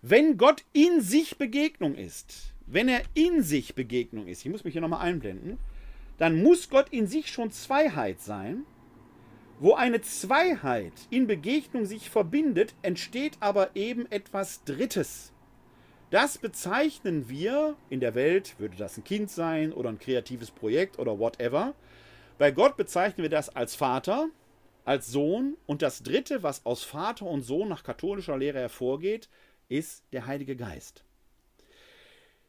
wenn 0.00 0.36
Gott 0.36 0.64
in 0.72 1.00
sich 1.00 1.38
Begegnung 1.38 1.94
ist, 1.94 2.51
wenn 2.66 2.88
er 2.88 3.02
in 3.14 3.42
sich 3.42 3.74
Begegnung 3.74 4.26
ist, 4.26 4.44
ich 4.44 4.50
muss 4.50 4.64
mich 4.64 4.72
hier 4.72 4.82
nochmal 4.82 5.06
einblenden, 5.06 5.58
dann 6.18 6.42
muss 6.42 6.70
Gott 6.70 6.88
in 6.90 7.06
sich 7.06 7.28
schon 7.28 7.50
Zweiheit 7.50 8.20
sein. 8.20 8.64
Wo 9.60 9.74
eine 9.74 10.00
Zweiheit 10.00 10.92
in 11.10 11.26
Begegnung 11.26 11.84
sich 11.84 12.10
verbindet, 12.10 12.74
entsteht 12.82 13.36
aber 13.40 13.76
eben 13.76 14.10
etwas 14.10 14.64
Drittes. 14.64 15.32
Das 16.10 16.36
bezeichnen 16.36 17.28
wir 17.28 17.76
in 17.88 18.00
der 18.00 18.14
Welt, 18.14 18.56
würde 18.58 18.76
das 18.76 18.98
ein 18.98 19.04
Kind 19.04 19.30
sein 19.30 19.72
oder 19.72 19.88
ein 19.88 19.98
kreatives 19.98 20.50
Projekt 20.50 20.98
oder 20.98 21.18
whatever. 21.18 21.74
Bei 22.38 22.50
Gott 22.50 22.76
bezeichnen 22.76 23.22
wir 23.22 23.30
das 23.30 23.48
als 23.48 23.74
Vater, 23.76 24.28
als 24.84 25.06
Sohn 25.06 25.56
und 25.66 25.80
das 25.80 26.02
Dritte, 26.02 26.42
was 26.42 26.66
aus 26.66 26.82
Vater 26.82 27.26
und 27.26 27.42
Sohn 27.42 27.68
nach 27.68 27.84
katholischer 27.84 28.36
Lehre 28.36 28.58
hervorgeht, 28.58 29.28
ist 29.68 30.04
der 30.12 30.26
Heilige 30.26 30.56
Geist. 30.56 31.04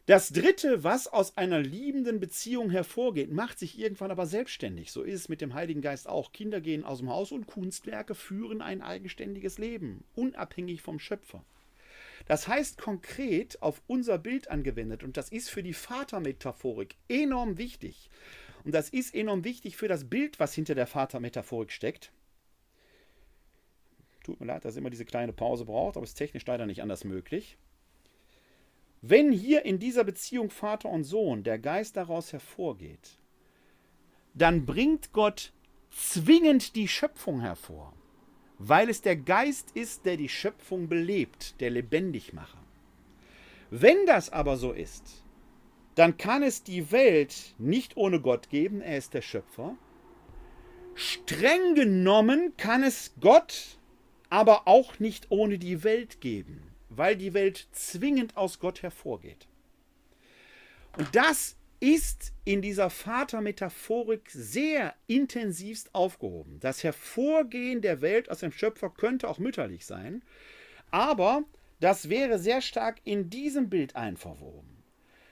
Das 0.05 0.33
Dritte, 0.33 0.83
was 0.83 1.07
aus 1.07 1.37
einer 1.37 1.61
liebenden 1.61 2.19
Beziehung 2.19 2.69
hervorgeht, 2.69 3.31
macht 3.31 3.57
sich 3.57 3.79
irgendwann 3.79 4.11
aber 4.11 4.25
selbstständig. 4.25 4.91
So 4.91 5.01
ist 5.01 5.13
es 5.15 5.29
mit 5.29 5.39
dem 5.39 5.53
Heiligen 5.53 5.81
Geist 5.81 6.09
auch. 6.09 6.33
Kinder 6.33 6.59
gehen 6.59 6.83
aus 6.83 6.97
dem 6.97 7.09
Haus 7.09 7.31
und 7.31 7.47
Kunstwerke 7.47 8.13
führen 8.13 8.61
ein 8.61 8.81
eigenständiges 8.81 9.59
Leben, 9.59 10.03
unabhängig 10.13 10.81
vom 10.81 10.99
Schöpfer. 10.99 11.45
Das 12.27 12.49
heißt 12.49 12.77
konkret 12.77 13.61
auf 13.61 13.81
unser 13.87 14.17
Bild 14.17 14.49
angewendet 14.49 15.03
und 15.03 15.15
das 15.15 15.29
ist 15.29 15.49
für 15.49 15.63
die 15.63 15.73
Vatermetaphorik 15.73 16.95
enorm 17.07 17.57
wichtig. 17.57 18.09
Und 18.65 18.73
das 18.73 18.89
ist 18.89 19.15
enorm 19.15 19.45
wichtig 19.45 19.77
für 19.77 19.87
das 19.87 20.09
Bild, 20.09 20.37
was 20.37 20.53
hinter 20.53 20.75
der 20.75 20.87
Vatermetaphorik 20.87 21.71
steckt. 21.71 22.11
Tut 24.25 24.39
mir 24.41 24.47
leid, 24.47 24.65
dass 24.65 24.75
immer 24.75 24.89
diese 24.89 25.05
kleine 25.05 25.31
Pause 25.31 25.63
braucht, 25.63 25.95
aber 25.95 26.03
es 26.03 26.11
ist 26.11 26.17
technisch 26.17 26.45
leider 26.45 26.65
nicht 26.65 26.81
anders 26.81 27.05
möglich. 27.05 27.57
Wenn 29.05 29.33
hier 29.33 29.65
in 29.65 29.79
dieser 29.79 30.05
Beziehung 30.05 30.49
Vater 30.49 30.87
und 30.87 31.03
Sohn 31.03 31.43
der 31.43 31.59
Geist 31.59 31.97
daraus 31.97 32.31
hervorgeht, 32.31 33.19
dann 34.33 34.65
bringt 34.65 35.11
Gott 35.11 35.51
zwingend 35.91 36.77
die 36.77 36.87
Schöpfung 36.87 37.41
hervor, 37.41 37.91
weil 38.59 38.87
es 38.87 39.01
der 39.01 39.17
Geist 39.17 39.71
ist, 39.71 40.05
der 40.05 40.15
die 40.15 40.29
Schöpfung 40.29 40.87
belebt, 40.87 41.59
der 41.59 41.71
Lebendigmacher. 41.71 42.63
Wenn 43.69 44.05
das 44.05 44.29
aber 44.29 44.55
so 44.55 44.71
ist, 44.71 45.25
dann 45.95 46.15
kann 46.15 46.41
es 46.41 46.63
die 46.63 46.89
Welt 46.93 47.55
nicht 47.57 47.97
ohne 47.97 48.21
Gott 48.21 48.49
geben, 48.49 48.79
er 48.79 48.97
ist 48.97 49.13
der 49.13 49.21
Schöpfer. 49.21 49.75
Streng 50.95 51.75
genommen 51.75 52.53
kann 52.55 52.83
es 52.83 53.13
Gott 53.19 53.77
aber 54.29 54.65
auch 54.65 54.99
nicht 54.99 55.29
ohne 55.29 55.59
die 55.59 55.83
Welt 55.83 56.21
geben, 56.21 56.72
weil 56.97 57.15
die 57.15 57.33
Welt 57.33 57.67
zwingend 57.71 58.37
aus 58.37 58.59
Gott 58.59 58.81
hervorgeht. 58.81 59.47
Und 60.97 61.15
das 61.15 61.55
ist 61.79 62.31
in 62.45 62.61
dieser 62.61 62.89
Vatermetaphorik 62.89 64.29
sehr 64.29 64.95
intensivst 65.07 65.93
aufgehoben. 65.93 66.59
Das 66.61 66.83
Hervorgehen 66.83 67.81
der 67.81 68.01
Welt 68.01 68.31
aus 68.31 68.39
dem 68.39 68.51
Schöpfer 68.51 68.89
könnte 68.89 69.27
auch 69.27 69.39
mütterlich 69.39 69.85
sein, 69.85 70.23
aber 70.91 71.43
das 71.79 72.07
wäre 72.07 72.39
sehr 72.39 72.61
stark 72.61 73.01
in 73.03 73.29
diesem 73.29 73.69
Bild 73.69 73.97
einverwoben. 73.97 74.83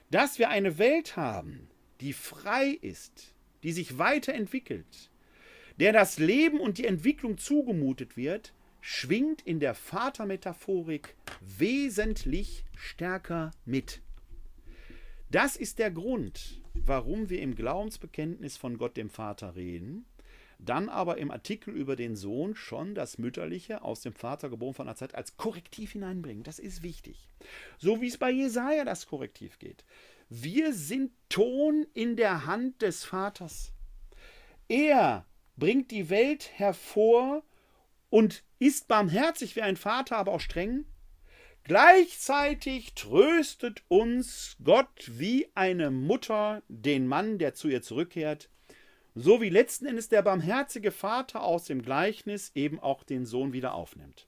Dass 0.09 0.39
wir 0.39 0.49
eine 0.49 0.77
Welt 0.77 1.15
haben, 1.15 1.69
die 2.01 2.11
frei 2.11 2.77
ist, 2.81 3.33
die 3.63 3.71
sich 3.71 3.97
weiterentwickelt, 3.97 5.09
der 5.79 5.93
das 5.93 6.19
Leben 6.19 6.59
und 6.59 6.77
die 6.77 6.85
Entwicklung 6.85 7.38
zugemutet 7.38 8.17
wird, 8.17 8.53
schwingt 8.81 9.41
in 9.43 9.59
der 9.59 9.75
Vatermetaphorik 9.75 11.15
wesentlich 11.39 12.65
stärker 12.75 13.51
mit. 13.63 14.01
Das 15.29 15.55
ist 15.55 15.79
der 15.79 15.91
Grund, 15.91 16.61
warum 16.73 17.29
wir 17.29 17.41
im 17.41 17.55
Glaubensbekenntnis 17.55 18.57
von 18.57 18.77
Gott 18.77 18.97
dem 18.97 19.09
Vater 19.09 19.55
reden, 19.55 20.05
dann 20.59 20.89
aber 20.89 21.17
im 21.17 21.31
Artikel 21.31 21.73
über 21.73 21.95
den 21.95 22.15
Sohn 22.15 22.55
schon 22.55 22.93
das 22.93 23.17
Mütterliche 23.17 23.81
aus 23.81 24.01
dem 24.01 24.13
Vater 24.13 24.49
geboren 24.49 24.73
von 24.73 24.85
der 24.87 24.95
Zeit 24.95 25.15
als 25.15 25.37
Korrektiv 25.37 25.93
hineinbringen. 25.93 26.43
Das 26.43 26.59
ist 26.59 26.83
wichtig. 26.83 27.29
So 27.77 28.01
wie 28.01 28.07
es 28.07 28.17
bei 28.17 28.29
Jesaja 28.29 28.85
das 28.85 29.07
Korrektiv 29.07 29.57
geht. 29.57 29.85
Wir 30.29 30.73
sind 30.73 31.11
Ton 31.29 31.85
in 31.93 32.15
der 32.15 32.45
Hand 32.45 32.81
des 32.81 33.03
Vaters. 33.03 33.73
Er 34.67 35.25
bringt 35.57 35.91
die 35.91 36.09
Welt 36.09 36.51
hervor 36.53 37.43
und 38.11 38.43
ist 38.59 38.88
barmherzig 38.88 39.55
wie 39.55 39.63
ein 39.63 39.77
Vater, 39.77 40.17
aber 40.17 40.33
auch 40.33 40.39
streng. 40.39 40.85
Gleichzeitig 41.63 42.93
tröstet 42.93 43.83
uns 43.88 44.57
Gott 44.63 45.07
wie 45.07 45.49
eine 45.55 45.89
Mutter 45.89 46.61
den 46.67 47.07
Mann, 47.07 47.39
der 47.39 47.55
zu 47.55 47.67
ihr 47.67 47.81
zurückkehrt, 47.81 48.49
so 49.15 49.41
wie 49.41 49.49
letzten 49.49 49.85
Endes 49.85 50.09
der 50.09 50.21
barmherzige 50.21 50.91
Vater 50.91 51.41
aus 51.43 51.65
dem 51.65 51.81
Gleichnis 51.81 52.51
eben 52.53 52.79
auch 52.79 53.03
den 53.03 53.25
Sohn 53.25 53.53
wieder 53.53 53.73
aufnimmt. 53.73 54.27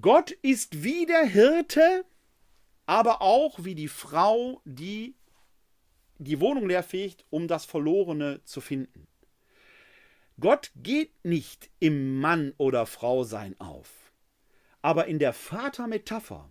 Gott 0.00 0.30
ist 0.30 0.82
wie 0.82 1.06
der 1.06 1.24
Hirte, 1.24 2.04
aber 2.86 3.22
auch 3.22 3.64
wie 3.64 3.74
die 3.74 3.88
Frau, 3.88 4.60
die 4.64 5.14
die 6.18 6.40
Wohnung 6.40 6.68
leerfegt, 6.68 7.24
um 7.30 7.46
das 7.46 7.64
Verlorene 7.64 8.40
zu 8.44 8.60
finden. 8.60 9.06
Gott 10.42 10.72
geht 10.74 11.24
nicht 11.24 11.70
im 11.78 12.18
Mann 12.18 12.52
oder 12.58 12.84
Frau 12.84 13.22
sein 13.22 13.54
auf. 13.60 14.12
Aber 14.80 15.06
in 15.06 15.20
der 15.20 15.32
Vatermetapher 15.32 16.50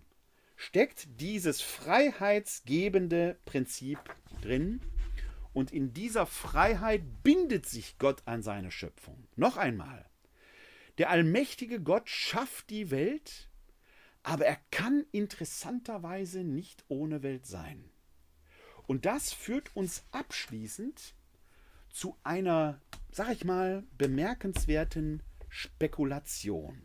steckt 0.55 1.19
dieses 1.19 1.61
freiheitsgebende 1.61 3.37
Prinzip 3.43 3.99
drin. 4.41 4.79
Und 5.51 5.73
in 5.73 5.91
dieser 5.91 6.25
Freiheit 6.25 7.01
bindet 7.21 7.65
sich 7.65 7.97
Gott 7.97 8.21
an 8.23 8.41
seine 8.41 8.71
Schöpfung. 8.71 9.27
Noch 9.35 9.57
einmal, 9.57 10.09
der 10.97 11.09
allmächtige 11.09 11.81
Gott 11.81 12.07
schafft 12.07 12.69
die 12.69 12.91
Welt, 12.91 13.49
aber 14.23 14.45
er 14.45 14.57
kann 14.71 15.05
interessanterweise 15.11 16.45
nicht 16.45 16.85
ohne 16.87 17.23
Welt 17.23 17.45
sein. 17.45 17.89
Und 18.87 19.05
das 19.05 19.33
führt 19.33 19.75
uns 19.75 20.05
abschließend 20.13 21.13
zu 21.93 22.15
einer, 22.23 22.79
sag 23.11 23.31
ich 23.31 23.45
mal, 23.45 23.83
bemerkenswerten 23.97 25.21
Spekulation. 25.49 26.81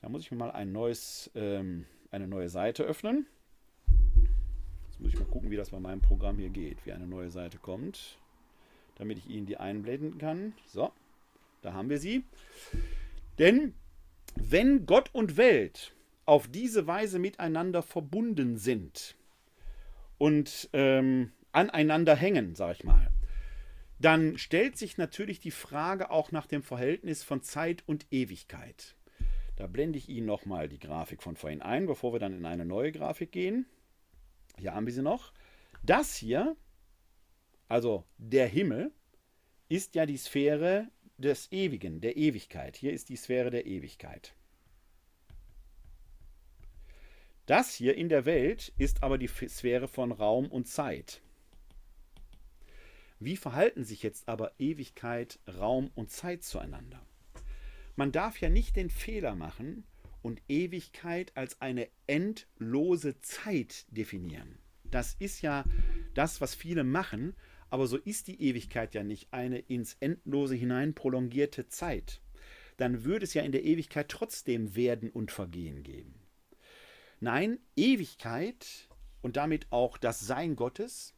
Da 0.00 0.08
muss 0.08 0.22
ich 0.22 0.30
mir 0.30 0.36
mal 0.36 0.50
ein 0.50 0.72
neues, 0.72 1.30
ähm, 1.34 1.86
eine 2.10 2.28
neue 2.28 2.48
Seite 2.48 2.82
öffnen. 2.84 3.26
Jetzt 4.86 5.00
muss 5.00 5.12
ich 5.12 5.18
mal 5.18 5.26
gucken, 5.26 5.50
wie 5.50 5.56
das 5.56 5.70
bei 5.70 5.80
meinem 5.80 6.02
Programm 6.02 6.38
hier 6.38 6.50
geht, 6.50 6.84
wie 6.86 6.92
eine 6.92 7.06
neue 7.06 7.30
Seite 7.30 7.58
kommt, 7.58 8.18
damit 8.96 9.18
ich 9.18 9.28
Ihnen 9.28 9.46
die 9.46 9.56
einblenden 9.56 10.18
kann. 10.18 10.52
So, 10.66 10.92
da 11.62 11.72
haben 11.72 11.88
wir 11.88 11.98
sie. 11.98 12.24
Denn 13.38 13.74
wenn 14.36 14.86
Gott 14.86 15.10
und 15.12 15.36
Welt 15.36 15.94
auf 16.26 16.48
diese 16.48 16.86
Weise 16.86 17.18
miteinander 17.18 17.82
verbunden 17.82 18.56
sind 18.56 19.16
und 20.18 20.68
ähm, 20.72 21.32
aneinander 21.52 22.14
hängen, 22.14 22.54
sag 22.54 22.76
ich 22.76 22.84
mal, 22.84 23.10
dann 23.98 24.38
stellt 24.38 24.76
sich 24.76 24.98
natürlich 24.98 25.40
die 25.40 25.50
Frage 25.50 26.10
auch 26.10 26.32
nach 26.32 26.46
dem 26.46 26.62
Verhältnis 26.62 27.22
von 27.22 27.42
Zeit 27.42 27.82
und 27.86 28.06
Ewigkeit. 28.10 28.96
Da 29.56 29.66
blende 29.66 29.98
ich 29.98 30.08
Ihnen 30.08 30.26
nochmal 30.26 30.68
die 30.68 30.80
Grafik 30.80 31.22
von 31.22 31.36
vorhin 31.36 31.62
ein, 31.62 31.86
bevor 31.86 32.12
wir 32.12 32.18
dann 32.18 32.36
in 32.36 32.44
eine 32.44 32.64
neue 32.64 32.90
Grafik 32.90 33.30
gehen. 33.30 33.66
Hier 34.58 34.74
haben 34.74 34.86
wir 34.86 34.92
sie 34.92 35.02
noch. 35.02 35.32
Das 35.82 36.16
hier, 36.16 36.56
also 37.68 38.04
der 38.18 38.48
Himmel, 38.48 38.92
ist 39.68 39.94
ja 39.94 40.06
die 40.06 40.16
Sphäre 40.16 40.88
des 41.18 41.50
Ewigen, 41.52 42.00
der 42.00 42.16
Ewigkeit. 42.16 42.76
Hier 42.76 42.92
ist 42.92 43.08
die 43.08 43.16
Sphäre 43.16 43.50
der 43.50 43.66
Ewigkeit. 43.66 44.34
Das 47.46 47.74
hier 47.74 47.94
in 47.96 48.08
der 48.08 48.24
Welt 48.24 48.72
ist 48.78 49.02
aber 49.02 49.18
die 49.18 49.28
Sphäre 49.28 49.86
von 49.86 50.12
Raum 50.12 50.46
und 50.46 50.66
Zeit. 50.66 51.20
Wie 53.24 53.38
verhalten 53.38 53.84
sich 53.84 54.02
jetzt 54.02 54.28
aber 54.28 54.52
Ewigkeit, 54.58 55.38
Raum 55.48 55.90
und 55.94 56.10
Zeit 56.10 56.44
zueinander? 56.44 57.00
Man 57.96 58.12
darf 58.12 58.38
ja 58.38 58.50
nicht 58.50 58.76
den 58.76 58.90
Fehler 58.90 59.34
machen 59.34 59.84
und 60.20 60.42
Ewigkeit 60.46 61.34
als 61.34 61.58
eine 61.62 61.88
endlose 62.06 63.18
Zeit 63.22 63.86
definieren. 63.88 64.58
Das 64.90 65.16
ist 65.20 65.40
ja 65.40 65.64
das, 66.12 66.42
was 66.42 66.54
viele 66.54 66.84
machen, 66.84 67.34
aber 67.70 67.86
so 67.86 67.96
ist 67.96 68.28
die 68.28 68.42
Ewigkeit 68.42 68.94
ja 68.94 69.02
nicht 69.02 69.32
eine 69.32 69.58
ins 69.58 69.96
Endlose 70.00 70.54
hinein 70.54 70.94
prolongierte 70.94 71.66
Zeit. 71.66 72.20
Dann 72.76 73.04
würde 73.04 73.24
es 73.24 73.32
ja 73.32 73.42
in 73.42 73.52
der 73.52 73.64
Ewigkeit 73.64 74.10
trotzdem 74.10 74.76
Werden 74.76 75.08
und 75.08 75.32
Vergehen 75.32 75.82
geben. 75.82 76.14
Nein, 77.20 77.58
Ewigkeit 77.74 78.86
und 79.22 79.38
damit 79.38 79.72
auch 79.72 79.96
das 79.96 80.20
Sein 80.20 80.56
Gottes 80.56 81.13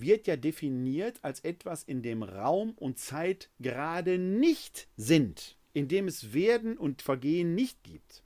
wird 0.00 0.26
ja 0.26 0.36
definiert 0.36 1.18
als 1.22 1.40
etwas, 1.40 1.82
in 1.82 2.02
dem 2.02 2.22
Raum 2.22 2.72
und 2.76 2.98
Zeit 2.98 3.50
gerade 3.58 4.18
nicht 4.18 4.88
sind 4.96 5.56
in 5.76 5.88
dem 5.88 6.08
es 6.08 6.32
Werden 6.32 6.78
und 6.78 7.02
Vergehen 7.02 7.54
nicht 7.54 7.84
gibt. 7.84 8.22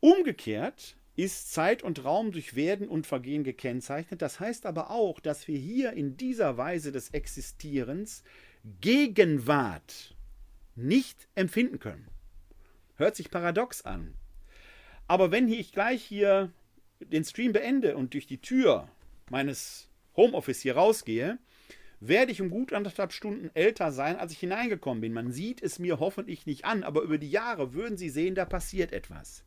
Umgekehrt 0.00 0.96
ist 1.14 1.52
Zeit 1.52 1.84
und 1.84 2.04
Raum 2.04 2.32
durch 2.32 2.56
Werden 2.56 2.88
und 2.88 3.06
Vergehen 3.06 3.44
gekennzeichnet. 3.44 4.20
Das 4.20 4.40
heißt 4.40 4.66
aber 4.66 4.90
auch, 4.90 5.20
dass 5.20 5.46
wir 5.46 5.56
hier 5.56 5.92
in 5.92 6.16
dieser 6.16 6.56
Weise 6.56 6.90
des 6.90 7.10
Existierens 7.10 8.24
Gegenwart 8.80 10.16
nicht 10.74 11.28
empfinden 11.36 11.78
können. 11.78 12.08
Hört 12.96 13.14
sich 13.14 13.30
paradox 13.30 13.82
an. 13.82 14.14
Aber 15.06 15.30
wenn 15.30 15.46
ich 15.46 15.70
gleich 15.70 16.02
hier 16.02 16.50
den 16.98 17.24
Stream 17.24 17.52
beende 17.52 17.96
und 17.96 18.14
durch 18.14 18.26
die 18.26 18.40
Tür 18.40 18.88
meines 19.30 19.88
Homeoffice 20.16 20.60
hier 20.60 20.76
rausgehe, 20.76 21.38
werde 22.00 22.32
ich 22.32 22.40
um 22.40 22.50
gut 22.50 22.72
anderthalb 22.72 23.12
Stunden 23.12 23.50
älter 23.54 23.92
sein, 23.92 24.16
als 24.16 24.32
ich 24.32 24.38
hineingekommen 24.40 25.00
bin. 25.00 25.12
Man 25.12 25.30
sieht 25.30 25.62
es 25.62 25.78
mir 25.78 26.00
hoffentlich 26.00 26.46
nicht 26.46 26.64
an, 26.64 26.82
aber 26.82 27.02
über 27.02 27.18
die 27.18 27.30
Jahre 27.30 27.74
würden 27.74 27.96
Sie 27.96 28.10
sehen, 28.10 28.34
da 28.34 28.44
passiert 28.44 28.92
etwas. 28.92 29.44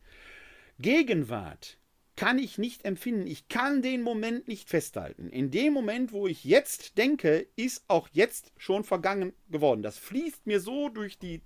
Gegenwart 0.79 1.77
kann 2.15 2.39
ich 2.39 2.57
nicht 2.57 2.85
empfinden. 2.85 3.27
Ich 3.27 3.49
kann 3.49 3.81
den 3.81 4.01
Moment 4.01 4.47
nicht 4.47 4.69
festhalten. 4.69 5.29
In 5.29 5.51
dem 5.51 5.73
Moment, 5.73 6.13
wo 6.13 6.27
ich 6.27 6.45
jetzt 6.45 6.97
denke, 6.97 7.47
ist 7.57 7.83
auch 7.89 8.07
jetzt 8.13 8.53
schon 8.57 8.83
vergangen 8.83 9.33
geworden. 9.49 9.81
Das 9.81 9.97
fließt 9.97 10.47
mir 10.47 10.61
so 10.61 10.89
durch 10.89 11.19
die 11.19 11.41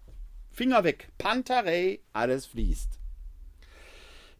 Finger 0.52 0.84
weg. 0.84 1.10
Pantarei, 1.18 2.02
alles 2.14 2.46
fließt. 2.46 3.00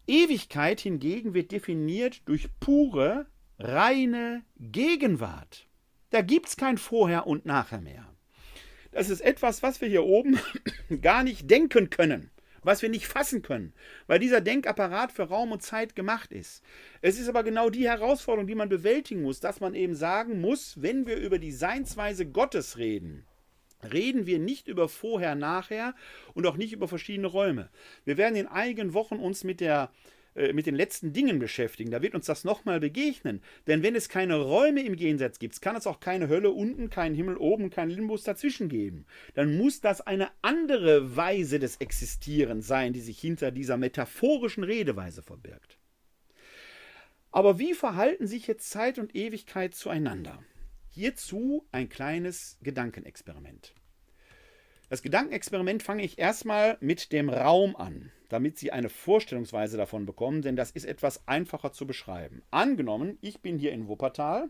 Ewigkeit 0.06 0.80
hingegen 0.80 1.34
wird 1.34 1.52
definiert 1.52 2.22
durch 2.26 2.48
pure, 2.58 3.26
reine 3.60 4.42
Gegenwart. 4.58 5.66
Da 6.10 6.22
gibt 6.22 6.48
es 6.48 6.56
kein 6.56 6.78
Vorher 6.78 7.26
und 7.26 7.44
Nachher 7.46 7.80
mehr. 7.80 8.06
Das 8.90 9.10
ist 9.10 9.20
etwas, 9.20 9.62
was 9.62 9.80
wir 9.80 9.88
hier 9.88 10.04
oben 10.04 10.40
gar 11.02 11.22
nicht 11.22 11.48
denken 11.50 11.90
können, 11.90 12.30
was 12.62 12.82
wir 12.82 12.88
nicht 12.88 13.06
fassen 13.06 13.42
können, 13.42 13.72
weil 14.06 14.18
dieser 14.18 14.40
Denkapparat 14.40 15.12
für 15.12 15.24
Raum 15.24 15.52
und 15.52 15.62
Zeit 15.62 15.94
gemacht 15.94 16.32
ist. 16.32 16.64
Es 17.00 17.18
ist 17.18 17.28
aber 17.28 17.44
genau 17.44 17.70
die 17.70 17.86
Herausforderung, 17.86 18.48
die 18.48 18.54
man 18.54 18.68
bewältigen 18.68 19.22
muss, 19.22 19.40
dass 19.40 19.60
man 19.60 19.74
eben 19.74 19.94
sagen 19.94 20.40
muss, 20.40 20.82
wenn 20.82 21.06
wir 21.06 21.16
über 21.16 21.38
die 21.38 21.52
Seinsweise 21.52 22.26
Gottes 22.26 22.78
reden, 22.78 23.26
reden 23.92 24.26
wir 24.26 24.38
nicht 24.38 24.68
über 24.68 24.88
vorher, 24.88 25.34
nachher 25.34 25.94
und 26.34 26.46
auch 26.46 26.56
nicht 26.56 26.72
über 26.72 26.88
verschiedene 26.88 27.28
Räume. 27.28 27.68
Wir 28.04 28.16
werden 28.16 28.36
in 28.36 28.48
einigen 28.48 28.94
Wochen 28.94 29.16
uns 29.16 29.44
mit 29.44 29.60
der 29.60 29.90
äh, 30.34 30.52
mit 30.52 30.66
den 30.66 30.74
letzten 30.74 31.12
Dingen 31.12 31.38
beschäftigen. 31.38 31.90
Da 31.90 32.02
wird 32.02 32.14
uns 32.14 32.26
das 32.26 32.44
nochmal 32.44 32.78
begegnen. 32.78 33.42
Denn 33.66 33.82
wenn 33.82 33.96
es 33.96 34.08
keine 34.08 34.36
Räume 34.36 34.82
im 34.82 34.94
Jenseits 34.94 35.38
gibt, 35.38 35.60
kann 35.60 35.74
es 35.74 35.86
auch 35.86 35.98
keine 35.98 36.28
Hölle 36.28 36.50
unten, 36.50 36.88
keinen 36.88 37.14
Himmel 37.16 37.36
oben, 37.36 37.70
keinen 37.70 37.90
Limbus 37.90 38.22
dazwischen 38.22 38.68
geben. 38.68 39.06
Dann 39.34 39.56
muss 39.56 39.80
das 39.80 40.00
eine 40.00 40.30
andere 40.42 41.16
Weise 41.16 41.58
des 41.58 41.76
Existierens 41.76 42.66
sein, 42.66 42.92
die 42.92 43.00
sich 43.00 43.18
hinter 43.18 43.50
dieser 43.50 43.76
metaphorischen 43.76 44.62
Redeweise 44.62 45.22
verbirgt. 45.22 45.78
Aber 47.32 47.58
wie 47.58 47.74
verhalten 47.74 48.26
sich 48.26 48.46
jetzt 48.46 48.70
Zeit 48.70 48.98
und 48.98 49.14
Ewigkeit 49.14 49.74
zueinander? 49.74 50.42
Hierzu 50.90 51.66
ein 51.70 51.88
kleines 51.88 52.58
Gedankenexperiment. 52.62 53.74
Das 54.88 55.02
Gedankenexperiment 55.02 55.82
fange 55.84 56.04
ich 56.04 56.18
erstmal 56.18 56.76
mit 56.80 57.12
dem 57.12 57.30
Raum 57.30 57.76
an, 57.76 58.10
damit 58.30 58.58
Sie 58.58 58.72
eine 58.72 58.88
Vorstellungsweise 58.88 59.76
davon 59.76 60.06
bekommen, 60.06 60.40
denn 60.40 60.56
das 60.56 60.70
ist 60.70 60.86
etwas 60.86 61.28
einfacher 61.28 61.72
zu 61.72 61.86
beschreiben. 61.86 62.42
Angenommen, 62.50 63.18
ich 63.20 63.40
bin 63.40 63.58
hier 63.58 63.72
in 63.72 63.88
Wuppertal 63.88 64.48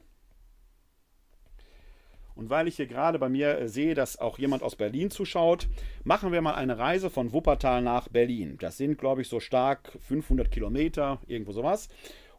und 2.36 2.48
weil 2.48 2.68
ich 2.68 2.76
hier 2.76 2.86
gerade 2.86 3.18
bei 3.18 3.28
mir 3.28 3.58
äh, 3.58 3.68
sehe, 3.68 3.94
dass 3.94 4.18
auch 4.18 4.38
jemand 4.38 4.62
aus 4.62 4.76
Berlin 4.76 5.10
zuschaut, 5.10 5.68
machen 6.04 6.32
wir 6.32 6.40
mal 6.40 6.54
eine 6.54 6.78
Reise 6.78 7.10
von 7.10 7.32
Wuppertal 7.32 7.82
nach 7.82 8.08
Berlin. 8.08 8.56
Das 8.60 8.76
sind, 8.76 8.98
glaube 8.98 9.22
ich, 9.22 9.28
so 9.28 9.40
stark 9.40 9.98
500 10.00 10.50
Kilometer, 10.50 11.20
irgendwo 11.26 11.52
sowas. 11.52 11.88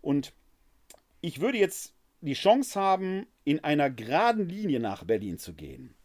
Und 0.01 0.34
ich 1.22 1.41
würde 1.41 1.57
jetzt 1.57 1.93
die 2.22 2.34
Chance 2.34 2.80
haben, 2.80 3.27
in 3.43 3.63
einer 3.63 3.89
geraden 3.89 4.47
Linie 4.47 4.80
nach 4.80 5.03
Berlin 5.03 5.38
zu 5.38 5.53
gehen 5.53 5.95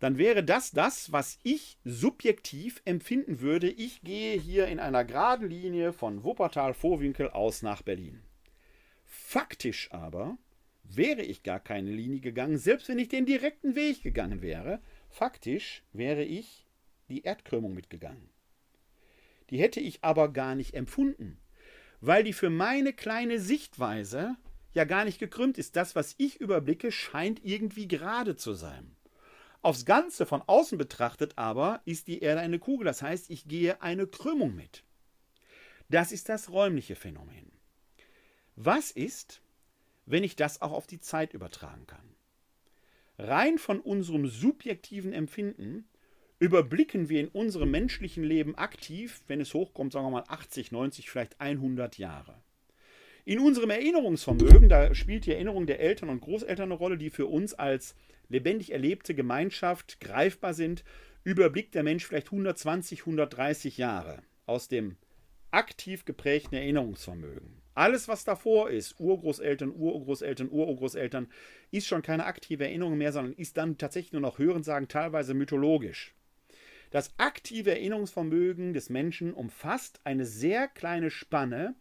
dann 0.00 0.18
wäre 0.18 0.44
das 0.44 0.70
das, 0.70 1.10
was 1.12 1.38
ich 1.42 1.78
subjektiv 1.84 2.80
empfinden 2.84 3.40
würde. 3.40 3.68
Ich 3.68 4.02
gehe 4.02 4.38
hier 4.38 4.68
in 4.68 4.78
einer 4.78 5.04
geraden 5.04 5.48
Linie 5.48 5.92
von 5.92 6.22
Wuppertal-Vorwinkel 6.22 7.30
aus 7.30 7.62
nach 7.62 7.82
Berlin. 7.82 8.22
Faktisch 9.04 9.90
aber 9.90 10.38
wäre 10.84 11.22
ich 11.22 11.42
gar 11.42 11.60
keine 11.60 11.90
Linie 11.90 12.20
gegangen, 12.20 12.58
selbst 12.58 12.88
wenn 12.88 12.98
ich 12.98 13.08
den 13.08 13.26
direkten 13.26 13.74
Weg 13.74 14.02
gegangen 14.02 14.40
wäre. 14.40 14.80
Faktisch 15.10 15.82
wäre 15.92 16.24
ich 16.24 16.66
die 17.08 17.22
Erdkrümmung 17.22 17.74
mitgegangen. 17.74 18.30
Die 19.50 19.58
hätte 19.58 19.80
ich 19.80 20.04
aber 20.04 20.32
gar 20.32 20.54
nicht 20.54 20.74
empfunden, 20.74 21.38
weil 22.00 22.22
die 22.22 22.32
für 22.32 22.50
meine 22.50 22.92
kleine 22.92 23.40
Sichtweise 23.40 24.36
ja 24.72 24.84
gar 24.84 25.04
nicht 25.04 25.18
gekrümmt 25.18 25.58
ist. 25.58 25.76
Das, 25.76 25.96
was 25.96 26.14
ich 26.18 26.40
überblicke, 26.40 26.92
scheint 26.92 27.44
irgendwie 27.44 27.88
gerade 27.88 28.36
zu 28.36 28.52
sein. 28.52 28.94
Aufs 29.62 29.84
Ganze 29.84 30.24
von 30.24 30.42
außen 30.46 30.78
betrachtet 30.78 31.32
aber 31.36 31.80
ist 31.84 32.06
die 32.06 32.20
Erde 32.20 32.40
eine 32.40 32.58
Kugel, 32.58 32.84
das 32.84 33.02
heißt, 33.02 33.30
ich 33.30 33.48
gehe 33.48 33.82
eine 33.82 34.06
Krümmung 34.06 34.54
mit. 34.54 34.84
Das 35.88 36.12
ist 36.12 36.28
das 36.28 36.50
räumliche 36.50 36.94
Phänomen. 36.94 37.50
Was 38.56 38.90
ist, 38.90 39.40
wenn 40.06 40.22
ich 40.22 40.36
das 40.36 40.62
auch 40.62 40.72
auf 40.72 40.86
die 40.86 41.00
Zeit 41.00 41.32
übertragen 41.34 41.86
kann? 41.86 42.14
Rein 43.18 43.58
von 43.58 43.80
unserem 43.80 44.26
subjektiven 44.28 45.12
Empfinden 45.12 45.88
überblicken 46.38 47.08
wir 47.08 47.20
in 47.20 47.28
unserem 47.28 47.70
menschlichen 47.70 48.22
Leben 48.22 48.54
aktiv, 48.54 49.22
wenn 49.26 49.40
es 49.40 49.54
hochkommt, 49.54 49.92
sagen 49.92 50.06
wir 50.06 50.10
mal 50.10 50.24
80, 50.28 50.70
90, 50.70 51.10
vielleicht 51.10 51.40
100 51.40 51.98
Jahre. 51.98 52.34
In 53.24 53.40
unserem 53.40 53.70
Erinnerungsvermögen, 53.70 54.68
da 54.68 54.94
spielt 54.94 55.26
die 55.26 55.32
Erinnerung 55.32 55.66
der 55.66 55.80
Eltern 55.80 56.08
und 56.10 56.20
Großeltern 56.20 56.70
eine 56.70 56.78
Rolle, 56.78 56.96
die 56.96 57.10
für 57.10 57.26
uns 57.26 57.54
als 57.54 57.94
lebendig 58.28 58.72
erlebte 58.72 59.14
Gemeinschaft 59.14 60.00
greifbar 60.00 60.54
sind, 60.54 60.84
überblickt 61.24 61.74
der 61.74 61.82
Mensch 61.82 62.06
vielleicht 62.06 62.28
120, 62.28 63.00
130 63.00 63.78
Jahre 63.78 64.22
aus 64.46 64.68
dem 64.68 64.96
aktiv 65.50 66.04
geprägten 66.04 66.54
Erinnerungsvermögen. 66.54 67.62
Alles, 67.74 68.08
was 68.08 68.24
davor 68.24 68.70
ist, 68.70 68.98
Urgroßeltern, 68.98 69.70
Urgroßeltern, 69.70 70.48
Urgroßeltern, 70.50 71.28
ist 71.70 71.86
schon 71.86 72.02
keine 72.02 72.26
aktive 72.26 72.64
Erinnerung 72.64 72.98
mehr, 72.98 73.12
sondern 73.12 73.34
ist 73.34 73.56
dann 73.56 73.78
tatsächlich 73.78 74.12
nur 74.12 74.20
noch 74.20 74.38
Hörensagen, 74.38 74.88
teilweise 74.88 75.32
mythologisch. 75.32 76.12
Das 76.90 77.12
aktive 77.18 77.70
Erinnerungsvermögen 77.70 78.72
des 78.72 78.90
Menschen 78.90 79.32
umfasst 79.32 80.00
eine 80.04 80.24
sehr 80.24 80.66
kleine 80.66 81.10
Spanne 81.10 81.76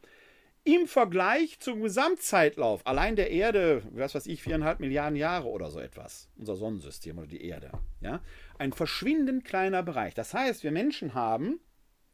im 0.68 0.86
Vergleich 0.86 1.62
zum 1.62 1.82
Gesamtzeitlauf, 1.82 2.86
allein 2.86 3.16
der 3.16 3.32
Erde, 3.32 3.84
was 3.92 4.16
weiß 4.16 4.28
ich, 4.28 4.44
viereinhalb 4.44 4.82
Milliarden 4.82 5.16
Jahre 5.16 5.48
oder 5.48 5.72
so 5.72 5.80
etwas, 5.80 6.28
unser 6.36 6.58
Sonnensystem 6.58 7.18
oder 7.18 7.28
die 7.28 7.46
Erde, 7.46 7.72
ja, 8.02 8.20
ein 8.58 8.74
verschwindend 8.74 9.46
kleiner 9.46 9.82
Bereich. 9.82 10.14
Das 10.14 10.34
heißt, 10.34 10.66
wir 10.66 10.72
Menschen 10.72 11.14
haben 11.14 11.62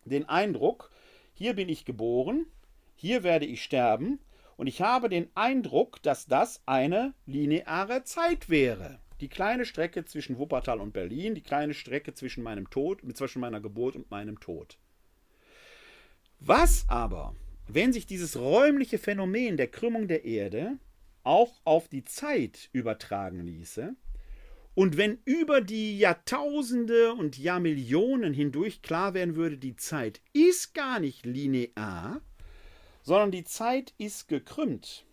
den 0.06 0.30
Eindruck, 0.30 0.92
hier 1.34 1.56
bin 1.56 1.68
ich 1.68 1.84
geboren, 1.84 2.46
hier 2.96 3.24
werde 3.24 3.48
ich 3.48 3.64
sterben 3.64 4.20
und 4.56 4.68
ich 4.68 4.84
habe 4.84 5.10
den 5.10 5.32
Eindruck, 5.34 6.04
dass 6.04 6.28
das 6.28 6.62
eine 6.68 7.16
lineare 7.26 8.04
Zeit 8.04 8.50
wäre. 8.50 9.00
Die 9.20 9.30
kleine 9.30 9.66
Strecke 9.66 10.06
zwischen 10.06 10.38
Wuppertal 10.38 10.80
und 10.80 10.94
Berlin, 10.94 11.34
die 11.34 11.42
kleine 11.42 11.74
Strecke 11.74 12.14
zwischen 12.14 12.44
meinem 12.44 12.70
Tod, 12.70 13.02
zwischen 13.16 13.40
meiner 13.40 13.62
Geburt 13.62 13.96
und 13.96 14.12
meinem 14.12 14.40
Tod. 14.40 14.78
Was 16.40 16.86
aber 16.88 17.34
wenn 17.68 17.94
sich 17.94 18.06
dieses 18.06 18.38
räumliche 18.38 18.98
Phänomen 18.98 19.58
der 19.58 19.68
Krümmung 19.68 20.08
der 20.08 20.26
Erde 20.26 20.78
auch 21.24 21.62
auf 21.64 21.88
die 21.88 22.04
Zeit 22.04 22.70
übertragen 22.74 23.40
ließe, 23.40 23.96
und 24.76 24.98
wenn 24.98 25.20
über 25.26 25.62
die 25.62 26.00
Jahrtausende 26.00 27.14
und 27.14 27.38
Jahrmillionen 27.38 28.34
hindurch 28.34 28.82
klar 28.82 29.14
werden 29.14 29.36
würde, 29.36 29.58
die 29.58 29.76
Zeit 29.76 30.22
ist 30.34 30.74
gar 30.74 31.00
nicht 31.00 31.26
linear, 31.26 32.22
sondern 33.04 33.32
die 33.32 33.44
Zeit 33.44 33.94
ist 34.00 34.28
gekrümmt. 34.28 35.06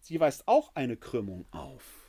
Sie 0.00 0.18
weist 0.18 0.48
auch 0.48 0.74
eine 0.74 0.96
Krümmung 0.96 1.46
auf. 1.52 2.04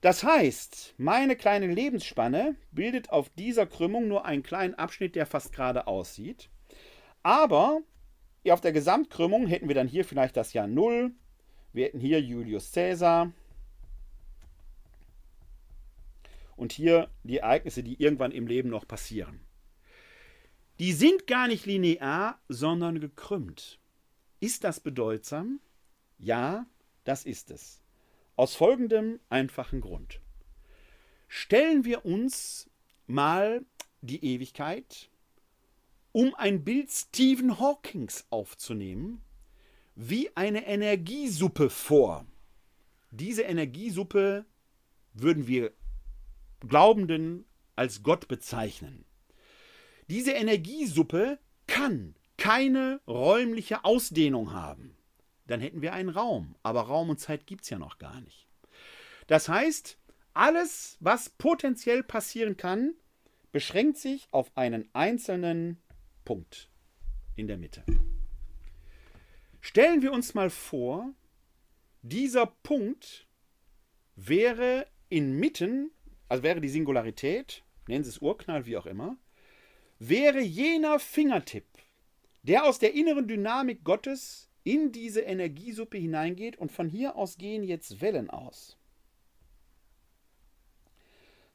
Das 0.00 0.24
heißt, 0.24 0.94
meine 0.98 1.36
kleine 1.36 1.68
Lebensspanne 1.68 2.56
bildet 2.72 3.10
auf 3.10 3.28
dieser 3.30 3.66
Krümmung 3.66 4.08
nur 4.08 4.24
einen 4.24 4.42
kleinen 4.42 4.74
Abschnitt, 4.74 5.14
der 5.14 5.26
fast 5.26 5.52
gerade 5.52 5.86
aussieht. 5.86 6.50
Aber 7.22 7.82
auf 8.50 8.60
der 8.60 8.72
Gesamtkrümmung 8.72 9.46
hätten 9.46 9.68
wir 9.68 9.74
dann 9.74 9.88
hier 9.88 10.04
vielleicht 10.04 10.36
das 10.36 10.52
Jahr 10.52 10.66
0. 10.66 11.12
Wir 11.72 11.86
hätten 11.86 12.00
hier 12.00 12.20
Julius 12.20 12.72
Caesar. 12.72 13.32
Und 16.56 16.72
hier 16.72 17.10
die 17.22 17.38
Ereignisse, 17.38 17.82
die 17.82 18.00
irgendwann 18.00 18.32
im 18.32 18.46
Leben 18.46 18.68
noch 18.68 18.86
passieren. 18.86 19.40
Die 20.78 20.92
sind 20.92 21.26
gar 21.26 21.48
nicht 21.48 21.66
linear, 21.66 22.40
sondern 22.48 23.00
gekrümmt. 23.00 23.78
Ist 24.40 24.64
das 24.64 24.80
bedeutsam? 24.80 25.60
Ja, 26.18 26.66
das 27.04 27.24
ist 27.24 27.50
es. 27.50 27.80
Aus 28.36 28.56
folgendem 28.56 29.20
einfachen 29.28 29.80
Grund. 29.80 30.20
Stellen 31.28 31.84
wir 31.84 32.04
uns 32.04 32.68
mal 33.06 33.64
die 34.00 34.24
Ewigkeit 34.24 35.10
um 36.12 36.34
ein 36.34 36.64
Bild 36.64 36.90
Stephen 36.90 37.58
Hawkings 37.58 38.26
aufzunehmen, 38.30 39.22
wie 39.94 40.34
eine 40.36 40.66
Energiesuppe 40.66 41.70
vor. 41.70 42.26
Diese 43.10 43.42
Energiesuppe 43.42 44.44
würden 45.14 45.46
wir 45.46 45.72
Glaubenden 46.60 47.44
als 47.76 48.02
Gott 48.02 48.28
bezeichnen. 48.28 49.04
Diese 50.08 50.32
Energiesuppe 50.32 51.38
kann 51.66 52.14
keine 52.36 53.00
räumliche 53.06 53.84
Ausdehnung 53.84 54.52
haben. 54.52 54.96
Dann 55.46 55.60
hätten 55.60 55.82
wir 55.82 55.92
einen 55.92 56.08
Raum, 56.08 56.54
aber 56.62 56.82
Raum 56.82 57.10
und 57.10 57.20
Zeit 57.20 57.46
gibt 57.46 57.64
es 57.64 57.70
ja 57.70 57.78
noch 57.78 57.98
gar 57.98 58.20
nicht. 58.20 58.46
Das 59.26 59.48
heißt, 59.48 59.98
alles, 60.34 60.96
was 61.00 61.30
potenziell 61.30 62.02
passieren 62.02 62.56
kann, 62.56 62.94
beschränkt 63.52 63.98
sich 63.98 64.28
auf 64.30 64.50
einen 64.56 64.88
einzelnen 64.94 65.78
Punkt 66.24 66.70
in 67.36 67.46
der 67.46 67.58
Mitte. 67.58 67.84
Stellen 69.60 70.02
wir 70.02 70.12
uns 70.12 70.34
mal 70.34 70.50
vor, 70.50 71.12
dieser 72.02 72.46
Punkt 72.46 73.26
wäre 74.16 74.86
inmitten, 75.08 75.90
also 76.28 76.42
wäre 76.42 76.60
die 76.60 76.68
Singularität, 76.68 77.62
nennen 77.86 78.04
Sie 78.04 78.10
es 78.10 78.18
Urknall, 78.18 78.66
wie 78.66 78.76
auch 78.76 78.86
immer, 78.86 79.16
wäre 79.98 80.40
jener 80.40 80.98
Fingertipp, 80.98 81.66
der 82.42 82.64
aus 82.64 82.78
der 82.80 82.94
inneren 82.94 83.28
Dynamik 83.28 83.84
Gottes 83.84 84.50
in 84.64 84.92
diese 84.92 85.20
Energiesuppe 85.20 85.96
hineingeht 85.96 86.56
und 86.56 86.72
von 86.72 86.88
hier 86.88 87.16
aus 87.16 87.38
gehen 87.38 87.62
jetzt 87.62 88.00
Wellen 88.00 88.30
aus. 88.30 88.76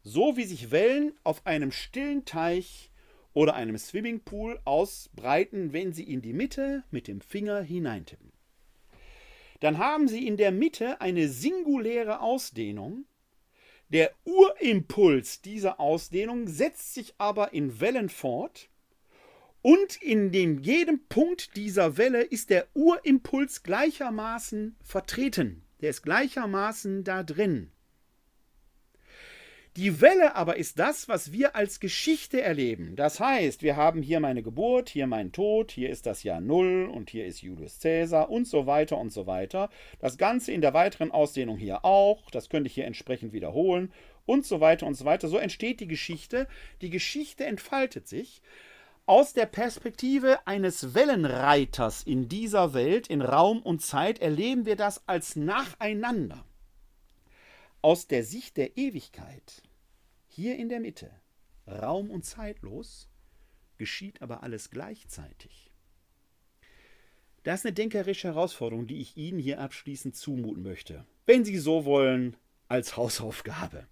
So 0.04 0.38
wie 0.38 0.46
sich 0.46 0.72
Wellen 0.72 1.14
auf 1.24 1.46
einem 1.46 1.72
stillen 1.72 2.24
Teich 2.24 2.92
oder 3.38 3.54
einem 3.54 3.78
Swimmingpool 3.78 4.60
ausbreiten, 4.66 5.72
wenn 5.72 5.94
Sie 5.94 6.12
in 6.12 6.24
die 6.24 6.34
Mitte 6.34 6.84
mit 6.90 7.08
dem 7.08 7.22
Finger 7.22 7.62
hineintippen. 7.62 8.32
Dann 9.60 9.78
haben 9.78 10.08
Sie 10.08 10.26
in 10.26 10.38
der 10.38 10.52
Mitte 10.52 11.02
eine 11.02 11.28
singuläre 11.28 12.22
Ausdehnung. 12.22 13.06
Der 13.90 14.12
Urimpuls 14.26 15.44
dieser 15.44 15.80
Ausdehnung 15.80 16.48
setzt 16.48 16.96
sich 16.96 17.14
aber 17.20 17.54
in 17.54 17.80
Wellen 17.80 18.10
fort 18.10 18.72
und 19.62 20.02
in 20.02 20.32
dem, 20.32 20.58
jedem 20.58 21.06
Punkt 21.08 21.56
dieser 21.56 21.96
Welle 21.98 22.24
ist 22.24 22.50
der 22.50 22.66
Urimpuls 22.74 23.62
gleichermaßen 23.62 24.78
vertreten. 24.84 25.62
Der 25.82 25.92
ist 25.92 26.02
gleichermaßen 26.02 27.04
da 27.04 27.22
drin. 27.22 27.70
Die 29.78 30.02
Welle 30.02 30.36
aber 30.36 30.58
ist 30.58 30.80
das, 30.80 31.08
was 31.08 31.32
wir 31.32 31.56
als 31.56 31.80
Geschichte 31.80 32.42
erleben. 32.42 32.96
Das 32.96 33.20
heißt, 33.20 33.62
wir 33.62 33.76
haben 33.76 34.02
hier 34.02 34.20
meine 34.20 34.42
Geburt, 34.42 34.90
hier 34.90 35.06
mein 35.06 35.32
Tod, 35.32 35.70
hier 35.70 35.92
ist 35.92 36.08
das 36.08 36.24
Jahr 36.24 36.42
Null 36.42 36.90
und 36.92 37.12
hier 37.12 37.28
ist 37.28 37.44
Julius 37.44 37.80
Caesar 37.80 38.32
und 38.32 38.48
so 38.48 38.66
weiter 38.66 38.98
und 38.98 39.14
so 39.14 39.28
weiter. 39.28 39.70
Das 40.00 40.18
Ganze 40.18 40.52
in 40.52 40.62
der 40.62 40.74
weiteren 40.74 41.12
Ausdehnung 41.12 41.58
hier 41.58 41.86
auch, 41.86 42.32
das 42.32 42.50
könnte 42.50 42.70
ich 42.70 42.74
hier 42.74 42.86
entsprechend 42.86 43.34
wiederholen 43.34 43.94
und 44.26 44.48
so 44.48 44.62
weiter 44.62 44.88
und 44.88 44.96
so 44.96 45.06
weiter. 45.06 45.28
So 45.28 45.38
entsteht 45.38 45.80
die 45.80 45.88
Geschichte. 45.88 46.48
Die 46.82 46.90
Geschichte 46.90 47.46
entfaltet 47.46 48.08
sich 48.08 48.42
aus 49.06 49.34
der 49.34 49.46
Perspektive 49.46 50.40
eines 50.48 50.96
Wellenreiters 50.96 52.02
in 52.02 52.28
dieser 52.28 52.74
Welt, 52.74 53.06
in 53.06 53.22
Raum 53.22 53.62
und 53.62 53.84
Zeit, 53.84 54.18
erleben 54.24 54.66
wir 54.66 54.76
das 54.76 55.08
als 55.08 55.36
nacheinander. 55.36 56.44
Aus 57.84 58.08
der 58.08 58.24
Sicht 58.24 58.58
der 58.58 58.76
Ewigkeit 58.76 59.62
hier 60.38 60.56
in 60.56 60.70
der 60.70 60.80
Mitte, 60.80 61.10
raum- 61.68 62.12
und 62.12 62.24
zeitlos, 62.24 63.10
geschieht 63.80 64.22
aber 64.22 64.44
alles 64.44 64.70
gleichzeitig. 64.70 65.72
Das 67.42 67.62
ist 67.62 67.66
eine 67.66 67.74
denkerische 67.74 68.28
Herausforderung, 68.28 68.86
die 68.86 69.00
ich 69.00 69.18
Ihnen 69.18 69.40
hier 69.40 69.60
abschließend 69.60 70.16
zumuten 70.16 70.62
möchte. 70.62 71.08
Wenn 71.26 71.44
Sie 71.44 71.58
so 71.58 71.86
wollen, 71.86 72.38
als 72.68 72.98
Hausaufgabe. 72.98 73.88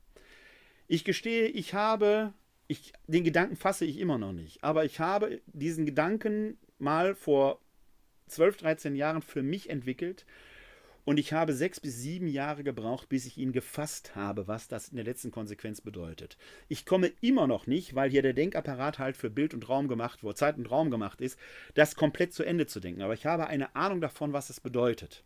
Ich 0.87 1.03
gestehe, 1.03 1.47
ich 1.47 1.73
habe, 1.73 2.31
ich, 2.67 2.93
den 3.07 3.23
Gedanken 3.23 3.55
fasse 3.55 3.85
ich 3.85 3.97
immer 3.97 4.19
noch 4.19 4.33
nicht, 4.33 4.63
aber 4.63 4.85
ich 4.85 4.99
habe 4.99 5.41
diesen 5.47 5.87
Gedanken 5.87 6.59
mal 6.77 7.15
vor 7.15 7.59
12, 8.27 8.57
13 8.57 8.95
Jahren 8.95 9.23
für 9.23 9.41
mich 9.41 9.71
entwickelt 9.71 10.27
und 11.05 11.19
ich 11.19 11.33
habe 11.33 11.53
sechs 11.53 11.79
bis 11.79 11.97
sieben 11.99 12.27
Jahre 12.27 12.63
gebraucht, 12.63 13.07
bis 13.09 13.27
ich 13.27 13.37
ihn 13.37 13.51
gefasst 13.51 14.15
habe, 14.15 14.47
was 14.47 14.67
das 14.67 14.89
in 14.89 14.95
der 14.95 15.05
letzten 15.05 15.29
Konsequenz 15.29 15.79
bedeutet. 15.79 16.37
Ich 16.67 16.85
komme 16.85 17.11
immer 17.21 17.45
noch 17.45 17.67
nicht, 17.67 17.93
weil 17.93 18.09
hier 18.09 18.23
der 18.23 18.33
Denkapparat 18.33 18.97
halt 18.97 19.15
für 19.15 19.29
Bild 19.29 19.53
und 19.53 19.69
Raum 19.69 19.87
gemacht 19.87 20.23
wurde, 20.23 20.35
Zeit 20.35 20.57
und 20.57 20.69
Raum 20.71 20.89
gemacht 20.89 21.21
ist, 21.21 21.39
das 21.75 21.95
komplett 21.95 22.33
zu 22.33 22.43
Ende 22.43 22.65
zu 22.65 22.79
denken. 22.79 23.03
Aber 23.03 23.13
ich 23.13 23.27
habe 23.27 23.47
eine 23.47 23.75
Ahnung 23.75 24.01
davon, 24.01 24.33
was 24.33 24.49
es 24.49 24.59
bedeutet. 24.59 25.23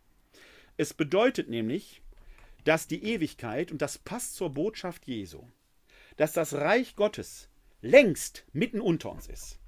Es 0.76 0.92
bedeutet 0.92 1.48
nämlich, 1.48 2.02
dass 2.64 2.86
die 2.86 3.02
Ewigkeit, 3.02 3.72
und 3.72 3.80
das 3.80 3.96
passt 3.96 4.34
zur 4.34 4.50
Botschaft 4.50 5.06
Jesu, 5.06 5.44
dass 6.18 6.34
das 6.34 6.52
Reich 6.52 6.94
Gottes 6.94 7.48
längst 7.80 8.44
mitten 8.52 8.82
unter 8.82 9.10
uns 9.10 9.28
ist. 9.28 9.59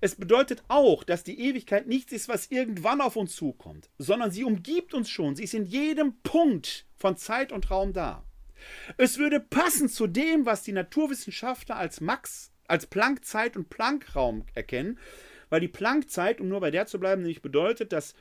Es 0.00 0.14
bedeutet 0.14 0.62
auch, 0.68 1.04
dass 1.04 1.24
die 1.24 1.40
Ewigkeit 1.40 1.86
nichts 1.86 2.12
ist, 2.12 2.28
was 2.28 2.50
irgendwann 2.50 3.00
auf 3.00 3.16
uns 3.16 3.36
zukommt, 3.36 3.90
sondern 3.98 4.30
sie 4.30 4.44
umgibt 4.44 4.94
uns 4.94 5.10
schon. 5.10 5.36
Sie 5.36 5.44
ist 5.44 5.54
in 5.54 5.66
jedem 5.66 6.20
Punkt 6.22 6.86
von 6.96 7.16
Zeit 7.16 7.52
und 7.52 7.70
Raum 7.70 7.92
da. 7.92 8.24
Es 8.96 9.18
würde 9.18 9.40
passen 9.40 9.88
zu 9.88 10.06
dem, 10.06 10.46
was 10.46 10.62
die 10.62 10.72
Naturwissenschaftler 10.72 11.76
als 11.76 12.00
Max, 12.00 12.52
als 12.66 12.86
Planckzeit 12.86 13.56
und 13.56 13.68
Planckraum 13.68 14.44
erkennen, 14.54 14.98
weil 15.50 15.60
die 15.60 15.68
Planckzeit, 15.68 16.40
um 16.40 16.48
nur 16.48 16.60
bei 16.60 16.70
der 16.70 16.86
zu 16.86 16.98
bleiben, 16.98 17.22
nämlich 17.22 17.42
bedeutet, 17.42 17.92
dass 17.92 18.14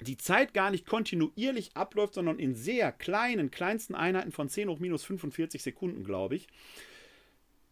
die 0.00 0.16
Zeit 0.16 0.54
gar 0.54 0.70
nicht 0.70 0.86
kontinuierlich 0.86 1.70
abläuft, 1.74 2.14
sondern 2.14 2.38
in 2.38 2.54
sehr 2.54 2.92
kleinen, 2.92 3.50
kleinsten 3.50 3.94
Einheiten 3.94 4.32
von 4.32 4.48
10 4.48 4.68
hoch 4.68 4.78
minus 4.78 5.04
45 5.04 5.62
Sekunden, 5.62 6.04
glaube 6.04 6.36
ich. 6.36 6.48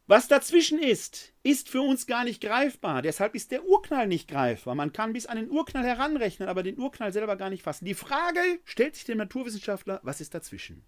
Was 0.07 0.29
dazwischen 0.29 0.79
ist, 0.79 1.33
ist 1.43 1.71
für 1.71 1.81
uns 1.81 2.07
gar 2.07 2.25
nicht 2.25 2.43
greifbar. 2.43 3.01
Deshalb 3.01 3.35
ist 3.35 3.51
der 3.51 3.65
Urknall 3.65 4.07
nicht 4.07 4.29
greifbar. 4.29 4.75
Man 4.75 4.93
kann 4.93 5.15
bis 5.15 5.25
an 5.25 5.39
den 5.39 5.51
Urknall 5.51 5.85
heranrechnen, 5.85 6.49
aber 6.49 6.63
den 6.63 6.79
Urknall 6.79 7.13
selber 7.13 7.37
gar 7.37 7.49
nicht 7.49 7.63
fassen. 7.63 7.87
Die 7.87 7.95
Frage 7.95 8.41
stellt 8.65 8.97
sich 8.97 9.05
dem 9.05 9.17
Naturwissenschaftler, 9.17 10.01
was 10.03 10.21
ist 10.21 10.35
dazwischen? 10.35 10.85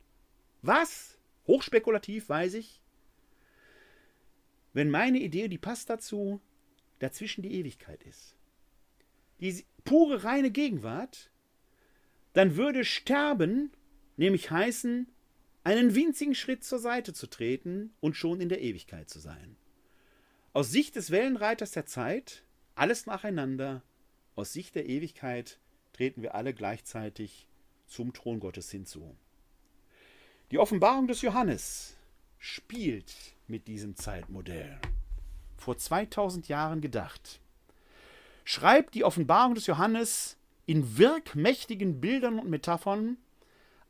Was? 0.61 1.17
Hochspekulativ, 1.47 2.29
weiß 2.29 2.55
ich. 2.55 2.83
Wenn 4.75 4.91
meine 4.91 5.19
Idee, 5.19 5.49
die 5.49 5.59
passt 5.59 5.89
dazu, 5.89 6.43
dazwischen 6.99 7.41
die 7.43 7.55
Ewigkeit 7.55 8.03
ist, 8.03 8.37
die 9.41 9.65
pure 9.85 10.25
reine 10.25 10.51
Gegenwart, 10.51 11.31
dann 12.35 12.57
würde 12.57 12.85
sterben 12.85 13.73
nämlich 14.19 14.51
heißen, 14.51 15.09
einen 15.67 15.97
winzigen 15.97 16.37
Schritt 16.37 16.63
zur 16.63 16.79
Seite 16.79 17.13
zu 17.13 17.27
treten 17.27 17.93
und 17.99 18.15
schon 18.15 18.41
in 18.41 18.49
der 18.49 18.61
Ewigkeit 18.61 19.11
zu 19.11 19.19
sein. 19.19 19.57
Aus 20.53 20.71
Sicht 20.71 20.95
des 20.95 21.11
Wellenreiters 21.11 21.73
der 21.73 21.87
Zeit, 21.87 22.45
alles 22.77 23.07
nacheinander, 23.07 23.83
aus 24.37 24.53
Sicht 24.53 24.77
der 24.77 24.89
Ewigkeit 24.89 25.59
treten 25.93 26.23
wir 26.23 26.37
alle 26.37 26.55
gleichzeitig 26.55 27.49
zum 27.89 28.13
Thron 28.13 28.39
Gottes 28.39 28.71
hinzu. 28.71 29.17
Die 30.53 30.61
Offenbarung 30.61 31.09
des 31.09 31.23
Johannes 31.23 31.97
spielt 32.39 33.13
mit 33.49 33.67
diesem 33.67 33.97
Zeitmodell. 33.97 34.79
Vor 35.57 35.77
2000 35.77 36.47
Jahren 36.47 36.81
gedacht. 36.81 37.41
Schreibt 38.45 38.95
die 38.95 39.03
Offenbarung 39.03 39.57
des 39.57 39.67
Johannes 39.67 40.37
in 40.65 40.97
wirkmächtigen 40.97 42.01
Bildern 42.01 42.39
und 42.39 42.51
Metaphern 42.51 43.17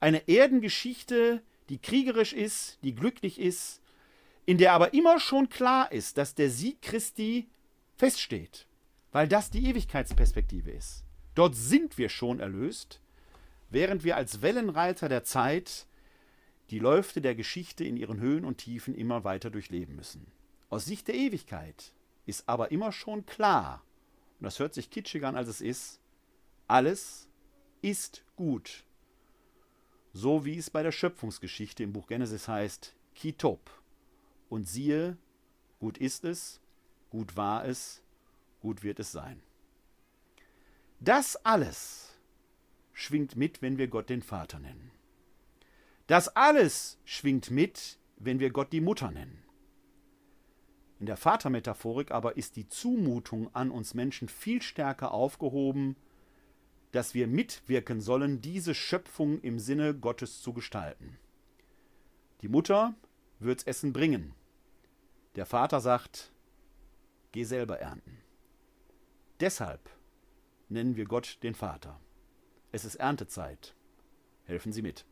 eine 0.01 0.27
Erdengeschichte, 0.27 1.43
die 1.69 1.79
kriegerisch 1.79 2.33
ist, 2.33 2.79
die 2.83 2.95
glücklich 2.95 3.41
ist, 3.41 3.81
in 4.45 4.59
der 4.59 4.73
aber 4.73 4.95
immer 4.95 5.19
schon 5.19 5.49
klar 5.49 5.91
ist, 5.91 6.19
dass 6.19 6.35
der 6.35 6.51
Sieg 6.51 6.81
Christi 6.81 7.49
feststeht, 7.97 8.67
weil 9.13 9.27
das 9.27 9.51
die 9.51 9.67
Ewigkeitsperspektive 9.67 10.71
ist. 10.71 11.05
Dort 11.35 11.55
sind 11.55 11.99
wir 11.99 12.09
schon 12.09 12.41
erlöst, 12.41 13.01
während 13.71 14.05
wir 14.05 14.17
als 14.17 14.43
Wellenreiter 14.43 15.09
der 15.09 15.25
Zeit 15.25 15.87
die 16.71 16.79
Läufe 16.79 17.21
der 17.21 17.35
Geschichte 17.35 17.85
in 17.85 17.97
ihren 17.97 18.21
Höhen 18.21 18.45
und 18.45 18.59
Tiefen 18.59 18.95
immer 18.95 19.25
weiter 19.25 19.51
durchleben 19.51 19.97
müssen. 19.97 20.27
Aus 20.71 20.85
Sicht 20.85 21.09
der 21.09 21.15
Ewigkeit 21.15 21.93
ist 22.25 22.49
aber 22.49 22.71
immer 22.71 22.93
schon 22.93 23.27
klar, 23.27 23.83
und 24.39 24.45
das 24.45 24.59
hört 24.59 24.75
sich 24.75 24.91
kitschiger 24.91 25.29
an 25.29 25.37
als 25.37 25.49
es 25.49 25.61
ist, 25.61 26.01
alles 26.67 27.29
ist 27.83 28.25
gut 28.37 28.86
so 30.17 30.47
wie 30.47 30.57
es 30.57 30.71
bei 30.71 30.83
der 30.83 30.93
Schöpfungsgeschichte 30.93 31.83
im 31.83 31.93
Buch 31.93 32.07
Genesis 32.07 32.49
heißt, 32.49 32.95
Kitop. 33.15 33.71
Und 34.49 34.67
siehe, 34.67 35.19
gut 35.79 35.99
ist 35.99 36.25
es, 36.25 36.59
gut 37.11 37.37
war 37.37 37.67
es, 37.67 38.03
gut 38.63 38.83
wird 38.83 38.99
es 38.99 39.13
sein. 39.13 39.43
Das 41.01 41.37
alles 41.45 42.15
schwingt 42.95 43.37
mit, 43.37 43.61
wenn 43.61 43.77
wir 43.77 43.89
Gott 43.89 44.09
den 44.09 44.23
Vater 44.23 44.59
nennen. 44.59 44.91
Das 46.07 46.35
alles 46.35 46.99
schwingt 47.05 47.51
mit, 47.51 47.99
wenn 48.17 48.41
wir 48.41 48.49
Gott 48.49 48.73
die 48.73 48.81
Mutter 48.81 49.11
nennen. 49.11 49.43
In 50.99 51.05
der 51.05 51.19
Vatermetaphorik 51.19 52.11
aber 52.11 52.39
ist 52.39 52.57
die 52.57 52.71
Zumutung 52.71 53.55
an 53.55 53.71
uns 53.71 53.93
Menschen 53.93 54.31
viel 54.31 54.63
stärker 54.63 55.13
aufgehoben 55.13 55.95
dass 56.97 57.12
wir 57.12 57.27
mitwirken 57.27 58.01
sollen, 58.01 58.40
diese 58.40 58.74
Schöpfung 58.74 59.39
im 59.43 59.59
Sinne 59.59 59.94
Gottes 59.94 60.40
zu 60.40 60.55
gestalten. 60.55 61.18
Die 62.40 62.48
Mutter 62.48 62.94
wird's 63.39 63.64
Essen 63.64 63.93
bringen. 63.93 64.35
Der 65.35 65.44
Vater 65.44 65.82
sagt, 65.82 66.32
geh 67.32 67.44
selber 67.44 67.81
ernten. 67.81 68.23
Deshalb 69.40 69.90
nennen 70.70 70.97
wir 70.97 71.05
Gott 71.05 71.39
den 71.43 71.55
Vater. 71.55 72.01
Es 72.73 72.86
ist 72.86 72.94
Erntezeit. 72.94 73.74
Helfen 74.44 74.73
Sie 74.73 74.81
mit. 74.81 75.05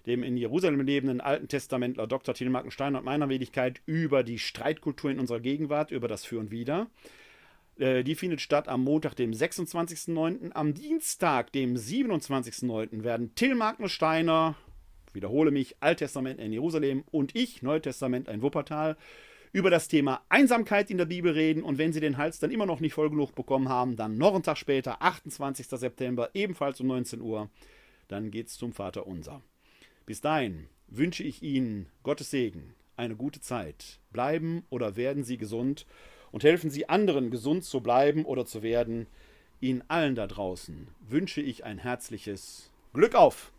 dem 0.08 0.24
in 0.24 0.38
Jerusalem 0.38 0.82
lebenden 0.82 1.22
Alten 1.22 1.48
Testamentler 1.48 2.08
Dr. 2.08 2.34
Till 2.34 2.50
Markenstein 2.50 2.96
und 2.96 3.06
meiner 3.06 3.30
Wenigkeit 3.30 3.82
über 3.86 4.24
die 4.24 4.40
Streitkultur 4.40 5.12
in 5.12 5.20
unserer 5.20 5.40
Gegenwart, 5.40 5.92
über 5.92 6.08
das 6.08 6.26
Für 6.26 6.40
und 6.40 6.50
Wider. 6.50 6.88
Äh, 7.78 8.04
die 8.04 8.16
findet 8.16 8.42
statt 8.42 8.68
am 8.68 8.84
Montag, 8.84 9.16
dem 9.16 9.32
26.09. 9.32 10.52
Am 10.54 10.74
Dienstag, 10.74 11.52
dem 11.54 11.76
27.09. 11.76 13.04
werden 13.04 13.36
Till 13.36 13.54
Markensteiner 13.54 14.56
wiederhole 15.14 15.52
mich, 15.52 15.76
Alttestament 15.80 16.40
in 16.40 16.52
Jerusalem 16.52 17.04
und 17.12 17.36
ich, 17.36 17.62
Neutestament 17.62 18.28
in 18.28 18.42
Wuppertal, 18.42 18.98
über 19.52 19.70
das 19.70 19.88
Thema 19.88 20.22
Einsamkeit 20.30 20.92
in 20.92 20.98
der 20.98 21.06
Bibel 21.06 21.32
reden. 21.32 21.64
Und 21.64 21.78
wenn 21.78 21.94
Sie 21.94 22.00
den 22.00 22.18
Hals 22.18 22.40
dann 22.40 22.52
immer 22.52 22.66
noch 22.66 22.80
nicht 22.80 22.94
voll 22.94 23.10
genug 23.10 23.36
bekommen 23.36 23.70
haben, 23.70 23.96
dann 23.96 24.18
noch 24.18 24.34
einen 24.34 24.44
Tag 24.44 24.58
später, 24.58 25.02
28. 25.02 25.68
September, 25.68 26.30
ebenfalls 26.34 26.80
um 26.82 26.88
19 26.88 27.22
Uhr, 27.22 27.50
dann 28.08 28.32
geht's 28.32 28.58
zum 28.58 28.74
Vater 28.74 29.08
Unser. 29.08 29.42
Bis 30.06 30.22
dahin 30.22 30.68
wünsche 30.88 31.24
ich 31.24 31.44
Ihnen 31.44 31.88
Gottes 32.04 32.32
Segen, 32.32 32.74
eine 32.96 33.16
gute 33.16 33.42
Zeit. 33.42 34.00
Bleiben 34.12 34.64
oder 34.70 34.96
werden 34.96 35.24
Sie 35.24 35.38
gesund 35.38 35.86
und 36.32 36.44
helfen 36.44 36.70
Sie 36.70 36.90
anderen, 36.90 37.32
gesund 37.32 37.64
zu 37.64 37.82
bleiben 37.82 38.26
oder 38.26 38.46
zu 38.46 38.62
werden. 38.62 39.08
Ihnen 39.62 39.84
allen 39.88 40.16
da 40.16 40.28
draußen 40.28 40.88
wünsche 41.08 41.42
ich 41.42 41.64
ein 41.64 41.80
herzliches 41.80 42.72
Glück 42.94 43.16
auf! 43.16 43.48